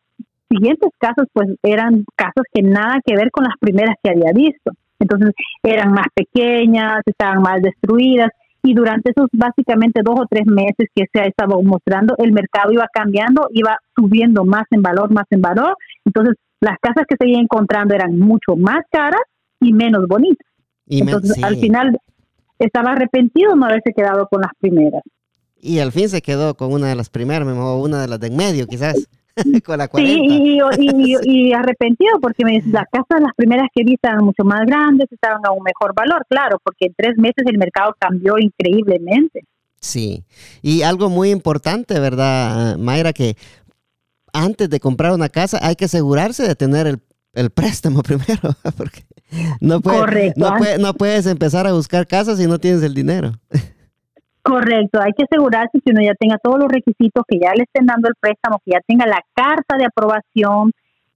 siguientes 0.48 0.90
casas 0.98 1.26
pues 1.32 1.48
eran 1.62 2.04
casas 2.16 2.44
que 2.52 2.62
nada 2.62 3.00
que 3.04 3.16
ver 3.16 3.30
con 3.30 3.44
las 3.44 3.54
primeras 3.60 3.96
que 4.02 4.10
había 4.10 4.32
visto. 4.32 4.72
Entonces 4.98 5.34
eran 5.62 5.92
más 5.92 6.06
pequeñas, 6.14 7.02
estaban 7.06 7.42
más 7.42 7.60
destruidas 7.60 8.30
y 8.62 8.74
durante 8.74 9.10
esos 9.10 9.28
básicamente 9.32 10.02
dos 10.04 10.20
o 10.20 10.26
tres 10.30 10.46
meses 10.46 10.88
que 10.94 11.06
se 11.12 11.26
estaba 11.26 11.60
mostrando, 11.60 12.14
el 12.18 12.32
mercado 12.32 12.72
iba 12.72 12.86
cambiando, 12.92 13.48
iba 13.50 13.76
subiendo 13.96 14.44
más 14.44 14.64
en 14.70 14.82
valor, 14.82 15.10
más 15.10 15.26
en 15.30 15.40
valor. 15.40 15.76
Entonces 16.04 16.36
las 16.60 16.78
casas 16.80 17.04
que 17.08 17.16
se 17.18 17.28
iban 17.28 17.42
encontrando 17.42 17.94
eran 17.94 18.16
mucho 18.16 18.54
más 18.56 18.84
caras 18.90 19.22
y 19.60 19.72
menos 19.72 20.06
bonitas. 20.06 20.46
Entonces 20.86 21.42
al 21.42 21.56
final 21.56 21.98
estaba 22.64 22.92
arrepentido 22.92 23.54
no 23.54 23.66
haberse 23.66 23.92
quedado 23.92 24.26
con 24.28 24.40
las 24.40 24.52
primeras. 24.58 25.02
Y 25.60 25.78
al 25.78 25.92
fin 25.92 26.08
se 26.08 26.22
quedó 26.22 26.54
con 26.54 26.72
una 26.72 26.88
de 26.88 26.96
las 26.96 27.08
primeras, 27.08 27.46
o 27.46 27.80
una 27.80 28.00
de 28.00 28.08
las 28.08 28.18
de 28.18 28.26
en 28.28 28.36
medio 28.36 28.66
quizás. 28.66 29.08
con 29.64 29.78
la 29.78 29.88
40. 29.88 30.12
Sí, 30.12 30.58
y, 31.24 31.52
arrepentido 31.52 32.18
porque 32.20 32.44
me, 32.44 32.60
las 32.66 32.84
casas, 32.90 33.22
las 33.22 33.34
primeras 33.34 33.68
que 33.74 33.84
vi 33.84 33.94
estaban 33.94 34.24
mucho 34.24 34.44
más 34.44 34.66
grandes, 34.66 35.10
estaban 35.10 35.40
a 35.46 35.52
un 35.52 35.62
mejor 35.62 35.94
valor, 35.94 36.26
claro, 36.28 36.58
porque 36.62 36.86
en 36.86 36.94
tres 36.94 37.16
meses 37.16 37.44
el 37.46 37.58
mercado 37.58 37.94
cambió 37.98 38.38
increíblemente. 38.38 39.44
Sí, 39.80 40.24
y 40.60 40.82
algo 40.82 41.08
muy 41.08 41.30
importante, 41.30 41.98
¿verdad, 41.98 42.76
Mayra? 42.76 43.12
Que 43.12 43.36
antes 44.32 44.70
de 44.70 44.80
comprar 44.80 45.12
una 45.12 45.28
casa 45.28 45.58
hay 45.60 45.76
que 45.76 45.86
asegurarse 45.86 46.46
de 46.46 46.54
tener 46.54 46.86
el, 46.86 47.00
el 47.34 47.50
préstamo 47.50 48.02
primero, 48.02 48.54
porque 48.76 49.02
no, 49.60 49.80
no, 50.78 50.94
puedes 50.94 51.26
empezar 51.26 51.66
a 51.66 51.72
buscar 51.72 52.06
casas 52.06 52.38
si 52.38 52.46
no 52.46 52.58
tienes 52.58 52.82
el 52.82 52.94
dinero. 52.94 53.32
Correcto, 54.42 55.00
hay 55.00 55.12
que 55.12 55.24
asegurarse 55.24 55.80
que 55.84 55.92
uno 55.92 56.02
ya 56.02 56.14
tenga 56.14 56.36
todos 56.38 56.58
los 56.58 56.68
requisitos, 56.68 57.24
que 57.28 57.38
ya 57.38 57.52
le 57.54 57.62
estén 57.62 57.86
dando 57.86 58.08
el 58.08 58.14
préstamo, 58.18 58.60
que 58.64 58.72
ya 58.72 58.80
tenga 58.86 59.06
la 59.06 59.20
carta 59.34 59.76
de 59.78 59.84
aprobación, 59.84 60.72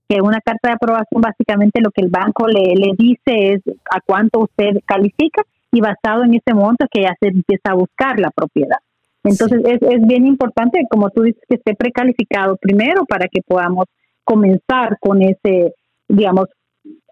que 0.08 0.20
una 0.20 0.40
carta 0.40 0.68
de 0.68 0.74
aprobación 0.74 1.20
básicamente 1.20 1.80
lo 1.80 1.90
que 1.90 2.02
el 2.02 2.08
banco 2.08 2.46
le, 2.46 2.74
le 2.76 2.92
dice 2.96 3.54
es 3.54 3.62
a 3.90 4.00
cuánto 4.06 4.40
usted 4.40 4.80
califica 4.86 5.42
y 5.72 5.80
basado 5.80 6.22
en 6.22 6.34
ese 6.34 6.54
monto 6.54 6.86
que 6.90 7.02
ya 7.02 7.14
se 7.20 7.28
empieza 7.28 7.72
a 7.72 7.74
buscar 7.74 8.20
la 8.20 8.30
propiedad. 8.30 8.78
Entonces 9.24 9.60
es, 9.64 9.82
es 9.82 10.06
bien 10.06 10.24
importante, 10.24 10.86
como 10.88 11.10
tú 11.10 11.22
dices, 11.22 11.42
que 11.48 11.56
esté 11.56 11.74
precalificado 11.74 12.56
primero 12.56 13.04
para 13.06 13.26
que 13.26 13.42
podamos 13.42 13.86
comenzar 14.22 14.98
con 15.00 15.20
ese, 15.22 15.74
digamos, 16.08 16.48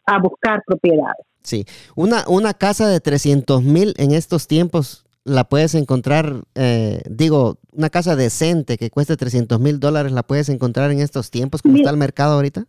a 0.06 0.18
buscar 0.18 0.62
propiedades. 0.66 1.26
Sí, 1.42 1.66
una, 1.94 2.24
una 2.28 2.54
casa 2.54 2.88
de 2.88 3.00
300 3.00 3.62
mil 3.62 3.94
en 3.98 4.12
estos 4.12 4.46
tiempos 4.48 5.04
la 5.24 5.44
puedes 5.44 5.74
encontrar, 5.74 6.42
eh, 6.54 7.02
digo, 7.10 7.56
una 7.72 7.90
casa 7.90 8.14
decente 8.14 8.76
que 8.76 8.90
cueste 8.90 9.16
300 9.16 9.58
mil 9.58 9.80
dólares, 9.80 10.12
la 10.12 10.22
puedes 10.22 10.48
encontrar 10.48 10.90
en 10.90 11.00
estos 11.00 11.30
tiempos, 11.30 11.62
como 11.62 11.76
está 11.76 11.90
el 11.90 11.96
mercado 11.96 12.34
ahorita? 12.34 12.66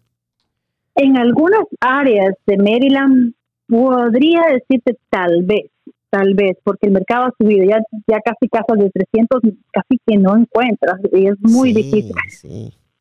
En 0.95 1.17
algunas 1.17 1.65
áreas 1.81 2.33
de 2.47 2.57
Maryland 2.57 3.33
podría 3.67 4.41
decirte 4.53 4.97
tal 5.09 5.43
vez, 5.43 5.69
tal 6.09 6.33
vez, 6.33 6.57
porque 6.63 6.87
el 6.87 6.93
mercado 6.93 7.25
ha 7.25 7.33
subido, 7.37 7.65
ya, 7.65 7.79
ya 8.07 8.19
casi 8.23 8.47
casas 8.49 8.77
de 8.77 8.89
300, 8.89 9.41
casi 9.73 9.99
que 10.05 10.17
no 10.17 10.37
encuentras, 10.37 11.01
y 11.11 11.27
es 11.27 11.35
muy 11.41 11.73
difícil. 11.73 12.13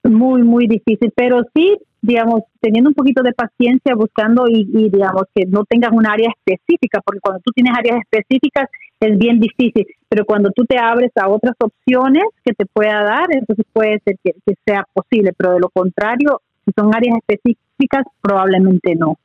Muy, 0.03 0.43
muy 0.43 0.67
difícil, 0.67 1.13
pero 1.17 1.43
sí, 1.55 1.79
digamos, 2.05 2.43
teniendo 2.61 2.91
un 2.91 2.95
poquito 2.95 3.23
de 3.23 3.33
paciencia, 3.33 3.95
buscando 3.95 4.45
y, 4.47 4.69
y, 4.73 4.91
digamos 4.91 5.25
que 5.35 5.47
no 5.47 5.65
tengas 5.65 5.91
un 5.93 6.07
área 6.07 6.29
específica, 6.29 7.01
porque 7.05 7.21
cuando 7.21 7.41
tú 7.43 7.51
tienes 7.53 7.73
áreas 7.77 8.01
específicas 8.03 8.69
es 9.01 9.19
bien 9.19 9.41
difícil, 9.41 9.87
pero 10.09 10.25
cuando 10.27 10.51
tú 10.51 10.65
te 10.65 10.79
abres 10.79 11.11
a 11.17 11.29
otras 11.29 11.55
opciones 11.59 12.25
que 12.45 12.53
te 12.53 12.67
pueda 12.67 13.03
dar, 13.03 13.27
entonces 13.31 13.65
puede 13.73 14.01
ser 14.05 14.17
que, 14.23 14.35
sea 14.67 14.85
posible, 14.93 15.33
pero 15.37 15.55
de 15.55 15.61
lo 15.61 15.71
contrario, 15.71 16.43
si 16.65 16.73
son 16.77 16.95
áreas 16.95 17.17
específicas, 17.27 18.05
probablemente 18.21 18.95
no. 18.95 19.19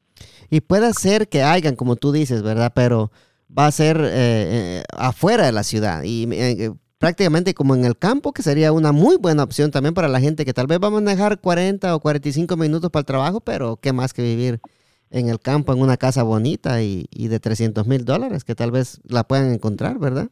Y 0.50 0.62
puede 0.62 0.94
ser 0.94 1.28
que 1.28 1.44
hayan, 1.44 1.76
como 1.76 1.96
tú 1.96 2.12
dices, 2.12 2.44
¿verdad? 2.44 2.72
Pero 2.74 3.12
va 3.58 3.68
a 3.68 3.72
ser 3.72 3.98
eh, 3.98 4.10
eh, 4.14 4.84
afuera 4.98 5.46
de 5.46 5.52
la 5.52 5.64
ciudad 5.64 6.04
y 6.04 6.28
eh, 6.32 6.72
prácticamente 7.00 7.54
como 7.54 7.76
en 7.76 7.86
el 7.86 7.98
campo, 7.98 8.34
que 8.34 8.44
sería 8.44 8.72
una 8.72 8.92
muy 8.92 9.18
buena 9.18 9.44
opción 9.44 9.72
también 9.72 9.96
para 9.96 10.10
la 10.10 10.20
gente 10.20 10.46
que 10.46 10.54
tal 10.54 10.68
vez 10.68 10.80
va 10.84 10.88
a 10.90 10.92
manejar 10.92 11.40
40 11.40 11.96
o 11.96 12.00
45 12.00 12.58
minutos 12.58 12.92
para 12.92 13.02
el 13.02 13.06
trabajo, 13.06 13.40
pero 13.40 13.78
qué 13.78 13.94
más 13.94 14.14
que 14.14 14.22
vivir 14.22 14.60
en 15.10 15.30
el 15.30 15.40
campo, 15.40 15.74
en 15.74 15.82
una 15.82 15.98
casa 15.98 16.22
bonita 16.24 16.84
y, 16.84 17.08
de 17.10 17.40
300 17.40 17.88
mil 17.88 18.06
dólares, 18.06 18.44
que 18.44 18.54
tal 18.54 18.70
vez 18.70 19.02
la 19.06 19.24
puedan 19.24 19.52
encontrar, 19.52 19.98
¿verdad? 19.98 20.28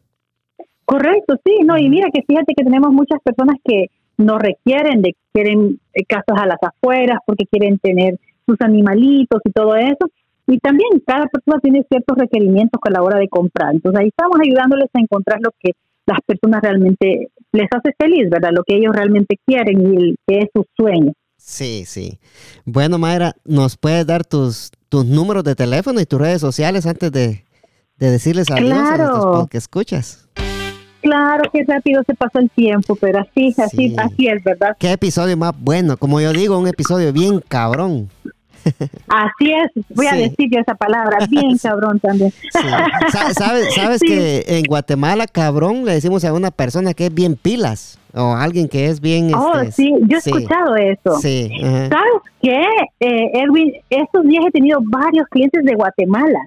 Correcto, 0.85 1.35
sí, 1.44 1.60
no, 1.65 1.77
y 1.77 1.89
mira 1.89 2.10
que 2.14 2.22
fíjate 2.22 2.53
que 2.56 2.64
tenemos 2.64 2.91
muchas 2.91 3.19
personas 3.23 3.57
que 3.64 3.88
no 4.18 4.38
requieren 4.38 5.02
de, 5.02 5.15
quieren 5.34 5.80
casas 6.07 6.38
a 6.38 6.45
las 6.45 6.60
afueras 6.61 7.19
porque 7.26 7.45
quieren 7.45 7.80
tener 7.80 8.19
sus 8.45 8.60
animalitos 8.61 9.41
y 9.45 9.52
todo 9.52 9.76
eso, 9.76 10.10
y 10.48 10.60
también 10.60 10.89
cada 11.06 11.27
persona 11.27 11.60
tiene 11.61 11.85
ciertos 11.89 12.18
requerimientos 12.18 12.80
a 12.84 12.89
la 12.89 13.02
hora 13.02 13.19
de 13.19 13.27
comprar. 13.27 13.73
Entonces 13.73 13.99
ahí 13.99 14.07
estamos 14.07 14.38
ayudándoles 14.39 14.89
a 14.94 14.99
encontrar 14.99 15.39
lo 15.41 15.52
que 15.60 15.72
las 16.08 16.20
personas 16.26 16.62
realmente 16.62 17.30
les 17.52 17.68
hace 17.72 17.94
feliz, 17.98 18.30
¿verdad? 18.30 18.50
Lo 18.54 18.64
que 18.64 18.78
ellos 18.78 18.96
realmente 18.96 19.38
quieren 19.46 19.94
y 19.94 19.98
el, 19.98 20.16
que 20.26 20.40
es 20.40 20.50
su 20.54 20.66
sueño. 20.76 21.14
Sí, 21.38 21.84
sí. 21.86 22.20
Bueno, 22.66 22.98
Mayra, 22.98 23.34
¿nos 23.46 23.78
puedes 23.78 24.08
dar 24.08 24.26
tus, 24.26 24.72
tus 24.90 25.06
números 25.06 25.44
de 25.44 25.56
teléfono 25.56 26.00
y 26.02 26.06
tus 26.06 26.20
redes 26.20 26.42
sociales 26.42 26.86
antes 26.86 27.12
de, 27.12 27.44
decirles 27.98 28.50
adiós 28.50 28.70
claro. 28.70 29.04
a 29.04 29.38
los 29.40 29.50
que 29.50 29.58
escuchas? 29.58 30.28
Claro, 31.02 31.44
qué 31.54 31.64
rápido 31.68 32.02
se 32.06 32.16
pasa 32.16 32.40
el 32.40 32.50
tiempo, 32.50 32.96
pero 33.00 33.20
así, 33.20 33.54
así, 33.58 33.96
así 33.98 34.28
es, 34.28 34.44
¿verdad? 34.44 34.76
Qué 34.80 34.92
episodio 34.92 35.38
más 35.38 35.54
bueno, 35.58 35.96
como 35.98 36.20
yo 36.20 36.34
digo, 36.34 36.58
un 36.58 36.68
episodio 36.68 37.14
bien 37.14 37.40
cabrón. 37.48 38.10
Así 39.07 39.53
es, 39.53 39.85
voy 39.89 40.07
a 40.07 40.14
decir 40.14 40.49
yo 40.52 40.60
esa 40.60 40.76
palabra, 40.76 41.19
bien 41.30 41.57
cabrón 41.61 41.99
también. 41.99 42.31
¿Sabes, 43.11 43.73
sabes 43.76 44.02
que 44.02 44.44
en 44.48 44.64
Guatemala 44.64 45.27
cabrón 45.27 45.85
le 45.85 45.94
decimos 45.94 46.23
a 46.26 46.34
una 46.34 46.52
persona 46.52 46.94
que 46.94 47.07
es 47.07 47.14
bien 47.14 47.35
pilas 47.35 47.99
o 48.14 48.34
alguien 48.34 48.68
que 48.68 48.88
es 48.88 48.99
bien... 48.99 49.34
Oh, 49.35 49.60
este, 49.60 49.72
sí, 49.72 49.94
yo 50.07 50.18
he 50.18 50.19
escuchado 50.19 50.76
eso. 50.76 51.19
Sí. 51.19 51.52
¿Sabes 51.61 52.22
qué, 52.41 52.61
eh, 52.99 53.31
Edwin? 53.34 53.73
Estos 53.89 54.23
días 54.23 54.45
he 54.48 54.52
tenido 54.52 54.80
varios 54.84 55.27
clientes 55.30 55.64
de 55.64 55.76
Guatemala. 55.76 56.39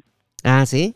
Ah, 0.42 0.64
sí. 0.66 0.94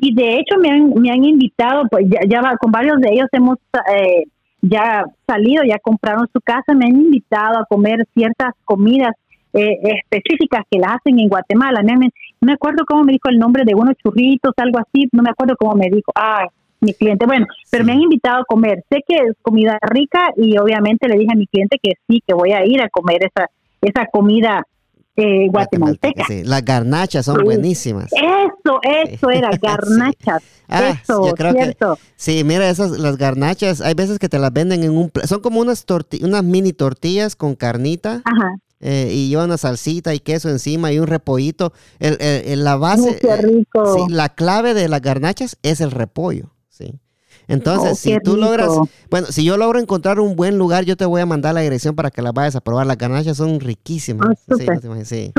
Y 0.00 0.14
de 0.14 0.34
hecho 0.34 0.58
me 0.60 0.70
han, 0.70 0.94
me 0.94 1.10
han 1.10 1.24
invitado, 1.24 1.84
pues 1.90 2.06
ya, 2.08 2.20
ya 2.28 2.56
con 2.56 2.70
varios 2.70 3.00
de 3.00 3.08
ellos 3.12 3.28
hemos... 3.32 3.58
Eh, 3.94 4.24
ya 4.62 5.04
salido, 5.26 5.64
ya 5.64 5.78
compraron 5.80 6.28
su 6.32 6.40
casa, 6.40 6.72
me 6.74 6.86
han 6.86 6.94
invitado 6.94 7.58
a 7.58 7.66
comer 7.66 8.06
ciertas 8.14 8.54
comidas 8.64 9.12
eh, 9.52 9.78
específicas 9.82 10.62
que 10.70 10.78
las 10.78 10.96
hacen 10.96 11.18
en 11.18 11.28
Guatemala. 11.28 11.82
No 11.82 11.98
me, 12.40 12.52
acuerdo 12.52 12.84
cómo 12.86 13.04
me 13.04 13.12
dijo 13.12 13.28
el 13.28 13.38
nombre 13.38 13.64
de 13.64 13.74
unos 13.74 13.96
churritos, 13.96 14.52
algo 14.56 14.78
así, 14.78 15.08
no 15.12 15.22
me 15.22 15.30
acuerdo 15.30 15.56
cómo 15.58 15.74
me 15.74 15.88
dijo. 15.90 16.12
Ah, 16.14 16.46
mi 16.80 16.94
cliente. 16.94 17.26
Bueno, 17.26 17.46
pero 17.70 17.84
me 17.84 17.92
han 17.92 18.00
invitado 18.00 18.42
a 18.42 18.44
comer. 18.44 18.84
Sé 18.90 19.02
que 19.06 19.14
es 19.14 19.36
comida 19.40 19.78
rica 19.82 20.32
y 20.36 20.58
obviamente 20.58 21.08
le 21.08 21.16
dije 21.16 21.32
a 21.32 21.36
mi 21.36 21.46
cliente 21.46 21.78
que 21.80 21.92
sí, 22.08 22.22
que 22.26 22.34
voy 22.34 22.52
a 22.52 22.64
ir 22.66 22.82
a 22.82 22.88
comer 22.88 23.20
esa, 23.22 23.48
esa 23.80 24.06
comida 24.06 24.66
eh, 25.14 25.48
guatemalteca. 25.48 26.24
Las 26.44 26.64
garnachas 26.64 27.26
son 27.26 27.44
buenísimas. 27.44 28.10
Eso, 28.12 28.80
eso 28.82 29.30
era, 29.30 29.50
garnachas. 29.62 30.42
Ah, 30.68 30.98
eso, 31.02 31.34
cierto. 31.36 31.98
sí, 32.16 32.42
mira, 32.44 32.68
esas, 32.68 32.92
las 32.92 33.16
garnachas, 33.16 33.80
hay 33.80 33.94
veces 33.94 34.18
que 34.18 34.28
te 34.28 34.38
las 34.38 34.52
venden 34.52 34.82
en 34.82 34.96
un... 34.96 35.12
Son 35.24 35.40
como 35.40 35.60
unas, 35.60 35.84
unas 36.22 36.44
mini 36.44 36.72
tortillas 36.72 37.36
con 37.36 37.54
carnita. 37.54 38.22
Ajá. 38.24 38.54
Eh, 38.84 39.10
y 39.12 39.28
lleva 39.28 39.44
una 39.44 39.58
salsita 39.58 40.12
y 40.12 40.18
queso 40.18 40.50
encima 40.50 40.92
y 40.92 40.98
un 40.98 41.06
repollito. 41.06 41.72
El, 42.00 42.64
la 42.64 42.76
base, 42.76 43.20
eh, 43.22 43.64
la 44.08 44.28
clave 44.30 44.74
de 44.74 44.88
las 44.88 45.00
garnachas 45.00 45.56
es 45.62 45.80
el 45.80 45.92
repollo, 45.92 46.50
¿sí? 46.68 46.98
Entonces, 47.46 47.92
oh, 47.92 47.94
si 47.94 48.18
tú 48.20 48.36
logras, 48.36 48.68
bueno, 49.10 49.26
si 49.28 49.44
yo 49.44 49.56
logro 49.56 49.78
encontrar 49.78 50.18
un 50.18 50.36
buen 50.36 50.58
lugar, 50.58 50.84
yo 50.84 50.96
te 50.96 51.04
voy 51.04 51.20
a 51.20 51.26
mandar 51.26 51.54
la 51.54 51.60
dirección 51.60 51.94
para 51.94 52.10
que 52.10 52.22
la 52.22 52.32
vayas 52.32 52.56
a 52.56 52.60
probar. 52.60 52.86
Las 52.86 52.98
garnachas 52.98 53.36
son 53.36 53.60
riquísimas. 53.60 54.28
Oh, 54.48 54.56
sí, 54.56 54.64
súper. 54.64 55.04
Sí. 55.04 55.32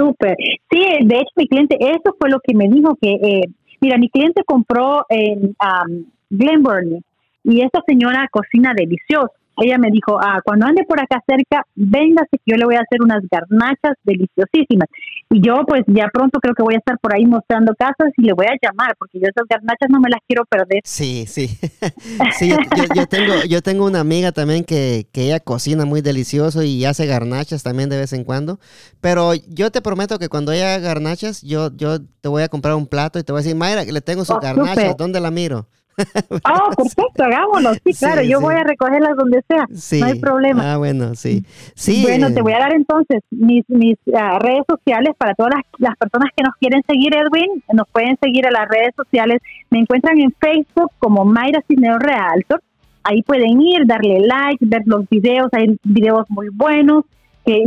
de 1.02 1.15
hecho, 1.15 1.32
mi 1.36 1.48
cliente, 1.48 1.78
eso 1.80 2.15
fue 2.20 2.30
lo 2.30 2.40
que 2.40 2.56
me 2.56 2.70
dijo 2.70 2.98
que, 3.02 3.11
eh, 3.11 3.41
mira, 3.82 3.98
mi 3.98 4.10
cliente 4.10 4.44
compró 4.45 5.06
en 5.10 5.56
um, 5.60 6.06
Glenburn 6.30 7.03
y 7.44 7.61
esta 7.61 7.82
señora 7.88 8.28
cocina 8.32 8.74
delicioso 8.76 9.32
ella 9.57 9.77
me 9.77 9.89
dijo, 9.91 10.19
ah, 10.19 10.39
cuando 10.43 10.65
ande 10.65 10.84
por 10.88 10.99
acá 10.99 11.21
cerca, 11.27 11.65
véngase 11.75 12.38
que 12.38 12.51
yo 12.51 12.57
le 12.57 12.65
voy 12.65 12.75
a 12.75 12.81
hacer 12.81 13.01
unas 13.01 13.21
garnachas 13.30 13.97
deliciosísimas. 14.03 14.89
Y 15.30 15.41
yo 15.41 15.63
pues 15.67 15.84
ya 15.88 16.07
pronto 16.11 16.39
creo 16.39 16.55
que 16.55 16.63
voy 16.63 16.75
a 16.75 16.77
estar 16.77 16.97
por 16.99 17.15
ahí 17.15 17.25
mostrando 17.25 17.73
casas 17.75 18.11
y 18.17 18.23
le 18.23 18.34
voy 18.34 18.45
a 18.45 18.57
llamar, 18.61 18.95
porque 18.97 19.19
yo 19.19 19.27
esas 19.27 19.47
garnachas 19.47 19.89
no 19.89 19.99
me 19.99 20.09
las 20.09 20.19
quiero 20.27 20.45
perder. 20.45 20.81
Sí, 20.84 21.25
sí. 21.27 21.47
sí, 22.38 22.51
yo, 22.95 23.07
tengo, 23.07 23.34
yo 23.47 23.61
tengo 23.61 23.85
una 23.85 23.99
amiga 23.99 24.31
también 24.31 24.63
que, 24.63 25.07
que 25.11 25.25
ella 25.25 25.39
cocina 25.39 25.85
muy 25.85 26.01
delicioso 26.01 26.63
y 26.63 26.85
hace 26.85 27.05
garnachas 27.05 27.63
también 27.63 27.89
de 27.89 27.97
vez 27.97 28.13
en 28.13 28.23
cuando. 28.23 28.59
Pero 29.01 29.34
yo 29.34 29.71
te 29.71 29.81
prometo 29.81 30.19
que 30.19 30.30
cuando 30.30 30.51
ella 30.51 30.75
haga 30.75 30.88
garnachas, 30.88 31.41
yo, 31.41 31.75
yo 31.75 31.99
te 32.01 32.30
voy 32.30 32.43
a 32.43 32.49
comprar 32.49 32.75
un 32.75 32.88
plato 32.88 33.19
y 33.19 33.23
te 33.23 33.31
voy 33.31 33.39
a 33.39 33.43
decir, 33.43 33.55
Mayra, 33.55 33.84
le 33.84 34.01
tengo 34.01 34.25
sus 34.25 34.35
oh, 34.35 34.39
garnachas, 34.39 34.97
¿dónde 34.97 35.19
la 35.19 35.31
miro? 35.31 35.67
Oh, 36.45 36.72
perfecto, 36.76 37.24
hagámoslo. 37.24 37.74
Sí, 37.76 37.94
claro, 37.94 38.22
yo 38.22 38.41
voy 38.41 38.56
a 38.56 38.64
recogerlas 38.64 39.15
donde 39.15 39.44
sea. 39.48 39.99
No 39.99 40.06
hay 40.06 40.20
problema. 40.20 40.74
Ah, 40.74 40.78
bueno, 40.78 41.15
sí. 41.15 41.45
sí 41.76 42.02
bueno, 42.03 42.34
te 42.34 42.41
voy 42.41 42.53
a 42.53 42.60
dar 42.60 42.74
entonces 42.74 43.22
mis, 43.32 43.64
mis 43.70 43.98
ah, 44.15 44.40
redes 44.40 44.64
sociales 44.68 45.14
para 45.18 45.34
todas 45.36 45.53
las, 45.78 45.95
personas 45.98 46.30
que 46.36 46.44
nos 46.44 46.56
quieren 46.56 46.82
seguir, 46.88 47.14
Edwin. 47.15 47.64
Nos 47.72 47.88
pueden 47.90 48.18
seguir 48.22 48.45
a 48.48 48.52
las 48.52 48.68
redes 48.68 48.94
sociales. 48.95 49.41
Me 49.70 49.80
encuentran 49.80 50.20
en 50.20 50.34
Facebook 50.40 50.91
como 50.99 51.26
Mayra 51.26 51.61
Cisneo 51.68 51.98
Realtor. 51.99 52.61
Ahí 53.03 53.22
pueden 53.22 53.61
ir, 53.61 53.86
darle 53.86 54.20
like, 54.22 54.65
ver 54.65 54.84
los 54.86 55.07
videos. 55.10 55.49
Hay 55.53 55.78
videos 55.84 56.26
muy 56.30 56.49
buenos, 56.49 57.06
que 57.45 57.64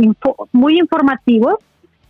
muy 0.51 0.79
informativos, 0.79 1.55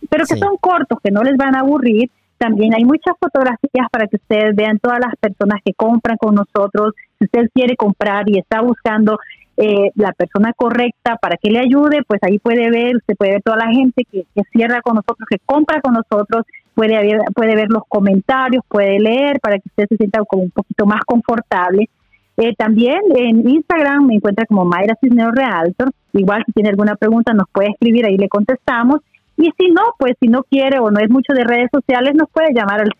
pero 0.08 0.24
que 0.24 0.36
son 0.36 0.56
cortos, 0.58 0.98
que 1.02 1.10
no 1.10 1.22
les 1.22 1.36
van 1.36 1.54
a 1.54 1.60
aburrir 1.60 2.10
también 2.38 2.74
hay 2.74 2.84
muchas 2.84 3.14
fotografías 3.20 3.88
para 3.90 4.06
que 4.06 4.16
ustedes 4.16 4.54
vean 4.54 4.78
todas 4.78 5.00
las 5.00 5.14
personas 5.20 5.60
que 5.64 5.74
compran 5.74 6.16
con 6.16 6.34
nosotros. 6.34 6.94
Si 7.18 7.24
usted 7.24 7.50
quiere 7.52 7.76
comprar 7.76 8.28
y 8.28 8.38
está 8.38 8.60
buscando 8.60 9.18
eh, 9.56 9.90
la 9.96 10.12
persona 10.12 10.52
correcta 10.52 11.16
para 11.20 11.36
que 11.36 11.50
le 11.50 11.58
ayude, 11.58 12.02
pues 12.06 12.22
ahí 12.22 12.38
puede 12.38 12.70
ver, 12.70 12.96
usted 12.96 13.16
puede 13.16 13.32
ver 13.32 13.42
toda 13.42 13.56
la 13.56 13.72
gente 13.72 14.04
que, 14.04 14.24
cierra 14.52 14.80
con 14.82 14.94
nosotros, 14.94 15.26
que 15.28 15.38
compra 15.44 15.80
con 15.80 15.94
nosotros, 15.94 16.46
puede 16.74 16.96
puede 17.34 17.56
ver 17.56 17.68
los 17.68 17.82
comentarios, 17.88 18.62
puede 18.68 19.00
leer 19.00 19.40
para 19.40 19.56
que 19.56 19.68
usted 19.68 19.86
se 19.88 19.96
sienta 19.96 20.20
como 20.24 20.44
un 20.44 20.50
poquito 20.50 20.86
más 20.86 21.00
confortable. 21.04 21.88
Eh, 22.36 22.54
también 22.56 23.00
en 23.16 23.48
Instagram 23.48 24.06
me 24.06 24.14
encuentra 24.14 24.46
como 24.46 24.64
Mayra 24.64 24.94
Cisneros 25.00 25.34
Realtor. 25.34 25.90
Igual 26.12 26.44
si 26.46 26.52
tiene 26.52 26.68
alguna 26.68 26.94
pregunta 26.94 27.32
nos 27.32 27.48
puede 27.52 27.70
escribir, 27.70 28.06
ahí 28.06 28.16
le 28.16 28.28
contestamos. 28.28 29.00
Y 29.38 29.50
si 29.56 29.70
no, 29.70 29.94
pues 29.98 30.14
si 30.20 30.26
no 30.26 30.42
quiere 30.42 30.80
o 30.80 30.90
no 30.90 30.98
es 30.98 31.08
mucho 31.08 31.32
de 31.32 31.44
redes 31.44 31.70
sociales, 31.72 32.16
nos 32.16 32.28
puede 32.28 32.52
llamar 32.52 32.80
al 32.80 32.90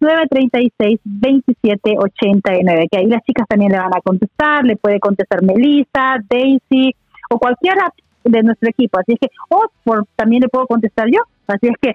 703-936-2789, 0.00 2.88
que 2.90 2.98
ahí 2.98 3.06
las 3.06 3.22
chicas 3.22 3.46
también 3.48 3.70
le 3.70 3.78
van 3.78 3.94
a 3.94 4.00
contestar, 4.00 4.64
le 4.64 4.74
puede 4.76 4.98
contestar 4.98 5.44
Melissa, 5.44 6.16
Daisy 6.28 6.96
o 7.30 7.38
cualquiera 7.38 7.92
de 8.24 8.42
nuestro 8.42 8.68
equipo. 8.68 8.98
Así 8.98 9.12
es 9.12 9.20
que, 9.20 9.28
o 9.48 9.68
también 10.16 10.42
le 10.42 10.48
puedo 10.48 10.66
contestar 10.66 11.08
yo. 11.08 11.20
Así 11.46 11.68
es 11.68 11.76
que 11.80 11.92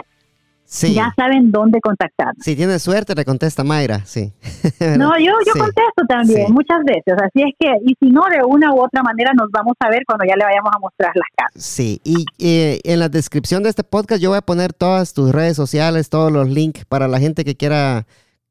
ya 0.68 1.14
saben 1.16 1.52
dónde 1.52 1.80
contactar. 1.82 2.34
Si 2.40 2.56
tienes 2.56 2.82
suerte, 2.82 3.16
le 3.16 3.24
contesta 3.24 3.64
Mayra, 3.64 4.06
sí. 4.06 4.34
no, 4.98 5.18
yo, 5.18 5.32
yo 5.46 5.54
contesto 5.54 6.04
también, 6.08 6.52
muchas 6.54 6.80
veces. 6.86 7.14
Así 7.22 7.44
es 7.44 7.54
que, 7.58 7.70
y 7.86 7.96
si 8.00 8.12
no, 8.12 8.24
de 8.30 8.44
una 8.46 8.74
u 8.74 8.82
otra 8.82 9.02
manera 9.02 9.32
nos 9.34 9.50
vamos 9.52 9.76
a 9.80 9.90
ver 9.90 10.04
cuando 10.06 10.26
ya 10.26 10.36
le 10.36 10.44
vayamos 10.44 10.72
a 10.76 10.80
mostrar 10.80 11.12
las 11.16 11.28
casas. 11.36 11.64
Sí, 11.64 12.02
y 12.04 12.26
eh, 12.40 12.80
en 12.84 13.00
la 13.00 13.10
descripción 13.10 13.64
de 13.64 13.70
este 13.70 13.84
podcast 13.84 14.22
yo 14.22 14.30
voy 14.30 14.38
a 14.38 14.42
poner 14.42 14.74
todas 14.74 15.14
tus 15.14 15.32
redes 15.32 15.56
sociales, 15.56 16.10
todos 16.10 16.32
los 16.32 16.50
links 16.50 16.86
para 16.86 17.08
la 17.08 17.20
gente 17.20 17.46
que 17.46 17.56
quiera 17.56 18.06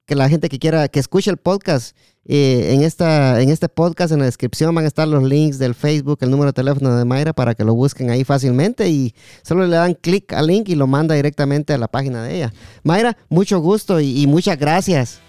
que 0.07 0.15
la 0.15 0.29
gente 0.29 0.49
que 0.49 0.59
quiera, 0.59 0.89
que 0.89 1.01
escuche 1.01 1.31
el 1.31 1.37
podcast, 1.37 1.97
eh, 2.29 2.75
en, 2.75 2.83
esta, 2.83 3.41
en 3.41 3.51
este 3.51 3.69
podcast, 3.69 4.13
en 4.13 4.21
la 4.21 4.25
descripción 4.25 4.75
van 4.75 4.85
a 4.85 4.89
estar 4.89 5.07
los 5.07 5.23
links 5.23 5.59
del 5.59 5.75
Facebook, 5.75 6.19
el 6.23 6.31
número 6.31 6.47
de 6.47 6.53
teléfono 6.55 6.97
de 6.97 7.05
Mayra 7.05 7.33
para 7.33 7.55
que 7.55 7.65
lo 7.65 7.75
busquen 7.75 8.11
ahí 8.11 8.25
fácilmente 8.25 8.89
y 8.89 9.15
solo 9.43 9.67
le 9.67 9.77
dan 9.77 9.95
clic 9.95 10.33
al 10.33 10.47
link 10.47 10.69
y 10.69 10.77
lo 10.77 10.87
manda 10.87 11.15
directamente 11.15 11.73
a 11.73 11.79
la 11.79 11.89
página 11.89 12.23
de 12.23 12.37
ella. 12.37 12.53
Mayra, 12.85 13.17
mucho 13.29 13.59
gusto 13.61 14.01
y, 14.01 14.27
muchas 14.27 14.59
gracias. 14.59 15.21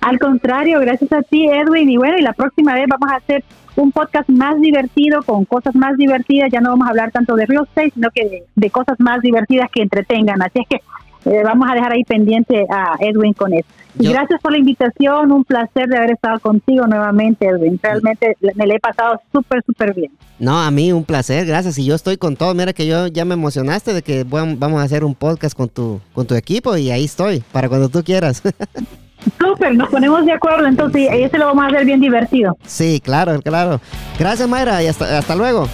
Al 0.00 0.18
contrario, 0.18 0.80
gracias 0.80 1.12
a 1.12 1.22
ti, 1.22 1.46
Edwin. 1.48 1.88
Y 1.90 1.96
bueno, 1.96 2.18
y 2.18 2.22
la 2.22 2.34
próxima 2.34 2.74
vez 2.74 2.86
vamos 2.88 3.10
a 3.10 3.16
hacer 3.16 3.42
un 3.76 3.90
podcast 3.90 4.28
más 4.28 4.60
divertido, 4.60 5.22
con 5.22 5.44
cosas 5.44 5.74
más 5.74 5.96
divertidas. 5.96 6.50
Ya 6.52 6.60
no 6.60 6.70
vamos 6.70 6.86
a 6.86 6.90
hablar 6.90 7.10
tanto 7.10 7.34
de 7.36 7.46
real 7.46 7.64
estate, 7.64 7.92
sino 7.94 8.10
que 8.10 8.28
de, 8.28 8.44
de 8.54 8.70
cosas 8.70 9.00
más 9.00 9.22
divertidas 9.22 9.68
que 9.72 9.82
entretengan. 9.82 10.42
Así 10.42 10.60
es 10.60 10.68
que 10.68 10.80
eh, 11.24 11.42
vamos 11.44 11.68
a 11.70 11.74
dejar 11.74 11.92
ahí 11.92 12.04
pendiente 12.04 12.66
a 12.70 12.96
Edwin 13.00 13.32
con 13.32 13.52
eso. 13.52 13.66
Y 13.98 14.08
gracias 14.08 14.40
por 14.40 14.50
la 14.50 14.58
invitación, 14.58 15.30
un 15.30 15.44
placer 15.44 15.86
de 15.86 15.96
haber 15.96 16.10
estado 16.12 16.40
contigo 16.40 16.86
nuevamente, 16.86 17.46
Edwin. 17.46 17.78
Realmente 17.80 18.36
me 18.56 18.66
le 18.66 18.74
he 18.74 18.80
pasado 18.80 19.20
súper, 19.32 19.62
súper 19.64 19.94
bien. 19.94 20.10
No, 20.40 20.60
a 20.60 20.70
mí 20.72 20.90
un 20.90 21.04
placer, 21.04 21.46
gracias. 21.46 21.78
Y 21.78 21.84
yo 21.84 21.94
estoy 21.94 22.16
con 22.16 22.34
todo. 22.34 22.54
Mira 22.54 22.72
que 22.72 22.86
yo 22.86 23.06
ya 23.06 23.24
me 23.24 23.34
emocionaste 23.34 23.92
de 23.92 24.02
que 24.02 24.24
vamos 24.24 24.80
a 24.80 24.82
hacer 24.82 25.04
un 25.04 25.14
podcast 25.14 25.56
con 25.56 25.68
tu, 25.68 26.00
con 26.12 26.26
tu 26.26 26.34
equipo 26.34 26.76
y 26.76 26.90
ahí 26.90 27.04
estoy, 27.04 27.44
para 27.52 27.68
cuando 27.68 27.88
tú 27.88 28.02
quieras. 28.02 28.42
Súper, 29.38 29.74
nos 29.74 29.88
ponemos 29.88 30.26
de 30.26 30.32
acuerdo, 30.32 30.66
entonces 30.66 31.08
ese 31.10 31.38
lo 31.38 31.46
vamos 31.46 31.64
a 31.64 31.68
hacer 31.68 31.86
bien 31.86 32.00
divertido. 32.00 32.58
Sí, 32.66 33.00
claro, 33.02 33.40
claro. 33.40 33.80
Gracias, 34.18 34.46
Mayra, 34.48 34.82
y 34.82 34.88
hasta, 34.88 35.18
hasta 35.18 35.34
luego. 35.34 35.68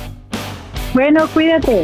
Bueno, 0.94 1.26
cuídate. 1.32 1.82